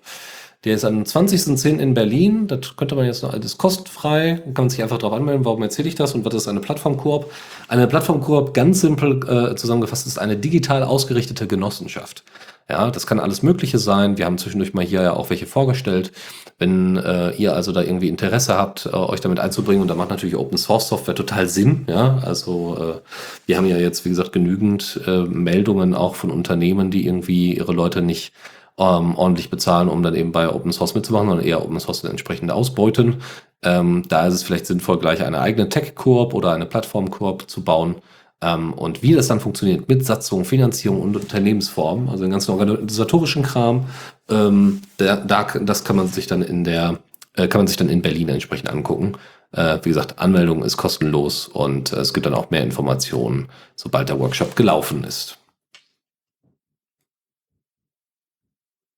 Der 0.65 0.73
ist 0.73 0.83
am 0.83 1.03
20.10. 1.03 1.77
in 1.77 1.93
Berlin. 1.93 2.47
Das 2.47 2.75
könnte 2.75 2.95
man 2.95 3.05
jetzt 3.05 3.21
noch 3.21 3.33
alles 3.33 3.57
kostenfrei. 3.57 4.41
Da 4.45 4.51
kann 4.51 4.65
man 4.65 4.69
sich 4.71 4.81
einfach 4.81 4.97
darauf 4.97 5.15
anmelden, 5.15 5.45
warum 5.45 5.61
erzähle 5.61 5.87
ich 5.87 5.95
das 5.95 6.15
und 6.15 6.25
was 6.25 6.33
ist 6.33 6.47
eine 6.47 6.59
Plattform-Koop. 6.59 7.31
Eine 7.67 7.85
Plattform-Koop, 7.85 8.55
ganz 8.55 8.81
simpel 8.81 9.19
äh, 9.29 9.55
zusammengefasst, 9.55 10.07
ist 10.07 10.17
eine 10.17 10.37
digital 10.37 10.81
ausgerichtete 10.81 11.45
Genossenschaft. 11.45 12.23
Ja, 12.67 12.89
das 12.89 13.05
kann 13.05 13.19
alles 13.19 13.43
Mögliche 13.43 13.77
sein. 13.77 14.17
Wir 14.17 14.25
haben 14.25 14.39
zwischendurch 14.39 14.73
mal 14.73 14.83
hier 14.83 15.03
ja 15.03 15.13
auch 15.13 15.29
welche 15.29 15.45
vorgestellt. 15.45 16.11
Wenn 16.57 16.97
äh, 16.97 17.29
ihr 17.35 17.53
also 17.53 17.71
da 17.71 17.83
irgendwie 17.83 18.09
Interesse 18.09 18.55
habt, 18.55 18.87
äh, 18.87 18.95
euch 18.95 19.19
damit 19.19 19.39
einzubringen, 19.39 19.83
und 19.83 19.87
da 19.87 19.93
macht 19.93 20.09
natürlich 20.09 20.35
Open 20.35 20.57
Source 20.57 20.87
Software 20.87 21.13
total 21.13 21.47
Sinn. 21.47 21.85
Ja, 21.87 22.17
also 22.23 22.77
äh, 22.79 23.01
wir 23.45 23.57
haben 23.57 23.67
ja 23.67 23.77
jetzt, 23.77 24.03
wie 24.03 24.09
gesagt, 24.09 24.31
genügend 24.31 24.99
äh, 25.05 25.25
Meldungen 25.25 25.93
auch 25.93 26.15
von 26.15 26.31
Unternehmen, 26.31 26.89
die 26.89 27.05
irgendwie 27.05 27.55
ihre 27.55 27.73
Leute 27.73 28.01
nicht 28.01 28.33
ähm, 28.77 29.15
ordentlich 29.15 29.49
bezahlen, 29.49 29.89
um 29.89 30.03
dann 30.03 30.15
eben 30.15 30.31
bei 30.31 30.49
Open 30.49 30.73
Source 30.73 30.95
mitzumachen, 30.95 31.29
sondern 31.29 31.45
eher 31.45 31.63
Open 31.63 31.79
Source 31.79 32.03
entsprechend 32.03 32.51
ausbeuten. 32.51 33.21
Ähm, 33.63 34.03
da 34.09 34.27
ist 34.27 34.33
es 34.33 34.43
vielleicht 34.43 34.65
sinnvoll, 34.65 34.99
gleich 34.99 35.23
eine 35.23 35.39
eigene 35.39 35.69
Tech-Koop 35.69 36.33
oder 36.33 36.51
eine 36.51 36.65
Plattform-Koop 36.65 37.49
zu 37.49 37.63
bauen 37.63 37.95
ähm, 38.41 38.73
und 38.73 39.01
wie 39.01 39.13
das 39.13 39.27
dann 39.27 39.39
funktioniert 39.39 39.87
mit 39.87 40.05
Satzung, 40.05 40.45
Finanzierung 40.45 41.01
und 41.01 41.15
Unternehmensform, 41.15 42.09
also 42.09 42.23
den 42.23 42.31
ganzen 42.31 42.51
organisatorischen 42.51 43.43
Kram, 43.43 43.85
ähm, 44.29 44.81
da, 44.97 45.15
da, 45.17 45.47
das 45.61 45.83
kann 45.83 45.95
man 45.95 46.07
sich 46.07 46.27
dann 46.27 46.41
in 46.41 46.63
der, 46.63 46.99
äh, 47.35 47.47
kann 47.47 47.59
man 47.59 47.67
sich 47.67 47.77
dann 47.77 47.89
in 47.89 48.01
Berlin 48.01 48.29
entsprechend 48.29 48.69
angucken. 48.69 49.13
Äh, 49.51 49.79
wie 49.83 49.89
gesagt, 49.89 50.19
Anmeldung 50.19 50.63
ist 50.63 50.77
kostenlos 50.77 51.47
und 51.47 51.93
äh, 51.93 51.97
es 51.97 52.13
gibt 52.13 52.25
dann 52.25 52.33
auch 52.33 52.51
mehr 52.51 52.63
Informationen, 52.63 53.47
sobald 53.75 54.09
der 54.09 54.19
Workshop 54.19 54.55
gelaufen 54.55 55.03
ist. 55.05 55.37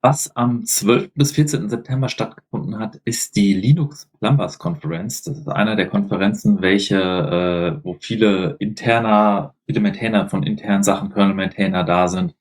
Was 0.01 0.35
am 0.35 0.63
12. 0.63 1.11
bis 1.15 1.31
14. 1.31 1.69
September 1.69 2.07
stattgefunden 2.07 2.77
hat, 2.77 3.01
ist 3.03 3.35
die 3.35 3.53
Linux 3.53 4.07
Plumbers 4.19 4.59
Conference. 4.59 5.23
Das 5.23 5.39
ist 5.39 5.47
einer 5.47 5.75
der 5.75 5.89
Konferenzen, 5.89 6.61
welche, 6.61 6.97
äh, 6.99 7.83
wo 7.83 7.95
viele 7.99 8.57
interner, 8.59 9.55
viele 9.65 9.79
Maintainer 9.79 10.29
von 10.29 10.43
internen 10.43 10.83
Sachen, 10.83 11.11
Kernel-Maintainer 11.11 11.83
da 11.83 12.07
sind. 12.07 12.35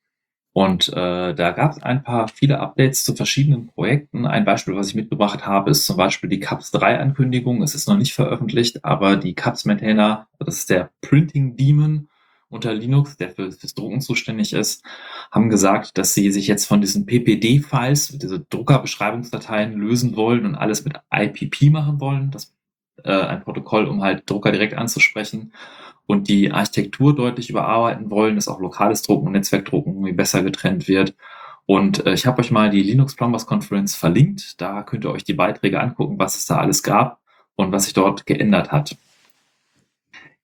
Und 0.53 0.89
äh, 0.89 1.35
da 1.35 1.51
gab 1.51 1.73
es 1.73 1.83
ein 1.83 2.03
paar 2.03 2.29
viele 2.29 2.61
Updates 2.61 3.05
zu 3.05 3.15
verschiedenen 3.15 3.69
Projekten. 3.69 4.27
Ein 4.27 4.45
Beispiel, 4.45 4.77
was 4.77 4.89
ich 4.89 4.95
mitgebracht 4.95 5.47
habe, 5.47 5.71
ist 5.71 5.87
zum 5.87 5.97
Beispiel 5.97 6.31
die 6.31 6.41
CAPS 6.41 6.71
3 6.73 6.99
Ankündigung. 6.99 7.63
Es 7.63 7.75
ist 7.75 7.89
noch 7.89 7.97
nicht 7.97 8.15
veröffentlicht, 8.15 8.85
aber 8.85 9.17
die 9.17 9.35
CAPS 9.35 9.65
Maintainer, 9.65 10.29
das 10.39 10.59
ist 10.59 10.71
der 10.71 10.91
Printing 11.01 11.57
Daemon, 11.57 12.09
unter 12.49 12.75
Linux, 12.75 13.17
der 13.17 13.31
für, 13.31 13.51
fürs 13.51 13.75
Drucken 13.75 14.01
zuständig 14.01 14.53
ist, 14.53 14.85
haben 15.31 15.51
gesagt, 15.51 15.99
dass 15.99 16.15
sie 16.15 16.31
sich 16.31 16.47
jetzt 16.47 16.67
von 16.67 16.81
diesen 16.81 17.07
PPD-Files, 17.07 18.19
diese 18.19 18.41
Druckerbeschreibungsdateien 18.41 19.73
lösen 19.75 20.17
wollen 20.17 20.47
und 20.47 20.55
alles 20.55 20.85
mit 20.85 20.95
IPP 21.13 21.71
machen 21.71 22.01
wollen. 22.01 22.31
Das 22.31 22.55
äh, 23.05 23.13
ein 23.13 23.43
Protokoll, 23.43 23.87
um 23.87 24.03
halt 24.03 24.29
Drucker 24.31 24.53
direkt 24.53 24.75
anzusprechen 24.75 25.53
und 26.07 26.29
die 26.29 26.53
Architektur 26.53 27.15
deutlich 27.15 27.51
überarbeiten 27.51 28.11
wollen, 28.11 28.37
dass 28.37 28.49
auch 28.49 28.61
lokales 28.61 29.03
Drucken 29.03 29.27
und 29.27 29.33
Netzwerkdrucken 29.33 29.95
irgendwie 29.95 30.13
besser 30.13 30.43
getrennt 30.43 30.89
wird. 30.89 31.15
Und 31.67 32.07
äh, 32.07 32.15
ich 32.15 32.27
habe 32.27 32.41
euch 32.41 32.51
mal 32.51 32.71
die 32.71 32.83
Linux 32.83 33.17
Plumbers 33.17 33.47
Conference 33.47 33.97
verlinkt. 33.97 34.61
Da 34.61 34.83
könnt 34.83 35.05
ihr 35.05 35.11
euch 35.11 35.25
die 35.25 35.35
Beiträge 35.35 35.81
angucken, 35.81 36.19
was 36.19 36.37
es 36.37 36.47
da 36.47 36.59
alles 36.59 36.83
gab 36.83 37.21
und 37.57 37.73
was 37.73 37.85
sich 37.85 37.95
dort 37.95 38.27
geändert 38.27 38.71
hat 38.71 38.97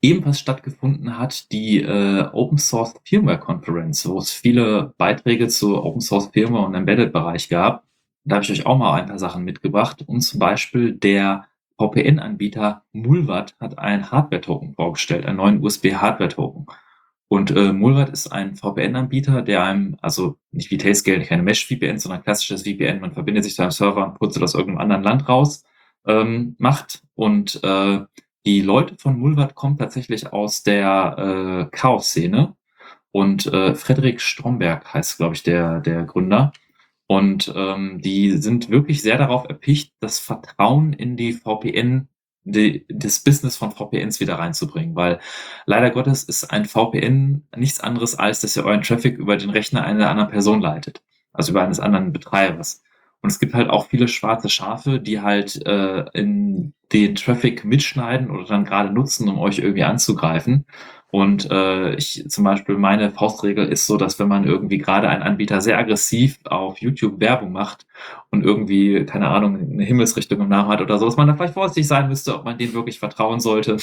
ebenfalls 0.03 0.41
stattgefunden 0.41 1.19
hat 1.19 1.51
die 1.53 1.81
äh, 1.81 2.29
Open 2.33 2.59
Source 2.59 2.95
Firmware 3.05 3.39
Conference, 3.39 4.07
wo 4.07 4.19
es 4.19 4.33
viele 4.33 4.93
Beiträge 4.99 5.49
zu 5.49 5.83
Open 5.83 6.01
Source 6.01 6.29
Firmware 6.33 6.67
und 6.67 6.75
Embedded 6.75 7.13
Bereich 7.13 7.49
gab. 7.49 7.85
Da 8.25 8.37
habe 8.37 8.45
ich 8.45 8.51
euch 8.51 8.67
auch 8.67 8.77
mal 8.77 9.01
ein 9.01 9.07
paar 9.07 9.19
Sachen 9.19 9.45
mitgebracht 9.45 10.05
und 10.07 10.21
zum 10.21 10.39
Beispiel 10.39 10.93
der 10.93 11.47
VPN-Anbieter 11.79 12.85
Mulvat 12.93 13.57
hat 13.59 13.79
einen 13.79 14.11
Hardware-Token 14.11 14.75
vorgestellt, 14.75 15.25
einen 15.25 15.39
neuen 15.39 15.63
USB-Hardware-Token. 15.63 16.67
Und 17.29 17.51
äh, 17.51 17.73
Mulvat 17.73 18.11
ist 18.11 18.31
ein 18.31 18.57
VPN-Anbieter, 18.57 19.43
der 19.43 19.65
einem, 19.65 19.97
also 20.03 20.37
nicht 20.51 20.71
wie 20.71 20.77
Tailscale, 20.77 21.25
keine 21.25 21.43
Mesh-VPN, 21.43 21.99
sondern 21.99 22.23
klassisches 22.23 22.63
VPN, 22.63 23.01
man 23.01 23.13
verbindet 23.13 23.45
sich 23.45 23.55
zu 23.55 23.63
einem 23.63 23.71
Server 23.71 24.05
und 24.05 24.19
putzelt 24.19 24.45
aus 24.45 24.55
irgendeinem 24.55 24.83
anderen 24.83 25.03
Land 25.03 25.29
raus, 25.29 25.65
ähm, 26.07 26.57
macht. 26.59 27.03
Und 27.15 27.59
äh, 27.65 28.01
die 28.47 28.61
Leute 28.61 28.97
von 28.99 29.19
Mulvat 29.19 29.55
kommen 29.55 29.79
tatsächlich 29.79 30.33
aus 30.33 30.63
der 30.63 31.69
äh, 31.73 31.77
Chaos-Szene 31.77 32.57
und 33.13 33.47
äh, 33.47 33.75
Frederik 33.75 34.21
Stromberg 34.21 34.93
heißt, 34.93 35.19
glaube 35.19 35.35
ich, 35.35 35.43
der, 35.43 35.81
der 35.81 36.05
Gründer. 36.05 36.53
Und 37.07 37.53
ähm, 37.55 38.01
die 38.01 38.39
sind 38.39 38.71
wirklich 38.71 39.03
sehr 39.03 39.19
darauf 39.19 39.49
erpicht, 39.49 39.95
das 40.01 40.19
Vertrauen 40.19 40.95
in 40.95 41.17
die 41.17 41.35
VPN, 41.35 42.09
die, 42.45 42.87
das 42.89 43.21
Business 43.21 43.57
von 43.57 43.71
VPNs 43.71 44.19
wieder 44.21 44.37
reinzubringen, 44.37 44.97
weil 44.97 45.21
leider 45.67 45.91
Gottes 45.91 46.25
ist 46.25 46.51
ein 46.51 46.65
VPN 46.65 47.47
nichts 47.55 47.81
anderes 47.81 48.19
als, 48.19 48.41
dass 48.41 48.57
ihr 48.57 48.65
euren 48.65 48.83
Traffic 48.83 49.19
über 49.19 49.37
den 49.37 49.51
Rechner 49.51 49.85
einer 49.85 50.09
anderen 50.09 50.31
Person 50.31 50.61
leitet, 50.63 51.03
also 51.33 51.53
über 51.53 51.63
eines 51.63 51.81
anderen 51.81 52.13
Betreibers. 52.13 52.83
Und 53.23 53.31
es 53.31 53.39
gibt 53.39 53.55
halt 53.55 53.71
auch 53.71 53.87
viele 53.87 54.09
schwarze 54.09 54.49
Schafe, 54.49 55.01
die 55.01 55.21
halt 55.21 55.65
äh, 55.65 56.05
in 56.13 56.75
den 56.93 57.15
Traffic 57.15 57.65
mitschneiden 57.65 58.31
oder 58.31 58.45
dann 58.45 58.65
gerade 58.65 58.93
nutzen, 58.93 59.29
um 59.29 59.39
euch 59.39 59.59
irgendwie 59.59 59.85
anzugreifen. 59.85 60.67
Und 61.13 61.51
äh, 61.51 61.95
ich 61.95 62.25
zum 62.29 62.43
Beispiel 62.43 62.77
meine 62.79 63.11
Faustregel 63.11 63.69
ist 63.69 63.87
so, 63.87 63.97
dass 63.99 64.19
wenn 64.19 64.29
man 64.29 64.45
irgendwie 64.45 64.79
gerade 64.79 65.09
ein 65.09 65.23
Anbieter 65.23 65.61
sehr 65.61 65.79
aggressiv 65.79 66.39
auf 66.45 66.79
YouTube 66.79 67.21
Werbung 67.21 67.53
macht 67.53 67.87
und 68.31 68.45
irgendwie, 68.45 69.05
keine 69.05 69.29
Ahnung, 69.29 69.57
eine 69.57 69.85
Himmelsrichtung 69.85 70.41
im 70.41 70.49
Namen 70.49 70.71
hat 70.71 70.81
oder 70.81 70.99
so, 70.99 71.05
dass 71.05 71.19
man 71.19 71.29
da 71.29 71.35
vielleicht 71.35 71.55
vorsichtig 71.55 71.87
sein 71.87 72.09
müsste, 72.09 72.35
ob 72.35 72.45
man 72.45 72.57
denen 72.59 72.73
wirklich 72.73 72.99
vertrauen 72.99 73.41
sollte. 73.41 73.77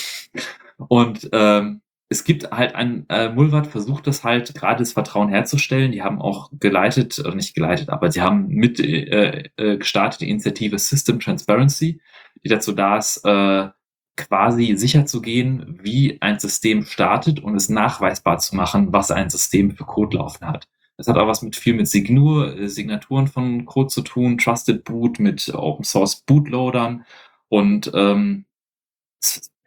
Und 0.88 1.30
ähm, 1.32 1.82
es 2.10 2.24
gibt 2.24 2.51
halt 2.51 2.74
ein, 2.74 3.05
äh, 3.10 3.30
Mulvat 3.30 3.68
versucht 3.68 4.07
das 4.07 4.24
halt 4.24 4.55
gerade 4.55 4.80
das 4.80 4.93
Vertrauen 4.93 5.30
herzustellen. 5.30 5.91
Die 5.91 6.01
haben 6.01 6.20
auch 6.20 6.49
geleitet, 6.60 7.20
oder 7.20 7.36
nicht 7.36 7.53
geleitet, 7.53 7.89
aber 7.89 8.12
sie 8.12 8.22
haben 8.22 8.47
mit 8.47 8.80
äh, 8.80 9.49
äh, 9.57 9.78
gestartet 9.78 10.22
die 10.22 10.30
Initiative 10.30 10.80
System 10.80 11.20
Transparency, 11.20 12.01
die 12.43 12.49
dazu 12.49 12.72
da 12.72 12.97
ist, 12.97 13.24
äh, 13.26 13.70
quasi 14.18 14.76
sicher 14.76 15.05
zu 15.05 15.22
gehen, 15.22 15.80
wie 15.82 16.22
ein 16.22 16.39
System 16.39 16.84
startet 16.84 17.39
und 17.39 17.55
es 17.55 17.70
nachweisbar 17.70 18.39
zu 18.39 18.55
machen, 18.55 18.91
was 18.91 19.12
ein 19.12 19.30
System 19.30 19.72
für 19.72 19.86
Code 19.86 20.18
laufen 20.18 20.47
hat. 20.47 20.68
Das 20.97 21.07
hat 21.07 21.18
auch 21.18 21.28
was 21.28 21.43
mit 21.43 21.55
viel 21.55 21.76
mit 21.76 21.88
Signur, 21.88 22.57
äh, 22.57 22.68
Signaturen 22.70 23.28
von 23.28 23.66
Code 23.66 23.89
zu 23.89 24.01
tun, 24.01 24.38
Trusted 24.39 24.84
Boot 24.84 25.20
mit 25.20 25.53
Open 25.53 25.86
Source 25.86 26.22
Bootloadern 26.22 27.05
und 27.49 27.91
ähm, 27.93 28.45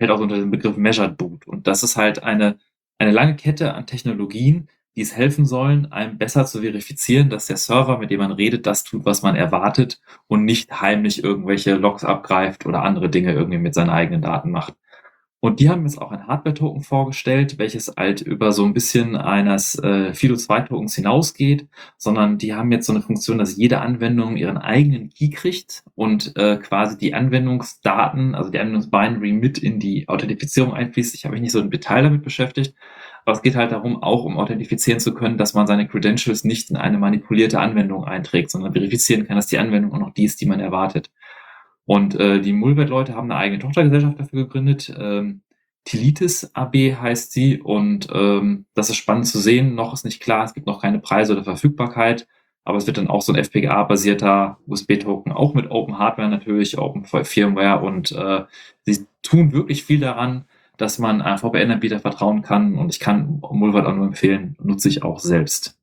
fällt 0.03 0.11
auch 0.11 0.21
unter 0.21 0.35
den 0.35 0.51
Begriff 0.51 0.77
Measured 0.77 1.17
Boot. 1.17 1.47
Und 1.47 1.69
das 1.69 1.85
ist 1.85 1.97
halt 1.97 2.25
eine, 2.25 2.59
eine 2.99 3.13
lange 3.13 3.37
Kette 3.37 3.75
an 3.75 3.87
Technologien, 3.87 4.69
die 4.97 5.01
es 5.03 5.17
helfen 5.17 5.47
sollen, 5.47 5.93
einem 5.93 6.19
besser 6.19 6.45
zu 6.45 6.61
verifizieren, 6.61 7.31
dass 7.31 7.47
der 7.47 7.57
Server, 7.57 7.99
mit 7.99 8.11
dem 8.11 8.19
man 8.19 8.33
redet, 8.33 8.67
das 8.67 8.83
tut, 8.83 9.05
was 9.05 9.23
man 9.23 9.37
erwartet 9.37 10.01
und 10.27 10.45
nicht 10.45 10.81
heimlich 10.81 11.23
irgendwelche 11.23 11.77
Logs 11.77 12.03
abgreift 12.03 12.67
oder 12.67 12.83
andere 12.83 13.11
Dinge 13.11 13.33
irgendwie 13.33 13.59
mit 13.59 13.75
seinen 13.75 13.91
eigenen 13.91 14.23
Daten 14.23 14.51
macht. 14.51 14.75
Und 15.45 15.59
die 15.59 15.69
haben 15.69 15.83
jetzt 15.83 16.01
auch 16.01 16.13
ein 16.13 16.29
Hardware-Token 16.29 16.83
vorgestellt, 16.83 17.59
welches 17.59 17.93
halt 17.97 18.21
über 18.21 18.53
so 18.53 18.65
ein 18.65 18.75
bisschen 18.75 19.17
eines 19.17 19.75
äh, 19.75 20.13
Fido2-Tokens 20.13 20.95
hinausgeht, 20.95 21.67
sondern 21.97 22.39
die 22.39 22.55
haben 22.55 22.71
jetzt 22.71 22.87
so 22.87 22.93
eine 22.93 23.03
Funktion, 23.03 23.39
dass 23.39 23.57
jede 23.57 23.81
Anwendung 23.81 24.37
ihren 24.37 24.57
eigenen 24.57 25.11
Key 25.11 25.31
kriegt 25.31 25.83
und 25.97 26.37
äh, 26.37 26.59
quasi 26.59 26.97
die 26.97 27.15
Anwendungsdaten, 27.15 28.37
also 28.37 28.51
die 28.51 28.61
Anwendungsbinary 28.61 29.33
mit 29.33 29.59
in 29.59 29.81
die 29.81 30.09
Authentifizierung 30.09 30.75
einfließt. 30.75 31.13
Ich 31.17 31.25
habe 31.25 31.33
mich 31.33 31.43
nicht 31.43 31.53
so 31.53 31.59
im 31.59 31.73
Detail 31.73 32.05
damit 32.05 32.23
beschäftigt, 32.23 32.77
aber 33.25 33.35
es 33.35 33.43
geht 33.43 33.57
halt 33.57 33.73
darum, 33.73 34.01
auch 34.01 34.25
um 34.25 34.39
authentifizieren 34.39 35.01
zu 35.01 35.13
können, 35.13 35.39
dass 35.39 35.55
man 35.55 35.67
seine 35.67 35.89
Credentials 35.89 36.45
nicht 36.45 36.71
in 36.71 36.77
eine 36.77 36.99
manipulierte 36.99 37.59
Anwendung 37.59 38.05
einträgt, 38.05 38.53
sondern 38.53 38.75
verifizieren 38.75 39.27
kann, 39.27 39.35
dass 39.35 39.49
die 39.49 39.59
Anwendung 39.59 39.93
auch 39.93 39.99
noch 39.99 40.15
die 40.15 40.25
ist, 40.25 40.41
die 40.41 40.47
man 40.47 40.61
erwartet. 40.61 41.11
Und 41.85 42.15
äh, 42.15 42.41
die 42.41 42.53
Mulvet-Leute 42.53 43.15
haben 43.15 43.31
eine 43.31 43.41
eigene 43.41 43.61
Tochtergesellschaft 43.61 44.21
dafür 44.21 44.45
gegründet. 44.45 44.95
Ähm, 44.97 45.43
Tilitis 45.85 46.55
AB 46.55 46.75
heißt 46.95 47.33
sie 47.33 47.61
und 47.61 48.09
ähm, 48.13 48.67
das 48.75 48.91
ist 48.91 48.97
spannend 48.97 49.27
zu 49.27 49.39
sehen. 49.41 49.75
Noch 49.75 49.93
ist 49.93 50.05
nicht 50.05 50.23
klar, 50.23 50.45
es 50.45 50.55
gibt 50.55 50.67
noch 50.67 50.81
keine 50.81 51.01
Preise 51.01 51.33
oder 51.33 51.45
Verfügbarkeit, 51.45 52.29
aber 52.65 52.79
es 52.79 52.87
wird 52.87 52.99
dann 52.99 53.09
auch 53.09 53.23
so 53.23 53.33
ein 53.33 53.39
FPGA-basierter 53.39 54.59
USB-Token, 54.67 55.33
auch 55.33 55.55
mit 55.55 55.71
Open 55.71 55.99
Hardware 55.99 56.29
natürlich, 56.29 56.79
Open 56.79 57.05
Firmware 57.05 57.81
und 57.81 58.13
äh, 58.13 58.45
sie 58.83 59.07
tun 59.23 59.53
wirklich 59.53 59.85
viel 59.85 59.99
daran, 59.99 60.45
dass 60.77 60.99
man 60.99 61.21
einem 61.21 61.39
VPN-Anbieter 61.39 61.99
vertrauen 61.99 62.43
kann 62.43 62.77
und 62.77 62.91
ich 62.91 63.01
kann 63.01 63.41
Mulvat 63.51 63.85
auch 63.87 63.95
nur 63.95 64.07
empfehlen, 64.07 64.57
nutze 64.63 64.89
ich 64.89 65.03
auch 65.03 65.19
selbst. 65.19 65.82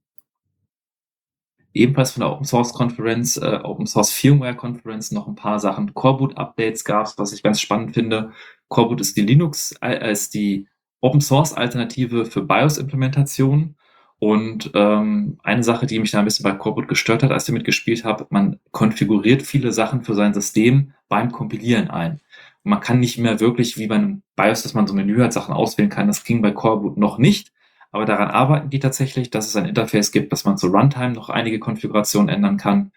Ebenfalls 1.74 2.12
von 2.12 2.22
der 2.22 2.32
Open 2.32 2.46
Source 2.46 2.74
Conference, 2.74 3.38
äh, 3.38 3.60
Open 3.64 3.86
Source 3.86 4.12
Firmware 4.12 4.56
Conference 4.56 5.12
noch 5.12 5.28
ein 5.28 5.36
paar 5.36 5.60
Sachen. 5.60 5.94
Coreboot 5.94 6.38
Updates 6.38 6.84
gab 6.84 7.06
es, 7.06 7.18
was 7.18 7.34
ich 7.34 7.44
ganz 7.44 7.62
spannend 7.62 7.94
finde. 7.94 8.32
Coreboot 8.70 9.02
ist 9.02 9.18
die 9.18 9.22
Linux, 9.22 9.76
äh, 9.82 10.12
ist 10.12 10.34
die 10.34 10.68
Open 11.02 11.22
Source 11.22 11.54
Alternative 11.54 12.26
für 12.26 12.42
BIOS-Implementation. 12.42 13.76
Und 14.20 14.72
ähm, 14.74 15.40
eine 15.44 15.64
Sache, 15.64 15.86
die 15.86 15.98
mich 16.00 16.12
da 16.12 16.20
ein 16.20 16.26
bisschen 16.26 16.44
bei 16.44 16.52
Coreboot 16.52 16.90
gestört 16.90 17.24
hat, 17.24 17.32
als 17.32 17.48
ich 17.48 17.54
mitgespielt 17.54 18.04
habe, 18.04 18.28
man 18.30 18.60
konfiguriert 18.72 19.44
viele 19.44 19.72
Sachen 19.72 20.04
für 20.04 20.14
sein 20.14 20.34
System 20.34 20.94
beim 21.08 21.32
Kompilieren 21.32 21.90
ein. 21.90 22.20
Man 22.64 22.82
kann 22.82 23.00
nicht 23.00 23.18
mehr 23.18 23.40
wirklich 23.40 23.78
wie 23.78 23.88
bei 23.88 23.96
einem 23.96 24.24
BIOS, 24.36 24.64
dass 24.64 24.74
man 24.74 24.88
so 24.88 24.94
ein 24.94 24.98
Menü 24.98 25.22
hat, 25.22 25.32
Sachen 25.32 25.54
auswählen 25.54 25.90
kann. 25.90 26.08
Das 26.08 26.26
ging 26.26 26.42
bei 26.42 26.52
Coreboot 26.52 26.98
noch 26.98 27.18
nicht. 27.18 27.54
Aber 27.92 28.06
daran 28.06 28.30
arbeiten 28.30 28.70
die 28.70 28.80
tatsächlich, 28.80 29.30
dass 29.30 29.48
es 29.48 29.56
ein 29.56 29.66
Interface 29.66 30.12
gibt, 30.12 30.32
dass 30.32 30.46
man 30.46 30.58
zur 30.58 30.72
Runtime 30.72 31.14
noch 31.14 31.30
einige 31.30 31.60
Konfigurationen 31.60 32.30
ändern 32.30 32.58
kann. 32.58 32.92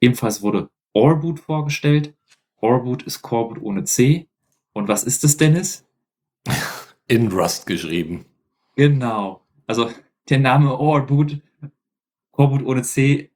Ebenfalls 0.00 0.42
wurde 0.42 0.70
Orboot 0.92 1.40
vorgestellt. 1.40 2.14
Orboot 2.60 3.02
ist 3.02 3.22
Coreboot 3.22 3.60
ohne 3.60 3.84
C. 3.84 4.28
Und 4.72 4.88
was 4.88 5.04
ist 5.04 5.24
es, 5.24 5.36
Dennis? 5.36 5.84
In 7.08 7.30
Rust 7.32 7.66
geschrieben. 7.66 8.24
Genau. 8.76 9.40
Also 9.66 9.90
der 10.28 10.38
Name 10.38 10.78
Orboot, 10.78 11.40
Coreboot 12.30 12.64
ohne 12.64 12.82
C, 12.82 13.30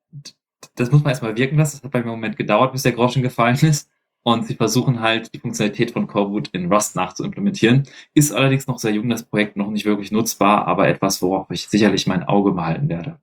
das 0.75 0.91
muss 0.91 1.03
man 1.03 1.11
erstmal 1.11 1.37
wirken 1.37 1.57
lassen. 1.57 1.79
Das 1.79 1.85
hat 1.85 1.91
bei 1.91 2.01
mir 2.01 2.07
im 2.07 2.11
Moment 2.11 2.37
gedauert, 2.37 2.73
bis 2.73 2.83
der 2.83 2.93
Groschen 2.93 3.23
gefallen 3.23 3.59
ist. 3.61 3.91
Und 4.23 4.47
sie 4.47 4.55
versuchen 4.55 5.01
halt, 5.01 5.33
die 5.35 5.39
Funktionalität 5.39 5.93
von 5.93 6.07
Coreboot 6.07 6.49
in 6.49 6.71
Rust 6.73 6.95
nachzuimplementieren. 6.95 7.85
Ist 8.15 8.33
allerdings 8.33 8.67
noch 8.67 8.79
sehr 8.79 8.93
jung, 8.93 9.09
das 9.09 9.25
Projekt 9.25 9.57
noch 9.57 9.71
nicht 9.71 9.87
wirklich 9.87 10.13
nutzbar, 10.13 10.67
aber 10.67 10.89
etwas, 10.89 11.23
worauf 11.23 11.51
ich 11.51 11.69
sicherlich 11.69 12.07
mein 12.07 12.25
Auge 12.25 12.53
behalten 12.53 12.89
werde. 12.89 13.19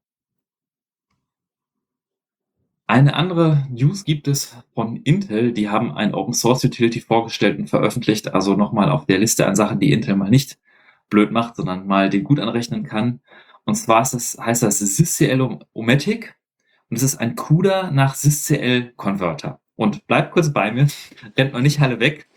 Eine 2.90 3.16
andere 3.16 3.68
News 3.70 4.06
gibt 4.06 4.30
es 4.30 4.56
von 4.74 4.96
Intel. 5.04 5.52
Die 5.52 5.70
haben 5.70 5.92
ein 5.92 6.14
Open 6.16 6.34
Source 6.34 6.64
Utility 6.64 7.02
vorgestellt 7.02 7.60
und 7.60 7.70
veröffentlicht. 7.70 8.34
Also 8.34 8.56
nochmal 8.56 8.90
auf 8.90 9.06
der 9.06 9.20
Liste 9.20 9.46
an 9.46 9.58
Sachen, 9.58 9.80
die 9.80 9.92
Intel 9.92 10.16
mal 10.16 10.30
nicht 10.30 10.58
blöd 11.10 11.32
macht, 11.32 11.58
sondern 11.58 11.86
mal 11.86 12.10
den 12.10 12.24
gut 12.24 12.40
anrechnen 12.40 12.84
kann. 12.84 13.20
Und 13.66 13.76
zwar 13.76 14.02
ist 14.02 14.14
das, 14.14 14.38
heißt 14.40 14.64
das 14.64 14.80
SysCL-O-Matic. 14.80 16.36
Und 16.90 16.96
es 16.96 17.04
ist 17.04 17.18
ein 17.18 17.36
CUDA 17.36 17.92
nach 17.92 18.16
SysCL-Converter. 18.16 19.60
Und 19.78 20.06
bleibt 20.08 20.34
kurz 20.34 20.52
bei 20.52 20.72
mir, 20.74 20.88
rennt 21.38 21.54
noch 21.54 21.62
nicht 21.62 21.80
alle 21.80 22.02
weg. 22.02 22.28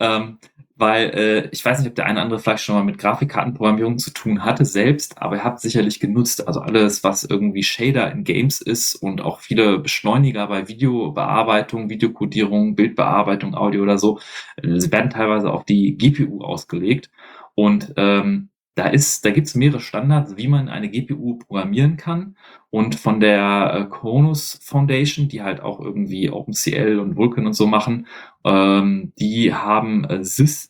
Ähm, 0.00 0.38
weil 0.76 1.10
äh, 1.10 1.48
ich 1.52 1.64
weiß 1.64 1.78
nicht, 1.78 1.88
ob 1.88 1.94
der 1.94 2.06
eine 2.06 2.14
oder 2.14 2.22
andere 2.22 2.40
vielleicht 2.40 2.64
schon 2.64 2.74
mal 2.74 2.82
mit 2.82 2.98
Grafikkartenprogrammierung 2.98 3.98
zu 3.98 4.12
tun 4.12 4.44
hatte 4.44 4.64
selbst, 4.64 5.20
aber 5.22 5.36
ihr 5.36 5.44
habt 5.44 5.60
sicherlich 5.60 6.00
genutzt. 6.00 6.48
Also 6.48 6.60
alles, 6.60 7.04
was 7.04 7.22
irgendwie 7.24 7.62
Shader 7.62 8.10
in 8.10 8.24
Games 8.24 8.60
ist 8.60 8.96
und 8.96 9.20
auch 9.20 9.40
viele 9.40 9.78
Beschleuniger 9.78 10.48
bei 10.48 10.66
Videobearbeitung, 10.68 11.90
Videokodierung, 11.90 12.74
Bildbearbeitung, 12.74 13.54
Audio 13.54 13.82
oder 13.82 13.98
so, 13.98 14.18
äh, 14.56 14.62
werden 14.90 15.10
teilweise 15.10 15.50
auf 15.52 15.64
die 15.64 15.96
GPU 15.96 16.42
ausgelegt. 16.42 17.10
Und 17.54 17.92
ähm, 17.96 18.48
da 18.74 18.88
ist, 18.88 19.24
da 19.24 19.30
gibt 19.30 19.46
es 19.46 19.54
mehrere 19.54 19.80
Standards, 19.80 20.36
wie 20.36 20.48
man 20.48 20.68
eine 20.68 20.88
GPU 20.90 21.38
programmieren 21.38 21.96
kann. 21.96 22.36
Und 22.70 22.96
von 22.96 23.20
der 23.20 23.74
äh, 23.74 23.84
Konus 23.88 24.58
Foundation, 24.62 25.28
die 25.28 25.42
halt 25.42 25.60
auch 25.60 25.80
irgendwie 25.80 26.30
OpenCL 26.30 26.98
und 26.98 27.16
Vulkan 27.16 27.46
und 27.46 27.52
so 27.52 27.66
machen, 27.66 28.06
ähm, 28.44 29.12
die 29.18 29.54
haben 29.54 30.04
äh, 30.04 30.24
Sys, 30.24 30.68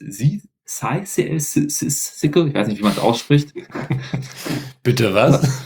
SciCL, 0.66 1.40
SysCL, 1.40 2.48
ich 2.48 2.55
weiß 2.55 2.68
nicht, 2.68 2.78
wie 2.78 2.85
man 2.85 2.93
es 2.93 2.98
ausspricht. 2.98 3.55
Bitte 4.82 5.14
was? 5.14 5.64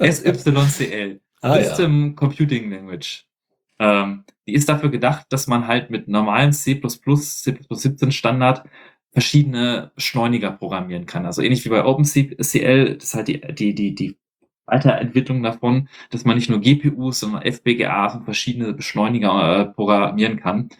SYCL, 0.00 1.20
ah, 1.42 1.54
System 1.62 2.06
ja. 2.08 2.12
Computing 2.14 2.70
Language. 2.70 3.26
Ähm, 3.78 4.24
die 4.46 4.54
ist 4.54 4.68
dafür 4.68 4.90
gedacht, 4.90 5.26
dass 5.30 5.46
man 5.46 5.66
halt 5.66 5.90
mit 5.90 6.08
normalen 6.08 6.52
C++, 6.52 6.80
C++17 6.80 8.10
Standard 8.10 8.64
verschiedene 9.12 9.92
Beschleuniger 9.94 10.50
programmieren 10.50 11.06
kann. 11.06 11.26
Also 11.26 11.42
ähnlich 11.42 11.64
wie 11.64 11.68
bei 11.68 11.84
OpenCL, 11.84 12.96
das 12.96 13.04
ist 13.04 13.14
halt 13.14 13.28
die, 13.28 13.40
die, 13.40 13.74
die, 13.74 13.94
die 13.94 14.16
Weiterentwicklung 14.66 15.42
davon, 15.42 15.88
dass 16.10 16.24
man 16.24 16.36
nicht 16.36 16.48
nur 16.48 16.60
GPUs, 16.60 17.20
sondern 17.20 17.42
FPGAs 17.42 18.16
und 18.16 18.24
verschiedene 18.24 18.72
Beschleuniger 18.72 19.60
äh, 19.60 19.64
programmieren 19.66 20.38
kann. 20.38 20.70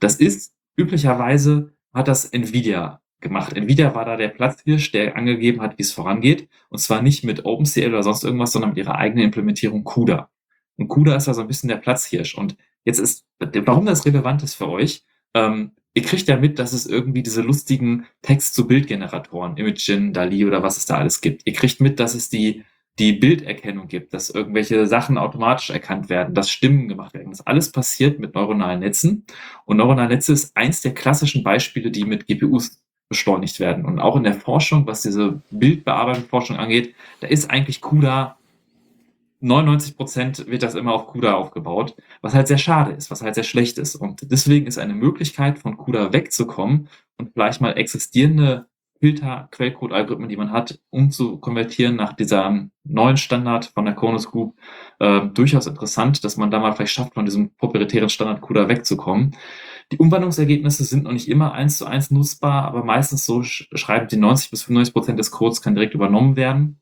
Das 0.00 0.16
ist 0.16 0.54
üblicherweise 0.76 1.72
hat 1.94 2.08
das 2.08 2.26
Nvidia 2.26 3.00
gemacht. 3.20 3.54
Nvidia 3.54 3.94
war 3.94 4.04
da 4.04 4.16
der 4.16 4.28
Platzhirsch, 4.28 4.92
der 4.92 5.16
angegeben 5.16 5.60
hat, 5.60 5.78
wie 5.78 5.82
es 5.82 5.92
vorangeht. 5.92 6.48
Und 6.68 6.78
zwar 6.78 7.02
nicht 7.02 7.24
mit 7.24 7.44
OpenCL 7.44 7.88
oder 7.88 8.02
sonst 8.02 8.22
irgendwas, 8.22 8.52
sondern 8.52 8.70
mit 8.70 8.78
ihrer 8.78 8.96
eigenen 8.96 9.24
Implementierung 9.24 9.84
CUDA. 9.84 10.30
Und 10.76 10.88
CUDA 10.88 11.16
ist 11.16 11.28
also 11.28 11.40
ein 11.40 11.48
bisschen 11.48 11.68
der 11.68 11.76
Platzhirsch. 11.76 12.36
Und 12.36 12.56
jetzt 12.84 12.98
ist, 12.98 13.24
warum 13.40 13.86
das 13.86 14.06
relevant 14.06 14.42
ist 14.42 14.54
für 14.54 14.68
euch, 14.68 15.04
ähm, 15.34 15.72
ihr 15.98 16.04
kriegt 16.04 16.28
ja 16.28 16.36
mit, 16.36 16.60
dass 16.60 16.72
es 16.72 16.86
irgendwie 16.86 17.24
diese 17.24 17.42
lustigen 17.42 18.06
Text-zu-Bild-Generatoren, 18.22 19.56
Imagen, 19.56 20.12
DALI 20.12 20.46
oder 20.46 20.62
was 20.62 20.76
es 20.76 20.86
da 20.86 20.96
alles 20.96 21.20
gibt. 21.20 21.42
Ihr 21.44 21.54
kriegt 21.54 21.80
mit, 21.80 21.98
dass 21.98 22.14
es 22.14 22.28
die, 22.28 22.62
die 23.00 23.14
Bilderkennung 23.14 23.88
gibt, 23.88 24.14
dass 24.14 24.30
irgendwelche 24.30 24.86
Sachen 24.86 25.18
automatisch 25.18 25.70
erkannt 25.70 26.08
werden, 26.08 26.34
dass 26.34 26.50
Stimmen 26.50 26.86
gemacht 26.86 27.14
werden. 27.14 27.30
Das 27.30 27.44
alles 27.44 27.72
passiert 27.72 28.20
mit 28.20 28.36
neuronalen 28.36 28.78
Netzen. 28.78 29.26
Und 29.64 29.78
neuronale 29.78 30.10
Netze 30.10 30.32
ist 30.32 30.56
eins 30.56 30.82
der 30.82 30.94
klassischen 30.94 31.42
Beispiele, 31.42 31.90
die 31.90 32.04
mit 32.04 32.28
GPUs 32.28 32.80
beschleunigt 33.08 33.58
werden. 33.58 33.84
Und 33.84 33.98
auch 33.98 34.14
in 34.14 34.22
der 34.22 34.34
Forschung, 34.34 34.86
was 34.86 35.02
diese 35.02 35.42
Bildbearbeitungsforschung 35.50 36.58
angeht, 36.58 36.94
da 37.20 37.26
ist 37.26 37.50
eigentlich 37.50 37.80
CUDA 37.80 38.37
99 39.40 39.96
Prozent 39.96 40.46
wird 40.48 40.62
das 40.62 40.74
immer 40.74 40.92
auf 40.92 41.06
CUDA 41.06 41.34
aufgebaut, 41.34 41.94
was 42.22 42.34
halt 42.34 42.48
sehr 42.48 42.58
schade 42.58 42.92
ist, 42.92 43.10
was 43.10 43.22
halt 43.22 43.34
sehr 43.34 43.44
schlecht 43.44 43.78
ist. 43.78 43.94
Und 43.94 44.30
deswegen 44.30 44.66
ist 44.66 44.78
eine 44.78 44.94
Möglichkeit, 44.94 45.58
von 45.58 45.76
CUDA 45.76 46.12
wegzukommen 46.12 46.88
und 47.18 47.32
vielleicht 47.32 47.60
mal 47.60 47.72
existierende 47.76 48.66
Filter, 49.00 49.48
Quellcode-Algorithmen, 49.52 50.28
die 50.28 50.36
man 50.36 50.50
hat, 50.50 50.80
umzukonvertieren 50.90 51.94
nach 51.94 52.14
dieser 52.14 52.68
neuen 52.82 53.16
Standard 53.16 53.66
von 53.66 53.84
der 53.84 53.94
Konus 53.94 54.28
Group, 54.28 54.56
äh, 54.98 55.20
durchaus 55.28 55.68
interessant, 55.68 56.24
dass 56.24 56.36
man 56.36 56.50
da 56.50 56.58
mal 56.58 56.72
vielleicht 56.72 56.94
schafft, 56.94 57.14
von 57.14 57.24
diesem 57.24 57.54
proprietären 57.54 58.08
Standard 58.08 58.40
CUDA 58.40 58.68
wegzukommen. 58.68 59.36
Die 59.92 59.98
Umwandlungsergebnisse 59.98 60.82
sind 60.84 61.04
noch 61.04 61.12
nicht 61.12 61.28
immer 61.28 61.52
eins 61.52 61.78
zu 61.78 61.86
eins 61.86 62.10
nutzbar, 62.10 62.64
aber 62.64 62.82
meistens 62.84 63.24
so 63.24 63.42
schreiben 63.44 64.08
die 64.08 64.16
90 64.16 64.50
bis 64.50 64.64
95 64.64 64.92
Prozent 64.92 65.18
des 65.18 65.30
Codes 65.30 65.62
kann 65.62 65.76
direkt 65.76 65.94
übernommen 65.94 66.34
werden 66.34 66.80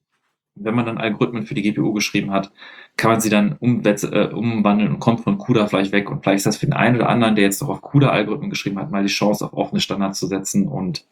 wenn 0.57 0.75
man 0.75 0.87
dann 0.87 0.99
Algorithmen 0.99 1.47
für 1.47 1.55
die 1.55 1.63
GPU 1.63 1.93
geschrieben 1.93 2.33
hat, 2.33 2.51
kann 2.97 3.11
man 3.11 3.21
sie 3.21 3.31
dann 3.31 3.59
äh, 3.61 4.29
umwandeln 4.33 4.93
und 4.95 5.01
kommt 5.01 5.21
von 5.21 5.39
CUDA 5.39 5.67
vielleicht 5.67 5.93
weg. 5.93 6.11
Und 6.11 6.23
vielleicht 6.23 6.39
ist 6.39 6.47
das 6.47 6.57
für 6.57 6.67
den 6.67 6.73
einen 6.73 6.97
oder 6.97 7.09
anderen, 7.09 7.37
der 7.37 7.45
jetzt 7.45 7.61
noch 7.61 7.69
auf 7.69 7.83
CUDA-Algorithmen 7.83 8.51
geschrieben 8.51 8.79
hat, 8.79 8.91
mal 8.91 9.03
die 9.03 9.13
Chance, 9.13 9.45
auf 9.45 9.53
offene 9.53 9.81
Standards 9.81 10.19
zu 10.19 10.27
setzen 10.27 10.67
und 10.67 11.07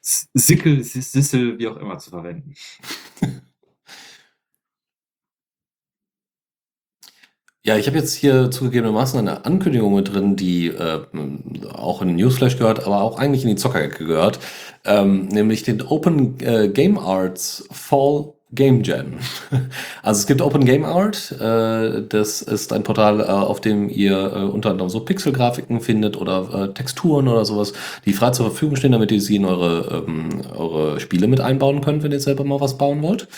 Sickel, 0.00 0.82
Sissel, 0.82 1.58
wie 1.58 1.68
auch 1.68 1.76
immer 1.76 1.98
zu 1.98 2.10
verwenden. 2.10 2.54
Ja, 7.64 7.76
ich 7.76 7.86
habe 7.86 7.98
jetzt 7.98 8.14
hier 8.14 8.50
zugegebenermaßen 8.50 9.18
eine 9.18 9.44
Ankündigung 9.44 9.94
mit 9.94 10.14
drin, 10.14 10.36
die 10.36 10.68
äh, 10.68 11.04
auch 11.70 12.00
in 12.00 12.16
Newsflash 12.16 12.56
gehört, 12.56 12.86
aber 12.86 13.02
auch 13.02 13.18
eigentlich 13.18 13.42
in 13.42 13.50
die 13.50 13.56
Zockerecke 13.56 14.06
gehört, 14.06 14.38
ähm, 14.86 15.26
nämlich 15.26 15.64
den 15.64 15.82
Open 15.82 16.40
äh, 16.40 16.68
Game 16.68 16.96
Arts 16.96 17.68
Fall 17.70 18.32
Game 18.52 18.82
Jam. 18.82 19.14
Also 20.02 20.20
es 20.20 20.26
gibt 20.26 20.40
Open 20.40 20.64
Game 20.64 20.84
Art. 20.84 21.32
Äh, 21.32 22.02
das 22.08 22.40
ist 22.40 22.72
ein 22.72 22.82
Portal, 22.82 23.20
äh, 23.20 23.24
auf 23.24 23.60
dem 23.60 23.90
ihr 23.90 24.32
äh, 24.34 24.42
unter 24.44 24.70
anderem 24.70 24.88
so 24.88 25.00
Pixelgrafiken 25.00 25.80
findet 25.80 26.16
oder 26.16 26.72
Texturen 26.72 27.28
oder 27.28 27.44
sowas, 27.44 27.74
die 28.06 28.14
frei 28.14 28.30
zur 28.30 28.46
Verfügung 28.46 28.76
stehen, 28.76 28.92
damit 28.92 29.12
ihr 29.12 29.20
sie 29.20 29.36
in 29.36 29.44
eure, 29.44 30.04
ähm, 30.06 30.42
eure 30.56 30.98
Spiele 31.00 31.26
mit 31.26 31.40
einbauen 31.40 31.82
könnt, 31.82 32.02
wenn 32.02 32.12
ihr 32.12 32.20
selber 32.20 32.44
mal 32.44 32.60
was 32.60 32.78
bauen 32.78 33.02
wollt. 33.02 33.28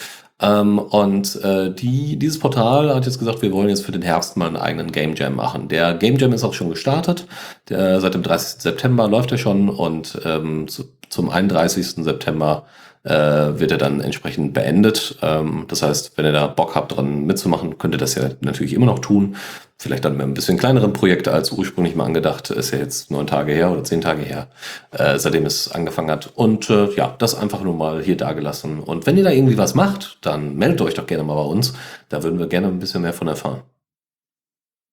Ähm, 0.40 0.78
und 0.78 1.38
die, 1.42 2.16
dieses 2.16 2.38
Portal 2.38 2.94
hat 2.94 3.04
jetzt 3.04 3.18
gesagt, 3.18 3.42
wir 3.42 3.52
wollen 3.52 3.68
jetzt 3.68 3.84
für 3.84 3.92
den 3.92 4.02
Herbst 4.02 4.36
mal 4.36 4.46
einen 4.46 4.56
eigenen 4.56 4.92
Game 4.92 5.14
Jam 5.16 5.34
machen. 5.34 5.68
Der 5.68 5.94
Game 5.94 6.16
Jam 6.16 6.32
ist 6.32 6.44
auch 6.44 6.54
schon 6.54 6.70
gestartet. 6.70 7.26
Der, 7.68 8.00
seit 8.00 8.14
dem 8.14 8.22
30. 8.22 8.62
September 8.62 9.08
läuft 9.08 9.32
er 9.32 9.38
schon 9.38 9.68
und 9.68 10.20
ähm, 10.24 10.66
zum 11.08 11.30
31. 11.30 12.04
September 12.04 12.64
äh, 13.04 13.10
wird 13.58 13.70
er 13.72 13.78
dann 13.78 14.00
entsprechend 14.00 14.52
beendet. 14.52 15.18
Ähm, 15.22 15.64
das 15.68 15.82
heißt, 15.82 16.16
wenn 16.16 16.24
ihr 16.24 16.32
da 16.32 16.46
Bock 16.46 16.74
habt, 16.74 16.96
dran 16.96 17.24
mitzumachen, 17.24 17.78
könnt 17.78 17.94
ihr 17.94 17.98
das 17.98 18.14
ja 18.14 18.30
natürlich 18.40 18.74
immer 18.74 18.86
noch 18.86 18.98
tun. 18.98 19.36
Vielleicht 19.78 20.04
dann 20.04 20.16
mit 20.18 20.26
ein 20.26 20.34
bisschen 20.34 20.58
kleineren 20.58 20.92
Projekt 20.92 21.26
als 21.26 21.52
ursprünglich 21.52 21.96
mal 21.96 22.04
angedacht. 22.04 22.50
Ist 22.50 22.72
ja 22.72 22.78
jetzt 22.78 23.10
neun 23.10 23.26
Tage 23.26 23.52
her 23.52 23.70
oder 23.70 23.82
zehn 23.82 24.02
Tage 24.02 24.22
her, 24.22 24.48
äh, 24.90 25.18
seitdem 25.18 25.46
es 25.46 25.72
angefangen 25.72 26.10
hat. 26.10 26.32
Und 26.34 26.68
äh, 26.68 26.92
ja, 26.94 27.14
das 27.18 27.34
einfach 27.34 27.62
nur 27.62 27.74
mal 27.74 28.02
hier 28.02 28.16
dagelassen. 28.16 28.80
Und 28.80 29.06
wenn 29.06 29.16
ihr 29.16 29.24
da 29.24 29.30
irgendwie 29.30 29.56
was 29.56 29.74
macht, 29.74 30.18
dann 30.20 30.56
meldet 30.56 30.82
euch 30.82 30.94
doch 30.94 31.06
gerne 31.06 31.24
mal 31.24 31.36
bei 31.36 31.48
uns. 31.48 31.72
Da 32.10 32.22
würden 32.22 32.38
wir 32.38 32.46
gerne 32.46 32.68
ein 32.68 32.78
bisschen 32.78 33.00
mehr 33.02 33.14
von 33.14 33.28
erfahren. 33.28 33.62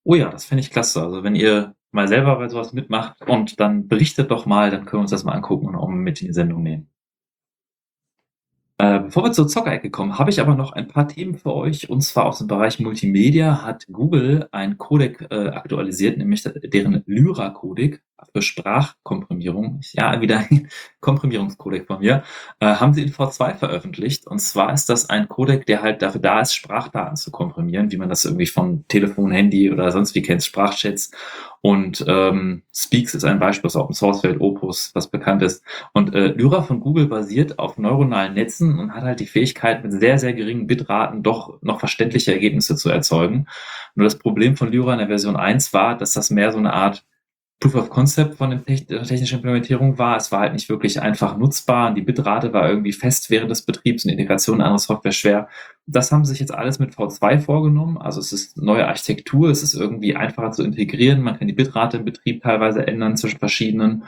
Oh 0.06 0.16
ja, 0.16 0.30
das 0.30 0.46
fände 0.46 0.62
ich 0.62 0.72
klasse. 0.72 1.02
Also 1.02 1.24
wenn 1.24 1.36
ihr 1.36 1.76
mal 1.92 2.08
selber 2.08 2.38
bei 2.38 2.48
sowas 2.48 2.72
mitmacht 2.72 3.22
und 3.28 3.60
dann 3.60 3.90
berichtet 3.90 4.32
doch 4.32 4.46
mal, 4.46 4.72
dann 4.72 4.86
können 4.86 5.00
wir 5.00 5.02
uns 5.02 5.12
das 5.12 5.26
mal 5.26 5.34
angucken 5.34 5.68
und 5.68 5.76
auch 5.76 5.90
mit 5.90 6.22
in 6.22 6.28
die 6.28 6.34
Sendung 6.34 6.64
nehmen. 6.64 6.90
Äh, 8.80 9.00
bevor 9.00 9.24
wir 9.24 9.32
zur 9.32 9.48
Zockerecke 9.48 9.90
kommen, 9.90 10.20
habe 10.20 10.30
ich 10.30 10.40
aber 10.40 10.54
noch 10.54 10.72
ein 10.72 10.88
paar 10.88 11.08
Themen 11.08 11.36
für 11.36 11.54
euch. 11.56 11.90
Und 11.90 12.02
zwar 12.02 12.28
aus 12.28 12.38
dem 12.38 12.48
Bereich 12.48 12.80
Multimedia 12.80 13.64
hat 13.64 13.88
Google 13.92 14.48
ein 14.52 14.78
Codec 14.78 15.26
äh, 15.32 15.50
aktualisiert, 15.50 16.18
nämlich 16.18 16.44
deren 16.44 17.02
Lyra-Codec 17.08 18.04
für 18.34 18.42
Sprachkomprimierung. 18.42 19.82
Ja, 19.94 20.22
wieder 20.22 20.40
ein 20.40 20.70
Komprimierungscodec 21.00 21.88
von 21.88 22.00
mir. 22.00 22.24
Äh, 22.60 22.76
haben 22.76 22.94
sie 22.94 23.04
in 23.04 23.12
V2 23.12 23.56
veröffentlicht. 23.56 24.28
Und 24.28 24.40
zwar 24.40 24.74
ist 24.74 24.90
das 24.90 25.10
ein 25.10 25.28
Codec, 25.28 25.66
der 25.66 25.82
halt 25.82 26.02
dafür 26.02 26.22
da 26.22 26.42
ist, 26.42 26.56
Sprachdaten 26.56 27.16
zu 27.16 27.32
komprimieren, 27.32 27.92
wie 27.92 27.98
man 27.98 28.10
das 28.10 28.26
irgendwie 28.26 28.48
von 28.48 28.86
Telefon, 28.88 29.32
Handy 29.32 29.72
oder 29.72 29.92
sonst 29.92 30.16
wie 30.16 30.22
kennt, 30.22 30.44
Sprachchats. 30.44 31.12
Und 31.62 32.06
ähm, 32.08 32.64
Speaks 32.74 33.14
ist 33.14 33.24
ein 33.24 33.40
Beispiel 33.40 33.68
aus 33.68 33.76
Open 33.76 33.94
Source 33.94 34.24
Welt, 34.24 34.40
Opus, 34.40 34.92
was 34.94 35.10
bekannt 35.10 35.42
ist. 35.42 35.64
Und 35.94 36.14
äh, 36.16 36.28
Lyra 36.28 36.62
von 36.62 36.80
Google 36.80 37.08
basiert 37.08 37.60
auf 37.60 37.78
neuronalen 37.78 38.36
Netzen 38.36 38.80
und 38.80 38.94
hat 38.94 39.04
halt 39.04 39.20
die 39.20 39.26
Fähigkeit, 39.26 39.84
mit 39.84 39.92
sehr, 39.92 40.20
sehr 40.20 40.34
geringen 40.34 40.68
Bitraten 40.68 41.24
doch 41.24 41.62
noch 41.62 41.80
verständliche 41.80 42.32
Ergebnisse 42.32 42.76
zu 42.76 42.90
erzeugen. 42.90 43.48
Nur 43.96 44.06
das 44.06 44.18
Problem 44.18 44.56
von 44.56 44.72
Lyra 44.72 44.94
in 44.94 45.00
der 45.00 45.08
Version 45.08 45.36
1 45.36 45.74
war, 45.74 45.98
dass 45.98 46.14
das 46.14 46.30
mehr 46.30 46.52
so 46.52 46.58
eine 46.58 46.74
Art 46.74 47.04
Proof 47.60 47.74
of 47.76 47.90
Concept 47.90 48.36
von 48.36 48.52
der 48.52 48.64
technischen 48.64 49.38
Implementierung 49.38 49.98
war. 49.98 50.18
Es 50.18 50.32
war 50.32 50.42
halt 50.42 50.54
nicht 50.54 50.70
wirklich 50.70 51.02
einfach 51.02 51.38
nutzbar 51.38 51.90
und 51.90 51.96
die 51.96 52.04
Bitrate 52.04 52.54
war 52.54 52.70
irgendwie 52.70 52.94
fest 52.94 53.32
während 53.32 53.50
des 53.50 53.64
Betriebs 53.64 54.06
und 54.06 54.12
Integration 54.12 54.58
in 54.58 54.62
andere 54.62 54.80
Software 54.80 55.12
schwer. 55.12 55.48
Das 55.88 56.12
haben 56.12 56.24
sie 56.24 56.32
sich 56.32 56.40
jetzt 56.40 56.54
alles 56.54 56.78
mit 56.78 56.94
V2 56.94 57.40
vorgenommen. 57.40 57.98
Also 57.98 58.20
es 58.20 58.32
ist 58.32 58.58
neue 58.58 58.88
Architektur, 58.88 59.50
es 59.50 59.64
ist 59.64 59.74
irgendwie 59.74 60.16
einfacher 60.16 60.52
zu 60.52 60.64
integrieren. 60.64 61.22
Man 61.22 61.40
kann 61.40 61.48
die 61.48 61.54
Bitrate 61.54 61.98
im 61.98 62.06
Betrieb 62.06 62.44
teilweise 62.44 62.86
ändern 62.86 63.18
zwischen 63.18 63.40
verschiedenen 63.40 64.04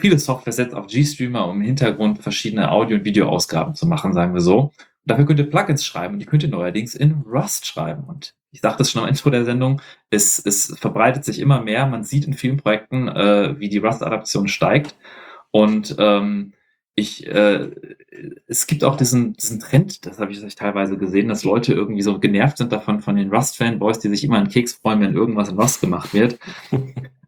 Viele 0.00 0.18
Software 0.18 0.52
setzt 0.52 0.74
auf 0.74 0.86
GStreamer, 0.86 1.46
um 1.46 1.56
im 1.56 1.66
Hintergrund 1.66 2.22
verschiedene 2.22 2.70
Audio- 2.70 2.96
und 2.98 3.04
Videoausgaben 3.04 3.74
zu 3.74 3.86
machen, 3.86 4.14
sagen 4.14 4.34
wir 4.34 4.40
so. 4.40 4.72
Und 5.06 5.12
dafür 5.12 5.26
könnt 5.26 5.38
ihr 5.38 5.50
Plugins 5.50 5.84
schreiben 5.84 6.14
und 6.14 6.20
die 6.20 6.26
könnt 6.26 6.42
ihr 6.42 6.48
neuerdings 6.48 6.94
in 6.94 7.22
Rust 7.26 7.66
schreiben. 7.66 8.04
Und 8.04 8.34
ich 8.50 8.60
sagte 8.60 8.82
es 8.82 8.90
schon 8.90 9.02
am 9.02 9.08
Intro 9.08 9.30
der 9.30 9.44
Sendung, 9.44 9.80
es, 10.10 10.38
es 10.44 10.76
verbreitet 10.78 11.24
sich 11.24 11.38
immer 11.38 11.60
mehr. 11.60 11.86
Man 11.86 12.04
sieht 12.04 12.26
in 12.26 12.34
vielen 12.34 12.56
Projekten, 12.56 13.08
äh, 13.08 13.58
wie 13.60 13.68
die 13.68 13.78
Rust-Adaption 13.78 14.48
steigt. 14.48 14.96
Und 15.50 15.96
ähm, 15.98 16.52
ich, 16.98 17.26
äh, 17.26 17.70
es 18.46 18.66
gibt 18.66 18.82
auch 18.82 18.96
diesen, 18.96 19.34
diesen 19.34 19.60
Trend, 19.60 20.06
das 20.06 20.18
habe 20.18 20.32
ich 20.32 20.54
teilweise 20.54 20.96
gesehen, 20.96 21.28
dass 21.28 21.44
Leute 21.44 21.74
irgendwie 21.74 22.00
so 22.00 22.18
genervt 22.18 22.56
sind 22.56 22.72
davon, 22.72 23.00
von 23.00 23.16
den 23.16 23.32
Rust-Fanboys, 23.32 23.98
die 23.98 24.08
sich 24.08 24.24
immer 24.24 24.38
einen 24.38 24.48
Keks 24.48 24.72
freuen, 24.72 25.02
wenn 25.02 25.14
irgendwas 25.14 25.50
in 25.50 25.58
Rust 25.58 25.82
gemacht 25.82 26.14
wird. 26.14 26.38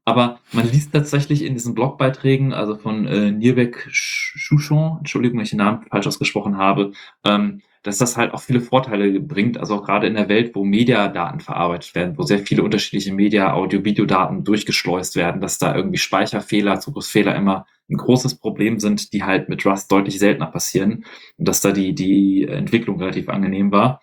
Aber 0.06 0.40
man 0.52 0.66
liest 0.66 0.94
tatsächlich 0.94 1.44
in 1.44 1.52
diesen 1.52 1.74
Blogbeiträgen, 1.74 2.54
also 2.54 2.76
von 2.76 3.06
äh, 3.06 3.30
Nierbeck 3.30 3.90
Chouchon, 3.92 4.96
Entschuldigung, 4.98 5.36
wenn 5.36 5.44
ich 5.44 5.50
den 5.50 5.58
Namen 5.58 5.82
falsch 5.82 6.06
ausgesprochen 6.06 6.56
habe, 6.56 6.92
ähm, 7.24 7.60
dass 7.82 7.98
das 7.98 8.16
halt 8.16 8.34
auch 8.34 8.40
viele 8.40 8.60
Vorteile 8.60 9.20
bringt, 9.20 9.58
also 9.58 9.76
auch 9.76 9.84
gerade 9.84 10.06
in 10.06 10.14
der 10.14 10.28
Welt, 10.28 10.54
wo 10.54 10.64
Mediadaten 10.64 11.40
verarbeitet 11.40 11.94
werden, 11.94 12.18
wo 12.18 12.22
sehr 12.22 12.40
viele 12.40 12.62
unterschiedliche 12.62 13.12
Media-, 13.12 13.54
Audio-, 13.54 13.84
Videodaten 13.84 14.44
durchgeschleust 14.44 15.16
werden, 15.16 15.40
dass 15.40 15.58
da 15.58 15.74
irgendwie 15.74 15.98
Speicherfehler, 15.98 16.80
Zugriffsfehler 16.80 17.34
immer 17.36 17.66
ein 17.90 17.96
großes 17.96 18.36
Problem 18.36 18.78
sind, 18.78 19.12
die 19.12 19.24
halt 19.24 19.48
mit 19.48 19.64
Rust 19.64 19.90
deutlich 19.90 20.18
seltener 20.18 20.46
passieren 20.46 21.04
und 21.36 21.48
dass 21.48 21.60
da 21.60 21.72
die, 21.72 21.94
die 21.94 22.46
Entwicklung 22.46 22.98
relativ 22.98 23.28
angenehm 23.28 23.72
war. 23.72 24.02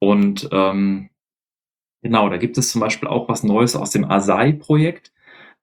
Und 0.00 0.48
ähm, 0.52 1.10
genau, 2.02 2.28
da 2.28 2.36
gibt 2.36 2.58
es 2.58 2.70
zum 2.70 2.80
Beispiel 2.80 3.08
auch 3.08 3.28
was 3.28 3.42
Neues 3.42 3.74
aus 3.74 3.90
dem 3.90 4.04
Asai-Projekt. 4.04 5.12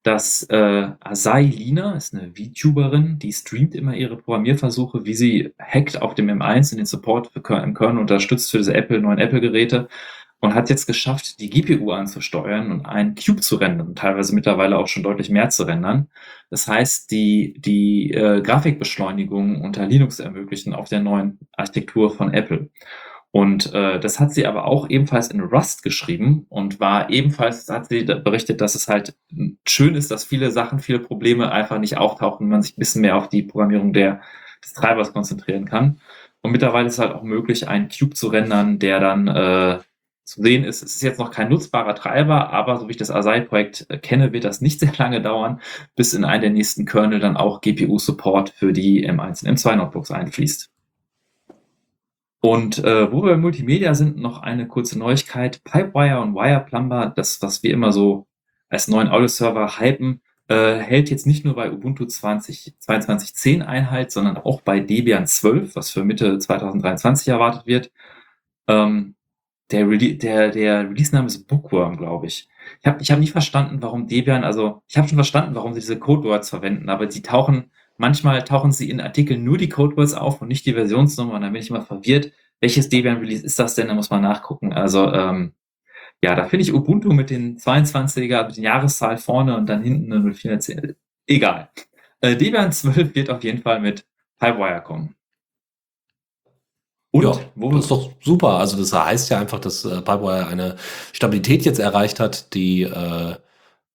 Das 0.06 0.44
äh, 0.52 0.91
Asai 0.99 1.41
Lina 1.45 1.95
ist 1.95 2.14
eine 2.14 2.32
VTuberin, 2.36 3.18
die 3.18 3.34
streamt 3.34 3.73
immer 3.73 3.95
ihre 3.95 4.15
Programmierversuche, 4.18 5.03
wie 5.03 5.15
sie 5.15 5.52
hackt 5.57 5.99
auf 5.99 6.14
dem 6.14 6.30
M1 6.30 6.73
in 6.73 6.77
den 6.77 6.86
Support 6.86 7.32
im 7.36 7.73
Kernel 7.73 7.98
unterstützt 7.98 8.52
für 8.52 8.60
diese 8.60 8.76
Apple, 8.76 9.02
neuen 9.02 9.18
Apple-Geräte 9.18 9.88
und 10.41 10.53
hat 10.53 10.69
jetzt 10.69 10.86
geschafft, 10.86 11.40
die 11.40 11.49
GPU 11.49 11.90
anzusteuern 11.90 12.72
und 12.72 12.86
einen 12.86 13.15
Cube 13.15 13.41
zu 13.41 13.56
rendern, 13.56 13.95
teilweise 13.95 14.36
mittlerweile 14.36 14.77
auch 14.77 14.88
schon 14.88 15.02
deutlich 15.02 15.32
mehr 15.32 15.49
zu 15.49 15.64
rendern. 15.64 16.07
Das 16.52 16.68
heißt, 16.68 17.10
die, 17.10 17.56
die 17.57 18.11
äh, 18.11 18.44
Grafikbeschleunigung 18.44 19.64
unter 19.64 19.88
Linux 19.88 20.19
ermöglichen 20.19 20.76
auf 20.76 20.88
der 20.88 20.99
neuen 20.99 21.40
Architektur 21.53 22.15
von 22.15 22.32
Apple. 22.32 22.69
Und 23.36 23.74
äh, 23.74 23.99
das 23.99 24.22
hat 24.22 24.32
sie 24.32 24.48
aber 24.48 24.64
auch 24.64 24.90
ebenfalls 24.90 25.28
in 25.28 25.41
Rust 25.41 25.84
geschrieben 25.84 26.45
und 26.48 26.80
war 26.80 27.10
ebenfalls, 27.10 27.68
hat 27.68 27.90
sie 27.90 28.06
berichtet, 28.06 28.62
dass 28.62 28.76
es 28.76 28.88
halt 28.88 29.14
schön 29.68 29.95
ist, 29.95 30.10
dass 30.10 30.24
viele 30.24 30.52
Sachen, 30.52 30.80
viele 30.80 30.99
Probleme 30.99 31.52
einfach 31.52 31.78
nicht 31.78 31.98
auftauchen, 31.98 32.48
man 32.48 32.62
sich 32.62 32.78
ein 32.78 32.80
bisschen 32.80 33.02
mehr 33.02 33.18
auf 33.18 33.28
die 33.28 33.44
Programmierung 33.44 33.91
der, 33.91 34.22
des 34.64 34.72
Treibers 34.72 35.12
konzentrieren 35.12 35.66
kann. 35.66 35.99
Und 36.44 36.53
mittlerweile 36.53 36.88
ist 36.88 36.94
es 36.94 36.99
halt 36.99 37.12
auch 37.12 37.24
möglich, 37.24 37.68
einen 37.68 37.90
Cube 37.90 38.16
zu 38.16 38.30
rendern, 38.30 38.80
der 38.80 39.02
dann 39.02 39.28
äh, 39.28 39.80
zu 40.24 40.41
sehen 40.41 40.64
ist, 40.64 40.82
es 40.82 40.95
ist 40.95 41.03
jetzt 41.03 41.20
noch 41.20 41.32
kein 41.32 41.49
nutzbarer 41.49 41.94
Treiber, 41.94 42.53
aber 42.53 42.78
so 42.80 42.88
wie 42.88 42.91
ich 42.91 42.98
das 42.98 43.12
Asai-Projekt 43.12 43.86
äh, 43.90 43.98
kenne, 43.98 44.32
wird 44.32 44.45
das 44.45 44.62
nicht 44.62 44.80
sehr 44.80 44.94
lange 44.98 45.22
dauern, 45.22 45.60
bis 45.98 46.14
in 46.14 46.24
einen 46.24 46.41
der 46.41 46.52
nächsten 46.52 46.86
Kernel 46.86 47.20
dann 47.20 47.36
auch 47.36 47.60
GPU-Support 47.60 48.52
für 48.52 48.72
die 48.72 49.06
M1 49.06 49.45
und 49.45 49.57
M2-Notebooks 49.57 50.12
einfließt. 50.12 50.72
Und 52.46 52.78
äh, 52.84 53.12
wo 53.12 53.24
wir 53.24 53.32
bei 53.32 53.38
Multimedia 53.38 53.96
sind, 53.96 54.18
noch 54.18 54.44
eine 54.44 54.68
kurze 54.68 55.00
Neuigkeit. 55.00 55.64
Pipewire 55.64 56.22
und 56.22 56.36
Wireplumber, 56.36 57.12
das, 57.16 57.42
was 57.42 57.64
wir 57.64 57.72
immer 57.72 57.92
so 57.92 58.28
als 58.70 58.88
neuen 58.88 59.08
Audio-Server 59.08 59.80
hypen, 59.80 60.22
äh, 60.48 60.76
hält 60.76 61.10
jetzt 61.10 61.26
nicht 61.26 61.44
nur 61.44 61.56
bei 61.56 61.72
Ubuntu 61.72 62.06
20, 62.06 62.76
22.10 62.80 63.64
Einhalt, 63.64 64.12
sondern 64.12 64.38
auch 64.38 64.62
bei 64.62 64.80
Debian 64.80 65.26
12, 65.26 65.76
was 65.76 65.90
für 65.90 66.04
Mitte 66.04 66.38
2023 66.38 67.30
erwartet 67.30 67.66
wird. 67.66 67.92
Ähm, 68.68 69.16
der, 69.72 69.90
Rele 69.90 70.16
der, 70.16 70.52
der 70.52 70.88
Release-Name 70.88 71.26
ist 71.26 71.48
Bookworm, 71.48 71.98
glaube 71.98 72.28
ich. 72.28 72.48
Ich 72.80 72.86
habe 72.86 73.02
ich 73.02 73.10
hab 73.10 73.18
nie 73.18 73.26
verstanden, 73.28 73.82
warum 73.82 74.06
Debian, 74.06 74.44
also 74.44 74.84
ich 74.88 74.98
habe 74.98 75.08
schon 75.08 75.18
verstanden, 75.18 75.56
warum 75.56 75.74
sie 75.74 75.80
diese 75.80 75.98
Codewords 75.98 76.52
verwenden, 76.52 76.90
aber 76.90 77.10
sie 77.10 77.24
tauchen, 77.24 77.72
manchmal 77.98 78.44
tauchen 78.44 78.72
sie 78.72 78.90
in 78.90 79.02
Artikeln 79.02 79.44
nur 79.44 79.58
die 79.58 79.70
Codewords 79.70 80.14
auf 80.14 80.42
und 80.42 80.48
nicht 80.48 80.66
die 80.66 80.74
Versionsnummer 80.74 81.34
und 81.34 81.42
dann 81.42 81.54
bin 81.54 81.62
ich 81.62 81.70
immer 81.70 81.82
verwirrt. 81.82 82.32
Welches 82.62 82.90
Debian-Release 82.90 83.46
ist 83.46 83.60
das 83.60 83.76
denn? 83.76 83.88
Da 83.88 83.94
muss 83.94 84.10
man 84.10 84.22
nachgucken. 84.22 84.74
Also, 84.74 85.12
ähm, 85.12 85.54
ja, 86.24 86.36
da 86.36 86.46
finde 86.46 86.64
ich 86.64 86.74
Ubuntu 86.74 87.12
mit 87.12 87.30
den 87.30 87.58
22er, 87.58 88.48
mit 88.48 88.58
den 88.58 88.64
Jahreszahl 88.64 89.18
vorne 89.18 89.58
und 89.58 89.68
dann 89.68 89.84
hinten 89.84 90.12
eine 90.12 90.34
0410. 90.34 90.96
Egal. 91.28 91.70
Äh, 92.22 92.36
Debian 92.36 92.72
12 92.72 93.16
wird 93.16 93.30
auf 93.30 93.44
jeden 93.44 93.62
Fall 93.62 93.82
mit 93.82 94.06
Pipewire 94.40 94.82
kommen. 94.82 95.16
Und 97.12 97.24
ja, 97.24 97.32
das 97.56 97.84
ist 97.84 97.92
doch 97.92 98.12
super. 98.22 98.58
Also 98.60 98.78
das 98.78 98.92
heißt 98.92 99.30
ja 99.30 99.40
einfach, 99.40 99.60
dass 99.60 99.86
äh, 99.86 100.02
Pipewire 100.02 100.48
eine 100.48 100.76
Stabilität 101.14 101.64
jetzt 101.64 101.80
erreicht 101.80 102.20
hat, 102.20 102.54
die 102.54 102.84
äh, 102.84 103.36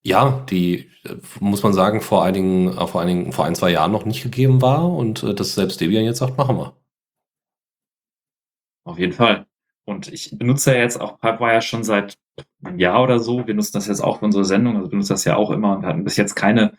ja, 0.03 0.45
die 0.51 0.91
äh, 1.05 1.17
muss 1.41 1.63
man 1.63 1.73
sagen 1.73 2.01
vor 2.01 2.25
einigen, 2.25 2.77
äh, 2.77 2.87
vor 2.87 3.01
einigen, 3.01 3.33
vor 3.33 3.45
ein 3.45 3.55
zwei 3.55 3.71
Jahren 3.71 3.93
noch 3.93 4.05
nicht 4.05 4.23
gegeben 4.23 4.63
war 4.63 4.91
und 4.91 5.23
äh, 5.23 5.35
dass 5.35 5.55
selbst 5.55 5.81
Debian 5.81 6.05
jetzt 6.05 6.19
sagt, 6.19 6.39
machen 6.39 6.57
wir. 6.57 6.77
Auf 8.85 8.99
jeden 8.99 9.13
Fall. 9.13 9.47
Und 9.85 10.09
ich 10.13 10.37
benutze 10.39 10.73
ja 10.75 10.81
jetzt 10.81 11.01
auch 11.01 11.21
Pipewire 11.21 11.63
schon 11.63 11.85
seit 11.85 12.15
einem 12.63 12.79
Jahr 12.79 13.03
oder 13.03 13.19
so. 13.19 13.47
Wir 13.47 13.55
nutzen 13.55 13.73
das 13.75 13.89
jetzt 13.89 14.01
auch 14.01 14.21
für 14.21 14.25
unsere 14.25 14.45
Sendung, 14.45 14.77
also 14.77 14.89
benutzen 14.89 15.13
das 15.13 15.25
ja 15.25 15.37
auch 15.37 15.51
immer 15.51 15.77
und 15.77 15.85
hatten 15.85 16.05
bis 16.05 16.17
jetzt 16.17 16.35
keine 16.35 16.77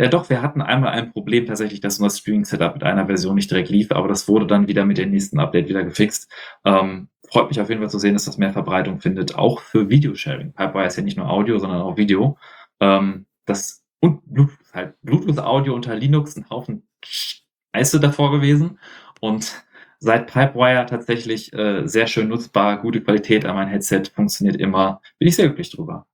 ja, 0.00 0.06
doch, 0.06 0.30
wir 0.30 0.42
hatten 0.42 0.62
einmal 0.62 0.92
ein 0.92 1.10
Problem 1.12 1.46
tatsächlich, 1.46 1.80
dass 1.80 1.98
unser 1.98 2.16
Streaming-Setup 2.16 2.74
mit 2.74 2.84
einer 2.84 3.06
Version 3.06 3.34
nicht 3.34 3.50
direkt 3.50 3.68
lief, 3.68 3.90
aber 3.90 4.06
das 4.06 4.28
wurde 4.28 4.46
dann 4.46 4.68
wieder 4.68 4.84
mit 4.84 4.96
dem 4.96 5.10
nächsten 5.10 5.40
Update 5.40 5.68
wieder 5.68 5.82
gefixt. 5.82 6.30
Ähm, 6.64 7.08
freut 7.28 7.48
mich 7.48 7.60
auf 7.60 7.68
jeden 7.68 7.80
Fall 7.80 7.90
zu 7.90 7.98
sehen, 7.98 8.12
dass 8.14 8.24
das 8.24 8.38
mehr 8.38 8.52
Verbreitung 8.52 9.00
findet, 9.00 9.34
auch 9.34 9.60
für 9.60 9.90
Videosharing. 9.90 10.52
Pipewire 10.52 10.86
ist 10.86 10.96
ja 10.96 11.02
nicht 11.02 11.16
nur 11.16 11.28
Audio, 11.28 11.58
sondern 11.58 11.82
auch 11.82 11.96
Video. 11.96 12.38
Ähm, 12.80 13.26
das 13.44 13.84
und 14.00 14.22
Bluetooth 14.26 14.72
halt. 14.72 14.94
Bluetooth-Audio 15.02 15.74
unter 15.74 15.94
Linux 15.94 16.36
ein 16.36 16.48
Haufen 16.50 16.86
Scheiße 17.04 18.00
davor 18.00 18.30
gewesen 18.30 18.78
und 19.20 19.64
seit 20.00 20.28
Pipewire 20.28 20.86
tatsächlich 20.86 21.52
äh, 21.52 21.86
sehr 21.86 22.06
schön 22.06 22.28
nutzbar, 22.28 22.80
gute 22.80 23.00
Qualität 23.02 23.44
an 23.44 23.56
mein 23.56 23.68
Headset, 23.68 24.04
funktioniert 24.14 24.56
immer. 24.56 25.00
Bin 25.18 25.28
ich 25.28 25.36
sehr 25.36 25.46
glücklich 25.46 25.70
drüber. 25.70 26.06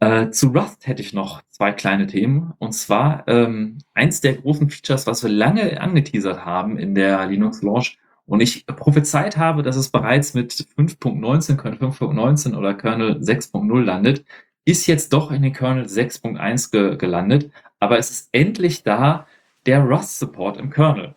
Äh, 0.00 0.30
zu 0.30 0.48
Rust 0.48 0.86
hätte 0.86 1.02
ich 1.02 1.12
noch 1.12 1.42
zwei 1.50 1.72
kleine 1.72 2.06
Themen. 2.06 2.54
Und 2.58 2.72
zwar 2.72 3.26
ähm, 3.26 3.78
eins 3.94 4.20
der 4.20 4.34
großen 4.34 4.70
Features, 4.70 5.08
was 5.08 5.24
wir 5.24 5.30
lange 5.30 5.80
angeteasert 5.80 6.44
haben 6.44 6.78
in 6.78 6.94
der 6.94 7.26
Linux 7.26 7.62
Launch 7.62 7.98
und 8.28 8.40
ich 8.40 8.66
prophezeit 8.66 9.38
habe, 9.38 9.62
dass 9.62 9.76
es 9.76 9.88
bereits 9.88 10.34
mit 10.34 10.52
5.19, 10.52 11.56
Kernel 11.56 11.78
5.19 11.78 12.54
oder 12.56 12.74
Kernel 12.74 13.16
6.0 13.22 13.82
landet, 13.82 14.24
ist 14.66 14.86
jetzt 14.86 15.14
doch 15.14 15.32
in 15.32 15.40
den 15.40 15.54
Kernel 15.54 15.86
6.1 15.86 16.70
ge 16.70 16.96
gelandet. 16.96 17.50
Aber 17.80 17.98
es 17.98 18.10
ist 18.10 18.28
endlich 18.32 18.82
da 18.82 19.26
der 19.64 19.80
Rust-Support 19.80 20.58
im 20.58 20.68
Kernel. 20.68 21.14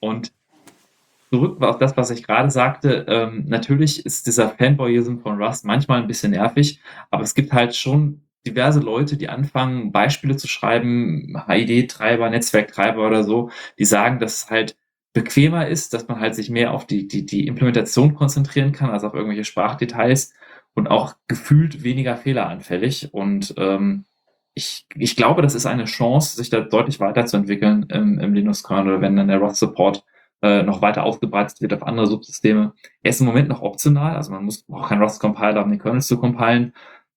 Und 0.00 0.32
zurück 1.28 1.62
auf 1.62 1.76
das, 1.76 1.96
was 1.98 2.10
ich 2.10 2.22
gerade 2.22 2.50
sagte. 2.50 3.04
Ähm, 3.06 3.44
natürlich 3.46 4.06
ist 4.06 4.26
dieser 4.26 4.48
Fanboyism 4.48 5.18
von 5.18 5.42
Rust 5.42 5.66
manchmal 5.66 6.00
ein 6.00 6.08
bisschen 6.08 6.32
nervig, 6.32 6.80
aber 7.10 7.22
es 7.22 7.34
gibt 7.34 7.52
halt 7.52 7.76
schon 7.76 8.22
diverse 8.46 8.80
Leute, 8.80 9.18
die 9.18 9.28
anfangen, 9.28 9.92
Beispiele 9.92 10.36
zu 10.36 10.48
schreiben, 10.48 11.36
HID-Treiber, 11.46 12.30
Netzwerktreiber 12.30 13.06
oder 13.06 13.24
so, 13.24 13.50
die 13.78 13.84
sagen, 13.84 14.18
dass 14.18 14.48
halt 14.50 14.76
bequemer 15.12 15.66
ist, 15.68 15.92
dass 15.92 16.08
man 16.08 16.20
halt 16.20 16.34
sich 16.34 16.50
mehr 16.50 16.72
auf 16.72 16.86
die, 16.86 17.08
die, 17.08 17.26
die 17.26 17.46
Implementation 17.46 18.14
konzentrieren 18.14 18.72
kann, 18.72 18.90
als 18.90 19.04
auf 19.04 19.14
irgendwelche 19.14 19.44
Sprachdetails 19.44 20.32
und 20.74 20.88
auch 20.88 21.16
gefühlt 21.26 21.82
weniger 21.82 22.16
fehleranfällig. 22.16 23.12
Und 23.12 23.54
ähm, 23.56 24.04
ich, 24.54 24.86
ich 24.94 25.16
glaube, 25.16 25.42
das 25.42 25.54
ist 25.54 25.66
eine 25.66 25.84
Chance, 25.84 26.36
sich 26.36 26.50
da 26.50 26.60
deutlich 26.60 27.00
weiterzuentwickeln 27.00 27.86
im, 27.88 28.18
im 28.18 28.34
Linux-Kernel, 28.34 29.00
wenn 29.00 29.16
dann 29.16 29.28
der 29.28 29.38
Rust-Support 29.38 30.04
äh, 30.42 30.62
noch 30.62 30.80
weiter 30.80 31.04
ausgebreitet 31.04 31.60
wird 31.60 31.72
auf 31.72 31.82
andere 31.82 32.06
Subsysteme. 32.06 32.72
Er 33.02 33.10
ist 33.10 33.20
im 33.20 33.26
Moment 33.26 33.48
noch 33.48 33.62
optional, 33.62 34.16
also 34.16 34.32
man 34.32 34.44
muss 34.44 34.64
auch 34.70 34.88
kein 34.88 35.02
Rust-Compiler, 35.02 35.62
um 35.62 35.70
den 35.70 35.80
Kernel 35.80 36.02
zu 36.02 36.18
compilen. 36.18 36.72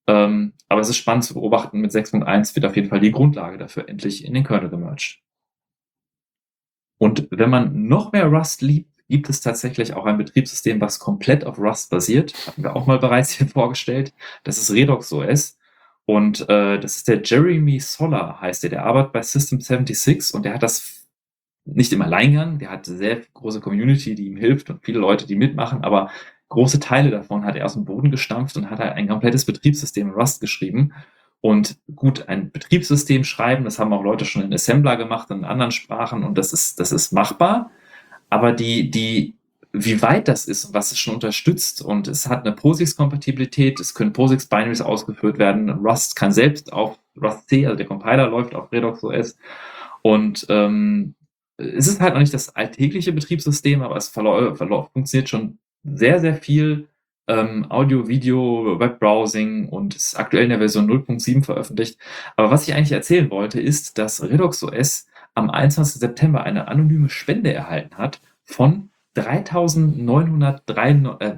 Ähm, 0.07 0.53
aber 0.67 0.81
es 0.81 0.89
ist 0.89 0.97
spannend 0.97 1.23
zu 1.23 1.33
beobachten, 1.33 1.79
mit 1.79 1.91
6.1 1.91 2.55
wird 2.55 2.65
auf 2.65 2.75
jeden 2.75 2.89
Fall 2.89 2.99
die 2.99 3.11
Grundlage 3.11 3.57
dafür 3.57 3.87
endlich 3.87 4.25
in 4.25 4.33
den 4.33 4.43
Kernel 4.43 4.69
gemerged. 4.69 5.19
Und 7.03 7.27
wenn 7.31 7.49
man 7.49 7.89
noch 7.89 8.13
mehr 8.13 8.27
Rust 8.27 8.61
liebt, 8.61 8.89
gibt 9.09 9.29
es 9.29 9.41
tatsächlich 9.41 9.93
auch 9.93 10.05
ein 10.05 10.17
Betriebssystem, 10.17 10.79
was 10.79 10.99
komplett 10.99 11.45
auf 11.45 11.59
Rust 11.59 11.89
basiert. 11.89 12.33
Hatten 12.47 12.63
wir 12.63 12.77
auch 12.77 12.87
mal 12.87 12.97
bereits 12.97 13.31
hier 13.31 13.45
vorgestellt. 13.59 14.13
Das 14.45 14.57
ist 14.57 14.71
Redox 14.71 15.11
OS. 15.11 15.57
Und 16.05 16.47
äh, 16.47 16.79
das 16.79 16.95
ist 16.95 17.09
der 17.09 17.21
Jeremy 17.21 17.81
Soller, 17.81 18.39
heißt 18.39 18.63
der. 18.63 18.69
Der 18.69 18.85
arbeitet 18.85 19.11
bei 19.11 19.21
System 19.21 19.59
76 19.59 20.33
und 20.33 20.45
der 20.45 20.53
hat 20.53 20.63
das 20.63 21.05
nicht 21.65 21.91
im 21.91 22.01
Alleingang, 22.01 22.57
der 22.59 22.69
hat 22.69 22.85
sehr 22.85 23.19
große 23.33 23.59
Community, 23.59 24.15
die 24.15 24.27
ihm 24.27 24.37
hilft 24.37 24.69
und 24.69 24.85
viele 24.85 24.99
Leute, 24.99 25.27
die 25.27 25.35
mitmachen, 25.35 25.83
aber 25.83 26.09
große 26.47 26.79
Teile 26.79 27.09
davon 27.09 27.43
hat 27.43 27.57
er 27.57 27.65
aus 27.65 27.73
dem 27.73 27.83
Boden 27.83 28.11
gestampft 28.11 28.55
und 28.55 28.69
hat 28.69 28.79
halt 28.79 28.93
ein 28.93 29.09
komplettes 29.09 29.43
Betriebssystem 29.43 30.11
Rust 30.11 30.39
geschrieben. 30.39 30.93
Und 31.45 31.77
gut, 31.93 32.29
ein 32.29 32.51
Betriebssystem 32.51 33.25
schreiben, 33.25 33.65
das 33.65 33.77
haben 33.77 33.91
auch 33.91 34.01
Leute 34.01 34.23
schon 34.23 34.43
in 34.43 34.53
Assembler 34.53 34.95
gemacht 34.95 35.29
und 35.29 35.39
in 35.39 35.43
anderen 35.43 35.71
Sprachen 35.71 36.23
und 36.23 36.37
das 36.37 36.53
ist, 36.53 36.79
das 36.79 36.93
ist 36.93 37.11
machbar. 37.11 37.69
Aber 38.29 38.53
die, 38.53 38.89
die, 38.89 39.35
wie 39.73 40.01
weit 40.01 40.29
das 40.29 40.45
ist 40.45 40.63
und 40.63 40.73
was 40.73 40.93
es 40.93 40.99
schon 40.99 41.15
unterstützt 41.15 41.81
und 41.81 42.07
es 42.07 42.29
hat 42.29 42.45
eine 42.45 42.55
POSIX-Kompatibilität, 42.55 43.81
es 43.81 43.93
können 43.93 44.13
POSIX-Binaries 44.13 44.79
ausgeführt 44.79 45.37
werden, 45.37 45.69
Rust 45.69 46.15
kann 46.15 46.31
selbst 46.31 46.71
auf 46.71 46.97
Rust 47.21 47.49
C, 47.49 47.65
also 47.65 47.75
der 47.75 47.87
Compiler 47.87 48.29
läuft 48.29 48.55
auf 48.55 48.71
Redux 48.71 49.03
OS 49.03 49.35
und 50.01 50.45
ähm, 50.47 51.13
es 51.57 51.87
ist 51.87 51.99
halt 51.99 52.13
noch 52.13 52.21
nicht 52.21 52.33
das 52.33 52.55
alltägliche 52.55 53.11
Betriebssystem, 53.11 53.81
aber 53.81 53.97
es 53.97 54.07
funktioniert 54.07 55.27
schon 55.27 55.57
sehr, 55.83 56.21
sehr 56.21 56.35
viel. 56.35 56.87
Ähm, 57.27 57.65
Audio, 57.69 58.07
Video, 58.07 58.79
Webbrowsing 58.79 59.69
und 59.69 59.95
ist 59.95 60.19
aktuell 60.19 60.43
in 60.43 60.49
der 60.49 60.59
Version 60.59 60.89
0.7 60.89 61.43
veröffentlicht. 61.43 61.97
Aber 62.35 62.51
was 62.51 62.67
ich 62.67 62.75
eigentlich 62.75 62.91
erzählen 62.91 63.31
wollte, 63.31 63.61
ist, 63.61 63.97
dass 63.97 64.21
Redux 64.21 64.61
OS 64.63 65.07
am 65.33 65.49
21. 65.49 65.99
September 65.99 66.43
eine 66.43 66.67
anonyme 66.67 67.09
Spende 67.09 67.53
erhalten 67.53 67.97
hat 67.97 68.21
von 68.43 68.89
3903, 69.13 70.89
äh, 71.19 71.37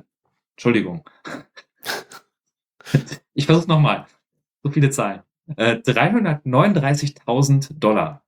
Entschuldigung. 0.56 1.08
ich 3.34 3.46
versuche 3.46 3.68
nochmal. 3.68 4.08
So 4.64 4.72
viele 4.72 4.90
Zahlen. 4.90 5.22
Äh, 5.58 5.76
339.000 5.76 7.80
Dollar 7.80 8.25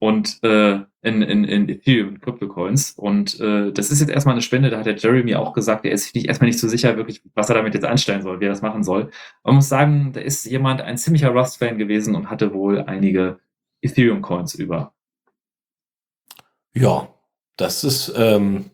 und 0.00 0.42
äh, 0.42 0.80
in, 1.02 1.22
in, 1.22 1.44
in 1.44 1.68
Ethereum, 1.68 2.20
Crypto-Coins. 2.20 2.92
Und 2.92 3.38
äh, 3.38 3.70
das 3.70 3.90
ist 3.90 4.00
jetzt 4.00 4.10
erstmal 4.10 4.34
eine 4.34 4.42
Spende, 4.42 4.70
da 4.70 4.78
hat 4.78 4.86
der 4.86 4.96
Jeremy 4.96 5.34
auch 5.34 5.52
gesagt, 5.52 5.84
er 5.84 5.92
ist 5.92 6.12
sich 6.12 6.26
erstmal 6.26 6.48
nicht 6.48 6.58
so 6.58 6.68
sicher, 6.68 6.96
wirklich, 6.96 7.22
was 7.34 7.50
er 7.50 7.54
damit 7.54 7.74
jetzt 7.74 7.84
anstellen 7.84 8.22
soll, 8.22 8.40
wie 8.40 8.46
er 8.46 8.50
das 8.50 8.62
machen 8.62 8.82
soll. 8.82 9.10
Man 9.44 9.54
muss 9.54 9.68
sagen, 9.68 10.12
da 10.14 10.20
ist 10.20 10.46
jemand 10.46 10.80
ein 10.80 10.96
ziemlicher 10.98 11.30
Rust-Fan 11.30 11.78
gewesen 11.78 12.14
und 12.14 12.30
hatte 12.30 12.54
wohl 12.54 12.80
einige 12.80 13.40
Ethereum-Coins 13.82 14.54
über. 14.54 14.94
Ja, 16.74 17.08
das 17.56 17.84
ist, 17.84 18.12
ähm, 18.16 18.70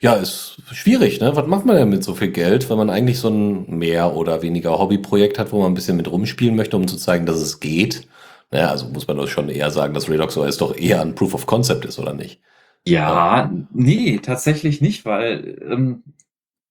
ja, 0.00 0.14
ist 0.14 0.62
schwierig, 0.72 1.20
ne? 1.20 1.36
Was 1.36 1.46
macht 1.46 1.66
man 1.66 1.76
denn 1.76 1.90
mit 1.90 2.02
so 2.02 2.14
viel 2.14 2.30
Geld, 2.30 2.70
wenn 2.70 2.78
man 2.78 2.88
eigentlich 2.88 3.18
so 3.18 3.28
ein 3.28 3.78
mehr 3.78 4.14
oder 4.14 4.40
weniger 4.40 4.78
Hobbyprojekt 4.78 5.38
hat, 5.38 5.52
wo 5.52 5.60
man 5.60 5.72
ein 5.72 5.74
bisschen 5.74 5.96
mit 5.98 6.10
rumspielen 6.10 6.56
möchte, 6.56 6.76
um 6.76 6.88
zu 6.88 6.96
zeigen, 6.96 7.26
dass 7.26 7.36
es 7.36 7.60
geht? 7.60 8.08
Naja, 8.50 8.70
also 8.70 8.88
muss 8.88 9.06
man 9.06 9.16
doch 9.16 9.28
schon 9.28 9.48
eher 9.48 9.70
sagen, 9.70 9.94
dass 9.94 10.08
Redux 10.08 10.36
OS 10.36 10.58
doch 10.58 10.76
eher 10.76 11.00
ein 11.00 11.14
Proof 11.14 11.34
of 11.34 11.46
Concept 11.46 11.84
ist, 11.84 11.98
oder 11.98 12.14
nicht? 12.14 12.40
Ja, 12.86 13.50
nee, 13.72 14.18
tatsächlich 14.18 14.80
nicht, 14.80 15.04
weil 15.04 15.58
ähm, 15.68 16.04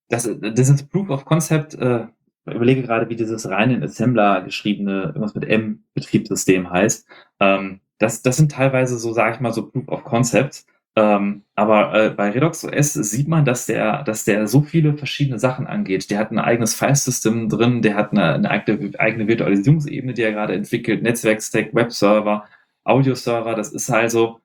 das, 0.08 0.30
dieses 0.40 0.84
Proof 0.84 1.10
of 1.10 1.26
Concept, 1.26 1.74
äh, 1.76 2.06
ich 2.48 2.54
überlege 2.54 2.84
gerade, 2.84 3.10
wie 3.10 3.16
dieses 3.16 3.50
rein 3.50 3.72
in 3.72 3.84
Assembler 3.84 4.42
geschriebene, 4.44 5.04
irgendwas 5.08 5.36
mit 5.36 5.46
M-Betriebssystem 5.46 6.70
heißt. 6.70 7.08
Ähm, 7.40 7.82
das, 7.98 8.22
das 8.22 8.38
sind 8.38 8.52
teilweise 8.52 8.98
so, 8.98 9.14
sage 9.14 9.36
ich 9.36 9.42
mal, 9.42 9.52
so 9.52 9.68
Proof 9.70 9.88
of 9.90 10.04
Concepts. 10.04 10.66
Ähm, 10.98 11.44
aber 11.56 11.94
äh, 11.94 12.10
bei 12.12 12.30
Redux 12.30 12.64
OS 12.64 12.94
sieht 12.94 13.28
man, 13.28 13.44
dass 13.44 13.66
der, 13.66 14.04
dass 14.04 14.24
der 14.24 14.48
so 14.48 14.62
viele 14.62 14.98
verschiedene 14.98 15.40
Sachen 15.40 15.68
angeht. 15.68 16.10
Der 16.10 16.20
hat 16.20 16.32
ein 16.32 16.40
eigenes 16.40 16.74
File-System 16.74 17.50
drin, 17.50 17.82
der 17.82 17.96
hat 17.96 18.12
eine, 18.12 18.34
eine 18.34 18.50
eigene, 18.50 18.98
eigene 18.98 19.28
Virtualisierungsebene, 19.28 20.14
die 20.14 20.22
er 20.22 20.32
gerade 20.32 20.54
entwickelt, 20.54 21.04
Netzwerkstack, 21.04 21.76
Webserver, 21.76 22.46
Audioserver. 22.86 23.56
Das 23.56 23.74
ist 23.74 23.90
also 23.90 24.40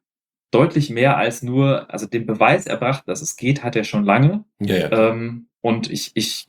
deutlich 0.51 0.91
mehr 0.91 1.17
als 1.17 1.43
nur, 1.43 1.93
also 1.93 2.07
den 2.07 2.27
Beweis 2.27 2.67
erbracht, 2.67 3.07
dass 3.07 3.23
es 3.23 3.37
geht, 3.37 3.63
hat 3.63 3.77
er 3.77 3.85
schon 3.85 4.05
lange. 4.05 4.45
Ja, 4.59 4.77
ja. 4.77 5.11
Ähm, 5.11 5.47
und 5.61 5.91
ich, 5.91 6.13
ich 6.15 6.49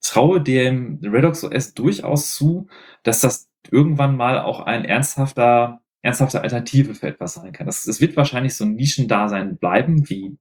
traue 0.00 0.40
dem 0.40 0.98
Redux 1.02 1.44
OS 1.44 1.74
durchaus 1.74 2.34
zu, 2.34 2.68
dass 3.02 3.20
das 3.20 3.48
irgendwann 3.70 4.16
mal 4.16 4.40
auch 4.40 4.60
ein 4.60 4.84
ernsthafter 4.84 5.82
ernsthafte 6.02 6.40
Alternative 6.40 6.94
für 6.94 7.08
etwas 7.08 7.34
sein 7.34 7.52
kann. 7.52 7.66
Das, 7.66 7.84
das 7.84 8.00
wird 8.00 8.16
wahrscheinlich 8.16 8.54
so 8.54 8.64
ein 8.64 8.74
Nischendasein 8.74 9.56
bleiben, 9.56 10.08
wie 10.08 10.36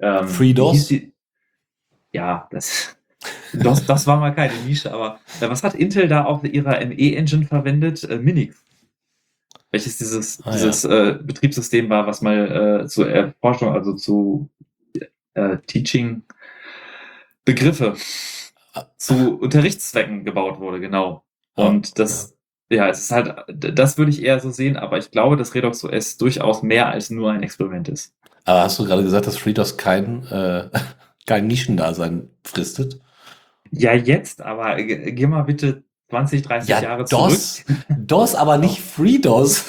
ähm, 0.00 0.28
FreeDOS. 0.28 0.92
Ja, 2.12 2.48
das, 2.50 2.96
das, 3.52 3.84
das 3.86 4.06
war 4.06 4.18
mal 4.18 4.34
keine 4.34 4.54
Nische, 4.64 4.92
aber 4.92 5.20
äh, 5.40 5.48
was 5.48 5.62
hat 5.62 5.74
Intel 5.74 6.08
da 6.08 6.24
auf 6.24 6.44
ihrer 6.44 6.84
ME-Engine 6.84 7.46
verwendet? 7.46 8.04
Äh, 8.04 8.18
Minix. 8.18 8.62
Welches 9.70 9.98
dieses, 9.98 10.40
ah, 10.44 10.52
dieses 10.52 10.84
ja. 10.84 11.08
äh, 11.08 11.14
Betriebssystem 11.14 11.90
war, 11.90 12.06
was 12.06 12.22
mal 12.22 12.82
äh, 12.82 12.86
zur 12.86 13.10
Erforschung, 13.10 13.70
also 13.70 13.94
zu 13.94 14.48
äh, 15.34 15.58
Teaching 15.66 16.22
Begriffe 17.44 17.96
ah. 18.72 18.86
zu 18.96 19.38
Unterrichtszwecken 19.38 20.24
gebaut 20.24 20.60
wurde, 20.60 20.80
genau. 20.80 21.24
Und 21.54 21.98
das, 21.98 22.33
ja, 22.74 22.88
es 22.88 23.00
ist 23.00 23.10
halt, 23.10 23.34
das 23.48 23.98
würde 23.98 24.10
ich 24.10 24.22
eher 24.22 24.40
so 24.40 24.50
sehen, 24.50 24.76
aber 24.76 24.98
ich 24.98 25.10
glaube, 25.10 25.36
dass 25.36 25.54
Redox 25.54 25.84
OS 25.84 26.16
durchaus 26.16 26.62
mehr 26.62 26.88
als 26.88 27.10
nur 27.10 27.32
ein 27.32 27.42
Experiment 27.42 27.88
ist. 27.88 28.12
Aber 28.44 28.62
hast 28.62 28.78
du 28.78 28.84
gerade 28.84 29.02
gesagt, 29.02 29.26
dass 29.26 29.36
FreeDOS 29.36 29.76
kein, 29.76 30.26
äh, 30.26 30.68
kein 31.26 31.46
Nischendasein 31.46 32.28
fristet? 32.44 33.00
Ja, 33.70 33.92
jetzt, 33.92 34.42
aber 34.42 34.76
geh 34.76 35.26
mal 35.26 35.42
bitte 35.42 35.82
20, 36.10 36.42
30 36.42 36.68
ja, 36.68 36.82
Jahre 36.82 37.04
DOS, 37.04 37.64
zurück. 37.64 37.78
DOS, 37.98 38.34
aber 38.34 38.58
nicht 38.58 38.80
FreeDOS. 38.80 39.64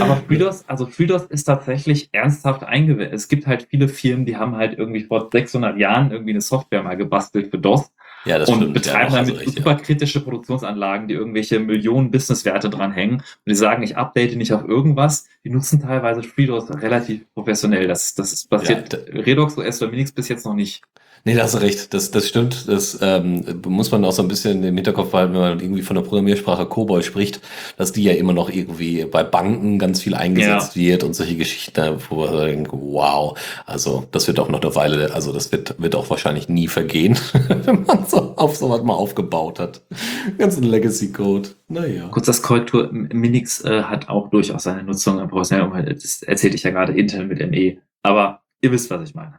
aber 0.00 0.16
FreeDOS, 0.28 0.68
also 0.68 0.86
FreeDOS 0.86 1.24
ist 1.24 1.44
tatsächlich 1.44 2.10
ernsthaft 2.12 2.62
eingewählt. 2.62 3.12
Es 3.12 3.28
gibt 3.28 3.46
halt 3.46 3.66
viele 3.68 3.88
Firmen, 3.88 4.26
die 4.26 4.36
haben 4.36 4.56
halt 4.56 4.78
irgendwie 4.78 5.02
vor 5.02 5.30
600 5.32 5.78
Jahren 5.78 6.12
irgendwie 6.12 6.32
eine 6.32 6.42
Software 6.42 6.82
mal 6.82 6.96
gebastelt 6.96 7.50
für 7.50 7.58
DOS 7.58 7.90
ja, 8.26 8.38
das 8.38 8.48
und 8.48 8.56
stimmt. 8.56 8.74
betreiben 8.74 9.12
ja, 9.12 9.20
damit 9.20 9.40
recht, 9.40 9.56
superkritische 9.56 10.20
Produktionsanlagen, 10.20 11.08
die 11.08 11.14
irgendwelche 11.14 11.60
Millionen 11.60 12.10
Businesswerte 12.10 12.68
dranhängen. 12.68 13.16
Und 13.16 13.24
die 13.46 13.54
sagen, 13.54 13.82
ich 13.82 13.96
update 13.96 14.36
nicht 14.36 14.52
auf 14.52 14.68
irgendwas. 14.68 15.26
Die 15.44 15.50
nutzen 15.50 15.80
teilweise 15.80 16.22
FreeDOS 16.22 16.70
relativ 16.82 17.24
professionell. 17.34 17.86
Das, 17.86 18.14
das 18.14 18.46
passiert 18.46 18.92
ja, 18.92 19.20
Redox 19.20 19.56
OS 19.56 19.80
oder 19.80 19.90
Minix 19.90 20.12
bis 20.12 20.28
jetzt 20.28 20.44
noch 20.44 20.54
nicht. 20.54 20.82
Nee, 21.26 21.34
da 21.34 21.42
hast 21.42 21.54
du 21.54 21.58
recht. 21.58 21.92
Das, 21.92 22.12
das 22.12 22.28
stimmt. 22.28 22.68
Das 22.68 23.00
ähm, 23.02 23.60
muss 23.66 23.90
man 23.90 24.04
auch 24.04 24.12
so 24.12 24.22
ein 24.22 24.28
bisschen 24.28 24.62
im 24.62 24.76
Hinterkopf 24.76 25.10
behalten, 25.10 25.34
wenn 25.34 25.40
man 25.40 25.58
irgendwie 25.58 25.82
von 25.82 25.96
der 25.96 26.02
Programmiersprache 26.02 26.66
COBOL 26.66 27.02
spricht, 27.02 27.40
dass 27.76 27.90
die 27.90 28.04
ja 28.04 28.12
immer 28.12 28.32
noch 28.32 28.48
irgendwie 28.48 29.04
bei 29.06 29.24
Banken 29.24 29.80
ganz 29.80 30.00
viel 30.00 30.14
eingesetzt 30.14 30.76
ja. 30.76 30.82
wird 30.82 31.02
und 31.02 31.14
solche 31.14 31.36
Geschichten, 31.36 31.98
wo 32.10 32.26
man 32.26 32.46
denkt, 32.46 32.70
wow, 32.72 33.36
also 33.66 34.06
das 34.12 34.28
wird 34.28 34.38
auch 34.38 34.48
noch 34.48 34.62
eine 34.62 34.72
Weile, 34.76 35.12
also 35.14 35.32
das 35.32 35.50
wird, 35.50 35.74
wird 35.82 35.96
auch 35.96 36.08
wahrscheinlich 36.10 36.48
nie 36.48 36.68
vergehen, 36.68 37.18
wenn 37.48 37.82
man 37.82 38.06
so 38.06 38.34
auf 38.36 38.54
sowas 38.54 38.84
mal 38.84 38.94
aufgebaut 38.94 39.58
hat. 39.58 39.82
Ganzen 40.38 40.62
Legacy-Code. 40.62 41.48
Naja. 41.66 42.06
Kurz 42.12 42.26
das 42.26 42.40
Korrektur, 42.40 42.88
Minix 42.92 43.64
äh, 43.64 43.82
hat 43.82 44.08
auch 44.08 44.30
durchaus 44.30 44.62
seine 44.62 44.84
Nutzung 44.84 45.18
im 45.18 45.26
professionellen 45.26 45.72
Umfeld. 45.72 46.04
Das 46.04 46.22
erzählte 46.22 46.54
ich 46.54 46.62
ja 46.62 46.70
gerade 46.70 46.92
intern 46.92 47.26
mit 47.26 47.40
ME. 47.50 47.78
Aber 48.04 48.42
ihr 48.60 48.70
wisst, 48.70 48.88
was 48.90 49.08
ich 49.08 49.16
meine. 49.16 49.34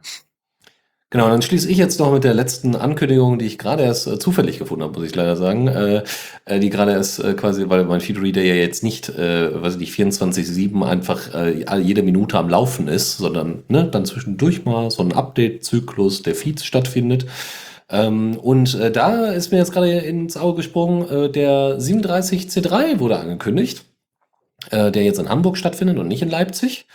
Genau, 1.10 1.26
dann 1.30 1.40
schließe 1.40 1.70
ich 1.70 1.78
jetzt 1.78 1.98
noch 1.98 2.12
mit 2.12 2.22
der 2.22 2.34
letzten 2.34 2.76
Ankündigung, 2.76 3.38
die 3.38 3.46
ich 3.46 3.56
gerade 3.56 3.82
erst 3.82 4.06
äh, 4.06 4.18
zufällig 4.18 4.58
gefunden 4.58 4.82
habe, 4.82 4.92
muss 4.98 5.08
ich 5.08 5.14
leider 5.14 5.36
sagen. 5.36 5.66
Äh, 5.66 6.02
äh, 6.44 6.60
die 6.60 6.68
gerade 6.68 6.92
erst 6.92 7.24
äh, 7.24 7.32
quasi, 7.32 7.66
weil 7.70 7.84
mein 7.84 8.02
Feedreader 8.02 8.42
ja 8.42 8.54
jetzt 8.54 8.82
nicht, 8.82 9.08
äh, 9.08 9.62
weiß 9.62 9.74
ich 9.74 9.80
nicht, 9.80 9.94
24-7 9.94 10.86
einfach 10.86 11.34
äh, 11.34 11.80
jede 11.80 12.02
Minute 12.02 12.36
am 12.36 12.50
Laufen 12.50 12.88
ist, 12.88 13.16
sondern 13.16 13.62
ne, 13.68 13.88
dann 13.90 14.04
zwischendurch 14.04 14.66
mal 14.66 14.90
so 14.90 15.02
ein 15.02 15.14
Update-Zyklus 15.14 16.22
der 16.24 16.34
Feeds 16.34 16.66
stattfindet. 16.66 17.24
Ähm, 17.88 18.36
und 18.36 18.74
äh, 18.74 18.90
da 18.90 19.28
ist 19.28 19.50
mir 19.50 19.58
jetzt 19.58 19.72
gerade 19.72 19.90
ins 19.90 20.36
Auge 20.36 20.58
gesprungen, 20.58 21.08
äh, 21.08 21.30
der 21.30 21.78
37C3 21.78 22.98
wurde 22.98 23.18
angekündigt, 23.18 23.82
äh, 24.70 24.90
der 24.90 25.04
jetzt 25.04 25.18
in 25.18 25.30
Hamburg 25.30 25.56
stattfindet 25.56 25.96
und 25.96 26.08
nicht 26.08 26.20
in 26.20 26.28
Leipzig. 26.28 26.86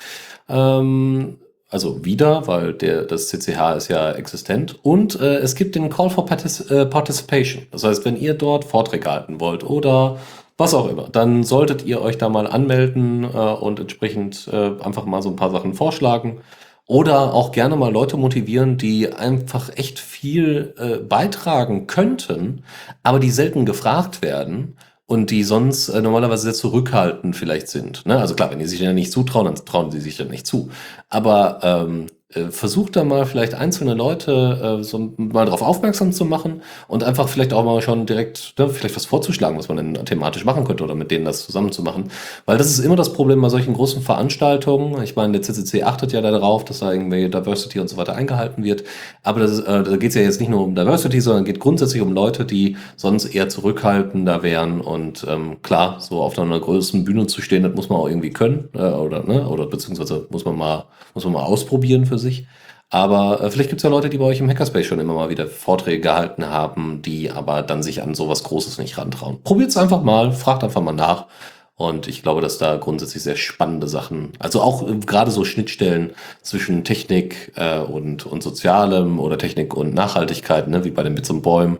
Ähm, 0.47 1.37
also 1.73 2.05
wieder, 2.05 2.45
weil 2.45 2.73
der, 2.73 3.01
das 3.01 3.29
CCH 3.29 3.75
ist 3.75 3.87
ja 3.87 4.11
existent. 4.11 4.77
Und 4.83 5.19
äh, 5.19 5.37
es 5.37 5.55
gibt 5.55 5.73
den 5.73 5.89
Call 5.89 6.11
for 6.11 6.23
Partic 6.23 6.69
äh, 6.69 6.85
Participation. 6.85 7.65
Das 7.71 7.83
heißt, 7.83 8.05
wenn 8.05 8.15
ihr 8.15 8.35
dort 8.35 8.63
Vorträge 8.63 9.09
halten 9.09 9.39
wollt 9.39 9.63
oder 9.63 10.17
was 10.55 10.75
auch 10.75 10.87
immer, 10.87 11.09
dann 11.09 11.43
solltet 11.43 11.83
ihr 11.83 11.99
euch 11.99 12.19
da 12.19 12.29
mal 12.29 12.45
anmelden 12.45 13.23
äh, 13.23 13.27
und 13.27 13.79
entsprechend 13.79 14.47
äh, 14.53 14.79
einfach 14.83 15.05
mal 15.05 15.23
so 15.23 15.29
ein 15.29 15.35
paar 15.35 15.49
Sachen 15.49 15.73
vorschlagen. 15.73 16.41
Oder 16.85 17.33
auch 17.33 17.51
gerne 17.51 17.75
mal 17.75 17.91
Leute 17.91 18.17
motivieren, 18.17 18.77
die 18.77 19.11
einfach 19.11 19.71
echt 19.75 19.97
viel 19.97 20.75
äh, 20.77 20.97
beitragen 20.97 21.87
könnten, 21.87 22.65
aber 23.01 23.19
die 23.19 23.31
selten 23.31 23.65
gefragt 23.65 24.21
werden 24.21 24.75
und 25.05 25.31
die 25.31 25.43
sonst 25.43 25.89
äh, 25.89 26.01
normalerweise 26.01 26.43
sehr 26.43 26.53
zurückhaltend 26.53 27.35
vielleicht 27.35 27.67
sind. 27.67 28.05
Ne? 28.05 28.17
Also 28.17 28.35
klar, 28.35 28.51
wenn 28.51 28.59
die 28.59 28.65
sich 28.65 28.79
ja 28.79 28.93
nicht 28.93 29.11
zutrauen, 29.11 29.45
dann 29.45 29.55
trauen 29.55 29.91
sie 29.91 29.99
sich 29.99 30.17
ja 30.17 30.25
nicht 30.25 30.47
zu. 30.47 30.71
Aber 31.09 31.59
ähm, 31.61 32.07
äh, 32.07 32.22
versucht 32.49 32.95
da 32.95 33.03
mal 33.03 33.25
vielleicht 33.25 33.53
einzelne 33.53 33.93
Leute 33.93 34.79
äh, 34.79 34.83
so 34.83 35.13
mal 35.17 35.45
darauf 35.45 35.61
aufmerksam 35.61 36.11
zu 36.11 36.25
machen 36.25 36.61
und 36.87 37.03
einfach 37.03 37.27
vielleicht 37.27 37.53
auch 37.53 37.63
mal 37.63 37.81
schon 37.81 38.05
direkt 38.05 38.55
ne, 38.57 38.69
vielleicht 38.69 38.95
was 38.95 39.05
vorzuschlagen, 39.05 39.57
was 39.57 39.67
man 39.67 39.77
dann 39.77 40.05
thematisch 40.05 40.45
machen 40.45 40.63
könnte 40.63 40.83
oder 40.83 40.95
mit 40.95 41.11
denen 41.11 41.25
das 41.25 41.45
zusammen 41.45 41.71
zu 41.71 41.83
machen. 41.83 42.11
Weil 42.45 42.57
das 42.57 42.67
ist 42.67 42.79
immer 42.79 42.95
das 42.95 43.13
Problem 43.13 43.41
bei 43.41 43.49
solchen 43.49 43.73
großen 43.73 44.01
Veranstaltungen. 44.01 45.01
Ich 45.03 45.15
meine, 45.15 45.33
der 45.33 45.41
CCC 45.41 45.83
achtet 45.83 46.11
ja 46.11 46.21
darauf, 46.21 46.65
dass 46.65 46.79
da 46.79 46.91
irgendwie 46.91 47.29
Diversity 47.29 47.79
und 47.79 47.89
so 47.89 47.97
weiter 47.97 48.15
eingehalten 48.15 48.63
wird. 48.63 48.83
Aber 49.21 49.39
das, 49.39 49.59
äh, 49.59 49.83
da 49.83 49.97
geht 49.97 50.09
es 50.09 50.15
ja 50.15 50.21
jetzt 50.21 50.39
nicht 50.39 50.49
nur 50.49 50.63
um 50.63 50.75
Diversity, 50.75 51.21
sondern 51.21 51.45
geht 51.45 51.59
grundsätzlich 51.59 52.01
um 52.01 52.13
Leute, 52.13 52.45
die 52.45 52.77
sonst 52.95 53.25
eher 53.25 53.49
zurückhaltender 53.49 54.43
wären. 54.43 54.81
Und 54.81 55.25
ähm, 55.29 55.61
klar, 55.61 55.99
so 55.99 56.21
auf 56.21 56.37
einer 56.37 56.59
größeren 56.59 57.03
Bühne 57.03 57.27
zu 57.27 57.41
stehen, 57.41 57.63
das 57.63 57.73
muss 57.75 57.89
man 57.89 57.99
auch 57.99 58.07
irgendwie 58.07 58.31
können 58.31 58.69
äh, 58.73 58.79
oder 58.79 59.23
ne, 59.23 59.47
oder 59.47 59.67
beziehungsweise 59.67 60.27
muss 60.29 60.45
man 60.45 60.57
mal 60.57 60.85
muss 61.13 61.25
man 61.25 61.33
mal 61.33 61.43
ausprobieren 61.43 62.05
für 62.05 62.17
sich. 62.23 62.47
Aber 62.89 63.41
äh, 63.41 63.49
vielleicht 63.51 63.69
gibt 63.69 63.79
es 63.79 63.83
ja 63.83 63.89
Leute, 63.89 64.09
die 64.09 64.17
bei 64.17 64.25
euch 64.25 64.39
im 64.39 64.49
Hackerspace 64.49 64.85
schon 64.85 64.99
immer 64.99 65.13
mal 65.13 65.29
wieder 65.29 65.47
Vorträge 65.47 65.99
gehalten 66.01 66.47
haben, 66.47 67.01
die 67.01 67.31
aber 67.31 67.63
dann 67.63 67.81
sich 67.83 68.03
an 68.03 68.15
sowas 68.15 68.43
Großes 68.43 68.77
nicht 68.77 68.97
rantrauen. 68.97 69.41
Probiert 69.43 69.69
es 69.69 69.77
einfach 69.77 70.03
mal, 70.03 70.31
fragt 70.31 70.63
einfach 70.63 70.81
mal 70.81 70.93
nach. 70.93 71.27
Und 71.75 72.07
ich 72.07 72.21
glaube, 72.21 72.41
dass 72.41 72.59
da 72.59 72.77
grundsätzlich 72.77 73.23
sehr 73.23 73.35
spannende 73.35 73.87
Sachen, 73.87 74.33
also 74.37 74.61
auch 74.61 74.87
äh, 74.87 74.95
gerade 74.99 75.31
so 75.31 75.43
Schnittstellen 75.43 76.11
zwischen 76.43 76.83
Technik 76.83 77.51
äh, 77.55 77.79
und, 77.79 78.27
und 78.27 78.43
Sozialem 78.43 79.19
oder 79.19 79.39
Technik 79.39 79.75
und 79.75 79.93
Nachhaltigkeit, 79.93 80.67
ne, 80.67 80.85
wie 80.85 80.91
bei 80.91 81.01
den 81.01 81.15
Bits 81.15 81.31
und 81.31 81.41
Bäumen, 81.41 81.79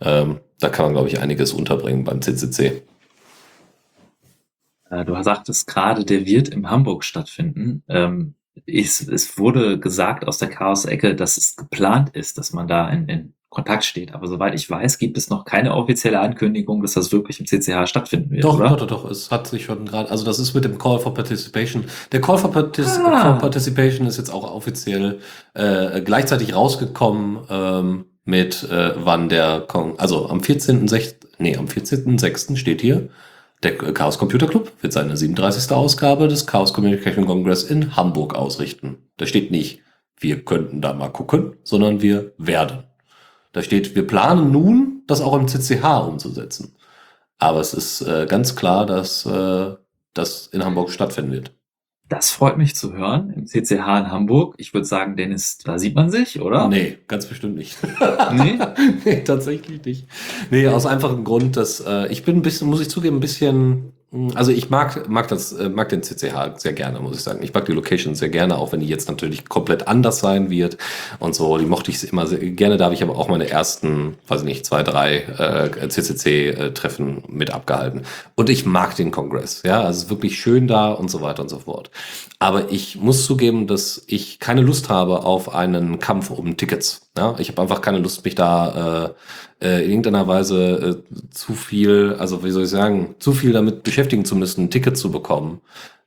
ähm, 0.00 0.40
da 0.60 0.70
kann 0.70 0.86
man, 0.86 0.94
glaube 0.94 1.08
ich, 1.08 1.20
einiges 1.20 1.52
unterbringen 1.52 2.04
beim 2.04 2.22
CCC. 2.22 2.82
Äh, 4.90 5.04
du 5.04 5.22
sagtest 5.22 5.66
gerade, 5.66 6.06
der 6.06 6.24
wird 6.24 6.48
in 6.48 6.70
Hamburg 6.70 7.04
stattfinden. 7.04 7.82
Ähm, 7.88 8.34
es, 8.66 9.06
es 9.06 9.38
wurde 9.38 9.78
gesagt 9.78 10.26
aus 10.26 10.38
der 10.38 10.48
Chaos-Ecke, 10.48 11.14
dass 11.14 11.36
es 11.36 11.56
geplant 11.56 12.10
ist, 12.10 12.38
dass 12.38 12.52
man 12.52 12.68
da 12.68 12.88
in, 12.88 13.08
in 13.08 13.34
Kontakt 13.54 13.84
steht. 13.84 14.12
Aber 14.12 14.26
soweit 14.26 14.54
ich 14.54 14.68
weiß, 14.68 14.98
gibt 14.98 15.16
es 15.16 15.30
noch 15.30 15.44
keine 15.44 15.74
offizielle 15.74 16.20
Ankündigung, 16.20 16.82
dass 16.82 16.94
das 16.94 17.12
wirklich 17.12 17.40
im 17.40 17.46
CCH 17.46 17.88
stattfinden 17.88 18.30
wird. 18.30 18.44
Doch, 18.44 18.58
oder? 18.58 18.70
doch, 18.70 18.86
doch, 18.86 19.02
doch. 19.04 19.10
Es 19.10 19.30
hat 19.30 19.46
sich 19.46 19.64
schon 19.64 19.86
gerade, 19.86 20.10
also 20.10 20.24
das 20.24 20.38
ist 20.38 20.54
mit 20.54 20.64
dem 20.64 20.76
Call 20.76 20.98
for 20.98 21.14
Participation. 21.14 21.84
Der 22.12 22.20
Call 22.20 22.36
for, 22.36 22.50
Partic 22.50 22.84
ah. 22.86 23.32
for 23.32 23.38
Participation 23.38 24.06
ist 24.06 24.18
jetzt 24.18 24.30
auch 24.30 24.52
offiziell 24.52 25.20
äh, 25.54 26.00
gleichzeitig 26.02 26.54
rausgekommen 26.54 27.38
ähm, 27.48 28.04
mit 28.24 28.64
äh, 28.64 28.92
wann 28.96 29.28
der, 29.28 29.60
Kon 29.60 29.94
also 29.98 30.28
am 30.28 30.40
14.6., 30.40 31.14
nee, 31.38 31.56
am 31.56 31.66
14.6. 31.66 32.56
steht 32.56 32.80
hier, 32.80 33.08
der 33.64 33.76
Chaos 33.76 34.18
Computer 34.18 34.46
Club 34.46 34.70
wird 34.80 34.92
seine 34.92 35.16
37. 35.16 35.72
Ausgabe 35.72 36.28
des 36.28 36.46
Chaos 36.46 36.72
Communication 36.72 37.26
Congress 37.26 37.64
in 37.64 37.96
Hamburg 37.96 38.34
ausrichten. 38.34 38.98
Da 39.16 39.26
steht 39.26 39.50
nicht, 39.50 39.80
wir 40.18 40.44
könnten 40.44 40.80
da 40.80 40.92
mal 40.92 41.08
gucken, 41.08 41.56
sondern 41.64 42.02
wir 42.02 42.32
werden. 42.38 42.84
Da 43.52 43.62
steht, 43.62 43.94
wir 43.94 44.06
planen 44.06 44.52
nun, 44.52 45.02
das 45.06 45.20
auch 45.20 45.34
im 45.34 45.48
CCH 45.48 45.84
umzusetzen. 46.06 46.76
Aber 47.38 47.60
es 47.60 47.74
ist 47.74 48.02
äh, 48.02 48.26
ganz 48.26 48.54
klar, 48.54 48.86
dass 48.86 49.26
äh, 49.26 49.74
das 50.12 50.46
in 50.48 50.64
Hamburg 50.64 50.90
stattfinden 50.90 51.32
wird. 51.32 51.52
Das 52.08 52.30
freut 52.30 52.58
mich 52.58 52.76
zu 52.76 52.92
hören 52.92 53.30
im 53.30 53.46
CCH 53.46 53.72
in 53.72 54.10
Hamburg. 54.10 54.54
Ich 54.58 54.74
würde 54.74 54.84
sagen, 54.84 55.16
Dennis, 55.16 55.58
da 55.58 55.78
sieht 55.78 55.94
man 55.94 56.10
sich, 56.10 56.40
oder? 56.40 56.68
Nee, 56.68 56.98
ganz 57.08 57.26
bestimmt 57.26 57.56
nicht. 57.56 57.78
nee? 58.32 58.58
nee, 59.04 59.24
tatsächlich 59.24 59.82
nicht. 59.84 60.06
Nee, 60.50 60.68
aus 60.68 60.84
einfachem 60.84 61.24
Grund, 61.24 61.56
dass 61.56 61.80
äh, 61.80 62.08
ich 62.12 62.22
bin 62.24 62.36
ein 62.36 62.42
bisschen, 62.42 62.68
muss 62.68 62.82
ich 62.82 62.90
zugeben, 62.90 63.16
ein 63.16 63.20
bisschen 63.20 63.94
also 64.34 64.52
ich 64.52 64.70
mag, 64.70 65.08
mag, 65.08 65.26
das, 65.26 65.52
äh, 65.52 65.68
mag 65.68 65.88
den 65.88 66.02
CCH 66.02 66.58
sehr 66.58 66.72
gerne, 66.72 67.00
muss 67.00 67.16
ich 67.16 67.22
sagen. 67.22 67.42
Ich 67.42 67.52
mag 67.52 67.64
die 67.64 67.72
Location 67.72 68.14
sehr 68.14 68.28
gerne, 68.28 68.56
auch 68.58 68.70
wenn 68.72 68.78
die 68.78 68.86
jetzt 68.86 69.08
natürlich 69.08 69.48
komplett 69.48 69.88
anders 69.88 70.20
sein 70.20 70.50
wird 70.50 70.78
und 71.18 71.34
so. 71.34 71.58
Die 71.58 71.66
mochte 71.66 71.90
ich 71.90 72.08
immer 72.12 72.26
sehr 72.26 72.38
gerne. 72.38 72.76
Da 72.76 72.84
habe 72.84 72.94
ich 72.94 73.02
aber 73.02 73.16
auch 73.16 73.28
meine 73.28 73.50
ersten, 73.50 74.16
weiß 74.28 74.42
ich 74.42 74.46
nicht, 74.46 74.66
zwei, 74.66 74.84
drei 74.84 75.16
äh, 75.16 75.88
CCC-Treffen 75.88 77.18
äh, 77.18 77.20
mit 77.28 77.50
abgehalten. 77.50 78.02
Und 78.36 78.50
ich 78.50 78.64
mag 78.64 78.94
den 78.94 79.10
Kongress. 79.10 79.62
Ja, 79.64 79.80
also 79.82 79.98
es 79.98 80.04
ist 80.04 80.10
wirklich 80.10 80.38
schön 80.38 80.68
da 80.68 80.92
und 80.92 81.10
so 81.10 81.20
weiter 81.20 81.42
und 81.42 81.48
so 81.48 81.58
fort. 81.58 81.90
Aber 82.38 82.70
ich 82.70 82.96
muss 82.96 83.26
zugeben, 83.26 83.66
dass 83.66 84.04
ich 84.06 84.38
keine 84.38 84.60
Lust 84.60 84.88
habe 84.88 85.24
auf 85.24 85.52
einen 85.52 85.98
Kampf 85.98 86.30
um 86.30 86.56
Tickets. 86.56 87.03
Ja, 87.16 87.36
ich 87.38 87.48
habe 87.48 87.62
einfach 87.62 87.80
keine 87.80 87.98
Lust, 87.98 88.24
mich 88.24 88.34
da 88.34 89.14
äh, 89.60 89.66
äh, 89.66 89.84
in 89.84 89.90
irgendeiner 89.90 90.26
Weise 90.26 91.02
äh, 91.06 91.30
zu 91.30 91.52
viel, 91.54 92.16
also 92.18 92.42
wie 92.42 92.50
soll 92.50 92.64
ich 92.64 92.70
sagen, 92.70 93.14
zu 93.20 93.32
viel 93.32 93.52
damit 93.52 93.84
beschäftigen 93.84 94.24
zu 94.24 94.34
müssen, 94.34 94.64
ein 94.64 94.70
Ticket 94.70 94.98
zu 94.98 95.12
bekommen, 95.12 95.60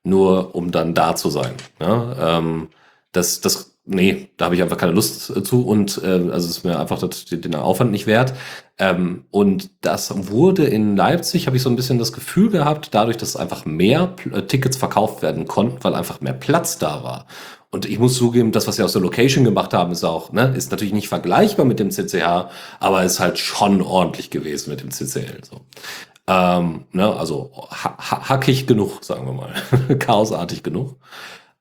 nur 0.03 0.53
um 0.53 0.71
dann 0.71 0.93
da 0.93 1.15
zu 1.15 1.29
sein. 1.29 1.53
Ja? 1.79 2.39
Ähm, 2.39 2.67
das, 3.13 3.39
das, 3.39 3.77
nee, 3.85 4.31
da 4.35 4.45
habe 4.45 4.55
ich 4.55 4.61
einfach 4.61 4.75
keine 4.77 4.91
Lust 4.91 5.29
äh, 5.29 5.41
zu 5.43 5.65
und 5.65 6.01
äh, 6.03 6.29
also 6.29 6.49
ist 6.49 6.65
mir 6.65 6.77
einfach 6.77 6.99
das, 6.99 7.23
den 7.23 7.55
Aufwand 7.55 7.91
nicht 7.91 8.05
wert. 8.05 8.34
Ähm, 8.77 9.23
und 9.31 9.69
das 9.79 10.29
wurde 10.29 10.65
in 10.65 10.97
Leipzig, 10.97 11.47
habe 11.47 11.55
ich 11.55 11.63
so 11.63 11.69
ein 11.69 11.77
bisschen 11.77 11.99
das 11.99 12.11
Gefühl 12.11 12.49
gehabt, 12.49 12.89
dadurch, 12.91 13.15
dass 13.15 13.38
einfach 13.38 13.63
mehr 13.65 14.13
äh, 14.34 14.41
Tickets 14.41 14.75
verkauft 14.75 15.21
werden 15.21 15.47
konnten, 15.47 15.81
weil 15.85 15.95
einfach 15.95 16.19
mehr 16.19 16.34
Platz 16.34 16.77
da 16.77 17.01
war 17.01 17.27
Und 17.69 17.85
ich 17.85 17.99
muss 17.99 18.15
zugeben, 18.15 18.53
das, 18.53 18.68
was 18.68 18.77
wir 18.77 18.85
aus 18.85 18.94
der 18.94 19.02
Location 19.02 19.44
gemacht 19.44 19.73
haben, 19.73 19.91
ist 19.91 20.03
auch, 20.03 20.31
ne, 20.31 20.53
ist 20.56 20.72
natürlich 20.72 20.94
nicht 20.94 21.10
vergleichbar 21.10 21.65
mit 21.65 21.80
dem 21.80 21.91
CCH, 21.91 22.49
aber 22.80 23.03
ist 23.03 23.19
halt 23.19 23.39
schon 23.39 23.81
ordentlich 23.81 24.30
gewesen 24.30 24.69
mit 24.69 24.81
dem 24.81 24.91
CCL. 24.91 25.41
So. 25.49 25.61
Ähm, 26.27 26.85
ne, 26.94 27.14
also 27.14 27.52
ha 27.69 27.98
hackig 28.30 28.68
genug, 28.68 29.03
sagen 29.03 29.26
wir 29.26 29.34
mal. 29.34 29.53
Chaosartig 29.99 30.64
genug. 30.64 30.95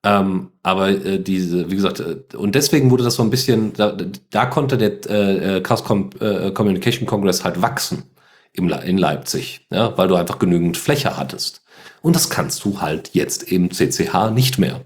Ähm, 0.05 0.53
aber 0.63 0.91
äh, 0.91 1.19
diese, 1.19 1.71
wie 1.71 1.75
gesagt, 1.75 1.99
äh, 1.99 2.37
und 2.37 2.55
deswegen 2.55 2.93
wurde 2.93 3.03
das 3.03 3.15
so 3.15 3.25
ein 3.25 3.31
bisschen, 3.31 3.73
da, 3.73 3.97
da 4.31 4.47
konnte 4.47 4.79
der 4.79 5.11
äh, 5.11 5.61
Chaos 5.61 5.83
Com 5.83 6.11
äh, 6.21 6.53
Communication 6.53 7.07
Congress 7.07 7.43
halt 7.43 7.61
wachsen 7.63 8.05
im, 8.53 8.69
in 8.69 8.99
Leipzig, 8.99 9.67
ja, 9.73 9.97
weil 9.99 10.07
du 10.07 10.15
einfach 10.15 10.39
genügend 10.39 10.77
Fläche 10.77 11.17
hattest. 11.17 11.63
Und 12.03 12.15
das 12.15 12.31
kannst 12.31 12.65
du 12.65 12.81
halt 12.81 13.11
jetzt 13.15 13.43
im 13.45 13.71
CCH 13.73 14.31
nicht 14.33 14.59
mehr. 14.59 14.83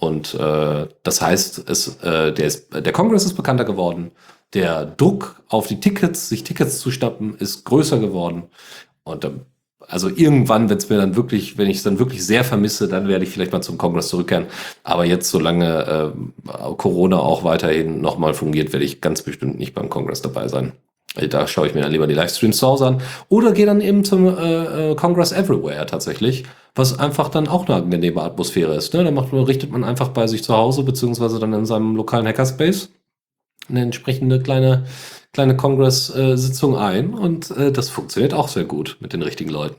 Und 0.00 0.34
äh, 0.34 0.86
das 1.02 1.20
heißt, 1.20 1.68
es, 1.68 1.96
äh, 2.02 2.32
der, 2.32 2.46
ist, 2.46 2.72
der 2.72 2.92
Kongress 2.92 3.24
ist 3.24 3.34
bekannter 3.34 3.64
geworden, 3.64 4.12
der 4.54 4.86
Druck 4.86 5.42
auf 5.48 5.66
die 5.66 5.80
Tickets, 5.80 6.28
sich 6.28 6.44
Tickets 6.44 6.78
zu 6.78 6.90
stappen, 6.92 7.36
ist 7.36 7.64
größer 7.64 7.98
geworden. 7.98 8.44
Und 9.02 9.24
ähm, 9.24 9.40
also 9.88 10.08
irgendwann, 10.08 10.68
wenn 10.70 10.76
es 10.76 10.88
mir 10.88 10.98
dann 10.98 11.16
wirklich, 11.16 11.58
wenn 11.58 11.68
ich 11.68 11.78
es 11.78 11.82
dann 11.82 11.98
wirklich 11.98 12.24
sehr 12.24 12.44
vermisse, 12.44 12.88
dann 12.88 13.08
werde 13.08 13.24
ich 13.24 13.30
vielleicht 13.30 13.52
mal 13.52 13.62
zum 13.62 13.78
Kongress 13.78 14.08
zurückkehren. 14.08 14.46
Aber 14.84 15.04
jetzt, 15.04 15.30
solange 15.30 16.14
äh, 16.46 16.74
Corona 16.76 17.18
auch 17.18 17.42
weiterhin 17.42 18.00
nochmal 18.00 18.34
fungiert, 18.34 18.72
werde 18.72 18.84
ich 18.84 19.00
ganz 19.00 19.22
bestimmt 19.22 19.58
nicht 19.58 19.74
beim 19.74 19.88
Kongress 19.88 20.22
dabei 20.22 20.46
sein. 20.46 20.72
Da 21.14 21.46
schaue 21.46 21.66
ich 21.66 21.74
mir 21.74 21.80
dann 21.80 21.92
lieber 21.92 22.06
die 22.06 22.14
Livestreams 22.14 22.58
zu 22.58 22.66
Hause 22.66 22.86
an. 22.86 23.02
Oder 23.28 23.52
gehe 23.52 23.66
dann 23.66 23.80
eben 23.80 24.04
zum 24.04 24.26
äh, 24.26 24.90
äh, 24.90 24.94
Congress 24.94 25.32
Everywhere 25.32 25.86
tatsächlich, 25.86 26.44
was 26.74 26.98
einfach 26.98 27.28
dann 27.28 27.48
auch 27.48 27.66
eine 27.66 27.82
angenehme 27.82 28.22
Atmosphäre 28.22 28.74
ist. 28.74 28.94
Ne? 28.94 29.04
Da 29.04 29.10
macht, 29.10 29.32
richtet 29.32 29.72
man 29.72 29.84
einfach 29.84 30.08
bei 30.08 30.26
sich 30.26 30.44
zu 30.44 30.56
Hause, 30.56 30.82
beziehungsweise 30.82 31.38
dann 31.38 31.52
in 31.54 31.66
seinem 31.66 31.96
lokalen 31.96 32.26
Hackerspace 32.26 32.90
eine 33.68 33.82
entsprechende 33.82 34.40
kleine, 34.40 34.84
kleine 35.32 35.56
Congress-Sitzung 35.56 36.74
äh, 36.74 36.78
ein. 36.78 37.14
Und 37.14 37.50
äh, 37.50 37.72
das 37.72 37.88
funktioniert 37.88 38.34
auch 38.34 38.48
sehr 38.48 38.64
gut 38.64 38.98
mit 39.00 39.12
den 39.12 39.22
richtigen 39.22 39.50
Leuten. 39.50 39.76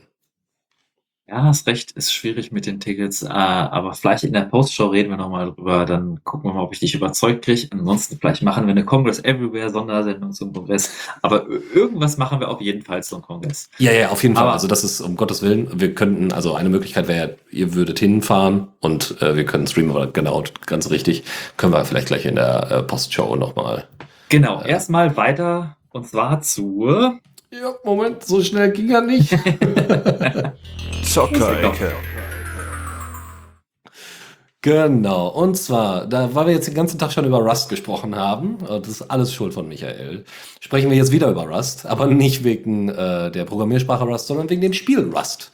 Ja, 1.30 1.44
hast 1.44 1.68
recht, 1.68 1.92
ist 1.92 2.12
schwierig 2.12 2.50
mit 2.50 2.66
den 2.66 2.80
Tickets, 2.80 3.22
äh, 3.22 3.28
aber 3.28 3.94
vielleicht 3.94 4.24
in 4.24 4.32
der 4.32 4.40
Postshow 4.40 4.88
reden 4.88 5.10
wir 5.10 5.16
nochmal 5.16 5.52
drüber, 5.52 5.86
dann 5.86 6.18
gucken 6.24 6.50
wir 6.50 6.54
mal, 6.54 6.62
ob 6.64 6.72
ich 6.72 6.80
dich 6.80 6.92
überzeugt 6.92 7.44
kriege. 7.44 7.68
Ansonsten 7.70 8.18
vielleicht 8.18 8.42
machen 8.42 8.66
wir 8.66 8.72
eine 8.72 8.84
Congress 8.84 9.22
Everywhere 9.22 9.70
Sondersendung 9.70 10.32
zum 10.32 10.52
Kongress, 10.52 10.90
aber 11.22 11.46
irgendwas 11.72 12.16
machen 12.16 12.40
wir 12.40 12.48
auf 12.48 12.60
jeden 12.60 12.82
Fall 12.82 13.04
zum 13.04 13.22
Kongress. 13.22 13.70
Ja, 13.78 13.92
ja, 13.92 14.08
auf 14.08 14.24
jeden 14.24 14.36
aber 14.36 14.46
Fall. 14.46 14.54
Also 14.54 14.66
das 14.66 14.82
ist 14.82 15.00
um 15.00 15.14
Gottes 15.14 15.40
Willen, 15.40 15.68
wir 15.80 15.94
könnten, 15.94 16.32
also 16.32 16.56
eine 16.56 16.68
Möglichkeit 16.68 17.06
wäre, 17.06 17.36
ihr 17.52 17.74
würdet 17.74 18.00
hinfahren 18.00 18.66
und 18.80 19.22
äh, 19.22 19.36
wir 19.36 19.44
können 19.44 19.68
streamen, 19.68 19.92
aber 19.92 20.08
genau, 20.08 20.42
ganz 20.66 20.90
richtig, 20.90 21.22
können 21.56 21.72
wir 21.72 21.84
vielleicht 21.84 22.08
gleich 22.08 22.26
in 22.26 22.34
der 22.34 22.72
äh, 22.72 22.82
Postshow 22.82 23.36
nochmal. 23.36 23.84
Genau, 24.30 24.62
äh, 24.62 24.70
erstmal 24.70 25.16
weiter 25.16 25.76
und 25.90 26.08
zwar 26.08 26.40
zu 26.40 27.20
ja, 27.52 27.74
Moment, 27.84 28.24
so 28.24 28.42
schnell 28.42 28.70
ging 28.70 28.90
er 28.90 29.00
nicht. 29.00 29.30
Zockerecke. 31.04 31.92
Genau, 34.62 35.28
und 35.28 35.56
zwar, 35.56 36.06
da 36.06 36.34
weil 36.34 36.46
wir 36.48 36.52
jetzt 36.52 36.68
den 36.68 36.74
ganzen 36.74 36.98
Tag 36.98 37.12
schon 37.12 37.24
über 37.24 37.38
Rust 37.38 37.70
gesprochen 37.70 38.14
haben, 38.14 38.58
das 38.68 38.88
ist 38.88 39.02
alles 39.10 39.32
Schuld 39.32 39.54
von 39.54 39.66
Michael, 39.66 40.24
sprechen 40.60 40.90
wir 40.90 40.96
jetzt 40.98 41.12
wieder 41.12 41.30
über 41.30 41.48
Rust, 41.48 41.86
aber 41.86 42.06
nicht 42.06 42.44
wegen 42.44 42.90
äh, 42.90 43.30
der 43.30 43.46
Programmiersprache 43.46 44.04
Rust, 44.04 44.26
sondern 44.26 44.50
wegen 44.50 44.60
dem 44.60 44.74
Spiel 44.74 45.10
Rust. 45.10 45.50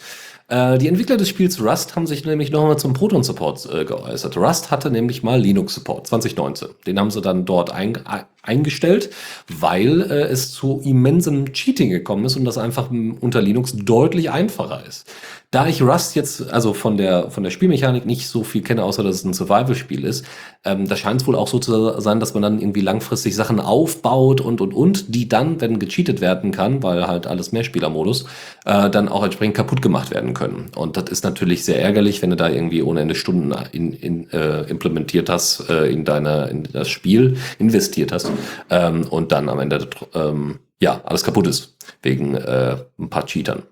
Äh, 0.49 0.79
die 0.79 0.89
Entwickler 0.89 1.17
des 1.17 1.29
Spiels 1.29 1.61
Rust 1.63 1.97
haben 1.97 2.07
sich 2.07 2.25
nämlich 2.25 2.51
nochmal 2.51 2.79
zum 2.79 2.93
Proton-Support 2.93 3.69
äh, 3.73 3.85
geäußert. 3.85 4.37
Rust 4.37 4.71
hatte 4.71 4.91
nämlich 4.91 5.23
mal 5.23 5.41
Linux-Support 5.41 6.07
2019. 6.09 6.69
Den 6.87 6.99
haben 6.99 7.11
sie 7.11 7.21
dann 7.21 7.45
dort 7.45 7.71
ein, 7.71 7.99
eingestellt, 8.47 9.11
weil 9.49 10.03
äh, 10.03 10.23
es 10.25 10.53
zu 10.53 10.81
immensem 10.85 11.53
Cheating 11.53 11.91
gekommen 11.91 12.25
ist 12.25 12.37
und 12.37 12.45
das 12.45 12.59
einfach 12.59 12.91
unter 12.91 13.43
Linux 13.43 13.75
deutlich 13.77 14.31
einfacher 14.31 14.85
ist. 14.87 15.07
Da 15.53 15.69
ich 15.69 15.81
Rust 15.81 16.17
jetzt 16.17 16.53
also 16.53 16.75
von 16.75 16.97
der 16.97 17.31
von 17.31 17.45
der 17.45 17.51
Spielmechanik 17.51 18.05
nicht 18.05 18.29
so 18.29 18.43
viel 18.43 18.63
kenne, 18.63 18.83
außer 18.83 19.05
dass 19.05 19.17
es 19.17 19.25
ein 19.25 19.33
Survival-Spiel 19.33 20.05
ist, 20.05 20.27
ähm, 20.65 20.89
da 20.89 20.97
scheint 20.97 21.21
es 21.21 21.27
wohl 21.27 21.37
auch 21.37 21.47
so 21.47 21.61
zu 21.61 22.01
sein, 22.01 22.19
dass 22.19 22.35
man 22.35 22.43
dann 22.43 22.59
irgendwie 22.59 22.81
langfristig 22.81 23.37
Sachen 23.37 23.61
aufbaut 23.61 24.41
und 24.41 24.61
und 24.61 24.75
und, 24.75 25.15
die 25.15 25.29
dann, 25.29 25.61
wenn 25.61 25.79
gecheatet 25.79 26.21
werden 26.21 26.51
kann, 26.51 26.83
weil 26.83 27.07
halt 27.07 27.29
alles 27.29 27.53
Mehrspielermodus, 27.53 28.27
äh, 28.65 28.91
dann 28.91 29.09
auch 29.09 29.23
entsprechend 29.23 29.57
kaputt 29.57 29.83
gemacht 29.83 30.11
werden 30.11 30.35
können. 30.35 30.67
Und 30.75 30.97
das 30.97 31.05
ist 31.11 31.23
natürlich 31.23 31.65
sehr 31.65 31.81
ärgerlich, 31.81 32.23
wenn 32.23 32.31
du 32.31 32.37
da 32.37 32.49
irgendwie 32.49 32.83
ohne 32.83 33.01
Ende 33.01 33.15
Stunden 33.15 33.55
in, 33.71 33.93
in, 33.93 34.29
äh, 34.31 34.63
implementiert 34.63 35.31
hast 35.31 35.71
äh, 35.71 35.87
in 35.87 36.05
deine 36.05 36.49
in 36.49 36.65
das 36.73 36.89
Spiel 36.89 37.37
investiert 37.59 38.11
hast 38.11 38.31
ähm, 38.71 39.07
und 39.09 39.33
dann 39.33 39.49
am 39.49 39.59
Ende 39.61 39.89
ähm, 40.15 40.59
ja 40.81 41.01
alles 41.05 41.25
kaputt 41.25 41.47
ist 41.47 41.77
wegen 42.03 42.35
äh, 42.35 42.77
ein 42.99 43.11
paar 43.11 43.27
Cheatern. 43.27 43.63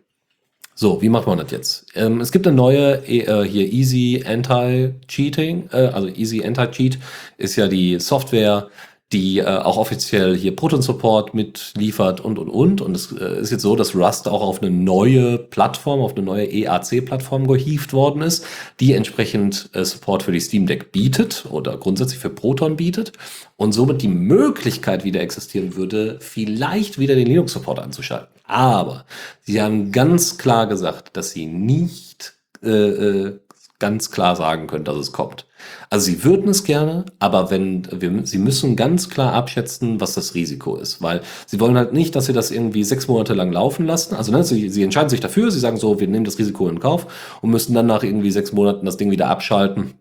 So, 0.77 1.01
wie 1.01 1.09
macht 1.09 1.28
man 1.28 1.39
das 1.39 1.53
jetzt? 1.53 1.86
Ähm, 1.95 2.20
es 2.20 2.32
gibt 2.32 2.47
eine 2.49 2.57
neue 2.57 3.07
äh, 3.07 3.45
hier 3.45 3.73
Easy 3.73 4.24
Anti-Cheating, 4.27 5.69
äh, 5.73 5.77
also 5.77 6.09
Easy 6.09 6.45
Anti-Cheat 6.45 6.99
ist 7.36 7.55
ja 7.55 7.69
die 7.69 8.01
Software, 8.01 8.69
die 9.12 9.39
äh, 9.39 9.44
auch 9.44 9.76
offiziell 9.76 10.36
hier 10.36 10.56
Proton 10.56 10.82
Support 10.82 11.35
mitliefert 11.35 12.20
und 12.20 12.39
und 12.39 12.48
und. 12.48 12.81
Und 12.81 12.97
es 12.97 13.12
äh, 13.12 13.40
ist 13.40 13.52
jetzt 13.52 13.62
so, 13.62 13.76
dass 13.76 13.94
Rust 13.94 14.26
auch 14.26 14.43
auf 14.43 14.62
eine 14.62 14.70
neue 14.70 15.39
Plattform, 15.39 16.01
auf 16.01 16.16
eine 16.16 16.24
neue 16.24 16.47
EAC-Plattform 16.47 17.47
gehievt 17.47 17.93
worden 17.93 18.22
ist, 18.22 18.44
die 18.81 18.93
entsprechend 18.93 19.70
äh, 19.72 19.85
Support 19.85 20.24
für 20.24 20.32
die 20.32 20.40
Steam 20.40 20.66
Deck 20.66 20.90
bietet 20.90 21.47
oder 21.51 21.76
grundsätzlich 21.76 22.18
für 22.18 22.31
Proton 22.31 22.76
bietet 22.76 23.12
und 23.56 23.72
somit 23.72 24.02
die 24.02 24.09
Möglichkeit 24.09 25.05
wieder 25.05 25.20
existieren 25.20 25.76
würde, 25.76 26.18
vielleicht 26.20 26.98
wieder 26.98 27.14
den 27.14 27.28
Linux-Support 27.28 27.78
anzuschalten. 27.78 28.35
Aber 28.44 29.05
sie 29.43 29.62
haben 29.62 29.93
ganz 29.93 30.39
klar 30.39 30.66
gesagt, 30.66 31.16
dass 31.16 31.31
sie 31.31 31.47
nicht 31.47 32.35
äh, 32.62 32.68
äh, 32.70 33.40
ganz 33.78 34.10
klar 34.10 34.35
sagen 34.35 34.66
können, 34.66 34.85
dass 34.85 34.97
es 34.97 35.12
kommt. 35.12 35.47
Also 35.91 36.07
sie 36.07 36.24
würden 36.24 36.49
es 36.49 36.65
gerne, 36.65 37.05
aber 37.19 37.51
wenn 37.51 37.86
wir, 37.91 38.27
sie 38.27 38.39
müssen 38.39 38.77
ganz 38.77 39.09
klar 39.09 39.32
abschätzen, 39.32 40.01
was 40.01 40.15
das 40.15 40.35
Risiko 40.35 40.77
ist, 40.77 41.03
weil 41.03 41.20
sie 41.47 41.61
wollen 41.61 41.77
halt 41.77 41.93
nicht, 41.93 42.16
dass 42.16 42.27
sie 42.27 42.32
das 42.32 42.51
irgendwie 42.51 42.85
sechs 42.85 43.09
Monate 43.09 43.35
lang 43.35 43.53
laufen 43.53 43.86
lassen. 43.86 44.15
Also 44.15 44.32
ne, 44.32 44.45
sie, 44.45 44.69
sie 44.70 44.82
entscheiden 44.82 45.09
sich 45.09 45.20
dafür, 45.20 45.51
sie 45.51 45.61
sagen 45.61 45.77
so, 45.77 46.01
wir 46.01 46.09
nehmen 46.09 46.24
das 46.24 46.39
Risiko 46.39 46.69
in 46.69 46.81
Kauf 46.81 47.07
und 47.43 47.51
müssen 47.51 47.74
dann 47.74 47.86
nach 47.86 48.03
irgendwie 48.03 48.31
sechs 48.31 48.53
Monaten 48.53 48.86
das 48.86 48.97
Ding 48.97 49.11
wieder 49.11 49.28
abschalten 49.28 49.95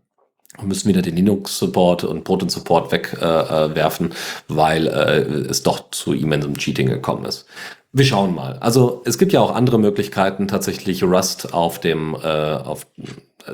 und 0.58 0.68
müssen 0.68 0.88
wieder 0.88 1.02
den 1.02 1.16
Linux-Support 1.16 2.04
und 2.04 2.24
Proton-Support 2.24 2.92
wegwerfen, 2.92 4.12
äh, 4.12 4.14
weil 4.48 4.88
äh, 4.88 5.22
es 5.50 5.64
doch 5.64 5.90
zu 5.92 6.14
immensem 6.14 6.58
Cheating 6.58 6.88
gekommen 6.88 7.26
ist. 7.26 7.46
Wir 7.92 8.06
schauen 8.06 8.34
mal. 8.34 8.58
Also 8.60 9.04
es 9.06 9.20
gibt 9.20 9.34
ja 9.34 9.42
auch 9.42 9.54
andere 9.54 9.78
Möglichkeiten, 9.78 10.48
tatsächlich 10.48 11.04
Rust 11.04 11.54
auf 11.54 11.80
dem 11.80 12.16
äh, 12.16 12.28
auf 12.28 12.88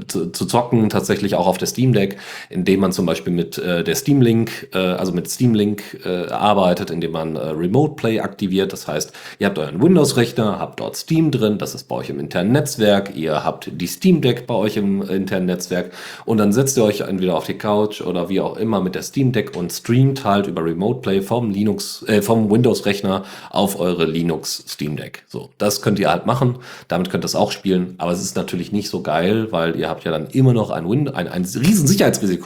zu, 0.07 0.31
zu 0.31 0.45
zocken, 0.45 0.89
tatsächlich 0.89 1.35
auch 1.35 1.47
auf 1.47 1.57
der 1.57 1.67
Steam 1.67 1.93
Deck, 1.93 2.17
indem 2.49 2.81
man 2.81 2.91
zum 2.91 3.05
Beispiel 3.05 3.33
mit 3.33 3.57
äh, 3.57 3.83
der 3.83 3.95
Steam 3.95 4.21
Link, 4.21 4.69
äh, 4.73 4.77
also 4.77 5.11
mit 5.11 5.29
Steam 5.29 5.53
Link 5.53 5.99
äh, 6.05 6.27
arbeitet, 6.29 6.91
indem 6.91 7.11
man 7.11 7.35
äh, 7.35 7.39
Remote 7.49 7.95
Play 7.95 8.19
aktiviert. 8.19 8.73
Das 8.73 8.87
heißt, 8.87 9.13
ihr 9.39 9.47
habt 9.47 9.57
euren 9.57 9.81
Windows-Rechner, 9.81 10.59
habt 10.59 10.79
dort 10.79 10.95
Steam 10.95 11.31
drin, 11.31 11.57
das 11.57 11.75
ist 11.75 11.87
bei 11.87 11.95
euch 11.95 12.09
im 12.09 12.19
internen 12.19 12.51
Netzwerk, 12.51 13.15
ihr 13.15 13.43
habt 13.43 13.71
die 13.73 13.87
Steam 13.87 14.21
Deck 14.21 14.47
bei 14.47 14.55
euch 14.55 14.77
im 14.77 15.01
internen 15.01 15.45
Netzwerk 15.45 15.91
und 16.25 16.37
dann 16.37 16.53
setzt 16.53 16.77
ihr 16.77 16.83
euch 16.83 17.01
entweder 17.01 17.35
auf 17.35 17.45
die 17.45 17.57
Couch 17.57 18.01
oder 18.01 18.29
wie 18.29 18.41
auch 18.41 18.57
immer 18.57 18.81
mit 18.81 18.95
der 18.95 19.01
Steam 19.01 19.31
Deck 19.31 19.55
und 19.55 19.71
streamt 19.71 20.23
halt 20.23 20.47
über 20.47 20.63
Remote 20.63 21.01
Play 21.01 21.21
vom 21.21 21.51
Linux, 21.51 22.03
äh, 22.07 22.21
vom 22.21 22.49
Windows-Rechner 22.49 23.23
auf 23.49 23.79
eure 23.79 24.05
Linux 24.05 24.63
Steam 24.67 24.95
Deck. 24.95 25.23
So, 25.27 25.49
das 25.57 25.81
könnt 25.81 25.99
ihr 25.99 26.11
halt 26.11 26.25
machen. 26.25 26.59
Damit 26.87 27.09
könnt 27.09 27.23
ihr 27.23 27.27
es 27.27 27.35
auch 27.35 27.51
spielen, 27.51 27.95
aber 27.97 28.11
es 28.11 28.21
ist 28.21 28.35
natürlich 28.35 28.71
nicht 28.71 28.89
so 28.89 29.01
geil, 29.01 29.51
weil 29.51 29.78
ihr 29.79 29.89
habt 29.89 30.03
ja 30.03 30.11
dann 30.11 30.27
immer 30.27 30.53
noch 30.53 30.69
ein, 30.69 30.87
Win 30.89 31.07
ein, 31.07 31.27
ein 31.27 31.43
riesen 31.43 31.87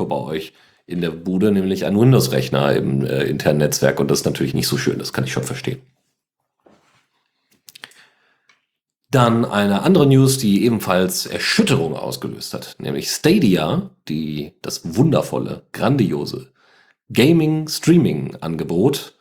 bei 0.08 0.16
euch 0.16 0.54
in 0.86 1.02
der 1.02 1.12
Bude, 1.12 1.52
nämlich 1.52 1.86
ein 1.86 2.00
Windows-Rechner 2.00 2.76
im 2.76 3.06
äh, 3.06 3.24
internen 3.24 3.60
Netzwerk 3.60 4.00
und 4.00 4.10
das 4.12 4.20
ist 4.20 4.26
natürlich 4.26 4.54
nicht 4.54 4.68
so 4.68 4.78
schön, 4.78 5.00
das 5.00 5.14
kann 5.14 5.24
ich 5.24 5.32
schon 5.32 5.44
verstehen. 5.44 5.82
Dann 9.10 9.46
eine 9.46 9.82
andere 9.84 10.06
News, 10.08 10.38
die 10.40 10.66
ebenfalls 10.66 11.28
Erschütterung 11.28 11.96
ausgelöst 11.96 12.54
hat, 12.56 12.76
nämlich 12.80 13.12
Stadia, 13.12 13.92
die 14.08 14.54
das 14.62 14.96
wundervolle, 14.96 15.64
grandiose 15.72 16.52
Gaming-Streaming-Angebot 17.12 19.14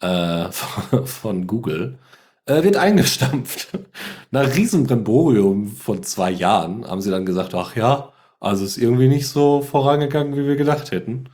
äh, 0.00 0.50
von 1.04 1.46
Google 1.46 1.98
äh, 2.46 2.62
wird 2.62 2.76
eingestampft. 2.76 3.68
Nach 4.30 4.54
Riesenbremborium 4.56 5.68
von 5.68 6.02
zwei 6.02 6.30
Jahren 6.30 6.86
haben 6.86 7.00
sie 7.00 7.10
dann 7.10 7.26
gesagt, 7.26 7.54
ach 7.54 7.76
ja, 7.76 8.12
also 8.40 8.64
ist 8.64 8.78
irgendwie 8.78 9.08
nicht 9.08 9.28
so 9.28 9.62
vorangegangen, 9.62 10.36
wie 10.36 10.46
wir 10.46 10.56
gedacht 10.56 10.90
hätten. 10.92 11.28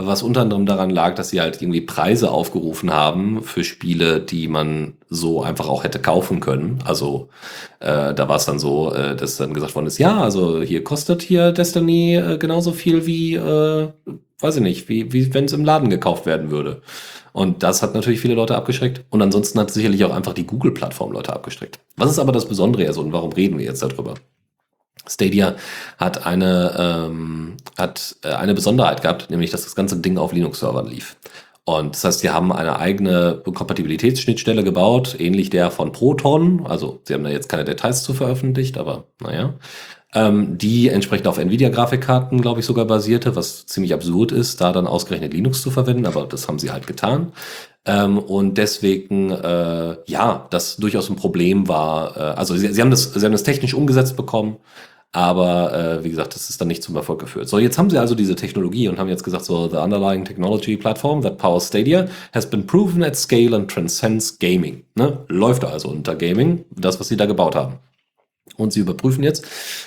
Was 0.00 0.22
unter 0.22 0.42
anderem 0.42 0.64
daran 0.64 0.90
lag, 0.90 1.16
dass 1.16 1.30
sie 1.30 1.40
halt 1.40 1.60
irgendwie 1.60 1.80
Preise 1.80 2.30
aufgerufen 2.30 2.92
haben 2.92 3.42
für 3.42 3.64
Spiele, 3.64 4.20
die 4.20 4.46
man 4.46 4.94
so 5.10 5.42
einfach 5.42 5.68
auch 5.68 5.82
hätte 5.82 5.98
kaufen 5.98 6.38
können. 6.38 6.78
Also 6.84 7.28
äh, 7.80 8.14
da 8.14 8.28
war 8.28 8.36
es 8.36 8.44
dann 8.44 8.60
so, 8.60 8.92
äh, 8.94 9.16
dass 9.16 9.36
dann 9.38 9.54
gesagt 9.54 9.74
worden 9.74 9.86
ist, 9.86 9.98
ja, 9.98 10.20
also 10.20 10.62
hier 10.62 10.84
kostet 10.84 11.22
hier 11.22 11.50
Destiny 11.50 12.14
äh, 12.14 12.38
genauso 12.38 12.70
viel 12.72 13.06
wie, 13.06 13.34
äh, 13.34 13.88
weiß 14.38 14.56
ich 14.56 14.62
nicht, 14.62 14.88
wie, 14.88 15.12
wie 15.12 15.34
wenn 15.34 15.46
es 15.46 15.52
im 15.52 15.64
Laden 15.64 15.90
gekauft 15.90 16.26
werden 16.26 16.52
würde. 16.52 16.80
Und 17.32 17.64
das 17.64 17.82
hat 17.82 17.94
natürlich 17.94 18.20
viele 18.20 18.34
Leute 18.34 18.56
abgeschreckt. 18.56 19.04
Und 19.10 19.20
ansonsten 19.20 19.58
hat 19.58 19.70
sicherlich 19.70 20.04
auch 20.04 20.14
einfach 20.14 20.32
die 20.32 20.46
Google-Plattform 20.46 21.12
Leute 21.12 21.32
abgeschreckt. 21.32 21.78
Was 21.96 22.10
ist 22.10 22.18
aber 22.18 22.32
das 22.32 22.46
Besondere 22.46 22.84
jetzt 22.84 22.98
und 22.98 23.12
warum 23.12 23.32
reden 23.32 23.58
wir 23.58 23.64
jetzt 23.64 23.82
darüber? 23.82 24.14
Stadia 25.08 25.56
hat 25.98 26.26
eine, 26.26 27.08
ähm, 27.08 27.56
hat 27.76 28.16
äh, 28.22 28.28
eine 28.28 28.54
Besonderheit 28.54 29.02
gehabt, 29.02 29.30
nämlich 29.30 29.50
dass 29.50 29.64
das 29.64 29.74
ganze 29.74 29.96
Ding 29.98 30.18
auf 30.18 30.32
Linux-Servern 30.32 30.86
lief. 30.86 31.16
Und 31.64 31.94
das 31.94 32.04
heißt, 32.04 32.20
sie 32.20 32.30
haben 32.30 32.50
eine 32.50 32.78
eigene 32.78 33.42
Kompatibilitätsschnittstelle 33.44 34.64
gebaut, 34.64 35.16
ähnlich 35.18 35.50
der 35.50 35.70
von 35.70 35.92
Proton. 35.92 36.66
Also 36.66 37.00
sie 37.04 37.12
haben 37.12 37.24
da 37.24 37.28
jetzt 37.28 37.50
keine 37.50 37.66
Details 37.66 38.02
zu 38.04 38.14
veröffentlicht, 38.14 38.78
aber 38.78 39.04
naja. 39.20 39.54
Ähm, 40.14 40.56
die 40.56 40.88
entsprechend 40.88 41.26
auf 41.26 41.36
Nvidia-Grafikkarten, 41.36 42.40
glaube 42.40 42.60
ich, 42.60 42.66
sogar 42.66 42.86
basierte, 42.86 43.36
was 43.36 43.66
ziemlich 43.66 43.92
absurd 43.92 44.32
ist, 44.32 44.62
da 44.62 44.72
dann 44.72 44.86
ausgerechnet 44.86 45.34
Linux 45.34 45.60
zu 45.60 45.70
verwenden, 45.70 46.06
aber 46.06 46.24
das 46.24 46.48
haben 46.48 46.58
sie 46.58 46.70
halt 46.70 46.86
getan. 46.86 47.32
Ähm, 47.84 48.18
und 48.18 48.56
deswegen, 48.56 49.30
äh, 49.30 49.96
ja, 50.06 50.46
das 50.48 50.76
durchaus 50.76 51.10
ein 51.10 51.16
Problem 51.16 51.68
war. 51.68 52.16
Äh, 52.16 52.20
also 52.20 52.56
sie, 52.56 52.72
sie, 52.72 52.80
haben 52.80 52.90
das, 52.90 53.12
sie 53.12 53.24
haben 53.24 53.32
das 53.32 53.42
technisch 53.42 53.74
umgesetzt 53.74 54.16
bekommen, 54.16 54.56
aber 55.12 55.72
äh, 55.72 56.04
wie 56.04 56.10
gesagt, 56.10 56.34
das 56.34 56.50
ist 56.50 56.60
dann 56.60 56.68
nicht 56.68 56.82
zum 56.82 56.94
Erfolg 56.96 57.18
geführt. 57.20 57.48
So, 57.48 57.58
jetzt 57.58 57.78
haben 57.78 57.88
sie 57.88 57.98
also 57.98 58.14
diese 58.14 58.36
Technologie 58.36 58.88
und 58.88 58.98
haben 58.98 59.08
jetzt 59.08 59.24
gesagt, 59.24 59.44
so, 59.44 59.68
the 59.68 59.76
underlying 59.76 60.24
technology 60.24 60.76
platform 60.76 61.22
that 61.22 61.38
powers 61.38 61.68
Stadia 61.68 62.08
has 62.34 62.48
been 62.48 62.66
proven 62.66 63.02
at 63.02 63.16
scale 63.16 63.56
and 63.56 63.70
transcends 63.70 64.38
gaming. 64.38 64.84
Ne? 64.94 65.24
Läuft 65.28 65.64
also 65.64 65.88
unter 65.88 66.14
Gaming, 66.14 66.66
das, 66.70 67.00
was 67.00 67.08
sie 67.08 67.16
da 67.16 67.24
gebaut 67.24 67.54
haben. 67.54 67.78
Und 68.56 68.72
sie 68.72 68.80
überprüfen 68.80 69.24
jetzt, 69.24 69.46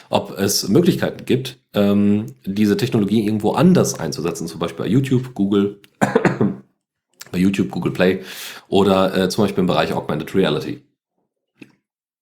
ob 0.09 0.37
es 0.39 0.67
Möglichkeiten 0.69 1.25
gibt, 1.25 1.59
ähm, 1.73 2.27
diese 2.45 2.77
Technologie 2.77 3.25
irgendwo 3.25 3.51
anders 3.51 3.99
einzusetzen, 3.99 4.47
zum 4.47 4.59
Beispiel 4.59 4.85
bei 4.85 4.89
YouTube, 4.89 5.33
Google, 5.33 5.81
bei 7.31 7.37
YouTube, 7.37 7.69
Google 7.69 7.91
Play 7.91 8.23
oder 8.69 9.15
äh, 9.15 9.29
zum 9.29 9.43
Beispiel 9.43 9.61
im 9.61 9.67
Bereich 9.67 9.93
Augmented 9.93 10.33
Reality. 10.33 10.81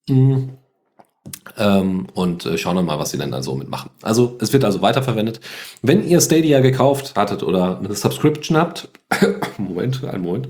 Mhm. 0.09 0.58
Ähm, 1.57 2.07
und 2.13 2.45
äh, 2.45 2.57
schauen 2.57 2.75
wir 2.75 2.83
mal, 2.83 2.99
was 2.99 3.11
sie 3.11 3.17
denn 3.17 3.31
dann 3.31 3.43
so 3.43 3.55
mitmachen. 3.55 3.89
Also 4.01 4.37
es 4.41 4.53
wird 4.53 4.63
also 4.63 4.81
weiterverwendet. 4.81 5.39
Wenn 5.81 6.07
ihr 6.07 6.21
Stadia 6.21 6.59
gekauft 6.59 7.15
hattet 7.15 7.43
oder 7.43 7.79
eine 7.79 7.93
Subscription 7.93 8.57
habt, 8.57 8.89
Moment, 9.57 10.03
einen 10.03 10.23
Moment. 10.23 10.47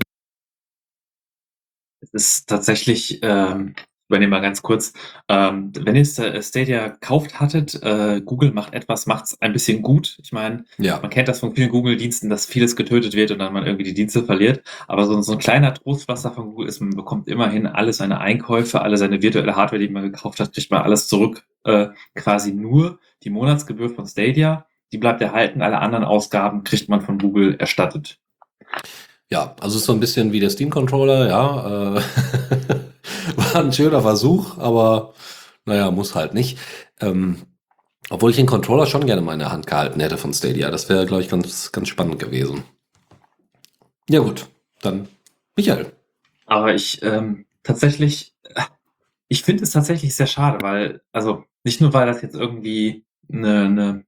Es 2.00 2.10
ist 2.12 2.48
tatsächlich 2.48 3.20
ähm, 3.22 3.74
übernehme 4.10 4.30
mal 4.30 4.40
ganz 4.40 4.60
kurz. 4.60 4.92
Ähm, 5.28 5.72
wenn 5.74 5.94
ihr 5.94 6.02
äh, 6.02 6.42
Stadia 6.42 6.88
gekauft 6.88 7.38
hattet, 7.38 7.80
äh, 7.82 8.20
Google 8.20 8.50
macht 8.50 8.74
etwas, 8.74 9.06
macht 9.06 9.26
es 9.26 9.40
ein 9.40 9.52
bisschen 9.52 9.82
gut. 9.82 10.18
Ich 10.22 10.32
meine, 10.32 10.64
ja. 10.78 10.98
man 11.00 11.10
kennt 11.10 11.28
das 11.28 11.40
von 11.40 11.54
vielen 11.54 11.70
Google-Diensten, 11.70 12.28
dass 12.28 12.44
vieles 12.44 12.74
getötet 12.74 13.14
wird 13.14 13.30
und 13.30 13.38
dann 13.38 13.52
man 13.52 13.64
irgendwie 13.64 13.84
die 13.84 13.94
Dienste 13.94 14.24
verliert. 14.24 14.62
Aber 14.88 15.06
so, 15.06 15.22
so 15.22 15.32
ein 15.32 15.38
kleiner 15.38 15.72
Trostpflaster 15.72 16.32
von 16.32 16.46
Google 16.50 16.68
ist, 16.68 16.80
man 16.80 16.90
bekommt 16.90 17.28
immerhin 17.28 17.66
alle 17.66 17.92
seine 17.92 18.20
Einkäufe, 18.20 18.82
alle 18.82 18.96
seine 18.96 19.22
virtuelle 19.22 19.54
Hardware, 19.54 19.80
die 19.80 19.88
man 19.88 20.02
gekauft 20.02 20.40
hat, 20.40 20.52
kriegt 20.52 20.70
man 20.72 20.82
alles 20.82 21.06
zurück. 21.06 21.44
Äh, 21.64 21.88
quasi 22.16 22.52
nur 22.52 22.98
die 23.22 23.30
Monatsgebühr 23.30 23.90
von 23.90 24.06
Stadia, 24.06 24.66
die 24.92 24.98
bleibt 24.98 25.22
erhalten. 25.22 25.62
Alle 25.62 25.78
anderen 25.78 26.04
Ausgaben 26.04 26.64
kriegt 26.64 26.88
man 26.88 27.00
von 27.00 27.18
Google 27.18 27.54
erstattet. 27.58 28.18
Ja, 29.28 29.54
also 29.60 29.78
ist 29.78 29.84
so 29.84 29.92
ein 29.92 30.00
bisschen 30.00 30.32
wie 30.32 30.40
der 30.40 30.50
Steam 30.50 30.70
Controller, 30.70 31.28
ja. 31.28 31.96
Äh 31.96 32.02
War 33.36 33.56
ein 33.56 33.72
schöner 33.72 34.02
Versuch, 34.02 34.58
aber 34.58 35.14
naja, 35.64 35.90
muss 35.90 36.14
halt 36.14 36.34
nicht. 36.34 36.58
Ähm, 37.00 37.42
obwohl 38.08 38.30
ich 38.30 38.36
den 38.36 38.46
Controller 38.46 38.86
schon 38.86 39.06
gerne 39.06 39.22
mal 39.22 39.34
in 39.34 39.38
der 39.38 39.52
Hand 39.52 39.66
gehalten 39.66 40.00
hätte 40.00 40.18
von 40.18 40.34
Stadia. 40.34 40.70
Das 40.70 40.88
wäre, 40.88 41.06
glaube 41.06 41.22
ich, 41.22 41.28
ganz, 41.28 41.70
ganz 41.70 41.88
spannend 41.88 42.18
gewesen. 42.18 42.64
Ja, 44.08 44.20
gut. 44.20 44.48
Dann 44.82 45.08
Michael. 45.56 45.92
Aber 46.46 46.74
ich 46.74 47.02
ähm, 47.02 47.46
tatsächlich, 47.62 48.34
ich 49.28 49.44
finde 49.44 49.62
es 49.62 49.70
tatsächlich 49.70 50.16
sehr 50.16 50.26
schade, 50.26 50.62
weil, 50.62 51.02
also 51.12 51.44
nicht 51.62 51.80
nur, 51.80 51.92
weil 51.92 52.06
das 52.06 52.22
jetzt 52.22 52.34
irgendwie 52.34 53.04
eine, 53.32 53.64
eine 53.66 54.04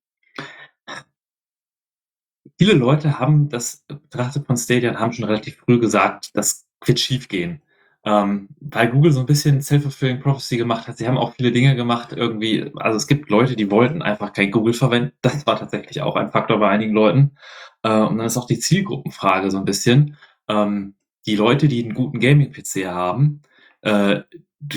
viele 2.58 2.72
Leute 2.72 3.20
haben 3.20 3.48
das 3.48 3.84
betrachtet 3.86 4.46
von 4.46 4.56
Stadia 4.56 4.90
und 4.90 4.98
haben 4.98 5.12
schon 5.12 5.26
relativ 5.26 5.58
früh 5.58 5.78
gesagt, 5.78 6.30
das 6.34 6.66
wird 6.84 6.98
schief 6.98 7.28
gehen 7.28 7.62
ähm, 8.04 8.48
weil 8.60 8.90
Google 8.90 9.12
so 9.12 9.20
ein 9.20 9.26
bisschen 9.26 9.60
Self-Fulfilling 9.62 10.20
Prophecy 10.20 10.56
gemacht 10.56 10.88
hat. 10.88 10.98
Sie 10.98 11.06
haben 11.06 11.18
auch 11.18 11.34
viele 11.34 11.52
Dinge 11.52 11.76
gemacht 11.76 12.12
irgendwie. 12.12 12.70
Also 12.76 12.96
es 12.96 13.06
gibt 13.06 13.30
Leute, 13.30 13.54
die 13.56 13.70
wollten 13.70 14.02
einfach 14.02 14.32
kein 14.32 14.50
Google 14.50 14.74
verwenden. 14.74 15.12
Das 15.22 15.46
war 15.46 15.58
tatsächlich 15.58 16.02
auch 16.02 16.16
ein 16.16 16.30
Faktor 16.30 16.58
bei 16.58 16.68
einigen 16.68 16.94
Leuten. 16.94 17.36
Äh, 17.82 18.00
und 18.00 18.18
dann 18.18 18.26
ist 18.26 18.36
auch 18.36 18.46
die 18.46 18.58
Zielgruppenfrage 18.58 19.50
so 19.50 19.58
ein 19.58 19.64
bisschen. 19.64 20.16
Ähm, 20.48 20.94
die 21.26 21.36
Leute, 21.36 21.68
die 21.68 21.84
einen 21.84 21.94
guten 21.94 22.18
Gaming-PC 22.18 22.86
haben, 22.86 23.42
äh, 23.82 24.22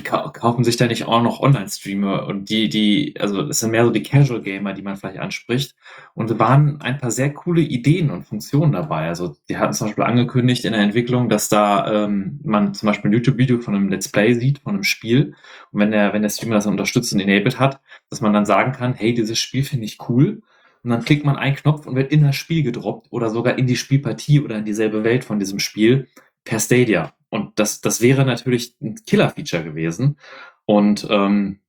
kaufen 0.02 0.64
sich 0.64 0.78
da 0.78 0.88
nicht 0.88 1.06
auch 1.06 1.22
noch 1.22 1.40
Online-Streamer 1.40 2.26
und 2.28 2.49
die, 2.49 2.70
die, 2.70 3.16
also 3.20 3.41
es 3.41 3.60
sind 3.60 3.72
mehr 3.72 3.86
so 3.86 3.91
die 3.91 4.02
Casual-Gamer, 4.02 4.74
die 4.74 4.82
man 4.82 4.98
vielleicht 4.98 5.20
anspricht. 5.20 5.76
Und 6.16 6.32
es 6.32 6.40
waren 6.40 6.82
ein 6.82 6.98
paar 6.98 7.12
sehr 7.12 7.34
coole 7.34 7.62
Ideen 7.62 8.10
und 8.10 8.24
Funktionen 8.24 8.72
dabei. 8.72 9.07
Also 9.07 9.36
die 9.48 9.57
hatten 9.57 9.74
zum 9.74 9.88
Beispiel 9.88 10.03
angekündigt 10.03 10.66
in 10.66 10.74
der 10.74 10.82
Entwicklung, 10.82 11.30
dass 11.30 11.49
da 11.49 12.06
ähm, 12.06 12.40
man 12.44 12.74
zum 12.74 12.88
Beispiel 12.88 13.12
ein 13.12 13.14
YouTube-Video 13.14 13.60
von 13.60 13.76
einem 13.76 13.90
Let's 13.90 14.10
Play 14.10 14.34
sieht, 14.34 14.60
von 14.60 14.74
einem 14.74 14.84
Spiel. 14.84 15.36
Und 15.72 15.80
wenn 15.80 15.91
der, 15.91 16.14
wenn 16.14 16.24
der 16.24 16.30
Streamer 16.30 16.56
das 16.56 16.66
unterstützt 16.66 17.14
und 17.14 17.20
enabled 17.20 17.60
hat, 17.60 17.80
dass 18.10 18.22
man 18.22 18.34
dann 18.34 18.45
sagen 18.45 18.72
kann, 18.72 18.94
hey, 18.94 19.14
dieses 19.14 19.40
Spiel 19.40 19.64
finde 19.64 19.86
ich 19.86 19.98
cool. 20.10 20.41
Und 20.84 20.91
dann 20.91 21.03
klickt 21.03 21.26
man 21.26 21.36
einen 21.36 21.56
Knopf 21.56 21.88
und 21.88 21.95
wird 21.95 22.12
in 22.12 22.24
das 22.24 22.36
Spiel 22.36 22.64
gedroppt 22.64 23.07
oder 23.12 23.30
sogar 23.30 23.57
in 23.57 23.66
die 23.66 23.76
Spielpartie 23.76 24.40
oder 24.41 24.57
in 24.57 24.66
dieselbe 24.66 25.03
Welt 25.03 25.24
von 25.24 25.40
diesem 25.40 25.60
Spiel 25.60 26.07
per 26.44 26.60
Stadia. 26.60 27.14
Und 27.36 27.60
das, 27.60 27.82
das 27.82 27.99
wäre 27.99 28.26
natürlich 28.26 28.76
ein 28.82 28.95
Killer-Feature 28.95 29.64
gewesen. 29.64 30.18
Und 30.66 31.06
ähm, 31.10 31.60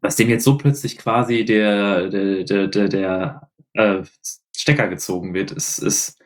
dass 0.00 0.16
dem 0.16 0.30
jetzt 0.30 0.44
so 0.44 0.56
plötzlich 0.56 0.96
quasi 0.96 1.44
der, 1.44 2.08
der, 2.08 2.44
der, 2.44 2.66
der, 2.68 2.88
der 2.88 3.50
äh, 3.74 4.02
Stecker 4.56 4.88
gezogen 4.88 5.34
wird, 5.34 5.50
ist, 5.50 5.78
ist 5.78 6.18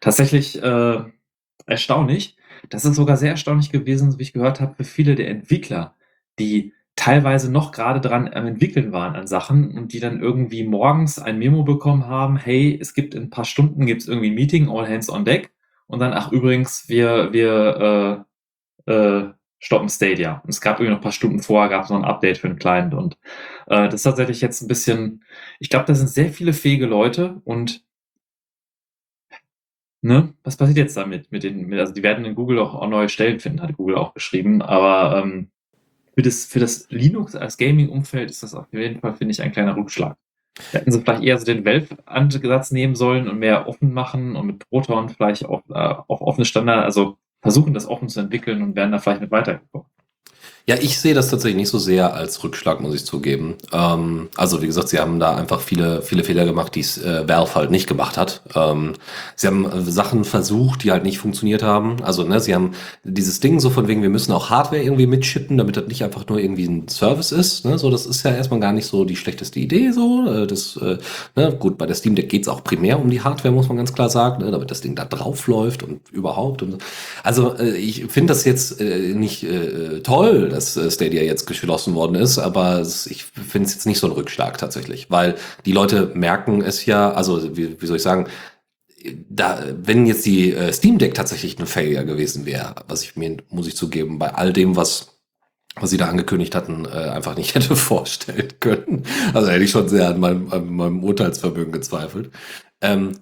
tatsächlich 0.00 0.62
äh, 0.62 1.02
erstaunlich. 1.66 2.36
Das 2.68 2.84
ist 2.84 2.96
sogar 2.96 3.16
sehr 3.16 3.30
erstaunlich 3.30 3.72
gewesen, 3.72 4.18
wie 4.18 4.22
ich 4.22 4.34
gehört 4.34 4.60
habe, 4.60 4.74
für 4.74 4.84
viele 4.84 5.14
der 5.14 5.28
Entwickler, 5.28 5.96
die 6.38 6.74
teilweise 6.94 7.50
noch 7.50 7.72
gerade 7.72 8.00
dran 8.00 8.28
am 8.28 8.46
entwickeln 8.46 8.92
waren 8.92 9.16
an 9.16 9.26
Sachen 9.26 9.76
und 9.76 9.94
die 9.94 10.00
dann 10.00 10.20
irgendwie 10.20 10.64
morgens 10.64 11.18
ein 11.18 11.38
Memo 11.38 11.62
bekommen 11.62 12.06
haben, 12.06 12.36
hey, 12.36 12.78
es 12.78 12.92
gibt 12.92 13.14
in 13.14 13.24
ein 13.24 13.30
paar 13.30 13.46
Stunden 13.46 13.86
gibt 13.86 14.02
es 14.02 14.08
irgendwie 14.08 14.30
ein 14.30 14.34
Meeting, 14.34 14.68
all 14.68 14.86
hands 14.86 15.08
on 15.08 15.24
deck 15.24 15.50
und 15.92 15.98
dann, 15.98 16.14
ach 16.14 16.32
übrigens, 16.32 16.88
wir, 16.88 17.34
wir 17.34 18.26
äh, 18.86 18.92
äh, 18.92 19.32
stoppen 19.58 19.90
Stadia. 19.90 20.40
Und 20.42 20.48
es 20.48 20.62
gab 20.62 20.78
irgendwie 20.78 20.92
noch 20.92 21.00
ein 21.00 21.02
paar 21.02 21.12
Stunden 21.12 21.40
vorher, 21.40 21.68
gab 21.68 21.84
es 21.84 21.90
noch 21.90 21.98
ein 21.98 22.06
Update 22.06 22.38
für 22.38 22.48
den 22.48 22.58
Client. 22.58 22.94
Und 22.94 23.18
äh, 23.66 23.84
das 23.84 23.96
ist 23.96 24.02
tatsächlich 24.04 24.40
jetzt 24.40 24.62
ein 24.62 24.68
bisschen, 24.68 25.22
ich 25.60 25.68
glaube, 25.68 25.84
da 25.84 25.94
sind 25.94 26.08
sehr 26.08 26.30
viele 26.30 26.54
fähige 26.54 26.86
Leute 26.86 27.42
und 27.44 27.84
ne, 30.00 30.32
was 30.44 30.56
passiert 30.56 30.78
jetzt 30.78 30.96
damit? 30.96 31.30
Mit 31.30 31.42
den, 31.42 31.66
mit, 31.66 31.78
also 31.78 31.92
die 31.92 32.02
werden 32.02 32.24
in 32.24 32.36
Google 32.36 32.58
auch, 32.58 32.74
auch 32.74 32.88
neue 32.88 33.10
Stellen 33.10 33.38
finden, 33.38 33.60
hat 33.60 33.76
Google 33.76 33.96
auch 33.96 34.14
geschrieben. 34.14 34.62
Aber 34.62 35.22
ähm, 35.22 35.50
für 36.14 36.22
das, 36.22 36.46
für 36.46 36.58
das 36.58 36.88
Linux 36.88 37.36
als 37.36 37.58
Gaming-Umfeld 37.58 38.30
ist 38.30 38.42
das 38.42 38.54
auf 38.54 38.72
jeden 38.72 38.98
Fall, 39.00 39.14
finde 39.14 39.32
ich, 39.32 39.42
ein 39.42 39.52
kleiner 39.52 39.76
Rückschlag. 39.76 40.16
Hätten 40.70 40.92
sie 40.92 41.00
vielleicht 41.00 41.22
eher 41.22 41.38
so 41.38 41.46
den 41.46 41.64
Valve-Ansatz 41.64 42.72
nehmen 42.72 42.94
sollen 42.94 43.28
und 43.28 43.38
mehr 43.38 43.66
offen 43.68 43.92
machen 43.92 44.36
und 44.36 44.46
mit 44.46 44.68
Proton 44.68 45.08
vielleicht 45.08 45.46
auch 45.46 45.62
äh, 45.70 45.94
auf 46.08 46.20
offene 46.20 46.44
Standard, 46.44 46.84
also 46.84 47.16
versuchen 47.40 47.74
das 47.74 47.86
offen 47.86 48.08
zu 48.08 48.20
entwickeln 48.20 48.62
und 48.62 48.76
werden 48.76 48.92
da 48.92 48.98
vielleicht 48.98 49.22
mit 49.22 49.30
weitergekommen. 49.30 49.86
Ja, 50.64 50.76
ich 50.80 51.00
sehe 51.00 51.12
das 51.12 51.28
tatsächlich 51.28 51.56
nicht 51.56 51.70
so 51.70 51.78
sehr 51.78 52.14
als 52.14 52.44
Rückschlag, 52.44 52.80
muss 52.80 52.94
ich 52.94 53.04
zugeben. 53.04 53.56
Ähm, 53.72 54.28
also 54.36 54.62
wie 54.62 54.66
gesagt, 54.66 54.90
sie 54.90 55.00
haben 55.00 55.18
da 55.18 55.34
einfach 55.34 55.60
viele, 55.60 56.02
viele 56.02 56.22
Fehler 56.22 56.44
gemacht, 56.44 56.76
die 56.76 56.80
es 56.80 56.98
äh, 56.98 57.28
Valve 57.28 57.56
halt 57.56 57.72
nicht 57.72 57.88
gemacht 57.88 58.16
hat. 58.16 58.42
Ähm, 58.54 58.92
sie 59.34 59.48
haben 59.48 59.64
äh, 59.64 59.80
Sachen 59.82 60.24
versucht, 60.24 60.84
die 60.84 60.92
halt 60.92 61.02
nicht 61.02 61.18
funktioniert 61.18 61.64
haben. 61.64 62.00
Also 62.04 62.22
ne, 62.22 62.38
sie 62.38 62.54
haben 62.54 62.74
dieses 63.02 63.40
Ding 63.40 63.58
so 63.58 63.70
von 63.70 63.88
wegen, 63.88 64.02
wir 64.02 64.08
müssen 64.08 64.30
auch 64.30 64.50
Hardware 64.50 64.80
irgendwie 64.80 65.08
mitschippen, 65.08 65.58
damit 65.58 65.76
das 65.76 65.88
nicht 65.88 66.04
einfach 66.04 66.28
nur 66.28 66.38
irgendwie 66.38 66.66
ein 66.66 66.86
Service 66.86 67.32
ist. 67.32 67.64
Ne? 67.64 67.76
So, 67.76 67.90
das 67.90 68.06
ist 68.06 68.22
ja 68.22 68.30
erstmal 68.32 68.60
gar 68.60 68.72
nicht 68.72 68.86
so 68.86 69.04
die 69.04 69.16
schlechteste 69.16 69.58
Idee. 69.58 69.90
So, 69.90 70.28
äh, 70.28 70.46
das, 70.46 70.76
äh, 70.76 70.98
ne? 71.34 71.56
gut, 71.58 71.76
bei 71.76 71.86
der 71.86 71.96
Steam 71.96 72.14
Deck 72.14 72.28
geht's 72.28 72.46
auch 72.46 72.62
primär 72.62 73.00
um 73.00 73.10
die 73.10 73.20
Hardware, 73.20 73.52
muss 73.52 73.66
man 73.66 73.78
ganz 73.78 73.92
klar 73.92 74.10
sagen, 74.10 74.44
ne? 74.44 74.52
damit 74.52 74.70
das 74.70 74.80
Ding 74.80 74.94
da 74.94 75.06
drauf 75.06 75.48
läuft 75.48 75.82
und 75.82 76.08
überhaupt. 76.12 76.62
Und, 76.62 76.78
also 77.24 77.56
äh, 77.56 77.76
ich 77.76 78.06
finde 78.06 78.32
das 78.32 78.44
jetzt 78.44 78.80
äh, 78.80 79.12
nicht 79.14 79.42
äh, 79.42 80.02
toll 80.04 80.51
dass 80.52 80.76
äh, 80.76 80.90
Stadia 80.90 81.22
jetzt 81.22 81.46
geschlossen 81.46 81.94
worden 81.94 82.14
ist, 82.16 82.38
aber 82.38 82.82
ich 82.82 83.24
finde 83.24 83.66
es 83.66 83.74
jetzt 83.74 83.86
nicht 83.86 83.98
so 83.98 84.06
ein 84.06 84.12
Rückschlag 84.12 84.58
tatsächlich, 84.58 85.10
weil 85.10 85.36
die 85.64 85.72
Leute 85.72 86.10
merken 86.14 86.62
es 86.62 86.86
ja, 86.86 87.12
also 87.12 87.56
wie, 87.56 87.80
wie 87.80 87.86
soll 87.86 87.96
ich 87.96 88.02
sagen, 88.02 88.26
da, 89.28 89.64
wenn 89.82 90.06
jetzt 90.06 90.24
die 90.26 90.52
äh, 90.52 90.72
Steam 90.72 90.98
Deck 90.98 91.14
tatsächlich 91.14 91.58
ein 91.58 91.66
Failure 91.66 92.04
gewesen 92.04 92.46
wäre, 92.46 92.74
was 92.86 93.02
ich 93.02 93.16
mir, 93.16 93.38
muss 93.50 93.66
ich 93.66 93.76
zugeben, 93.76 94.18
bei 94.18 94.32
all 94.32 94.52
dem, 94.52 94.76
was 94.76 95.08
was 95.76 95.90
sie 95.90 95.96
da 95.96 96.08
angekündigt 96.08 96.54
hatten, 96.54 96.84
äh, 96.84 96.90
einfach 96.90 97.36
nicht 97.36 97.54
hätte 97.54 97.76
vorstellen 97.76 98.48
können. 98.60 99.04
Also 99.32 99.50
hätte 99.50 99.64
ich 99.64 99.70
schon 99.70 99.88
sehr 99.88 100.08
an 100.08 100.20
meinem, 100.20 100.52
an 100.52 100.68
meinem 100.70 101.02
Urteilsvermögen 101.02 101.72
gezweifelt. 101.72 102.30
Ähm, 102.80 103.18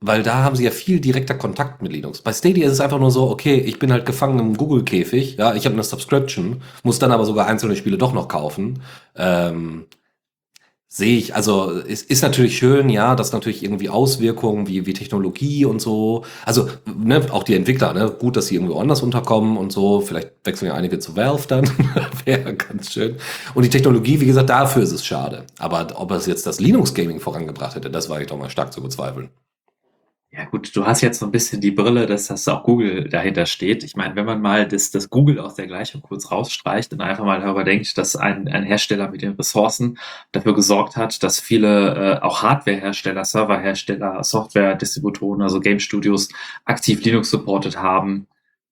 weil 0.00 0.22
da 0.22 0.42
haben 0.42 0.56
sie 0.56 0.64
ja 0.64 0.70
viel 0.70 1.00
direkter 1.00 1.34
Kontakt 1.34 1.82
mit 1.82 1.92
Linux. 1.92 2.20
Bei 2.22 2.32
Stadia 2.32 2.66
ist 2.66 2.74
es 2.74 2.80
einfach 2.80 2.98
nur 2.98 3.10
so, 3.10 3.30
okay, 3.30 3.56
ich 3.56 3.78
bin 3.78 3.92
halt 3.92 4.06
gefangen 4.06 4.38
im 4.38 4.56
Google-Käfig, 4.56 5.36
ja, 5.36 5.54
ich 5.54 5.64
habe 5.64 5.74
eine 5.74 5.84
Subscription, 5.84 6.62
muss 6.82 6.98
dann 6.98 7.12
aber 7.12 7.24
sogar 7.24 7.46
einzelne 7.46 7.76
Spiele 7.76 7.98
doch 7.98 8.12
noch 8.12 8.28
kaufen. 8.28 8.82
Ähm, 9.16 9.86
Sehe 10.88 11.18
ich, 11.18 11.34
also 11.34 11.72
es 11.86 12.00
ist 12.02 12.22
natürlich 12.22 12.56
schön, 12.56 12.88
ja, 12.88 13.16
dass 13.16 13.32
natürlich 13.32 13.62
irgendwie 13.62 13.90
Auswirkungen 13.90 14.66
wie, 14.66 14.86
wie 14.86 14.94
Technologie 14.94 15.66
und 15.66 15.78
so, 15.82 16.24
also 16.46 16.70
ne, 16.86 17.20
auch 17.32 17.42
die 17.42 17.54
Entwickler, 17.54 17.92
ne, 17.92 18.08
gut, 18.18 18.36
dass 18.36 18.46
sie 18.46 18.54
irgendwo 18.54 18.78
anders 18.78 19.02
unterkommen 19.02 19.58
und 19.58 19.72
so, 19.72 20.00
vielleicht 20.00 20.30
wechseln 20.44 20.68
ja 20.68 20.74
einige 20.74 20.98
zu 20.98 21.14
Valve 21.14 21.48
dann, 21.48 21.68
wäre 22.24 22.54
ganz 22.54 22.92
schön. 22.92 23.16
Und 23.54 23.64
die 23.64 23.68
Technologie, 23.68 24.20
wie 24.20 24.26
gesagt, 24.26 24.48
dafür 24.48 24.84
ist 24.84 24.92
es 24.92 25.04
schade. 25.04 25.44
Aber 25.58 25.88
ob 25.96 26.12
es 26.12 26.24
jetzt 26.24 26.46
das 26.46 26.60
Linux-Gaming 26.60 27.20
vorangebracht 27.20 27.74
hätte, 27.74 27.90
das 27.90 28.08
war 28.08 28.22
ich 28.22 28.28
doch 28.28 28.38
mal 28.38 28.48
stark 28.48 28.72
zu 28.72 28.80
bezweifeln. 28.80 29.28
Ja 30.36 30.44
gut, 30.44 30.76
du 30.76 30.84
hast 30.84 31.00
jetzt 31.00 31.20
so 31.20 31.24
ein 31.24 31.32
bisschen 31.32 31.62
die 31.62 31.70
Brille, 31.70 32.04
dass 32.04 32.26
das 32.26 32.46
auch 32.46 32.62
Google 32.62 33.08
dahinter 33.08 33.46
steht. 33.46 33.82
Ich 33.82 33.96
meine, 33.96 34.16
wenn 34.16 34.26
man 34.26 34.42
mal 34.42 34.68
das, 34.68 34.90
das 34.90 35.08
Google 35.08 35.40
aus 35.40 35.54
der 35.54 35.66
Gleichung 35.66 36.02
kurz 36.02 36.30
rausstreicht 36.30 36.92
und 36.92 37.00
einfach 37.00 37.24
mal 37.24 37.40
darüber 37.40 37.64
denkt, 37.64 37.96
dass 37.96 38.16
ein, 38.16 38.46
ein 38.46 38.64
Hersteller 38.64 39.10
mit 39.10 39.22
den 39.22 39.32
Ressourcen 39.32 39.96
dafür 40.32 40.54
gesorgt 40.54 40.94
hat, 40.94 41.22
dass 41.22 41.40
viele 41.40 42.18
äh, 42.18 42.22
auch 42.22 42.42
Hardware-Hersteller, 42.42 43.24
Server-Hersteller, 43.24 44.22
Software-Distributoren, 44.22 45.40
also 45.40 45.58
Game 45.60 45.80
Studios 45.80 46.28
aktiv 46.66 47.02
Linux 47.02 47.30
supportet 47.30 47.78
haben, 47.78 48.26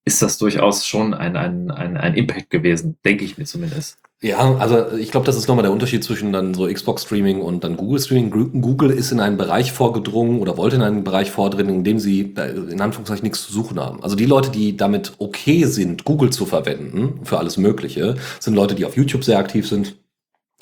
ist 0.05 0.21
das 0.21 0.37
durchaus 0.37 0.87
schon 0.87 1.15
ein, 1.15 1.35
ein, 1.35 1.71
ein, 1.71 1.97
ein 1.97 2.15
Impact 2.15 2.51
gewesen, 2.51 2.99
denke 3.07 3.25
ich 3.25 3.39
mir 3.39 3.47
zumindest. 3.47 3.99
Ja, 4.25 4.55
also 4.57 4.97
ich 4.97 5.11
glaube, 5.11 5.27
das 5.27 5.37
ist 5.37 5.49
nochmal 5.49 5.65
der 5.65 5.73
Unterschied 5.73 6.03
zwischen 6.03 6.33
dann 6.33 6.55
so 6.55 6.67
Xbox 6.67 7.03
Streaming 7.03 7.43
und 7.43 7.63
dann 7.63 7.77
Google 7.77 8.01
Streaming. 8.01 8.31
Google 8.63 8.91
ist 8.91 9.13
in 9.13 9.21
einen 9.21 9.37
Bereich 9.37 9.71
vorgedrungen 9.71 10.41
oder 10.41 10.57
wollte 10.57 10.77
in 10.77 10.83
einen 10.83 11.05
Bereich 11.05 11.31
vordringen, 11.31 11.75
in 11.75 11.85
dem 11.85 11.99
sie 11.99 12.35
in 12.71 12.81
Anführungszeichen 12.81 13.23
nichts 13.23 13.45
zu 13.45 13.53
suchen 13.53 13.79
haben. 13.79 14.03
Also 14.03 14.17
die 14.17 14.25
Leute, 14.25 14.51
die 14.51 14.79
damit 14.79 15.13
okay 15.19 15.65
sind, 15.67 16.05
Google 16.07 16.31
zu 16.31 16.47
verwenden 16.47 17.21
für 17.25 17.37
alles 17.37 17.59
Mögliche, 17.59 18.15
sind 18.41 18.55
Leute, 18.55 18.75
die 18.75 18.87
auf 18.87 18.97
YouTube 18.97 19.25
sehr 19.25 19.39
aktiv 19.39 19.69
sind, 19.69 19.95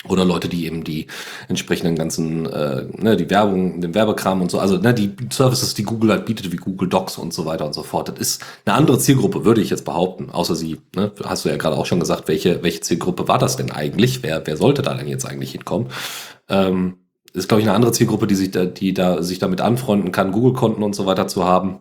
oder 0.07 0.25
Leute, 0.25 0.49
die 0.49 0.65
eben 0.65 0.83
die 0.83 1.07
entsprechenden 1.47 1.95
ganzen, 1.95 2.45
äh, 2.45 2.85
ne, 2.97 3.15
die 3.15 3.29
Werbung, 3.29 3.81
den 3.81 3.93
Werbekram 3.93 4.41
und 4.41 4.51
so, 4.51 4.59
also 4.59 4.77
ne, 4.77 4.93
die 4.93 5.15
Services, 5.31 5.73
die 5.73 5.83
Google 5.83 6.11
halt 6.11 6.25
bietet, 6.25 6.51
wie 6.51 6.57
Google 6.57 6.89
Docs 6.89 7.17
und 7.17 7.33
so 7.33 7.45
weiter 7.45 7.65
und 7.65 7.73
so 7.73 7.83
fort. 7.83 8.09
Das 8.09 8.19
ist 8.19 8.45
eine 8.65 8.75
andere 8.75 8.99
Zielgruppe, 8.99 9.45
würde 9.45 9.61
ich 9.61 9.69
jetzt 9.69 9.85
behaupten. 9.85 10.29
Außer 10.29 10.55
sie, 10.55 10.81
ne, 10.95 11.11
hast 11.23 11.45
du 11.45 11.49
ja 11.49 11.57
gerade 11.57 11.77
auch 11.77 11.85
schon 11.85 11.99
gesagt, 11.99 12.27
welche, 12.27 12.63
welche 12.63 12.81
Zielgruppe 12.81 13.27
war 13.27 13.37
das 13.37 13.55
denn 13.55 13.71
eigentlich? 13.71 14.23
Wer, 14.23 14.45
wer 14.45 14.57
sollte 14.57 14.81
da 14.81 14.93
denn 14.93 15.07
jetzt 15.07 15.25
eigentlich 15.25 15.51
hinkommen? 15.51 15.87
Ähm, 16.49 16.97
ist, 17.33 17.47
glaube 17.47 17.61
ich, 17.61 17.67
eine 17.67 17.75
andere 17.75 17.91
Zielgruppe, 17.91 18.27
die 18.27 18.35
sich 18.35 18.51
da, 18.51 18.65
die 18.65 18.93
da 18.93 19.23
sich 19.23 19.39
damit 19.39 19.61
anfreunden 19.61 20.11
kann, 20.11 20.31
Google-Konten 20.31 20.83
und 20.83 20.95
so 20.95 21.05
weiter 21.05 21.27
zu 21.27 21.43
haben 21.45 21.79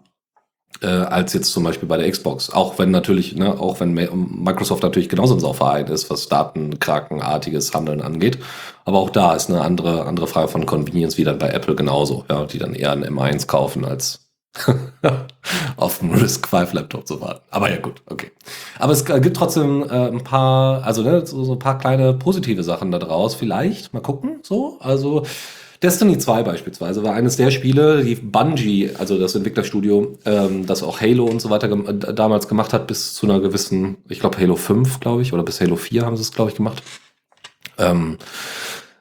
äh, 0.81 0.87
als 0.87 1.33
jetzt 1.33 1.53
zum 1.53 1.65
Beispiel 1.65 1.89
bei 1.89 1.97
der 1.97 2.11
Xbox. 2.11 2.51
Auch 2.51 2.79
wenn 2.79 2.91
natürlich, 2.91 3.37
ne, 3.37 3.59
auch 3.61 3.81
wenn 3.81 3.93
Microsoft 3.93 4.83
natürlich 4.83 5.09
genauso 5.09 5.35
ein 5.35 5.41
Sauverein 5.41 5.87
ist, 5.87 6.11
was 6.11 6.29
datenkrakenartiges 6.29 7.75
Handeln 7.75 8.01
angeht. 8.01 8.39
Aber 8.85 8.99
auch 8.99 9.11
da 9.11 9.35
ist 9.35 9.51
eine 9.51 9.61
andere, 9.61 10.07
andere 10.07 10.27
Frage 10.27 10.49
von 10.49 10.67
Convenience 10.67 11.19
wie 11.19 11.25
dann 11.25 11.39
bei 11.39 11.49
Apple 11.49 11.75
genauso, 11.75 12.25
ja, 12.29 12.45
die 12.47 12.59
dann 12.59 12.75
eher 12.75 12.93
ein 12.93 13.05
M1 13.05 13.47
kaufen 13.47 13.85
als 13.85 14.23
auf 15.77 16.01
dem 16.01 16.11
Risk 16.13 16.47
5 16.49 16.73
Laptop 16.75 17.07
zu 17.07 17.21
warten. 17.21 17.41
Aber 17.51 17.71
ja, 17.71 17.79
gut, 17.79 18.03
okay. 18.07 18.33
Aber 18.79 18.93
es 18.93 19.05
gibt 19.05 19.37
trotzdem 19.37 19.83
äh, 19.85 20.09
ein 20.09 20.25
paar, 20.25 20.85
also 20.85 21.03
ne, 21.03 21.25
so, 21.27 21.43
so 21.45 21.53
ein 21.53 21.59
paar 21.59 21.79
kleine 21.79 22.13
positive 22.13 22.63
Sachen 22.63 22.91
da 22.91 22.99
draus. 22.99 23.35
Vielleicht, 23.35 23.95
mal 23.95 24.01
gucken, 24.01 24.41
so. 24.43 24.79
Also, 24.81 25.25
Destiny 25.83 26.17
2 26.17 26.45
beispielsweise 26.45 27.03
war 27.03 27.15
eines 27.15 27.37
der 27.37 27.51
Spiele, 27.51 28.05
die 28.05 28.15
Bungie, 28.15 28.91
also 28.99 29.19
das 29.19 29.35
Entwicklerstudio, 29.35 30.17
ähm, 30.25 30.65
das 30.67 30.83
auch 30.83 31.01
Halo 31.01 31.25
und 31.25 31.41
so 31.41 31.51
weiter 31.51 31.69
gem 31.69 31.87
äh, 31.87 32.15
damals 32.15 32.47
gemacht 32.47 32.73
hat, 32.73 32.87
bis 32.87 33.15
zu 33.15 33.27
einer 33.27 33.41
gewissen, 33.41 33.97
ich 34.09 34.21
glaube 34.21 34.39
Halo 34.39 34.55
5, 34.55 35.01
glaube 35.01 35.23
ich, 35.23 35.33
oder 35.33 35.43
bis 35.43 35.61
Halo 35.61 35.77
4 35.77 36.07
haben 36.07 36.17
sie 36.17 36.23
es, 36.23 36.33
glaube 36.33 36.51
ich, 36.51 36.57
gemacht. 36.57 36.83
Ähm, 37.79 38.19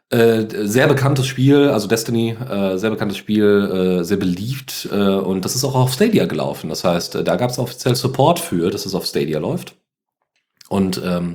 äh, 0.09 0.45
sehr 0.67 0.87
bekanntes 0.87 1.27
Spiel, 1.27 1.69
also 1.69 1.87
Destiny, 1.87 2.35
äh, 2.49 2.77
sehr 2.77 2.89
bekanntes 2.89 3.17
Spiel, 3.17 3.99
äh, 4.01 4.03
sehr 4.03 4.17
beliebt 4.17 4.89
äh, 4.91 4.95
und 4.95 5.45
das 5.45 5.55
ist 5.55 5.63
auch 5.63 5.75
auf 5.75 5.93
Stadia 5.93 6.25
gelaufen. 6.25 6.69
Das 6.69 6.83
heißt, 6.83 7.15
äh, 7.15 7.23
da 7.23 7.35
gab 7.35 7.51
es 7.51 7.59
offiziell 7.59 7.95
Support 7.95 8.39
für, 8.39 8.71
dass 8.71 8.85
es 8.85 8.95
auf 8.95 9.05
Stadia 9.05 9.39
läuft. 9.39 9.75
Und 10.71 11.01
ähm, 11.03 11.33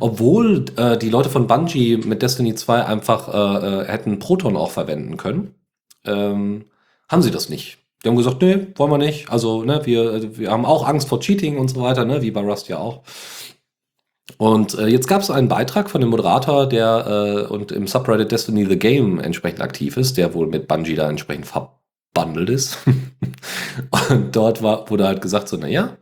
obwohl 0.00 0.64
äh, 0.76 0.96
die 0.96 1.10
Leute 1.10 1.28
von 1.28 1.46
Bungie 1.46 1.98
mit 1.98 2.22
Destiny 2.22 2.54
2 2.54 2.86
einfach 2.86 3.28
äh, 3.28 3.82
äh, 3.82 3.84
hätten 3.84 4.18
Proton 4.18 4.56
auch 4.56 4.70
verwenden 4.70 5.18
können, 5.18 5.54
ähm, 6.06 6.64
haben 7.06 7.20
sie 7.20 7.30
das 7.30 7.50
nicht. 7.50 7.76
Die 8.02 8.08
haben 8.08 8.16
gesagt, 8.16 8.40
nee, 8.40 8.68
wollen 8.76 8.90
wir 8.90 8.96
nicht. 8.96 9.30
Also, 9.30 9.62
ne, 9.62 9.82
wir, 9.84 10.38
wir 10.38 10.50
haben 10.50 10.64
auch 10.64 10.88
Angst 10.88 11.06
vor 11.06 11.20
Cheating 11.20 11.58
und 11.58 11.68
so 11.68 11.82
weiter, 11.82 12.06
ne, 12.06 12.22
wie 12.22 12.30
bei 12.30 12.40
Rust 12.40 12.68
ja 12.68 12.78
auch. 12.78 13.02
Und 14.38 14.78
äh, 14.78 14.86
jetzt 14.86 15.06
gab 15.06 15.20
es 15.20 15.30
einen 15.30 15.48
Beitrag 15.48 15.90
von 15.90 16.00
dem 16.00 16.08
Moderator, 16.08 16.66
der 16.66 17.46
äh, 17.46 17.52
und 17.52 17.72
im 17.72 17.86
Subreddit 17.86 18.32
Destiny 18.32 18.64
the 18.64 18.78
Game 18.78 19.20
entsprechend 19.20 19.60
aktiv 19.60 19.98
ist, 19.98 20.16
der 20.16 20.32
wohl 20.32 20.46
mit 20.46 20.66
Bungie 20.66 20.94
da 20.94 21.10
entsprechend 21.10 21.44
verbandelt 21.46 22.48
ist. 22.48 22.78
und 24.10 24.34
dort 24.34 24.62
war, 24.62 24.88
wurde 24.88 25.06
halt 25.06 25.20
gesagt, 25.20 25.50
so, 25.50 25.58
naja, 25.58 25.98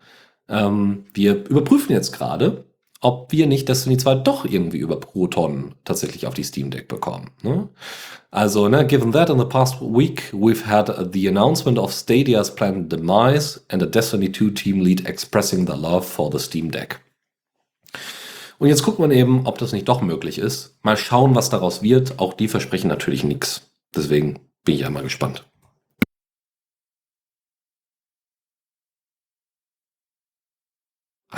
ähm, 0.48 1.06
wir 1.14 1.48
überprüfen 1.48 1.92
jetzt 1.92 2.12
gerade, 2.12 2.65
ob 3.00 3.30
wir 3.32 3.46
nicht 3.46 3.68
Destiny 3.68 3.96
2 3.96 4.14
doch 4.16 4.44
irgendwie 4.44 4.78
über 4.78 4.98
Proton 4.98 5.74
tatsächlich 5.84 6.26
auf 6.26 6.34
die 6.34 6.44
Steam 6.44 6.70
Deck 6.70 6.88
bekommen. 6.88 7.30
Ne? 7.42 7.68
Also, 8.30 8.68
ne, 8.68 8.86
given 8.86 9.12
that 9.12 9.30
in 9.30 9.38
the 9.38 9.44
past 9.44 9.80
week 9.80 10.32
we've 10.32 10.66
had 10.66 11.12
the 11.12 11.28
announcement 11.28 11.78
of 11.78 11.92
Stadia's 11.92 12.54
planned 12.54 12.90
demise 12.90 13.60
and 13.68 13.82
a 13.82 13.86
Destiny 13.86 14.30
2 14.30 14.50
team 14.50 14.80
lead 14.80 15.06
expressing 15.06 15.66
the 15.66 15.76
love 15.76 16.02
for 16.02 16.30
the 16.30 16.38
Steam 16.38 16.70
Deck. 16.70 17.00
Und 18.58 18.68
jetzt 18.68 18.82
guckt 18.82 18.98
man 18.98 19.10
eben, 19.10 19.46
ob 19.46 19.58
das 19.58 19.72
nicht 19.72 19.88
doch 19.88 20.00
möglich 20.00 20.38
ist. 20.38 20.78
Mal 20.82 20.96
schauen, 20.96 21.34
was 21.34 21.50
daraus 21.50 21.82
wird. 21.82 22.18
Auch 22.18 22.32
die 22.32 22.48
versprechen 22.48 22.88
natürlich 22.88 23.22
nichts. 23.22 23.70
Deswegen 23.94 24.40
bin 24.64 24.76
ich 24.76 24.86
einmal 24.86 25.02
gespannt. 25.02 25.44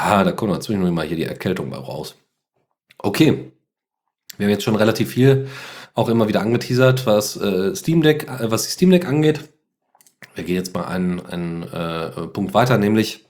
Ah, 0.00 0.22
da 0.22 0.30
kommt 0.30 0.62
zwischendurch 0.62 0.92
mal 0.94 1.04
hier 1.04 1.16
die 1.16 1.24
Erkältung 1.24 1.70
mal 1.70 1.80
raus. 1.80 2.14
Okay. 2.98 3.50
Wir 4.36 4.46
haben 4.46 4.52
jetzt 4.52 4.62
schon 4.62 4.76
relativ 4.76 5.10
viel 5.10 5.48
auch 5.94 6.08
immer 6.08 6.28
wieder 6.28 6.40
angeteasert, 6.40 7.04
was 7.04 7.36
äh, 7.36 7.74
Steam 7.74 8.02
Deck, 8.02 8.28
äh, 8.28 8.48
was 8.48 8.62
die 8.62 8.70
Steam 8.70 8.90
Deck 8.90 9.08
angeht. 9.08 9.40
Wir 10.36 10.44
gehen 10.44 10.54
jetzt 10.54 10.72
mal 10.72 10.84
einen, 10.84 11.26
einen 11.26 11.64
äh, 11.64 12.28
Punkt 12.28 12.54
weiter, 12.54 12.78
nämlich 12.78 13.26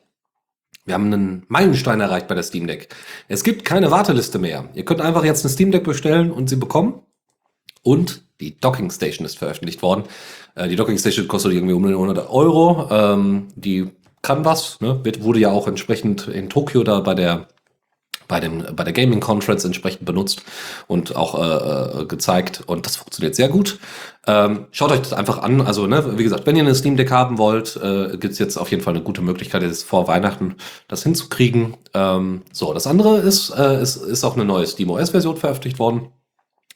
wir 0.85 0.93
haben 0.93 1.07
einen 1.07 1.47
Meilenstein 1.49 2.01
erreicht 2.01 2.29
bei 2.29 2.35
der 2.35 2.43
Steam 2.43 2.67
Deck. 2.67 2.95
Es 3.29 3.45
gibt 3.45 3.65
keine 3.65 3.91
Warteliste 3.91 4.39
mehr. 4.39 4.69
Ihr 4.75 4.85
könnt 4.85 5.01
einfach 5.01 5.25
jetzt 5.25 5.47
eine 5.47 5.53
Steam 5.53 5.71
Deck 5.71 5.85
bestellen 5.85 6.31
und 6.31 6.51
sie 6.51 6.57
bekommen. 6.57 7.01
Und 7.83 8.25
die 8.41 8.61
Docking 8.61 8.91
Station 8.91 9.25
ist 9.25 9.39
veröffentlicht 9.39 9.81
worden. 9.81 10.05
Äh, 10.55 10.69
die 10.69 10.77
Docking 10.77 10.99
Station 10.99 11.29
kostet 11.29 11.53
irgendwie 11.53 11.73
um 11.73 11.85
100 11.85 12.29
Euro. 12.29 12.89
Ähm, 12.91 13.49
die 13.55 13.91
kann 14.23 14.45
was, 14.45 14.81
ne? 14.81 15.03
Wurde 15.21 15.41
ja 15.41 15.51
auch 15.51 15.69
entsprechend 15.69 16.29
in 16.29 16.49
Tokio 16.49 16.85
da 16.85 17.01
bei 17.01 17.15
der 17.15 17.49
bei, 18.29 18.41
dem, 18.41 18.63
bei 18.77 18.85
der 18.85 18.93
Gaming 18.93 19.21
Conference 19.21 19.65
entsprechend 19.65 20.05
benutzt 20.05 20.43
und 20.87 21.17
auch 21.17 21.35
äh, 21.35 22.03
äh, 22.03 22.05
gezeigt 22.05 22.63
und 22.67 22.87
das 22.87 22.97
funktioniert 22.97 23.35
sehr 23.35 23.49
gut. 23.49 23.79
Ähm, 24.27 24.67
schaut 24.71 24.93
euch 24.93 25.01
das 25.01 25.15
einfach 25.15 25.39
an. 25.39 25.63
Also, 25.63 25.87
ne, 25.87 26.19
wie 26.19 26.23
gesagt, 26.23 26.47
wenn 26.47 26.55
ihr 26.55 26.63
eine 26.63 26.75
Steam 26.75 26.97
Deck 26.97 27.11
haben 27.11 27.39
wollt, 27.39 27.77
äh, 27.77 28.19
gibt 28.19 28.35
es 28.35 28.39
jetzt 28.39 28.59
auf 28.59 28.71
jeden 28.71 28.83
Fall 28.83 28.95
eine 28.95 29.03
gute 29.03 29.23
Möglichkeit, 29.23 29.63
jetzt 29.63 29.85
vor 29.85 30.07
Weihnachten 30.07 30.57
das 30.87 31.03
hinzukriegen. 31.03 31.79
Ähm, 31.95 32.43
so, 32.53 32.75
das 32.75 32.87
andere 32.87 33.19
ist, 33.19 33.51
äh, 33.51 33.81
ist, 33.81 33.97
ist 33.97 34.25
auch 34.25 34.37
eine 34.37 34.45
neue 34.45 34.67
SteamOS-Version 34.67 35.39
veröffentlicht 35.39 35.79
worden. 35.79 36.09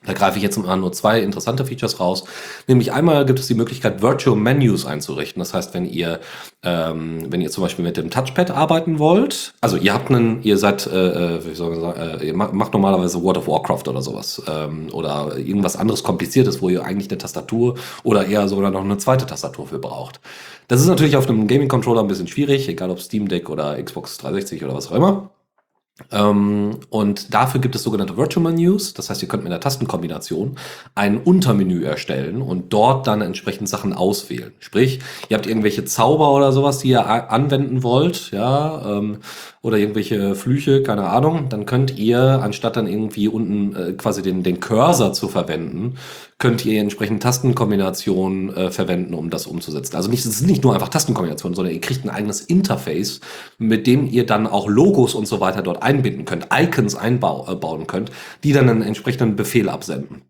Da 0.05 0.15
greife 0.15 0.37
ich 0.37 0.43
jetzt 0.43 0.59
mal 0.59 0.77
nur 0.77 0.93
zwei 0.93 1.21
interessante 1.21 1.65
Features 1.65 2.01
raus. 2.01 2.25
Nämlich 2.67 2.93
einmal 2.93 3.25
gibt 3.25 3.39
es 3.39 3.47
die 3.47 3.55
Möglichkeit, 3.55 4.03
Virtual 4.03 4.37
Menus 4.37 4.85
einzurichten. 4.85 5.41
Das 5.41 5.55
heißt, 5.55 5.75
wenn 5.75 5.85
ihr, 5.85 6.21
ähm, 6.65 7.27
wenn 7.29 7.41
ihr 7.41 7.51
zum 7.51 7.63
Beispiel 7.63 7.85
mit 7.85 7.97
dem 7.97 8.11
Touchpad 8.11 8.51
arbeiten 8.51 8.99
wollt, 8.99 9.55
also 9.61 9.77
ihr 9.77 9.95
habt 9.95 10.11
einen, 10.11 10.43
ihr 10.43 10.59
seid, 10.59 10.87
äh, 10.87 11.37
äh 11.37 11.47
wie 11.47 11.55
soll 11.55 11.75
ich 11.75 11.81
sagen, 11.81 12.01
äh, 12.01 12.27
ihr 12.27 12.35
macht 12.35 12.73
normalerweise 12.73 13.23
World 13.23 13.39
of 13.39 13.49
Warcraft 13.49 13.89
oder 13.89 14.03
sowas 14.03 14.43
ähm, 14.49 14.89
oder 14.93 15.37
irgendwas 15.39 15.77
anderes 15.77 16.03
Kompliziertes, 16.03 16.61
wo 16.61 16.69
ihr 16.69 16.85
eigentlich 16.85 17.11
eine 17.11 17.19
Tastatur 17.19 17.77
oder 18.03 18.27
eher 18.27 18.49
sogar 18.49 18.71
noch 18.71 18.85
eine 18.85 18.99
zweite 18.99 19.27
Tastatur 19.27 19.69
für 19.69 19.79
braucht. 19.79 20.21
Das 20.69 20.81
ist 20.81 20.89
natürlich 20.89 21.17
auf 21.17 21.29
einem 21.29 21.47
Gaming-Controller 21.47 22.01
ein 22.01 22.09
bisschen 22.09 22.29
schwierig, 22.29 22.69
egal 22.69 22.91
ob 22.91 23.01
Steam 23.01 23.29
Deck 23.29 23.51
oder 23.51 23.81
Xbox 23.83 24.19
360 24.19 24.65
oder 24.65 24.75
was 24.75 24.91
auch 24.91 24.97
immer. 24.97 25.31
Ähm, 26.11 26.79
und 26.91 27.35
dafür 27.35 27.61
gibt 27.61 27.75
es 27.75 27.83
sogenannte 27.83 28.17
Virtual 28.17 28.45
Menus. 28.45 28.95
Das 28.95 29.11
heißt, 29.11 29.23
ihr 29.23 29.29
könnt 29.29 29.45
mit 29.45 29.53
einer 29.53 29.61
Tastenkombination 29.61 30.57
ein 30.95 31.19
Untermenü 31.19 31.85
erstellen 31.85 32.43
und 32.43 32.73
dort 32.73 33.07
dann 33.07 33.21
entsprechend 33.21 33.69
Sachen 33.69 33.93
auswählen. 33.93 34.53
Sprich, 34.59 35.01
ihr 35.29 35.37
habt 35.37 35.47
irgendwelche 35.47 35.85
Zauber 35.85 36.33
oder 36.33 36.53
sowas, 36.53 36.79
die 36.79 36.89
ihr 36.89 37.07
anwenden 37.07 37.83
wollt, 37.83 38.31
ja, 38.33 38.99
ähm, 38.99 39.19
oder 39.63 39.79
irgendwelche 39.79 40.35
Flüche, 40.35 40.83
keine 40.83 41.09
Ahnung, 41.09 41.49
dann 41.49 41.67
könnt 41.67 41.97
ihr, 41.97 42.41
anstatt 42.43 42.77
dann 42.77 42.89
irgendwie 42.89 43.29
unten 43.29 43.77
äh, 43.77 43.93
quasi 43.93 44.21
den, 44.23 44.43
den 44.43 44.59
Cursor 44.59 45.13
zu 45.13 45.29
verwenden, 45.29 45.95
könnt 46.43 46.65
ihr 46.65 46.81
entsprechend 46.81 47.23
Tastenkombinationen 47.23 48.53
äh, 48.53 48.71
verwenden, 48.73 49.15
um 49.15 49.31
das 49.31 49.47
umzusetzen. 49.47 49.95
Also 49.95 50.11
nicht, 50.11 50.27
es 50.27 50.39
sind 50.39 50.51
nicht 50.51 50.65
nur 50.65 50.75
einfach 50.75 50.89
Tastenkombinationen, 50.89 51.55
sondern 51.55 51.73
ihr 51.73 51.81
kriegt 51.81 52.05
ein 52.05 52.11
eigenes 52.11 52.41
Interface, 52.41 53.21
mit 53.59 53.87
dem 53.87 54.11
ihr 54.11 54.27
dann 54.27 54.49
auch 54.49 54.69
Logos 54.69 55.15
und 55.15 55.27
so 55.27 55.39
weiter 55.39 55.63
dort 55.63 55.85
einbinden 55.85 56.25
könnt, 56.25 56.49
Icons 56.53 56.97
einbauen 56.97 57.83
äh, 57.83 57.87
könnt, 57.87 58.11
die 58.43 58.53
dann 58.53 58.69
einen 58.69 58.83
entsprechenden 58.83 59.37
Befehl 59.37 59.69
absenden. 59.69 60.23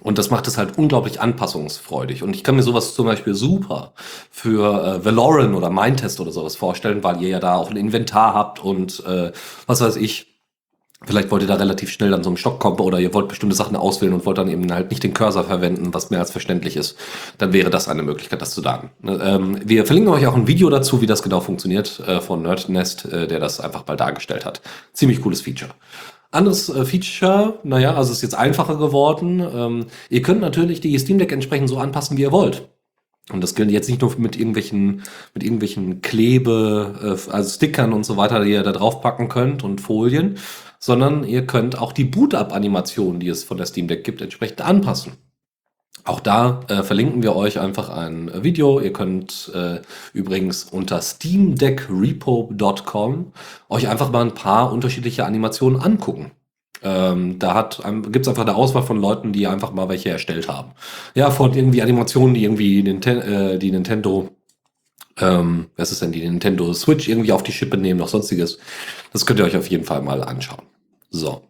Und 0.00 0.18
das 0.18 0.30
macht 0.30 0.48
es 0.48 0.58
halt 0.58 0.78
unglaublich 0.78 1.20
anpassungsfreudig. 1.20 2.24
Und 2.24 2.34
ich 2.34 2.42
kann 2.42 2.56
mir 2.56 2.64
sowas 2.64 2.96
zum 2.96 3.06
Beispiel 3.06 3.34
super 3.34 3.92
für 4.32 4.96
äh, 4.96 5.04
Valoran 5.04 5.54
oder 5.54 5.70
Mindtest 5.70 6.18
oder 6.18 6.32
sowas 6.32 6.56
vorstellen, 6.56 7.04
weil 7.04 7.22
ihr 7.22 7.28
ja 7.28 7.38
da 7.38 7.54
auch 7.54 7.70
ein 7.70 7.76
Inventar 7.76 8.34
habt 8.34 8.58
und 8.58 9.04
äh, 9.06 9.30
was 9.68 9.80
weiß 9.80 9.94
ich. 9.94 10.35
Vielleicht 11.04 11.30
wollt 11.30 11.42
ihr 11.42 11.48
da 11.48 11.56
relativ 11.56 11.90
schnell 11.90 12.10
dann 12.10 12.24
so 12.24 12.30
einem 12.30 12.38
Stock 12.38 12.58
kommen 12.58 12.80
oder 12.80 12.98
ihr 12.98 13.12
wollt 13.12 13.28
bestimmte 13.28 13.54
Sachen 13.54 13.76
auswählen 13.76 14.14
und 14.14 14.24
wollt 14.24 14.38
dann 14.38 14.48
eben 14.48 14.72
halt 14.72 14.90
nicht 14.90 15.02
den 15.02 15.12
Cursor 15.12 15.44
verwenden, 15.44 15.92
was 15.92 16.08
mehr 16.08 16.20
als 16.20 16.30
verständlich 16.30 16.74
ist. 16.74 16.96
Dann 17.36 17.52
wäre 17.52 17.68
das 17.68 17.86
eine 17.88 18.02
Möglichkeit, 18.02 18.40
das 18.40 18.54
zu 18.54 18.62
sagen. 18.62 18.90
Ähm, 19.04 19.60
wir 19.62 19.84
verlinken 19.84 20.12
euch 20.12 20.26
auch 20.26 20.34
ein 20.34 20.46
Video 20.46 20.70
dazu, 20.70 21.02
wie 21.02 21.06
das 21.06 21.22
genau 21.22 21.40
funktioniert, 21.40 22.00
äh, 22.06 22.22
von 22.22 22.40
Nerdnest, 22.42 23.04
äh, 23.12 23.26
der 23.26 23.40
das 23.40 23.60
einfach 23.60 23.86
mal 23.86 23.96
dargestellt 23.96 24.46
hat. 24.46 24.62
Ziemlich 24.94 25.20
cooles 25.20 25.42
Feature. 25.42 25.70
Anderes 26.30 26.70
äh, 26.70 26.86
Feature, 26.86 27.58
naja, 27.62 27.94
also 27.94 28.12
ist 28.12 28.22
jetzt 28.22 28.34
einfacher 28.34 28.76
geworden. 28.76 29.40
Ähm, 29.40 29.86
ihr 30.08 30.22
könnt 30.22 30.40
natürlich 30.40 30.80
die 30.80 30.98
Steam 30.98 31.18
Deck 31.18 31.30
entsprechend 31.30 31.68
so 31.68 31.76
anpassen, 31.76 32.16
wie 32.16 32.22
ihr 32.22 32.32
wollt. 32.32 32.68
Und 33.32 33.42
das 33.42 33.56
gilt 33.56 33.72
jetzt 33.72 33.88
nicht 33.88 34.02
nur 34.02 34.14
mit 34.18 34.36
irgendwelchen, 34.36 35.02
mit 35.34 35.42
irgendwelchen 35.42 36.00
Klebe, 36.00 37.18
äh, 37.28 37.30
also 37.32 37.50
Stickern 37.50 37.92
und 37.92 38.04
so 38.04 38.16
weiter, 38.16 38.44
die 38.44 38.52
ihr 38.52 38.62
da 38.62 38.72
drauf 38.72 39.00
packen 39.00 39.28
könnt 39.28 39.64
und 39.64 39.80
Folien, 39.80 40.36
sondern 40.86 41.24
ihr 41.24 41.46
könnt 41.48 41.80
auch 41.80 41.92
die 41.92 42.04
Boot-Up-Animationen, 42.04 43.18
die 43.18 43.28
es 43.28 43.42
von 43.42 43.56
der 43.56 43.66
Steam 43.66 43.88
Deck 43.88 44.04
gibt, 44.04 44.22
entsprechend 44.22 44.60
anpassen. 44.60 45.14
Auch 46.04 46.20
da 46.20 46.60
äh, 46.68 46.84
verlinken 46.84 47.24
wir 47.24 47.34
euch 47.34 47.58
einfach 47.58 47.88
ein 47.88 48.28
äh, 48.28 48.44
Video. 48.44 48.78
Ihr 48.78 48.92
könnt 48.92 49.50
äh, 49.52 49.80
übrigens 50.12 50.62
unter 50.62 51.02
steamdeckrepo.com 51.02 53.32
euch 53.68 53.88
einfach 53.88 54.12
mal 54.12 54.26
ein 54.26 54.34
paar 54.34 54.72
unterschiedliche 54.72 55.26
Animationen 55.26 55.82
angucken. 55.82 56.30
Ähm, 56.84 57.40
da 57.40 57.54
hat, 57.54 57.82
gibt 58.04 58.24
es 58.24 58.28
einfach 58.28 58.46
eine 58.46 58.54
Auswahl 58.54 58.84
von 58.84 59.00
Leuten, 59.00 59.32
die 59.32 59.48
einfach 59.48 59.72
mal 59.72 59.88
welche 59.88 60.10
erstellt 60.10 60.46
haben. 60.46 60.70
Ja, 61.16 61.32
von 61.32 61.52
irgendwie 61.52 61.82
Animationen, 61.82 62.34
die 62.34 62.44
irgendwie 62.44 62.84
Ninten 62.84 63.22
äh, 63.22 63.58
die 63.58 63.72
Nintendo, 63.72 64.28
ähm, 65.18 65.66
was 65.76 65.90
ist 65.90 66.00
denn, 66.00 66.12
die 66.12 66.22
Nintendo 66.22 66.72
Switch 66.74 67.08
irgendwie 67.08 67.32
auf 67.32 67.42
die 67.42 67.50
Schippe 67.50 67.76
nehmen, 67.76 67.98
noch 67.98 68.06
sonstiges. 68.06 68.60
Das 69.12 69.26
könnt 69.26 69.40
ihr 69.40 69.46
euch 69.46 69.56
auf 69.56 69.68
jeden 69.68 69.82
Fall 69.82 70.00
mal 70.00 70.22
anschauen. 70.22 70.62
So. 71.10 71.42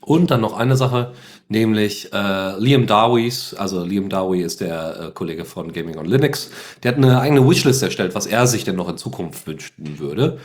Und 0.00 0.32
dann 0.32 0.40
noch 0.40 0.56
eine 0.56 0.76
Sache, 0.76 1.12
nämlich 1.48 2.12
äh, 2.12 2.58
Liam 2.58 2.86
Darwis, 2.86 3.54
also 3.54 3.84
Liam 3.84 4.08
Darwy 4.08 4.42
ist 4.42 4.60
der 4.60 5.00
äh, 5.00 5.10
Kollege 5.12 5.44
von 5.44 5.72
Gaming 5.72 5.96
on 5.96 6.06
Linux, 6.06 6.50
der 6.82 6.90
hat 6.90 6.98
eine 6.98 7.20
eigene 7.20 7.48
Wishlist 7.48 7.82
erstellt, 7.84 8.14
was 8.16 8.26
er 8.26 8.48
sich 8.48 8.64
denn 8.64 8.74
noch 8.74 8.88
in 8.88 8.98
Zukunft 8.98 9.46
wünschen 9.46 10.00
würde. 10.00 10.38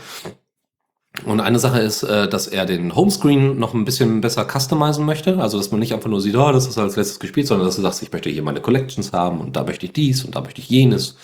Und 1.25 1.39
eine 1.39 1.57
Sache 1.57 1.79
ist, 1.79 2.03
äh, 2.03 2.27
dass 2.27 2.47
er 2.47 2.65
den 2.65 2.95
Homescreen 2.95 3.57
noch 3.57 3.73
ein 3.73 3.85
bisschen 3.85 4.21
besser 4.21 4.45
customizen 4.45 5.05
möchte. 5.05 5.39
Also, 5.39 5.57
dass 5.57 5.71
man 5.71 5.79
nicht 5.79 5.93
einfach 5.93 6.09
nur 6.09 6.21
sieht, 6.21 6.35
oh, 6.35 6.51
das 6.51 6.67
ist 6.67 6.77
als 6.77 6.95
letztes 6.95 7.19
gespielt, 7.19 7.47
sondern 7.47 7.65
dass 7.65 7.77
du 7.77 7.81
sagst, 7.81 8.03
ich 8.03 8.11
möchte 8.11 8.29
hier 8.29 8.43
meine 8.43 8.61
Collections 8.61 9.13
haben 9.13 9.41
und 9.41 9.55
da 9.55 9.63
möchte 9.63 9.88
ich 9.88 9.93
dies 9.93 10.23
und 10.23 10.35
da 10.35 10.41
möchte 10.41 10.61
ich 10.61 10.69
jenes. 10.69 11.17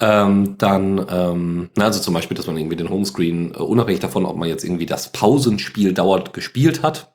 Ähm, 0.00 0.56
dann, 0.58 1.06
ähm, 1.08 1.70
na, 1.76 1.84
also 1.84 2.00
zum 2.00 2.14
Beispiel, 2.14 2.36
dass 2.36 2.46
man 2.46 2.56
irgendwie 2.56 2.76
den 2.76 2.90
Homescreen, 2.90 3.54
äh, 3.54 3.58
unabhängig 3.58 4.00
davon, 4.00 4.26
ob 4.26 4.36
man 4.36 4.48
jetzt 4.48 4.64
irgendwie 4.64 4.86
das 4.86 5.12
Pausenspiel 5.12 5.94
dauernd 5.94 6.32
gespielt 6.32 6.82
hat, 6.82 7.12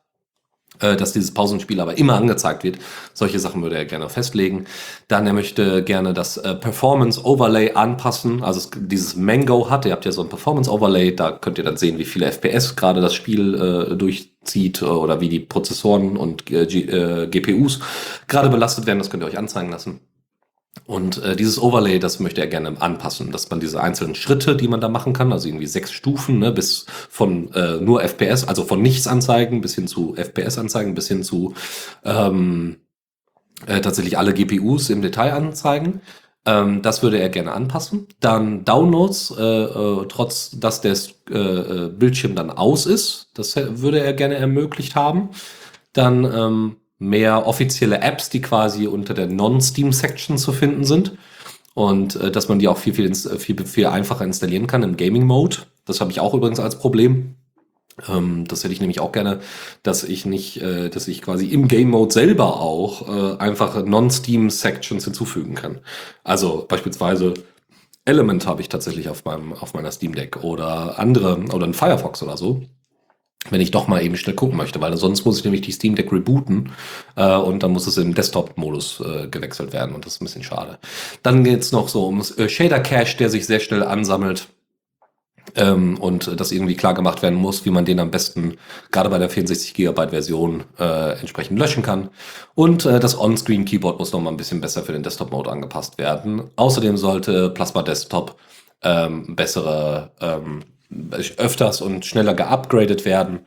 äh, 0.79 0.95
dass 0.95 1.13
dieses 1.13 1.33
Pausenspiel 1.33 1.79
aber 1.79 1.97
immer 1.97 2.15
angezeigt 2.15 2.63
wird. 2.63 2.77
Solche 3.13 3.39
Sachen 3.39 3.61
würde 3.63 3.77
er 3.77 3.85
gerne 3.85 4.09
festlegen. 4.09 4.65
Dann 5.07 5.25
er 5.25 5.33
möchte 5.33 5.83
gerne 5.83 6.13
das 6.13 6.37
äh, 6.37 6.55
Performance 6.55 7.23
Overlay 7.23 7.73
anpassen. 7.73 8.43
Also 8.43 8.59
es, 8.59 8.69
dieses 8.75 9.15
Mango 9.15 9.69
hat, 9.69 9.85
ihr 9.85 9.91
habt 9.91 10.05
ja 10.05 10.11
so 10.11 10.21
ein 10.21 10.29
Performance 10.29 10.71
Overlay, 10.71 11.15
da 11.15 11.31
könnt 11.31 11.57
ihr 11.57 11.63
dann 11.63 11.77
sehen, 11.77 11.97
wie 11.97 12.05
viele 12.05 12.31
FPS 12.31 12.75
gerade 12.75 13.01
das 13.01 13.15
Spiel 13.15 13.55
äh, 13.55 13.95
durchzieht 13.95 14.81
äh, 14.81 14.85
oder 14.85 15.19
wie 15.19 15.29
die 15.29 15.39
Prozessoren 15.39 16.15
und 16.15 16.49
äh, 16.51 17.27
GPUs 17.27 17.79
gerade 18.27 18.49
belastet 18.49 18.85
werden. 18.85 18.99
Das 18.99 19.09
könnt 19.09 19.23
ihr 19.23 19.27
euch 19.27 19.37
anzeigen 19.37 19.71
lassen. 19.71 19.99
Und 20.87 21.21
äh, 21.21 21.35
dieses 21.35 21.61
Overlay, 21.61 21.99
das 21.99 22.21
möchte 22.21 22.39
er 22.39 22.47
gerne 22.47 22.81
anpassen, 22.81 23.33
dass 23.33 23.49
man 23.49 23.59
diese 23.59 23.83
einzelnen 23.83 24.15
Schritte, 24.15 24.55
die 24.55 24.69
man 24.69 24.79
da 24.79 24.87
machen 24.87 25.11
kann, 25.11 25.33
also 25.33 25.49
irgendwie 25.49 25.67
sechs 25.67 25.91
Stufen, 25.91 26.39
ne, 26.39 26.53
bis 26.53 26.85
von 27.09 27.51
äh, 27.53 27.75
nur 27.81 28.01
FPS, 28.01 28.45
also 28.45 28.63
von 28.63 28.81
nichts 28.81 29.05
anzeigen 29.05 29.59
bis 29.59 29.75
hin 29.75 29.87
zu 29.87 30.15
FPS 30.15 30.57
anzeigen, 30.57 30.95
bis 30.95 31.09
hin 31.09 31.23
zu 31.23 31.53
ähm, 32.05 32.77
äh, 33.65 33.81
tatsächlich 33.81 34.17
alle 34.17 34.33
GPUs 34.33 34.89
im 34.89 35.01
Detail 35.01 35.33
anzeigen. 35.33 36.01
Ähm, 36.45 36.81
das 36.81 37.03
würde 37.03 37.19
er 37.19 37.27
gerne 37.27 37.51
anpassen. 37.51 38.07
Dann 38.21 38.63
Downloads, 38.63 39.35
äh, 39.37 39.43
äh, 39.43 40.05
trotz 40.07 40.51
dass 40.57 40.79
der 40.79 40.95
äh, 41.29 41.37
äh, 41.37 41.89
Bildschirm 41.89 42.33
dann 42.33 42.49
aus 42.49 42.85
ist, 42.85 43.31
das 43.33 43.57
würde 43.57 43.99
er 43.99 44.13
gerne 44.13 44.35
ermöglicht 44.35 44.95
haben. 44.95 45.31
Dann 45.91 46.23
ähm, 46.23 46.75
mehr 46.99 47.45
offizielle 47.45 48.01
Apps, 48.01 48.29
die 48.29 48.41
quasi 48.41 48.87
unter 48.87 49.13
der 49.13 49.27
Non-Steam-Section 49.27 50.37
zu 50.37 50.51
finden 50.51 50.83
sind. 50.83 51.17
Und 51.73 52.15
äh, 52.15 52.31
dass 52.31 52.49
man 52.49 52.59
die 52.59 52.67
auch 52.67 52.77
viel, 52.77 52.93
viel, 52.93 53.13
viel, 53.13 53.65
viel 53.65 53.85
einfacher 53.85 54.25
installieren 54.25 54.67
kann 54.67 54.83
im 54.83 54.97
Gaming-Mode. 54.97 55.57
Das 55.85 56.01
habe 56.01 56.11
ich 56.11 56.19
auch 56.19 56.33
übrigens 56.33 56.59
als 56.59 56.79
Problem. 56.79 57.35
Ähm, 58.09 58.45
das 58.47 58.63
hätte 58.63 58.73
ich 58.73 58.81
nämlich 58.81 58.99
auch 58.99 59.11
gerne, 59.11 59.39
dass 59.83 60.03
ich 60.03 60.25
nicht, 60.25 60.61
äh, 60.61 60.89
dass 60.89 61.07
ich 61.07 61.21
quasi 61.21 61.47
im 61.47 61.67
Game 61.67 61.91
Mode 61.91 62.13
selber 62.13 62.59
auch 62.59 63.07
äh, 63.07 63.37
einfach 63.37 63.83
Non-Steam 63.83 64.49
Sections 64.49 65.05
hinzufügen 65.05 65.53
kann. 65.53 65.79
Also 66.23 66.65
beispielsweise 66.67 67.35
Element 68.05 68.47
habe 68.47 68.61
ich 68.61 68.69
tatsächlich 68.69 69.09
auf 69.09 69.25
meinem, 69.25 69.53
auf 69.53 69.73
meiner 69.73 69.91
Steam 69.91 70.15
Deck 70.15 70.43
oder 70.43 70.97
andere, 70.97 71.43
oder 71.53 71.67
ein 71.67 71.73
Firefox 71.73 72.23
oder 72.23 72.37
so 72.37 72.63
wenn 73.51 73.61
ich 73.61 73.71
doch 73.71 73.87
mal 73.87 74.03
eben 74.03 74.17
schnell 74.17 74.35
gucken 74.35 74.57
möchte, 74.57 74.81
weil 74.81 74.95
sonst 74.97 75.25
muss 75.25 75.39
ich 75.39 75.43
nämlich 75.43 75.61
die 75.61 75.71
Steam 75.71 75.95
Deck 75.95 76.11
rebooten 76.11 76.71
äh, 77.15 77.35
und 77.35 77.63
dann 77.63 77.71
muss 77.71 77.87
es 77.87 77.97
im 77.97 78.13
Desktop-Modus 78.13 79.01
äh, 79.01 79.27
gewechselt 79.27 79.73
werden 79.73 79.95
und 79.95 80.05
das 80.05 80.15
ist 80.15 80.21
ein 80.21 80.25
bisschen 80.25 80.43
schade. 80.43 80.77
Dann 81.23 81.43
geht's 81.43 81.71
noch 81.71 81.87
so 81.87 82.07
um 82.07 82.21
äh, 82.37 82.49
Shader 82.49 82.79
Cache, 82.79 83.17
der 83.17 83.29
sich 83.29 83.45
sehr 83.45 83.59
schnell 83.59 83.83
ansammelt 83.83 84.47
ähm, 85.55 85.97
und 85.99 86.39
das 86.39 86.51
irgendwie 86.51 86.75
klar 86.75 86.93
gemacht 86.93 87.21
werden 87.21 87.37
muss, 87.37 87.65
wie 87.65 87.71
man 87.71 87.85
den 87.85 87.99
am 87.99 88.11
besten 88.11 88.57
gerade 88.91 89.09
bei 89.09 89.17
der 89.17 89.29
64 89.29 89.73
GB 89.73 90.09
Version 90.09 90.63
äh, 90.79 91.19
entsprechend 91.19 91.59
löschen 91.59 91.83
kann. 91.83 92.09
Und 92.55 92.85
äh, 92.85 92.99
das 92.99 93.19
On-Screen 93.19 93.65
Keyboard 93.65 93.99
muss 93.99 94.11
noch 94.11 94.21
mal 94.21 94.31
ein 94.31 94.37
bisschen 94.37 94.61
besser 94.61 94.83
für 94.83 94.93
den 94.93 95.03
Desktop-Mode 95.03 95.51
angepasst 95.51 95.97
werden. 95.97 96.43
Außerdem 96.55 96.97
sollte 96.97 97.49
Plasma 97.49 97.83
Desktop 97.83 98.37
ähm, 98.83 99.35
bessere 99.35 100.11
ähm, 100.21 100.63
öfters 101.37 101.81
und 101.81 102.05
schneller 102.05 102.33
geupgradet 102.33 103.05
werden. 103.05 103.39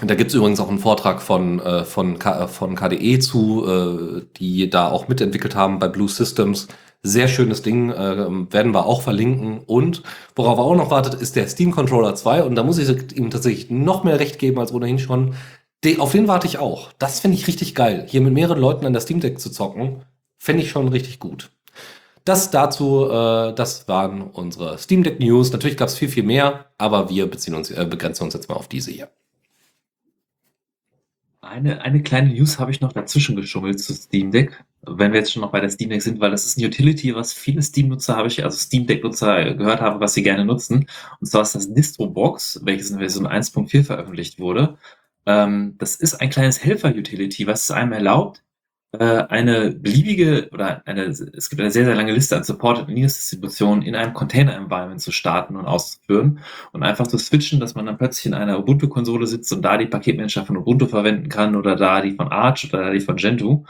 Da 0.00 0.14
gibt 0.14 0.30
es 0.30 0.34
übrigens 0.34 0.58
auch 0.58 0.68
einen 0.68 0.78
Vortrag 0.78 1.20
von, 1.20 1.60
äh, 1.60 1.84
von, 1.84 2.18
K 2.18 2.48
von 2.48 2.74
KDE 2.74 3.18
zu, 3.18 3.66
äh, 3.66 4.22
die 4.38 4.70
da 4.70 4.88
auch 4.88 5.08
mitentwickelt 5.08 5.54
haben 5.54 5.78
bei 5.78 5.88
Blue 5.88 6.08
Systems. 6.08 6.68
Sehr 7.02 7.28
schönes 7.28 7.62
Ding, 7.62 7.90
äh, 7.90 8.26
werden 8.52 8.72
wir 8.72 8.86
auch 8.86 9.02
verlinken. 9.02 9.58
Und 9.66 10.02
worauf 10.34 10.58
er 10.58 10.64
auch 10.64 10.76
noch 10.76 10.90
wartet, 10.90 11.14
ist 11.14 11.36
der 11.36 11.48
Steam 11.48 11.72
Controller 11.72 12.14
2. 12.14 12.44
Und 12.44 12.54
da 12.54 12.62
muss 12.62 12.78
ich 12.78 13.16
ihm 13.16 13.28
tatsächlich 13.28 13.70
noch 13.70 14.02
mehr 14.02 14.18
recht 14.18 14.38
geben 14.38 14.58
als 14.60 14.72
ohnehin 14.72 14.98
schon. 14.98 15.34
De 15.84 15.98
auf 15.98 16.12
den 16.12 16.28
warte 16.28 16.46
ich 16.46 16.58
auch. 16.58 16.90
Das 16.98 17.20
finde 17.20 17.36
ich 17.36 17.46
richtig 17.46 17.74
geil. 17.74 18.06
Hier 18.08 18.20
mit 18.20 18.32
mehreren 18.32 18.60
Leuten 18.60 18.86
an 18.86 18.92
der 18.92 19.02
Steam 19.02 19.20
Deck 19.20 19.40
zu 19.40 19.50
zocken, 19.50 20.02
fände 20.38 20.62
ich 20.62 20.70
schon 20.70 20.88
richtig 20.88 21.18
gut. 21.18 21.50
Das 22.24 22.50
dazu, 22.50 23.08
äh, 23.10 23.54
das 23.54 23.88
waren 23.88 24.22
unsere 24.22 24.78
Steam 24.78 25.02
Deck 25.02 25.18
News. 25.18 25.52
Natürlich 25.52 25.76
gab 25.76 25.88
es 25.88 25.98
viel, 25.98 26.08
viel 26.08 26.22
mehr, 26.22 26.66
aber 26.78 27.08
wir 27.10 27.26
beziehen 27.28 27.54
uns, 27.54 27.70
äh, 27.70 27.84
begrenzen 27.88 28.24
uns 28.24 28.34
jetzt 28.34 28.48
mal 28.48 28.54
auf 28.54 28.68
diese 28.68 28.92
hier. 28.92 29.10
Eine, 31.40 31.82
eine 31.82 32.02
kleine 32.02 32.32
News 32.32 32.60
habe 32.60 32.70
ich 32.70 32.80
noch 32.80 32.92
dazwischen 32.92 33.34
geschummelt 33.34 33.80
zu 33.80 33.92
Steam 33.94 34.30
Deck, 34.30 34.64
wenn 34.82 35.12
wir 35.12 35.18
jetzt 35.18 35.32
schon 35.32 35.42
noch 35.42 35.50
bei 35.50 35.58
der 35.60 35.70
Steam 35.70 35.90
Deck 35.90 36.00
sind, 36.00 36.20
weil 36.20 36.30
das 36.30 36.46
ist 36.46 36.56
ein 36.56 36.64
Utility, 36.64 37.14
was 37.16 37.32
viele 37.32 37.60
Steam-Nutzer 37.62 38.16
habe 38.16 38.28
ich, 38.28 38.44
also 38.44 38.56
Steam 38.56 38.86
Deck-Nutzer 38.86 39.54
gehört 39.54 39.80
haben, 39.80 40.00
was 40.00 40.14
sie 40.14 40.22
gerne 40.22 40.44
nutzen. 40.44 40.86
Und 41.20 41.26
zwar 41.26 41.42
ist 41.42 41.56
das 41.56 41.74
Distro-Box, 41.74 42.60
welches 42.64 42.90
in 42.90 42.98
Version 42.98 43.26
1.4 43.26 43.82
veröffentlicht 43.84 44.38
wurde. 44.38 44.78
Ähm, 45.26 45.74
das 45.78 45.96
ist 45.96 46.20
ein 46.20 46.30
kleines 46.30 46.64
Helfer-Utility, 46.64 47.46
was 47.48 47.64
es 47.64 47.70
einem 47.72 47.92
erlaubt, 47.92 48.42
eine 48.98 49.70
beliebige 49.70 50.50
oder 50.52 50.86
eine, 50.86 51.04
es 51.04 51.48
gibt 51.48 51.60
eine 51.60 51.70
sehr, 51.70 51.86
sehr 51.86 51.94
lange 51.94 52.12
Liste 52.12 52.36
an 52.36 52.44
Supported 52.44 52.88
Linux-Distributionen 52.88 53.82
in 53.82 53.94
einem 53.94 54.12
Container-Environment 54.12 55.00
zu 55.00 55.12
starten 55.12 55.56
und 55.56 55.64
auszuführen 55.64 56.40
und 56.72 56.82
einfach 56.82 57.06
zu 57.06 57.16
switchen, 57.16 57.58
dass 57.58 57.74
man 57.74 57.86
dann 57.86 57.96
plötzlich 57.96 58.26
in 58.26 58.34
einer 58.34 58.58
Ubuntu-Konsole 58.58 59.26
sitzt 59.26 59.50
und 59.52 59.62
da 59.62 59.78
die 59.78 59.86
Paketmanager 59.86 60.44
von 60.44 60.58
Ubuntu 60.58 60.86
verwenden 60.86 61.30
kann 61.30 61.56
oder 61.56 61.74
da 61.74 62.02
die 62.02 62.12
von 62.12 62.28
Arch 62.28 62.68
oder 62.70 62.84
da 62.84 62.90
die 62.90 63.00
von 63.00 63.16
Gentoo. 63.16 63.64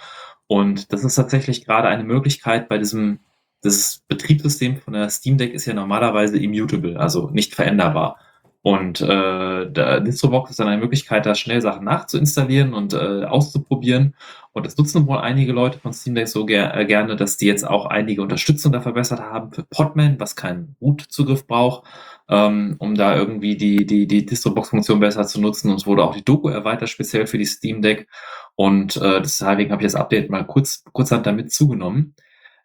Und 0.48 0.92
das 0.92 1.04
ist 1.04 1.14
tatsächlich 1.14 1.64
gerade 1.64 1.88
eine 1.88 2.04
Möglichkeit 2.04 2.68
bei 2.68 2.78
diesem, 2.78 3.20
das 3.62 4.02
Betriebssystem 4.08 4.78
von 4.78 4.94
der 4.94 5.08
Steam 5.08 5.38
Deck 5.38 5.54
ist 5.54 5.66
ja 5.66 5.74
normalerweise 5.74 6.36
immutable, 6.36 6.98
also 6.98 7.30
nicht 7.30 7.54
veränderbar. 7.54 8.18
Und 8.62 9.00
äh, 9.00 9.70
der 9.70 10.00
Distrobox 10.00 10.50
ist 10.50 10.60
dann 10.60 10.68
eine 10.68 10.80
Möglichkeit, 10.80 11.26
da 11.26 11.34
schnell 11.34 11.60
Sachen 11.60 11.84
nachzuinstallieren 11.84 12.74
und 12.74 12.94
äh, 12.94 13.24
auszuprobieren. 13.24 14.14
Und 14.52 14.66
das 14.66 14.76
nutzen 14.76 15.06
wohl 15.08 15.18
einige 15.18 15.52
Leute 15.52 15.80
von 15.80 15.92
Steam 15.92 16.14
Deck 16.14 16.28
so 16.28 16.46
ger 16.46 16.76
äh, 16.76 16.86
gerne, 16.86 17.16
dass 17.16 17.36
die 17.36 17.46
jetzt 17.46 17.66
auch 17.66 17.86
einige 17.86 18.22
Unterstützung 18.22 18.70
da 18.70 18.80
verbessert 18.80 19.20
haben 19.20 19.50
für 19.52 19.64
Podman, 19.64 20.20
was 20.20 20.36
keinen 20.36 20.76
Root-Zugriff 20.80 21.48
braucht, 21.48 21.88
ähm, 22.28 22.76
um 22.78 22.94
da 22.94 23.16
irgendwie 23.16 23.56
die, 23.56 23.84
die, 23.84 24.06
die 24.06 24.26
Distrobox-Funktion 24.26 25.00
besser 25.00 25.26
zu 25.26 25.40
nutzen. 25.40 25.68
Und 25.68 25.80
es 25.80 25.86
wurde 25.86 26.04
auch 26.04 26.14
die 26.14 26.24
Doku 26.24 26.48
erweitert, 26.48 26.88
speziell 26.88 27.26
für 27.26 27.38
die 27.38 27.46
Steam 27.46 27.82
Deck. 27.82 28.06
Und 28.54 28.96
äh, 28.96 29.20
deswegen 29.20 29.72
habe 29.72 29.82
ich 29.82 29.90
das 29.90 29.96
Update 29.96 30.30
mal 30.30 30.46
kurz, 30.46 30.84
kurzhand 30.92 31.26
damit 31.26 31.52
zugenommen. 31.52 32.14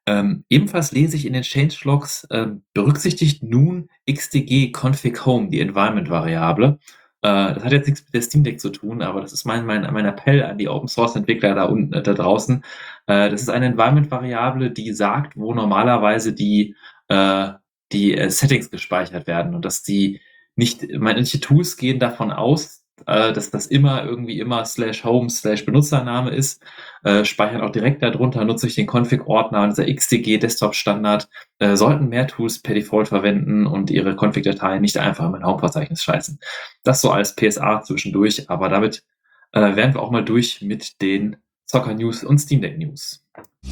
Ähm, 0.08 0.46
ebenfalls 0.50 0.94
lese 0.94 1.18
ich 1.18 1.26
in 1.26 1.34
den 1.34 1.44
Changelogs, 1.44 2.24
äh, 2.30 2.48
berücksichtigt 2.74 3.44
nun 3.44 3.90
xdg 4.10 4.72
config 4.72 5.26
home, 5.26 5.50
die 5.50 5.60
Environment-Variable. 5.60 6.80
Äh, 7.22 7.54
das 7.56 7.64
hat 7.64 7.74
jetzt 7.74 7.88
nichts 7.88 8.06
mit 8.06 8.14
der 8.14 8.22
Steam 8.22 8.44
Deck 8.46 8.62
zu 8.62 8.70
tun, 8.70 9.02
aber 9.02 9.20
das 9.20 9.34
ist 9.34 9.44
mein, 9.46 9.66
mein, 9.66 9.82
mein 9.94 10.06
Appell 10.06 10.44
an 10.44 10.58
die 10.58 10.70
Open 10.70 10.88
Source 10.88 11.18
Entwickler 11.18 11.56
da 11.56 11.66
unten, 11.66 11.94
äh, 11.94 12.02
da 12.02 12.14
draußen. 12.14 12.64
Äh, 13.08 13.30
das 13.30 13.42
ist 13.42 13.50
eine 13.50 13.66
Environment-Variable, 13.66 14.72
die 14.72 14.94
sagt, 14.94 15.36
wo 15.36 15.54
normalerweise 15.54 16.32
die, 16.34 16.76
äh, 17.10 17.50
die 17.92 18.16
äh, 18.16 18.30
Settings 18.30 18.72
gespeichert 18.72 19.28
werden 19.28 19.56
und 19.56 19.66
dass 19.66 19.84
die 19.84 20.22
nicht, 20.56 20.88
manche 20.98 21.42
Tools 21.42 21.76
gehen 21.78 22.00
davon 22.00 22.32
aus, 22.32 22.84
dass 23.06 23.52
das 23.52 23.68
immer 23.68 24.04
irgendwie 24.04 24.40
immer 24.40 24.66
slash 24.66 25.04
home 25.04 25.30
slash 25.30 25.64
Benutzername 25.66 26.32
ist, 26.32 26.64
äh, 27.08 27.24
speichern 27.24 27.62
auch 27.62 27.72
direkt 27.72 28.04
darunter, 28.04 28.44
nutze 28.44 28.68
ich 28.68 28.76
den 28.76 28.86
Config-Ordner 28.86 29.64
und 29.64 29.70
dieser 29.70 29.86
XDG 29.86 30.40
Desktop-Standard, 30.40 31.30
äh, 31.60 31.78
sollten 31.78 32.10
mehr 32.10 32.28
Tools 32.28 32.62
per 32.62 32.76
Default 32.76 33.08
verwenden 33.08 33.66
und 33.66 33.90
ihre 33.90 34.18
Config-Dateien 34.18 34.82
nicht 34.82 34.98
einfach 34.98 35.24
in 35.24 35.32
mein 35.32 35.46
Home-Verzeichnis 35.46 36.04
scheißen. 36.04 36.38
Das 36.84 37.00
so 37.00 37.10
als 37.10 37.34
PSA 37.34 37.82
zwischendurch, 37.82 38.50
aber 38.50 38.68
damit 38.68 39.06
äh, 39.54 39.78
wären 39.78 39.94
wir 39.94 40.02
auch 40.02 40.12
mal 40.12 40.26
durch 40.26 40.62
mit 40.62 41.02
den 41.02 41.38
Soccer 41.66 41.94
News 41.94 42.26
und 42.26 42.40
Steam 42.40 42.60
Deck 42.60 42.78
News. 42.78 43.24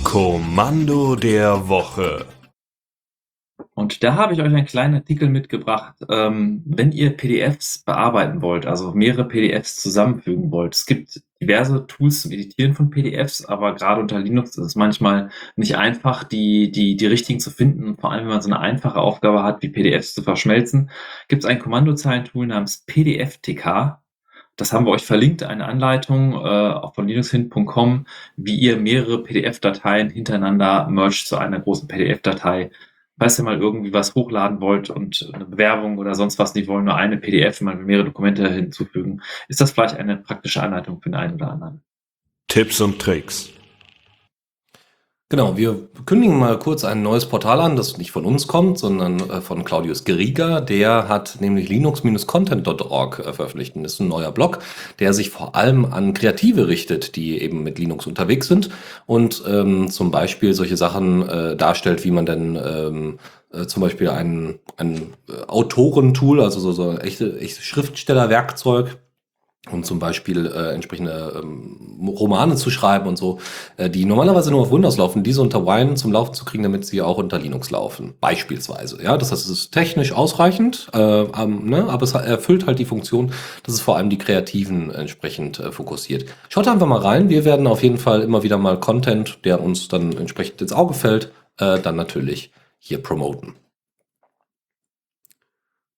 Kommando 0.03 1.17
der 1.17 1.67
Woche. 1.67 2.25
Und 3.75 4.03
da 4.05 4.15
habe 4.15 4.33
ich 4.33 4.39
euch 4.39 4.45
einen 4.45 4.65
kleinen 4.65 4.95
Artikel 4.95 5.27
mitgebracht, 5.27 5.97
ähm, 6.09 6.63
wenn 6.65 6.93
ihr 6.93 7.09
PDFs 7.15 7.79
bearbeiten 7.79 8.41
wollt, 8.41 8.65
also 8.65 8.93
mehrere 8.93 9.27
PDFs 9.27 9.75
zusammenfügen 9.75 10.49
wollt. 10.49 10.75
Es 10.75 10.85
gibt 10.85 11.21
diverse 11.41 11.85
Tools 11.85 12.21
zum 12.21 12.31
Editieren 12.31 12.73
von 12.73 12.89
PDFs, 12.89 13.43
aber 13.43 13.75
gerade 13.75 13.99
unter 13.99 14.17
Linux 14.19 14.51
ist 14.51 14.65
es 14.65 14.75
manchmal 14.75 15.29
nicht 15.57 15.75
einfach, 15.75 16.23
die, 16.23 16.71
die, 16.71 16.95
die 16.95 17.05
richtigen 17.05 17.41
zu 17.41 17.51
finden. 17.51 17.97
Vor 17.97 18.13
allem, 18.13 18.21
wenn 18.23 18.31
man 18.31 18.41
so 18.41 18.49
eine 18.49 18.61
einfache 18.61 19.01
Aufgabe 19.01 19.43
hat, 19.43 19.61
wie 19.61 19.67
PDFs 19.67 20.13
zu 20.13 20.23
verschmelzen, 20.23 20.89
gibt 21.27 21.43
es 21.43 21.49
ein 21.49 21.59
Kommandozeilentool 21.59 22.47
namens 22.47 22.85
PDFTK. 22.85 23.99
Das 24.55 24.71
haben 24.71 24.85
wir 24.85 24.91
euch 24.91 25.05
verlinkt, 25.05 25.43
eine 25.43 25.65
Anleitung 25.65 26.33
äh, 26.33 26.87
von 26.93 27.09
linuxhin.com, 27.09 28.05
wie 28.37 28.55
ihr 28.55 28.77
mehrere 28.77 29.21
PDF-Dateien 29.21 30.09
hintereinander 30.11 30.87
mergt 30.87 31.27
zu 31.27 31.37
einer 31.37 31.59
großen 31.59 31.89
PDF-Datei 31.89 32.71
falls 33.17 33.39
ihr 33.39 33.43
mal 33.43 33.59
irgendwie 33.59 33.93
was 33.93 34.15
hochladen 34.15 34.61
wollt 34.61 34.89
und 34.89 35.29
eine 35.33 35.45
Bewerbung 35.45 35.97
oder 35.97 36.15
sonst 36.15 36.39
was, 36.39 36.53
die 36.53 36.67
wollen 36.67 36.85
nur 36.85 36.95
eine 36.95 37.17
PDF, 37.17 37.61
will 37.61 37.75
mehrere 37.75 38.05
Dokumente 38.05 38.49
hinzufügen, 38.49 39.21
ist 39.47 39.61
das 39.61 39.71
vielleicht 39.71 39.95
eine 39.95 40.17
praktische 40.17 40.61
Anleitung 40.61 41.01
für 41.01 41.09
den 41.09 41.15
einen 41.15 41.35
oder 41.35 41.51
anderen. 41.51 41.83
Tipps 42.47 42.81
und 42.81 42.99
Tricks. 42.99 43.54
Genau, 45.29 45.57
wir 45.57 45.89
kündigen 46.05 46.37
mal 46.37 46.59
kurz 46.59 46.85
ein 46.85 47.01
neues 47.01 47.25
Portal 47.25 47.59
an, 47.59 47.75
das 47.75 47.97
nicht 47.97 48.11
von 48.11 48.25
uns 48.25 48.45
kommt, 48.45 48.77
sondern 48.77 49.19
äh, 49.21 49.41
von 49.41 49.63
Claudius 49.63 50.03
Gerieger. 50.03 50.61
Der 50.61 51.09
hat 51.09 51.37
nämlich 51.41 51.67
linux-content.org 51.67 53.19
äh, 53.19 53.33
veröffentlicht. 53.33 53.75
Das 53.75 53.93
ist 53.93 54.01
ein 54.01 54.07
neuer 54.07 54.31
Blog, 54.31 54.59
der 54.99 55.15
sich 55.15 55.31
vor 55.31 55.55
allem 55.55 55.85
an 55.85 56.13
Kreative 56.13 56.67
richtet, 56.67 57.15
die 57.15 57.41
eben 57.41 57.63
mit 57.63 57.79
Linux 57.79 58.05
unterwegs 58.05 58.47
sind 58.47 58.69
und 59.07 59.43
ähm, 59.47 59.89
zum 59.89 60.11
Beispiel 60.11 60.53
solche 60.53 60.77
Sachen 60.77 61.27
äh, 61.27 61.55
darstellt, 61.55 62.05
wie 62.05 62.11
man 62.11 62.27
denn 62.27 62.55
ähm, 62.63 63.19
äh, 63.51 63.65
zum 63.65 63.81
Beispiel 63.81 64.09
ein, 64.09 64.59
ein 64.77 65.15
Autorentool, 65.47 66.39
also 66.39 66.59
so, 66.59 66.71
so 66.71 66.89
ein 66.89 67.01
echtes 67.01 67.35
echte 67.41 67.63
Schriftstellerwerkzeug, 67.63 68.97
um 69.71 69.83
zum 69.83 69.99
Beispiel 69.99 70.45
äh, 70.45 70.73
entsprechende 70.73 71.41
ähm, 71.41 72.07
Romane 72.07 72.55
zu 72.55 72.69
schreiben 72.69 73.07
und 73.07 73.17
so, 73.17 73.39
äh, 73.77 73.89
die 73.89 74.05
normalerweise 74.05 74.51
nur 74.51 74.61
auf 74.61 74.71
Windows 74.71 74.97
laufen, 74.97 75.23
diese 75.23 75.41
unter 75.41 75.65
Wine 75.65 75.95
zum 75.95 76.11
Laufen 76.11 76.33
zu 76.33 76.45
kriegen, 76.45 76.63
damit 76.63 76.85
sie 76.85 77.01
auch 77.01 77.17
unter 77.17 77.39
Linux 77.39 77.71
laufen, 77.71 78.13
beispielsweise. 78.19 79.01
Ja, 79.01 79.17
das 79.17 79.31
heißt, 79.31 79.45
es 79.45 79.51
ist 79.51 79.71
technisch 79.71 80.11
ausreichend, 80.11 80.87
äh, 80.93 80.99
ähm, 80.99 81.69
ne? 81.69 81.85
aber 81.89 82.03
es 82.03 82.13
erfüllt 82.13 82.67
halt 82.67 82.79
die 82.79 82.85
Funktion, 82.85 83.31
dass 83.63 83.73
es 83.73 83.81
vor 83.81 83.97
allem 83.97 84.09
die 84.09 84.17
Kreativen 84.17 84.91
entsprechend 84.91 85.59
äh, 85.59 85.71
fokussiert. 85.71 86.25
Schaut 86.49 86.67
einfach 86.67 86.87
mal 86.87 86.99
rein. 86.99 87.29
Wir 87.29 87.45
werden 87.45 87.67
auf 87.67 87.83
jeden 87.83 87.97
Fall 87.97 88.21
immer 88.21 88.43
wieder 88.43 88.57
mal 88.57 88.79
Content, 88.79 89.39
der 89.45 89.61
uns 89.61 89.87
dann 89.87 90.15
entsprechend 90.15 90.61
ins 90.61 90.73
Auge 90.73 90.93
fällt, 90.93 91.31
äh, 91.57 91.79
dann 91.79 91.95
natürlich 91.95 92.51
hier 92.77 93.01
promoten. 93.01 93.55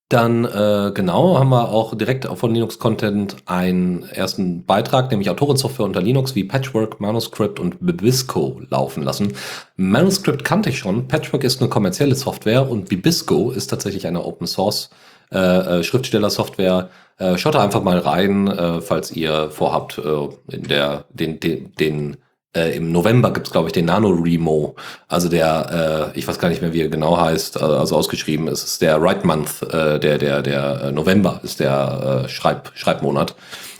Dann 0.09 0.45
äh, 0.45 0.91
genau 0.93 1.37
haben 1.37 1.49
wir 1.49 1.69
auch 1.69 1.93
direkt 1.95 2.25
von 2.25 2.53
Linux 2.53 2.79
Content 2.79 3.35
einen 3.45 4.03
ersten 4.03 4.65
Beitrag, 4.65 5.11
nämlich 5.11 5.29
Autorensoftware 5.29 5.85
unter 5.85 6.01
Linux 6.01 6.33
wie 6.33 6.45
Patchwork, 6.45 7.01
Manuscript 7.01 7.59
und 7.59 7.85
Bibisco 7.85 8.61
laufen 8.69 9.03
lassen. 9.03 9.33
Manuscript 9.75 10.45
kannte 10.45 10.69
ich 10.69 10.79
schon. 10.79 11.09
Patchwork 11.09 11.43
ist 11.43 11.59
eine 11.59 11.69
kommerzielle 11.69 12.15
Software 12.15 12.69
und 12.69 12.87
Bibisco 12.87 13.51
ist 13.51 13.67
tatsächlich 13.67 14.07
eine 14.07 14.23
Open 14.23 14.47
Source 14.47 14.89
äh, 15.29 15.79
äh, 15.79 15.83
Schriftsteller-Software. 15.83 16.89
Äh, 17.17 17.37
schaut 17.37 17.55
da 17.55 17.63
einfach 17.63 17.83
mal 17.83 17.97
rein, 17.97 18.47
äh, 18.47 18.79
falls 18.79 19.11
ihr 19.11 19.49
vorhabt, 19.49 19.97
äh, 19.97 20.55
in 20.55 20.63
der 20.63 21.03
den 21.09 21.41
den 21.41 21.73
den 21.75 22.17
äh, 22.55 22.75
Im 22.75 22.91
November 22.91 23.31
gibt 23.31 23.47
es, 23.47 23.51
glaube 23.51 23.67
ich, 23.67 23.73
den 23.73 23.85
Nano 23.85 24.09
Remo. 24.09 24.75
Also 25.07 25.29
der, 25.29 26.11
äh, 26.15 26.17
ich 26.17 26.27
weiß 26.27 26.39
gar 26.39 26.49
nicht 26.49 26.61
mehr, 26.61 26.73
wie 26.73 26.81
er 26.81 26.89
genau 26.89 27.17
heißt, 27.17 27.57
äh, 27.57 27.59
also 27.59 27.95
ausgeschrieben 27.95 28.47
ist, 28.47 28.63
ist 28.63 28.81
der 28.81 29.01
Write 29.01 29.25
Month, 29.27 29.61
äh, 29.63 29.99
der, 29.99 30.17
der, 30.17 30.41
der 30.41 30.81
äh, 30.85 30.91
November 30.91 31.39
ist 31.43 31.59
der 31.59 32.23
äh, 32.25 32.29
Schreib, 32.29 32.71
Schreibmonat. 32.73 33.35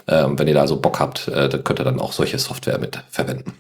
Ähm, 0.08 0.40
wenn 0.40 0.48
ihr 0.48 0.54
da 0.54 0.62
also 0.62 0.80
Bock 0.80 1.00
habt, 1.00 1.28
äh, 1.28 1.50
dann 1.50 1.64
könnt 1.64 1.80
ihr 1.82 1.86
dann 1.86 2.00
auch 2.00 2.14
solche 2.14 2.40
Software 2.40 2.80
mit 2.80 3.00
verwenden. 3.10 3.54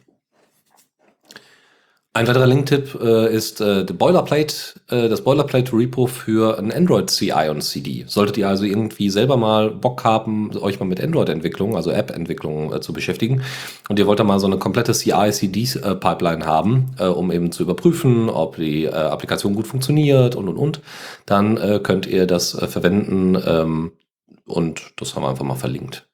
Ein 2.18 2.28
weiterer 2.28 2.48
Link-Tipp 2.48 3.00
äh, 3.00 3.32
ist 3.32 3.62
äh, 3.62 3.84
Boilerplate, 3.84 4.56
äh, 4.90 5.08
das 5.08 5.22
Boilerplate-Repo 5.22 6.08
für 6.08 6.58
ein 6.58 6.72
Android 6.72 7.12
CI 7.12 7.48
und 7.52 7.62
CD. 7.62 8.06
Solltet 8.08 8.38
ihr 8.38 8.50
also 8.50 8.64
irgendwie 8.64 9.12
selber 9.12 9.38
mal 9.38 9.70
Bock 9.70 10.04
haben, 10.04 10.50
euch 10.58 10.80
mal 10.80 10.88
mit 10.88 11.00
Android-Entwicklung, 11.00 11.76
also 11.76 11.92
App-Entwicklung 11.92 12.74
äh, 12.74 12.82
zu 12.82 12.92
beschäftigen. 12.92 13.44
Und 13.88 14.00
ihr 14.00 14.08
wollt 14.08 14.20
da 14.20 14.24
mal 14.24 14.40
so 14.40 14.48
eine 14.48 14.58
komplette 14.58 14.94
CI-CD-Pipeline 14.94 16.44
haben, 16.44 16.88
äh, 16.98 17.06
um 17.06 17.32
eben 17.32 17.52
zu 17.52 17.62
überprüfen, 17.62 18.32
ob 18.32 18.56
die 18.56 18.86
äh, 18.86 18.90
Applikation 18.90 19.54
gut 19.54 19.68
funktioniert 19.68 20.36
und 20.36 20.48
und 20.48 20.58
und, 20.58 20.82
dann 21.28 21.58
äh, 21.58 21.80
könnt 21.84 22.08
ihr 22.08 22.26
das 22.26 22.56
äh, 22.60 22.68
verwenden 22.68 23.40
ähm, 23.46 23.92
und 24.48 24.82
das 24.96 25.14
haben 25.14 25.22
wir 25.22 25.30
einfach 25.30 25.46
mal 25.46 25.54
verlinkt 25.54 26.07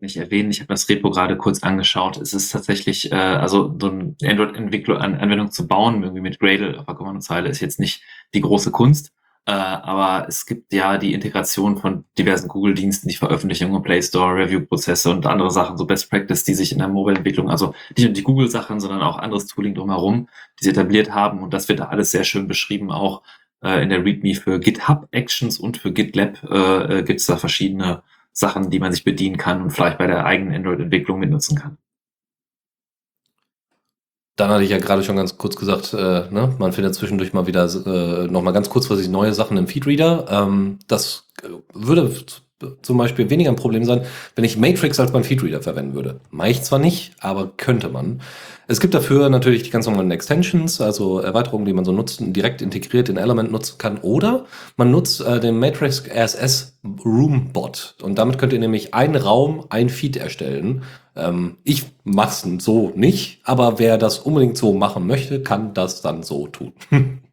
nicht 0.00 0.16
erwähnen. 0.16 0.50
Ich 0.50 0.60
habe 0.60 0.68
das 0.68 0.88
Repo 0.88 1.10
gerade 1.10 1.36
kurz 1.36 1.62
angeschaut. 1.62 2.16
Es 2.16 2.32
ist 2.32 2.50
tatsächlich, 2.50 3.12
äh, 3.12 3.14
also 3.14 3.74
so 3.80 3.90
eine 3.90 4.14
Android-Entwicklung, 4.22 4.98
Anwendung 4.98 5.50
zu 5.50 5.66
bauen, 5.66 6.02
irgendwie 6.02 6.22
mit 6.22 6.38
Gradle 6.38 6.78
auf 6.78 6.86
der 6.86 6.94
Kommandozeile, 6.94 7.48
ist 7.48 7.60
jetzt 7.60 7.80
nicht 7.80 8.02
die 8.34 8.40
große 8.40 8.70
Kunst. 8.70 9.12
Äh, 9.46 9.52
aber 9.52 10.28
es 10.28 10.44
gibt 10.44 10.74
ja 10.74 10.98
die 10.98 11.14
Integration 11.14 11.78
von 11.78 12.04
diversen 12.18 12.48
Google-Diensten, 12.48 13.08
die 13.08 13.16
Veröffentlichung 13.16 13.74
im 13.74 13.82
Play 13.82 14.02
Store, 14.02 14.34
Review-Prozesse 14.34 15.10
und 15.10 15.24
andere 15.24 15.50
Sachen, 15.50 15.78
so 15.78 15.86
Best 15.86 16.10
Practice, 16.10 16.44
die 16.44 16.54
sich 16.54 16.70
in 16.70 16.78
der 16.78 16.88
Mobile-Entwicklung, 16.88 17.48
also 17.48 17.74
nicht 17.96 18.04
nur 18.04 18.12
die 18.12 18.22
Google-Sachen, 18.22 18.78
sondern 18.78 19.00
auch 19.00 19.18
anderes 19.18 19.46
Tooling 19.46 19.74
drumherum, 19.74 20.28
die 20.60 20.64
sie 20.64 20.70
etabliert 20.70 21.12
haben. 21.12 21.42
Und 21.42 21.54
das 21.54 21.68
wird 21.68 21.80
da 21.80 21.86
alles 21.86 22.10
sehr 22.10 22.24
schön 22.24 22.46
beschrieben, 22.46 22.92
auch 22.92 23.22
äh, 23.62 23.82
in 23.82 23.88
der 23.88 24.04
README 24.04 24.34
für 24.34 24.60
GitHub 24.60 25.08
Actions 25.12 25.58
und 25.58 25.78
für 25.78 25.92
GitLab 25.92 26.42
äh, 26.44 26.98
äh, 26.98 27.02
gibt 27.02 27.20
es 27.20 27.26
da 27.26 27.38
verschiedene 27.38 28.02
Sachen, 28.38 28.70
die 28.70 28.78
man 28.78 28.92
sich 28.92 29.04
bedienen 29.04 29.36
kann 29.36 29.62
und 29.62 29.70
vielleicht 29.70 29.98
bei 29.98 30.06
der 30.06 30.24
eigenen 30.24 30.54
Android-Entwicklung 30.54 31.18
mitnutzen 31.18 31.58
kann. 31.58 31.76
Dann 34.36 34.50
hatte 34.50 34.62
ich 34.62 34.70
ja 34.70 34.78
gerade 34.78 35.02
schon 35.02 35.16
ganz 35.16 35.36
kurz 35.36 35.56
gesagt, 35.56 35.92
äh, 35.92 36.30
ne, 36.30 36.54
man 36.58 36.72
findet 36.72 36.94
zwischendurch 36.94 37.32
mal 37.32 37.48
wieder 37.48 37.64
äh, 37.64 38.28
noch 38.28 38.42
mal 38.42 38.52
ganz 38.52 38.70
kurzfristig 38.70 39.08
neue 39.08 39.34
Sachen 39.34 39.56
im 39.56 39.66
Feedreader. 39.66 40.26
Ähm, 40.30 40.78
das 40.86 41.26
würde 41.74 42.14
zum 42.82 42.98
Beispiel 42.98 43.30
weniger 43.30 43.50
ein 43.50 43.56
Problem 43.56 43.84
sein, 43.84 44.02
wenn 44.34 44.44
ich 44.44 44.56
Matrix 44.56 44.98
als 44.98 45.12
mein 45.12 45.24
Feedreader 45.24 45.62
verwenden 45.62 45.94
würde. 45.94 46.20
Mache 46.30 46.50
ich 46.50 46.62
zwar 46.62 46.78
nicht, 46.78 47.12
aber 47.20 47.52
könnte 47.56 47.88
man. 47.88 48.20
Es 48.66 48.80
gibt 48.80 48.92
dafür 48.92 49.30
natürlich 49.30 49.62
die 49.62 49.70
ganz 49.70 49.86
normalen 49.86 50.10
Extensions, 50.10 50.80
also 50.80 51.20
Erweiterungen, 51.20 51.64
die 51.64 51.72
man 51.72 51.84
so 51.86 51.92
nutzen, 51.92 52.32
direkt 52.34 52.60
integriert 52.60 53.08
in 53.08 53.16
Element 53.16 53.50
nutzen 53.50 53.78
kann. 53.78 53.98
Oder 53.98 54.44
man 54.76 54.90
nutzt 54.90 55.20
äh, 55.22 55.40
den 55.40 55.58
Matrix 55.58 56.02
RSS 56.06 56.78
Room 57.04 57.52
Bot. 57.52 57.94
Und 58.02 58.18
damit 58.18 58.38
könnt 58.38 58.52
ihr 58.52 58.58
nämlich 58.58 58.92
einen 58.92 59.16
Raum, 59.16 59.64
ein 59.70 59.88
Feed 59.88 60.16
erstellen. 60.16 60.82
Ähm, 61.16 61.56
ich 61.64 61.84
mach's 62.04 62.46
so 62.58 62.92
nicht, 62.94 63.40
aber 63.44 63.78
wer 63.78 63.96
das 63.96 64.18
unbedingt 64.18 64.58
so 64.58 64.74
machen 64.74 65.06
möchte, 65.06 65.42
kann 65.42 65.72
das 65.72 66.02
dann 66.02 66.22
so 66.22 66.46
tun. 66.48 66.72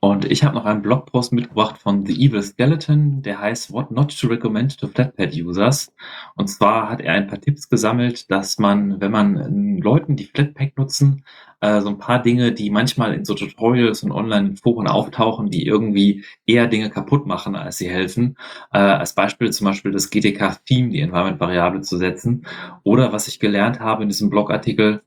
Und 0.00 0.24
ich 0.24 0.44
habe 0.44 0.54
noch 0.54 0.64
einen 0.64 0.82
Blogpost 0.82 1.32
mitgebracht 1.32 1.78
von 1.78 2.06
The 2.06 2.14
Evil 2.14 2.42
Skeleton, 2.42 3.22
der 3.22 3.40
heißt 3.40 3.72
What 3.72 3.90
Not 3.90 4.16
to 4.18 4.28
Recommend 4.28 4.78
to 4.78 4.86
Flatpad 4.86 5.34
Users. 5.34 5.92
Und 6.36 6.48
zwar 6.48 6.88
hat 6.88 7.00
er 7.00 7.14
ein 7.14 7.26
paar 7.26 7.40
Tipps 7.40 7.68
gesammelt, 7.68 8.30
dass 8.30 8.58
man, 8.58 9.00
wenn 9.00 9.10
man 9.10 9.78
Leuten, 9.78 10.14
die 10.14 10.26
Flatpak 10.26 10.76
nutzen, 10.76 11.24
äh, 11.60 11.80
so 11.80 11.88
ein 11.88 11.98
paar 11.98 12.22
Dinge, 12.22 12.52
die 12.52 12.70
manchmal 12.70 13.12
in 13.14 13.24
so 13.24 13.34
Tutorials 13.34 14.04
und 14.04 14.12
Online-Foren 14.12 14.86
auftauchen, 14.86 15.50
die 15.50 15.66
irgendwie 15.66 16.24
eher 16.46 16.68
Dinge 16.68 16.90
kaputt 16.90 17.26
machen, 17.26 17.56
als 17.56 17.78
sie 17.78 17.88
helfen. 17.88 18.36
Äh, 18.72 18.78
als 18.78 19.14
Beispiel 19.14 19.50
zum 19.50 19.64
Beispiel 19.64 19.90
das 19.90 20.10
GTK-Theme, 20.10 20.90
die 20.90 21.00
Environment-Variable 21.00 21.80
zu 21.80 21.96
setzen. 21.96 22.46
Oder 22.84 23.12
was 23.12 23.26
ich 23.26 23.40
gelernt 23.40 23.80
habe 23.80 24.04
in 24.04 24.08
diesem 24.08 24.30
Blogartikel, 24.30 25.02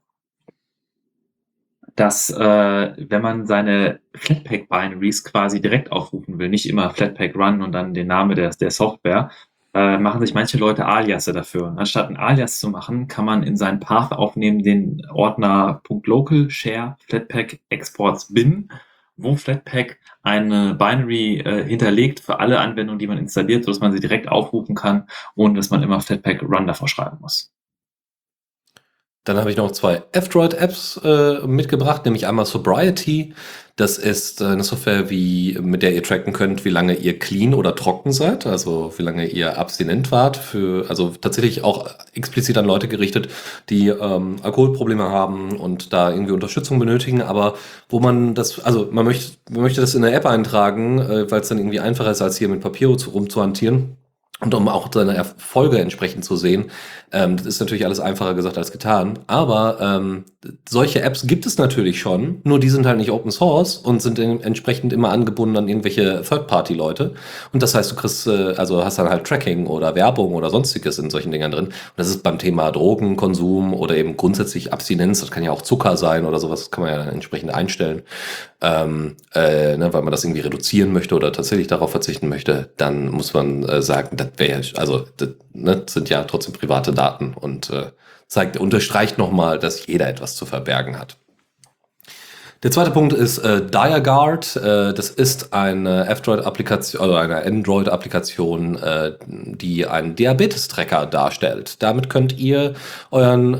dass 2.01 2.31
äh, 2.31 2.93
wenn 2.97 3.21
man 3.21 3.45
seine 3.45 3.99
Flatpak-Binaries 4.15 5.23
quasi 5.23 5.61
direkt 5.61 5.91
aufrufen 5.91 6.39
will, 6.39 6.49
nicht 6.49 6.67
immer 6.67 6.89
Flatpak 6.89 7.35
Run 7.35 7.61
und 7.61 7.73
dann 7.73 7.93
den 7.93 8.07
Namen 8.07 8.35
der, 8.35 8.49
der 8.49 8.71
Software, 8.71 9.29
äh, 9.75 9.99
machen 9.99 10.19
sich 10.19 10.33
manche 10.33 10.57
Leute 10.57 10.87
Aliasse 10.87 11.31
dafür. 11.31 11.75
Anstatt 11.77 12.09
ein 12.09 12.17
Alias 12.17 12.59
zu 12.59 12.69
machen, 12.69 13.07
kann 13.07 13.25
man 13.25 13.43
in 13.43 13.55
seinen 13.55 13.79
Path 13.79 14.13
aufnehmen 14.13 14.63
den 14.63 15.03
Ordner 15.13 15.83
.local 16.05 16.49
share 16.49 16.97
flatpak 17.07 17.59
exports 17.69 18.33
bin, 18.33 18.69
wo 19.15 19.35
Flatpak 19.35 19.99
eine 20.23 20.73
Binary 20.73 21.37
äh, 21.41 21.63
hinterlegt 21.65 22.19
für 22.19 22.39
alle 22.39 22.59
Anwendungen, 22.59 22.97
die 22.97 23.05
man 23.05 23.19
installiert, 23.19 23.63
sodass 23.63 23.79
man 23.79 23.91
sie 23.91 23.99
direkt 23.99 24.27
aufrufen 24.27 24.73
kann, 24.73 25.05
ohne 25.35 25.53
dass 25.53 25.69
man 25.69 25.83
immer 25.83 26.01
Flatpak 26.01 26.41
Run 26.41 26.65
davor 26.65 26.87
schreiben 26.87 27.19
muss. 27.21 27.53
Dann 29.23 29.37
habe 29.37 29.51
ich 29.51 29.57
noch 29.57 29.71
zwei 29.71 30.01
F-Droid-Apps 30.13 30.99
äh, 31.03 31.45
mitgebracht, 31.45 32.05
nämlich 32.05 32.25
einmal 32.25 32.47
Sobriety. 32.47 33.35
Das 33.75 33.99
ist 33.99 34.41
äh, 34.41 34.45
eine 34.45 34.63
Software, 34.63 35.11
wie, 35.11 35.59
mit 35.61 35.83
der 35.83 35.93
ihr 35.93 36.01
tracken 36.01 36.33
könnt, 36.33 36.65
wie 36.65 36.69
lange 36.69 36.95
ihr 36.95 37.19
clean 37.19 37.53
oder 37.53 37.75
trocken 37.75 38.11
seid, 38.13 38.47
also 38.47 38.91
wie 38.97 39.03
lange 39.03 39.27
ihr 39.27 39.59
abstinent 39.59 40.11
wart. 40.11 40.37
Für, 40.37 40.89
also 40.89 41.13
tatsächlich 41.21 41.63
auch 41.63 41.87
explizit 42.13 42.57
an 42.57 42.65
Leute 42.65 42.87
gerichtet, 42.87 43.29
die 43.69 43.89
ähm, 43.89 44.37
Alkoholprobleme 44.41 45.03
haben 45.03 45.55
und 45.55 45.93
da 45.93 46.11
irgendwie 46.11 46.33
Unterstützung 46.33 46.79
benötigen, 46.79 47.21
aber 47.21 47.53
wo 47.89 47.99
man 47.99 48.33
das, 48.33 48.59
also 48.59 48.89
man 48.91 49.05
möchte, 49.05 49.37
man 49.51 49.61
möchte 49.61 49.81
das 49.81 49.93
in 49.93 50.03
eine 50.03 50.15
App 50.15 50.25
eintragen, 50.25 50.97
äh, 50.97 51.29
weil 51.29 51.41
es 51.41 51.47
dann 51.47 51.59
irgendwie 51.59 51.79
einfacher 51.79 52.09
ist, 52.09 52.23
als 52.23 52.37
hier 52.37 52.49
mit 52.49 52.61
Papier 52.61 52.87
rumzuhantieren. 52.87 53.97
Und 54.41 54.55
um 54.55 54.67
auch 54.67 54.89
seine 54.91 55.15
Erfolge 55.15 55.77
entsprechend 55.77 56.25
zu 56.25 56.35
sehen, 56.35 56.71
ähm, 57.11 57.37
das 57.37 57.45
ist 57.45 57.59
natürlich 57.59 57.85
alles 57.85 57.99
einfacher 57.99 58.33
gesagt 58.33 58.57
als 58.57 58.71
getan. 58.71 59.19
Aber 59.27 59.77
ähm, 59.79 60.25
solche 60.67 61.03
Apps 61.03 61.27
gibt 61.27 61.45
es 61.45 61.59
natürlich 61.59 61.99
schon, 61.99 62.41
nur 62.43 62.59
die 62.59 62.69
sind 62.69 62.87
halt 62.87 62.97
nicht 62.97 63.11
Open 63.11 63.29
Source 63.29 63.77
und 63.77 64.01
sind 64.01 64.17
entsprechend 64.17 64.93
immer 64.93 65.11
angebunden 65.11 65.57
an 65.57 65.67
irgendwelche 65.67 66.23
Third-Party-Leute. 66.23 67.13
Und 67.53 67.61
das 67.61 67.75
heißt, 67.75 67.91
du 67.91 67.95
kriegst, 67.95 68.25
äh, 68.25 68.55
also 68.57 68.83
hast 68.83 68.97
dann 68.97 69.09
halt 69.09 69.25
Tracking 69.25 69.67
oder 69.67 69.93
Werbung 69.93 70.33
oder 70.33 70.49
sonstiges 70.49 70.97
in 70.97 71.11
solchen 71.11 71.31
Dingern 71.31 71.51
drin. 71.51 71.65
Und 71.65 71.73
das 71.97 72.09
ist 72.09 72.23
beim 72.23 72.39
Thema 72.39 72.71
Drogenkonsum 72.71 73.75
oder 73.75 73.95
eben 73.95 74.17
grundsätzlich 74.17 74.73
Abstinenz, 74.73 75.19
das 75.19 75.29
kann 75.29 75.43
ja 75.43 75.51
auch 75.51 75.61
Zucker 75.61 75.97
sein 75.97 76.25
oder 76.25 76.39
sowas, 76.39 76.71
kann 76.71 76.83
man 76.83 76.93
ja 76.93 76.97
dann 76.97 77.13
entsprechend 77.13 77.53
einstellen 77.53 78.01
ähm, 78.61 79.17
äh, 79.33 79.75
ne, 79.75 79.91
weil 79.91 80.03
man 80.03 80.11
das 80.11 80.23
irgendwie 80.23 80.41
reduzieren 80.41 80.93
möchte 80.93 81.15
oder 81.15 81.33
tatsächlich 81.33 81.67
darauf 81.67 81.91
verzichten 81.91 82.29
möchte, 82.29 82.69
dann 82.77 83.09
muss 83.09 83.33
man 83.33 83.63
äh, 83.63 83.81
sagen, 83.81 84.17
das 84.17 84.29
wäre 84.37 84.61
also 84.75 85.07
das, 85.17 85.29
ne, 85.53 85.83
sind 85.89 86.09
ja 86.09 86.23
trotzdem 86.23 86.53
private 86.53 86.93
Daten 86.93 87.33
und 87.33 87.69
äh, 87.71 87.91
zeigt, 88.27 88.57
unterstreicht 88.57 89.17
nochmal, 89.17 89.59
dass 89.59 89.87
jeder 89.87 90.07
etwas 90.07 90.35
zu 90.35 90.45
verbergen 90.45 90.99
hat. 90.99 91.17
Der 92.63 92.69
zweite 92.69 92.91
Punkt 92.91 93.11
ist 93.11 93.39
äh, 93.39 93.65
DiaGuard. 93.65 94.55
Äh, 94.57 94.93
das 94.93 95.09
ist 95.09 95.51
eine 95.51 96.05
F-Droid-Applikation, 96.07 97.01
also 97.01 97.15
eine 97.15 97.43
Android-Applikation, 97.43 98.75
äh, 98.77 99.13
die 99.25 99.87
einen 99.87 100.15
Diabetes-Tracker 100.15 101.07
darstellt. 101.07 101.81
Damit 101.81 102.11
könnt 102.11 102.37
ihr 102.37 102.75
euren 103.09 103.55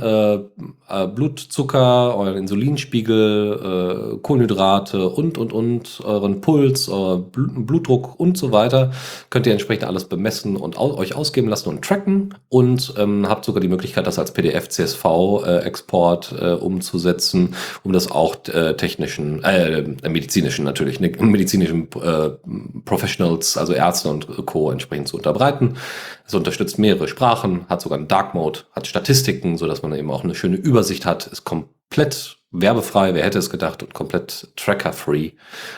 äh, 0.92 1.02
äh, 1.02 1.08
Blutzucker, 1.08 2.16
euren 2.16 2.38
Insulinspiegel, 2.38 4.14
äh, 4.14 4.18
Kohlenhydrate 4.22 5.10
und, 5.10 5.38
und, 5.38 5.52
und, 5.54 6.02
euren 6.04 6.42
Puls, 6.42 6.90
euren 6.90 7.32
Blutdruck 7.32 8.20
und 8.20 8.36
so 8.38 8.52
weiter, 8.52 8.92
könnt 9.30 9.46
ihr 9.46 9.54
entsprechend 9.54 9.86
alles 9.86 10.06
bemessen 10.06 10.56
und 10.56 10.78
au 10.78 10.98
euch 10.98 11.14
ausgeben 11.16 11.48
lassen 11.48 11.70
und 11.70 11.84
tracken 11.84 12.34
und 12.50 12.94
ähm, 12.98 13.30
habt 13.30 13.46
sogar 13.46 13.62
die 13.62 13.70
Möglichkeit, 13.70 14.08
das 14.08 14.18
als 14.20 14.34
PDF-CSV-Export 14.34 16.36
äh, 16.40 16.52
umzusetzen, 16.54 17.56
um 17.84 17.94
das 17.94 18.12
auch 18.12 18.36
äh, 18.48 18.76
technischen, 18.76 19.44
äh, 19.44 19.84
medizinischen 20.08 20.66
natürlich, 20.66 21.00
ne, 21.00 21.12
medizinischen 21.20 21.88
äh, 22.02 22.30
Professionals, 22.86 23.58
also 23.58 23.74
Ärzte 23.74 24.10
und 24.10 24.46
Co. 24.46 24.70
entsprechend 24.72 25.08
zu 25.08 25.18
unterbreiten. 25.18 25.78
Es 26.28 26.36
unterstützt 26.36 26.80
mehrere 26.80 27.10
Sprachen, 27.10 27.66
hat 27.68 27.82
sogar 27.82 27.98
einen 27.98 28.08
Dark 28.08 28.36
Mode, 28.36 28.60
hat 28.74 28.88
Statistiken, 28.88 29.58
so 29.58 29.68
dass 29.68 29.82
man 29.82 29.94
eben 29.94 30.10
auch 30.12 30.24
eine 30.24 30.36
schöne 30.36 30.56
Übersicht 30.56 30.81
hat, 31.06 31.28
ist 31.28 31.44
komplett 31.44 32.38
werbefrei, 32.52 33.14
wer 33.14 33.24
hätte 33.24 33.40
es 33.40 33.50
gedacht, 33.50 33.82
und 33.82 33.94
komplett 33.94 34.50
tracker-free. 34.58 35.32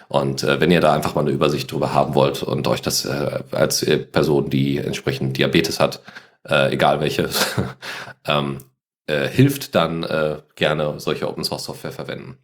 Und 0.07 0.43
äh, 0.43 0.59
wenn 0.59 0.71
ihr 0.71 0.81
da 0.81 0.93
einfach 0.93 1.15
mal 1.15 1.21
eine 1.21 1.31
Übersicht 1.31 1.71
drüber 1.71 1.93
haben 1.93 2.15
wollt 2.15 2.41
und 2.43 2.67
euch 2.67 2.81
das 2.81 3.05
äh, 3.05 3.43
als 3.51 3.85
Person, 4.11 4.49
die 4.49 4.77
entsprechend 4.77 5.38
Diabetes 5.38 5.80
hat, 5.80 6.01
äh, 6.47 6.73
egal 6.73 6.99
welche, 6.99 7.30
ähm, 8.27 8.57
äh, 9.05 9.27
hilft, 9.27 9.75
dann 9.75 10.03
äh, 10.03 10.38
gerne 10.55 10.93
solche 10.97 11.27
Open 11.27 11.43
Source 11.43 11.65
Software 11.65 11.91
verwenden. 11.91 12.38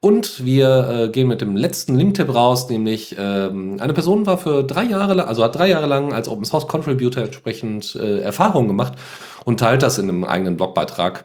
Und 0.00 0.44
wir 0.44 0.88
äh, 0.88 1.08
gehen 1.08 1.28
mit 1.28 1.40
dem 1.40 1.56
letzten 1.56 1.94
Link-Tipp 1.96 2.34
raus, 2.34 2.68
nämlich 2.68 3.16
ähm, 3.18 3.78
eine 3.80 3.94
Person 3.94 4.26
war 4.26 4.36
für 4.36 4.64
drei 4.64 4.84
Jahre 4.84 5.14
lang, 5.14 5.26
also 5.26 5.42
hat 5.42 5.56
drei 5.56 5.68
Jahre 5.68 5.86
lang 5.86 6.12
als 6.12 6.28
Open 6.28 6.44
Source 6.44 6.68
Contributor 6.68 7.24
entsprechend 7.24 7.94
äh, 7.96 8.20
Erfahrungen 8.20 8.68
gemacht 8.68 8.92
und 9.46 9.60
teilt 9.60 9.82
das 9.82 9.98
in 9.98 10.10
einem 10.10 10.24
eigenen 10.24 10.58
Blogbeitrag. 10.58 11.24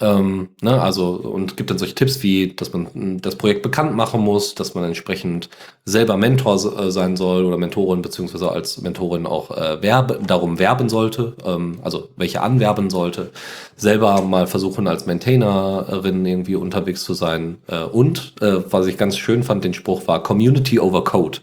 Ähm, 0.00 0.50
ne, 0.60 0.80
also 0.80 1.10
und 1.10 1.56
gibt 1.56 1.70
dann 1.70 1.78
solche 1.78 1.96
Tipps 1.96 2.22
wie, 2.22 2.54
dass 2.54 2.72
man 2.72 2.86
hm, 2.92 3.20
das 3.20 3.34
Projekt 3.34 3.62
bekannt 3.62 3.96
machen 3.96 4.20
muss, 4.20 4.54
dass 4.54 4.74
man 4.74 4.84
entsprechend 4.84 5.48
selber 5.84 6.16
Mentor 6.16 6.54
äh, 6.78 6.92
sein 6.92 7.16
soll 7.16 7.44
oder 7.44 7.56
Mentorin 7.56 8.00
beziehungsweise 8.00 8.50
als 8.52 8.80
Mentorin 8.80 9.26
auch 9.26 9.50
äh, 9.50 9.82
werbe, 9.82 10.20
darum 10.24 10.60
werben 10.60 10.88
sollte, 10.88 11.36
ähm, 11.44 11.80
also 11.82 12.10
welche 12.16 12.42
anwerben 12.42 12.90
sollte, 12.90 13.32
selber 13.76 14.22
mal 14.22 14.46
versuchen 14.46 14.86
als 14.86 15.06
Maintainerin 15.06 16.24
irgendwie 16.26 16.54
unterwegs 16.54 17.02
zu 17.02 17.14
sein 17.14 17.58
äh, 17.66 17.82
und 17.82 18.34
äh, 18.40 18.62
was 18.70 18.86
ich 18.86 18.96
ganz 18.96 19.18
schön 19.18 19.42
fand, 19.42 19.64
den 19.64 19.74
Spruch 19.74 20.06
war 20.06 20.22
Community 20.22 20.78
over 20.78 21.02
Code. 21.02 21.38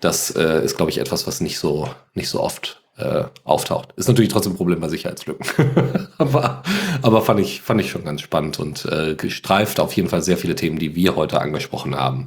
Das 0.00 0.30
äh, 0.30 0.64
ist 0.64 0.76
glaube 0.78 0.90
ich 0.90 0.98
etwas, 0.98 1.26
was 1.26 1.42
nicht 1.42 1.58
so 1.58 1.88
nicht 2.14 2.30
so 2.30 2.40
oft 2.40 2.83
äh, 2.96 3.24
auftaucht. 3.44 3.92
Ist 3.96 4.08
natürlich 4.08 4.30
trotzdem 4.30 4.52
ein 4.52 4.56
Problem 4.56 4.80
bei 4.80 4.88
Sicherheitslücken. 4.88 5.46
aber, 6.18 6.62
aber 7.02 7.22
fand 7.22 7.40
ich, 7.40 7.60
fand 7.60 7.80
ich 7.80 7.90
schon 7.90 8.04
ganz 8.04 8.20
spannend 8.20 8.58
und 8.60 8.84
äh, 8.86 9.14
gestreift 9.14 9.80
auf 9.80 9.92
jeden 9.94 10.08
Fall 10.08 10.22
sehr 10.22 10.36
viele 10.36 10.54
Themen, 10.54 10.78
die 10.78 10.94
wir 10.94 11.16
heute 11.16 11.40
angesprochen 11.40 11.96
haben. 11.96 12.26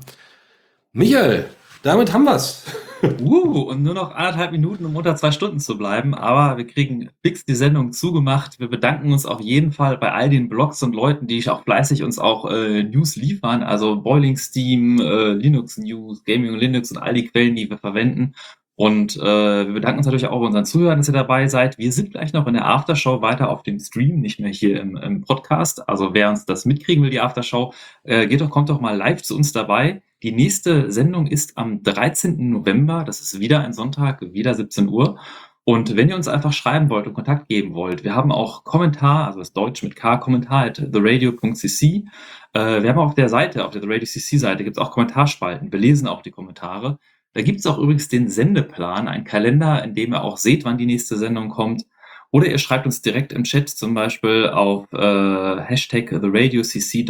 Michael, 0.92 1.50
damit 1.84 2.12
haben 2.12 2.26
wir's. 2.26 2.64
uh, 3.22 3.62
und 3.62 3.84
nur 3.84 3.94
noch 3.94 4.16
anderthalb 4.16 4.52
Minuten, 4.52 4.86
um 4.86 4.96
unter 4.96 5.16
zwei 5.16 5.32
Stunden 5.32 5.60
zu 5.60 5.78
bleiben. 5.78 6.16
Aber 6.16 6.58
wir 6.58 6.66
kriegen 6.66 7.12
fix 7.24 7.46
die 7.46 7.56
Sendung 7.56 7.92
zugemacht. 7.92 8.60
Wir 8.60 8.68
bedanken 8.68 9.14
uns 9.14 9.26
auf 9.26 9.40
jeden 9.40 9.72
Fall 9.72 9.98
bei 9.98 10.12
all 10.12 10.30
den 10.30 10.50
Blogs 10.50 10.82
und 10.84 10.96
Leuten, 10.96 11.28
die 11.28 11.48
auch 11.50 11.64
fleißig 11.64 12.04
uns 12.04 12.20
auch 12.20 12.50
äh, 12.50 12.84
News 12.84 13.16
liefern. 13.16 13.64
Also 13.64 14.02
Boiling 14.02 14.38
Steam, 14.38 15.00
äh, 15.00 15.34
Linux 15.34 15.78
News, 15.78 16.24
Gaming 16.24 16.54
und 16.54 16.60
Linux 16.60 16.92
und 16.92 16.98
all 16.98 17.14
die 17.14 17.28
Quellen, 17.28 17.56
die 17.56 17.70
wir 17.70 17.78
verwenden. 17.78 18.34
Und 18.78 19.18
äh, 19.18 19.66
wir 19.66 19.74
bedanken 19.74 19.98
uns 19.98 20.06
natürlich 20.06 20.28
auch 20.28 20.40
bei 20.40 20.46
unseren 20.46 20.64
Zuhörern, 20.64 21.00
dass 21.00 21.10
ihr 21.10 21.14
dabei 21.14 21.48
seid. 21.48 21.80
Wir 21.80 21.92
sind 21.92 22.12
gleich 22.12 22.32
noch 22.34 22.46
in 22.46 22.54
der 22.54 22.68
Aftershow 22.68 23.24
weiter 23.24 23.50
auf 23.50 23.64
dem 23.64 23.80
Stream, 23.80 24.22
nicht 24.22 24.40
mehr 24.40 24.52
hier 24.52 24.80
im, 24.80 24.96
im 24.96 25.22
Podcast. 25.22 25.90
Also 25.90 26.14
wer 26.14 26.30
uns 26.30 26.46
das 26.46 26.66
mitkriegen 26.66 27.04
will, 27.04 27.10
die 27.10 27.20
Aftershow, 27.20 27.74
äh, 28.04 28.28
geht 28.28 28.40
doch, 28.40 28.52
kommt 28.52 28.70
doch 28.70 28.80
mal 28.80 28.96
live 28.96 29.24
zu 29.24 29.36
uns 29.36 29.52
dabei. 29.52 30.04
Die 30.22 30.32
nächste 30.32 30.92
Sendung 30.92 31.26
ist 31.26 31.58
am 31.58 31.82
13. 31.82 32.52
November. 32.52 33.04
Das 33.04 33.20
ist 33.20 33.40
wieder 33.40 33.62
ein 33.62 33.74
Sonntag, 33.74 34.22
wieder 34.22 34.54
17 34.54 34.88
Uhr. 34.90 35.18
Und 35.64 35.98
wenn 35.98 36.08
ihr 36.08 36.16
uns 36.16 36.28
einfach 36.28 36.54
schreiben 36.54 36.92
wollt 36.92 37.08
und 37.08 37.16
Kontakt 37.16 37.50
geben 37.50 37.74
wollt, 37.74 38.04
wir 38.04 38.14
haben 38.14 38.32
auch 38.32 38.64
Kommentar, 38.64 39.26
also 39.26 39.40
das 39.40 39.54
Deutsch 39.54 39.82
mit 39.82 39.96
K, 39.96 40.18
Kommentar 40.18 40.66
at 40.66 40.76
theradio.cc. 40.76 42.06
Äh, 42.54 42.84
wir 42.84 42.90
haben 42.90 43.00
auf 43.00 43.16
der 43.16 43.28
Seite, 43.28 43.66
auf 43.66 43.72
der 43.72 43.82
The 43.82 43.88
Radio 43.88 44.06
CC 44.06 44.38
Seite 44.38 44.64
gibt 44.64 44.78
es 44.78 44.84
auch 44.84 44.92
Kommentarspalten. 44.92 45.72
Wir 45.72 45.80
lesen 45.80 46.08
auch 46.08 46.22
die 46.22 46.32
Kommentare. 46.32 47.00
Da 47.38 47.44
gibt 47.44 47.60
es 47.60 47.68
auch 47.68 47.78
übrigens 47.78 48.08
den 48.08 48.30
Sendeplan, 48.30 49.08
einen 49.08 49.24
Kalender, 49.24 49.84
in 49.84 49.94
dem 49.94 50.12
ihr 50.12 50.24
auch 50.24 50.38
seht, 50.38 50.66
wann 50.66 50.80
die 50.80 50.88
nächste 50.88 51.18
Sendung 51.18 51.50
kommt. 51.50 51.86
Oder 52.32 52.48
ihr 52.48 52.58
schreibt 52.58 52.88
uns 52.88 53.04
direkt 53.04 53.32
im 53.32 53.44
Chat 53.44 53.70
zum 53.70 53.94
Beispiel 53.94 54.48
auf 54.48 54.92
äh, 54.92 55.62
Hashtag 55.62 56.10
TheRadioCC 56.10 57.08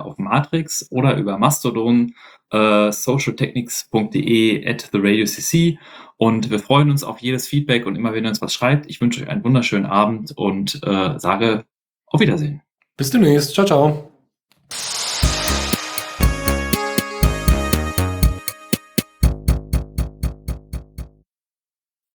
auf 0.00 0.16
Matrix 0.16 0.86
oder 0.90 1.14
über 1.18 1.36
Mastodon 1.36 2.14
äh, 2.50 2.90
socialtechnics.de 2.90 4.66
at 4.66 4.90
TheRadioCC 4.90 5.78
und 6.16 6.50
wir 6.50 6.58
freuen 6.58 6.90
uns 6.90 7.04
auf 7.04 7.18
jedes 7.18 7.46
Feedback 7.46 7.84
und 7.84 7.96
immer 7.96 8.14
wenn 8.14 8.24
ihr 8.24 8.30
uns 8.30 8.40
was 8.40 8.54
schreibt. 8.54 8.88
Ich 8.88 9.02
wünsche 9.02 9.20
euch 9.22 9.28
einen 9.28 9.44
wunderschönen 9.44 9.84
Abend 9.84 10.32
und 10.38 10.80
äh, 10.82 11.18
sage 11.18 11.66
auf 12.06 12.20
Wiedersehen. 12.20 12.62
Bis 12.96 13.10
demnächst. 13.10 13.52
Ciao, 13.52 13.66
ciao. 13.66 14.15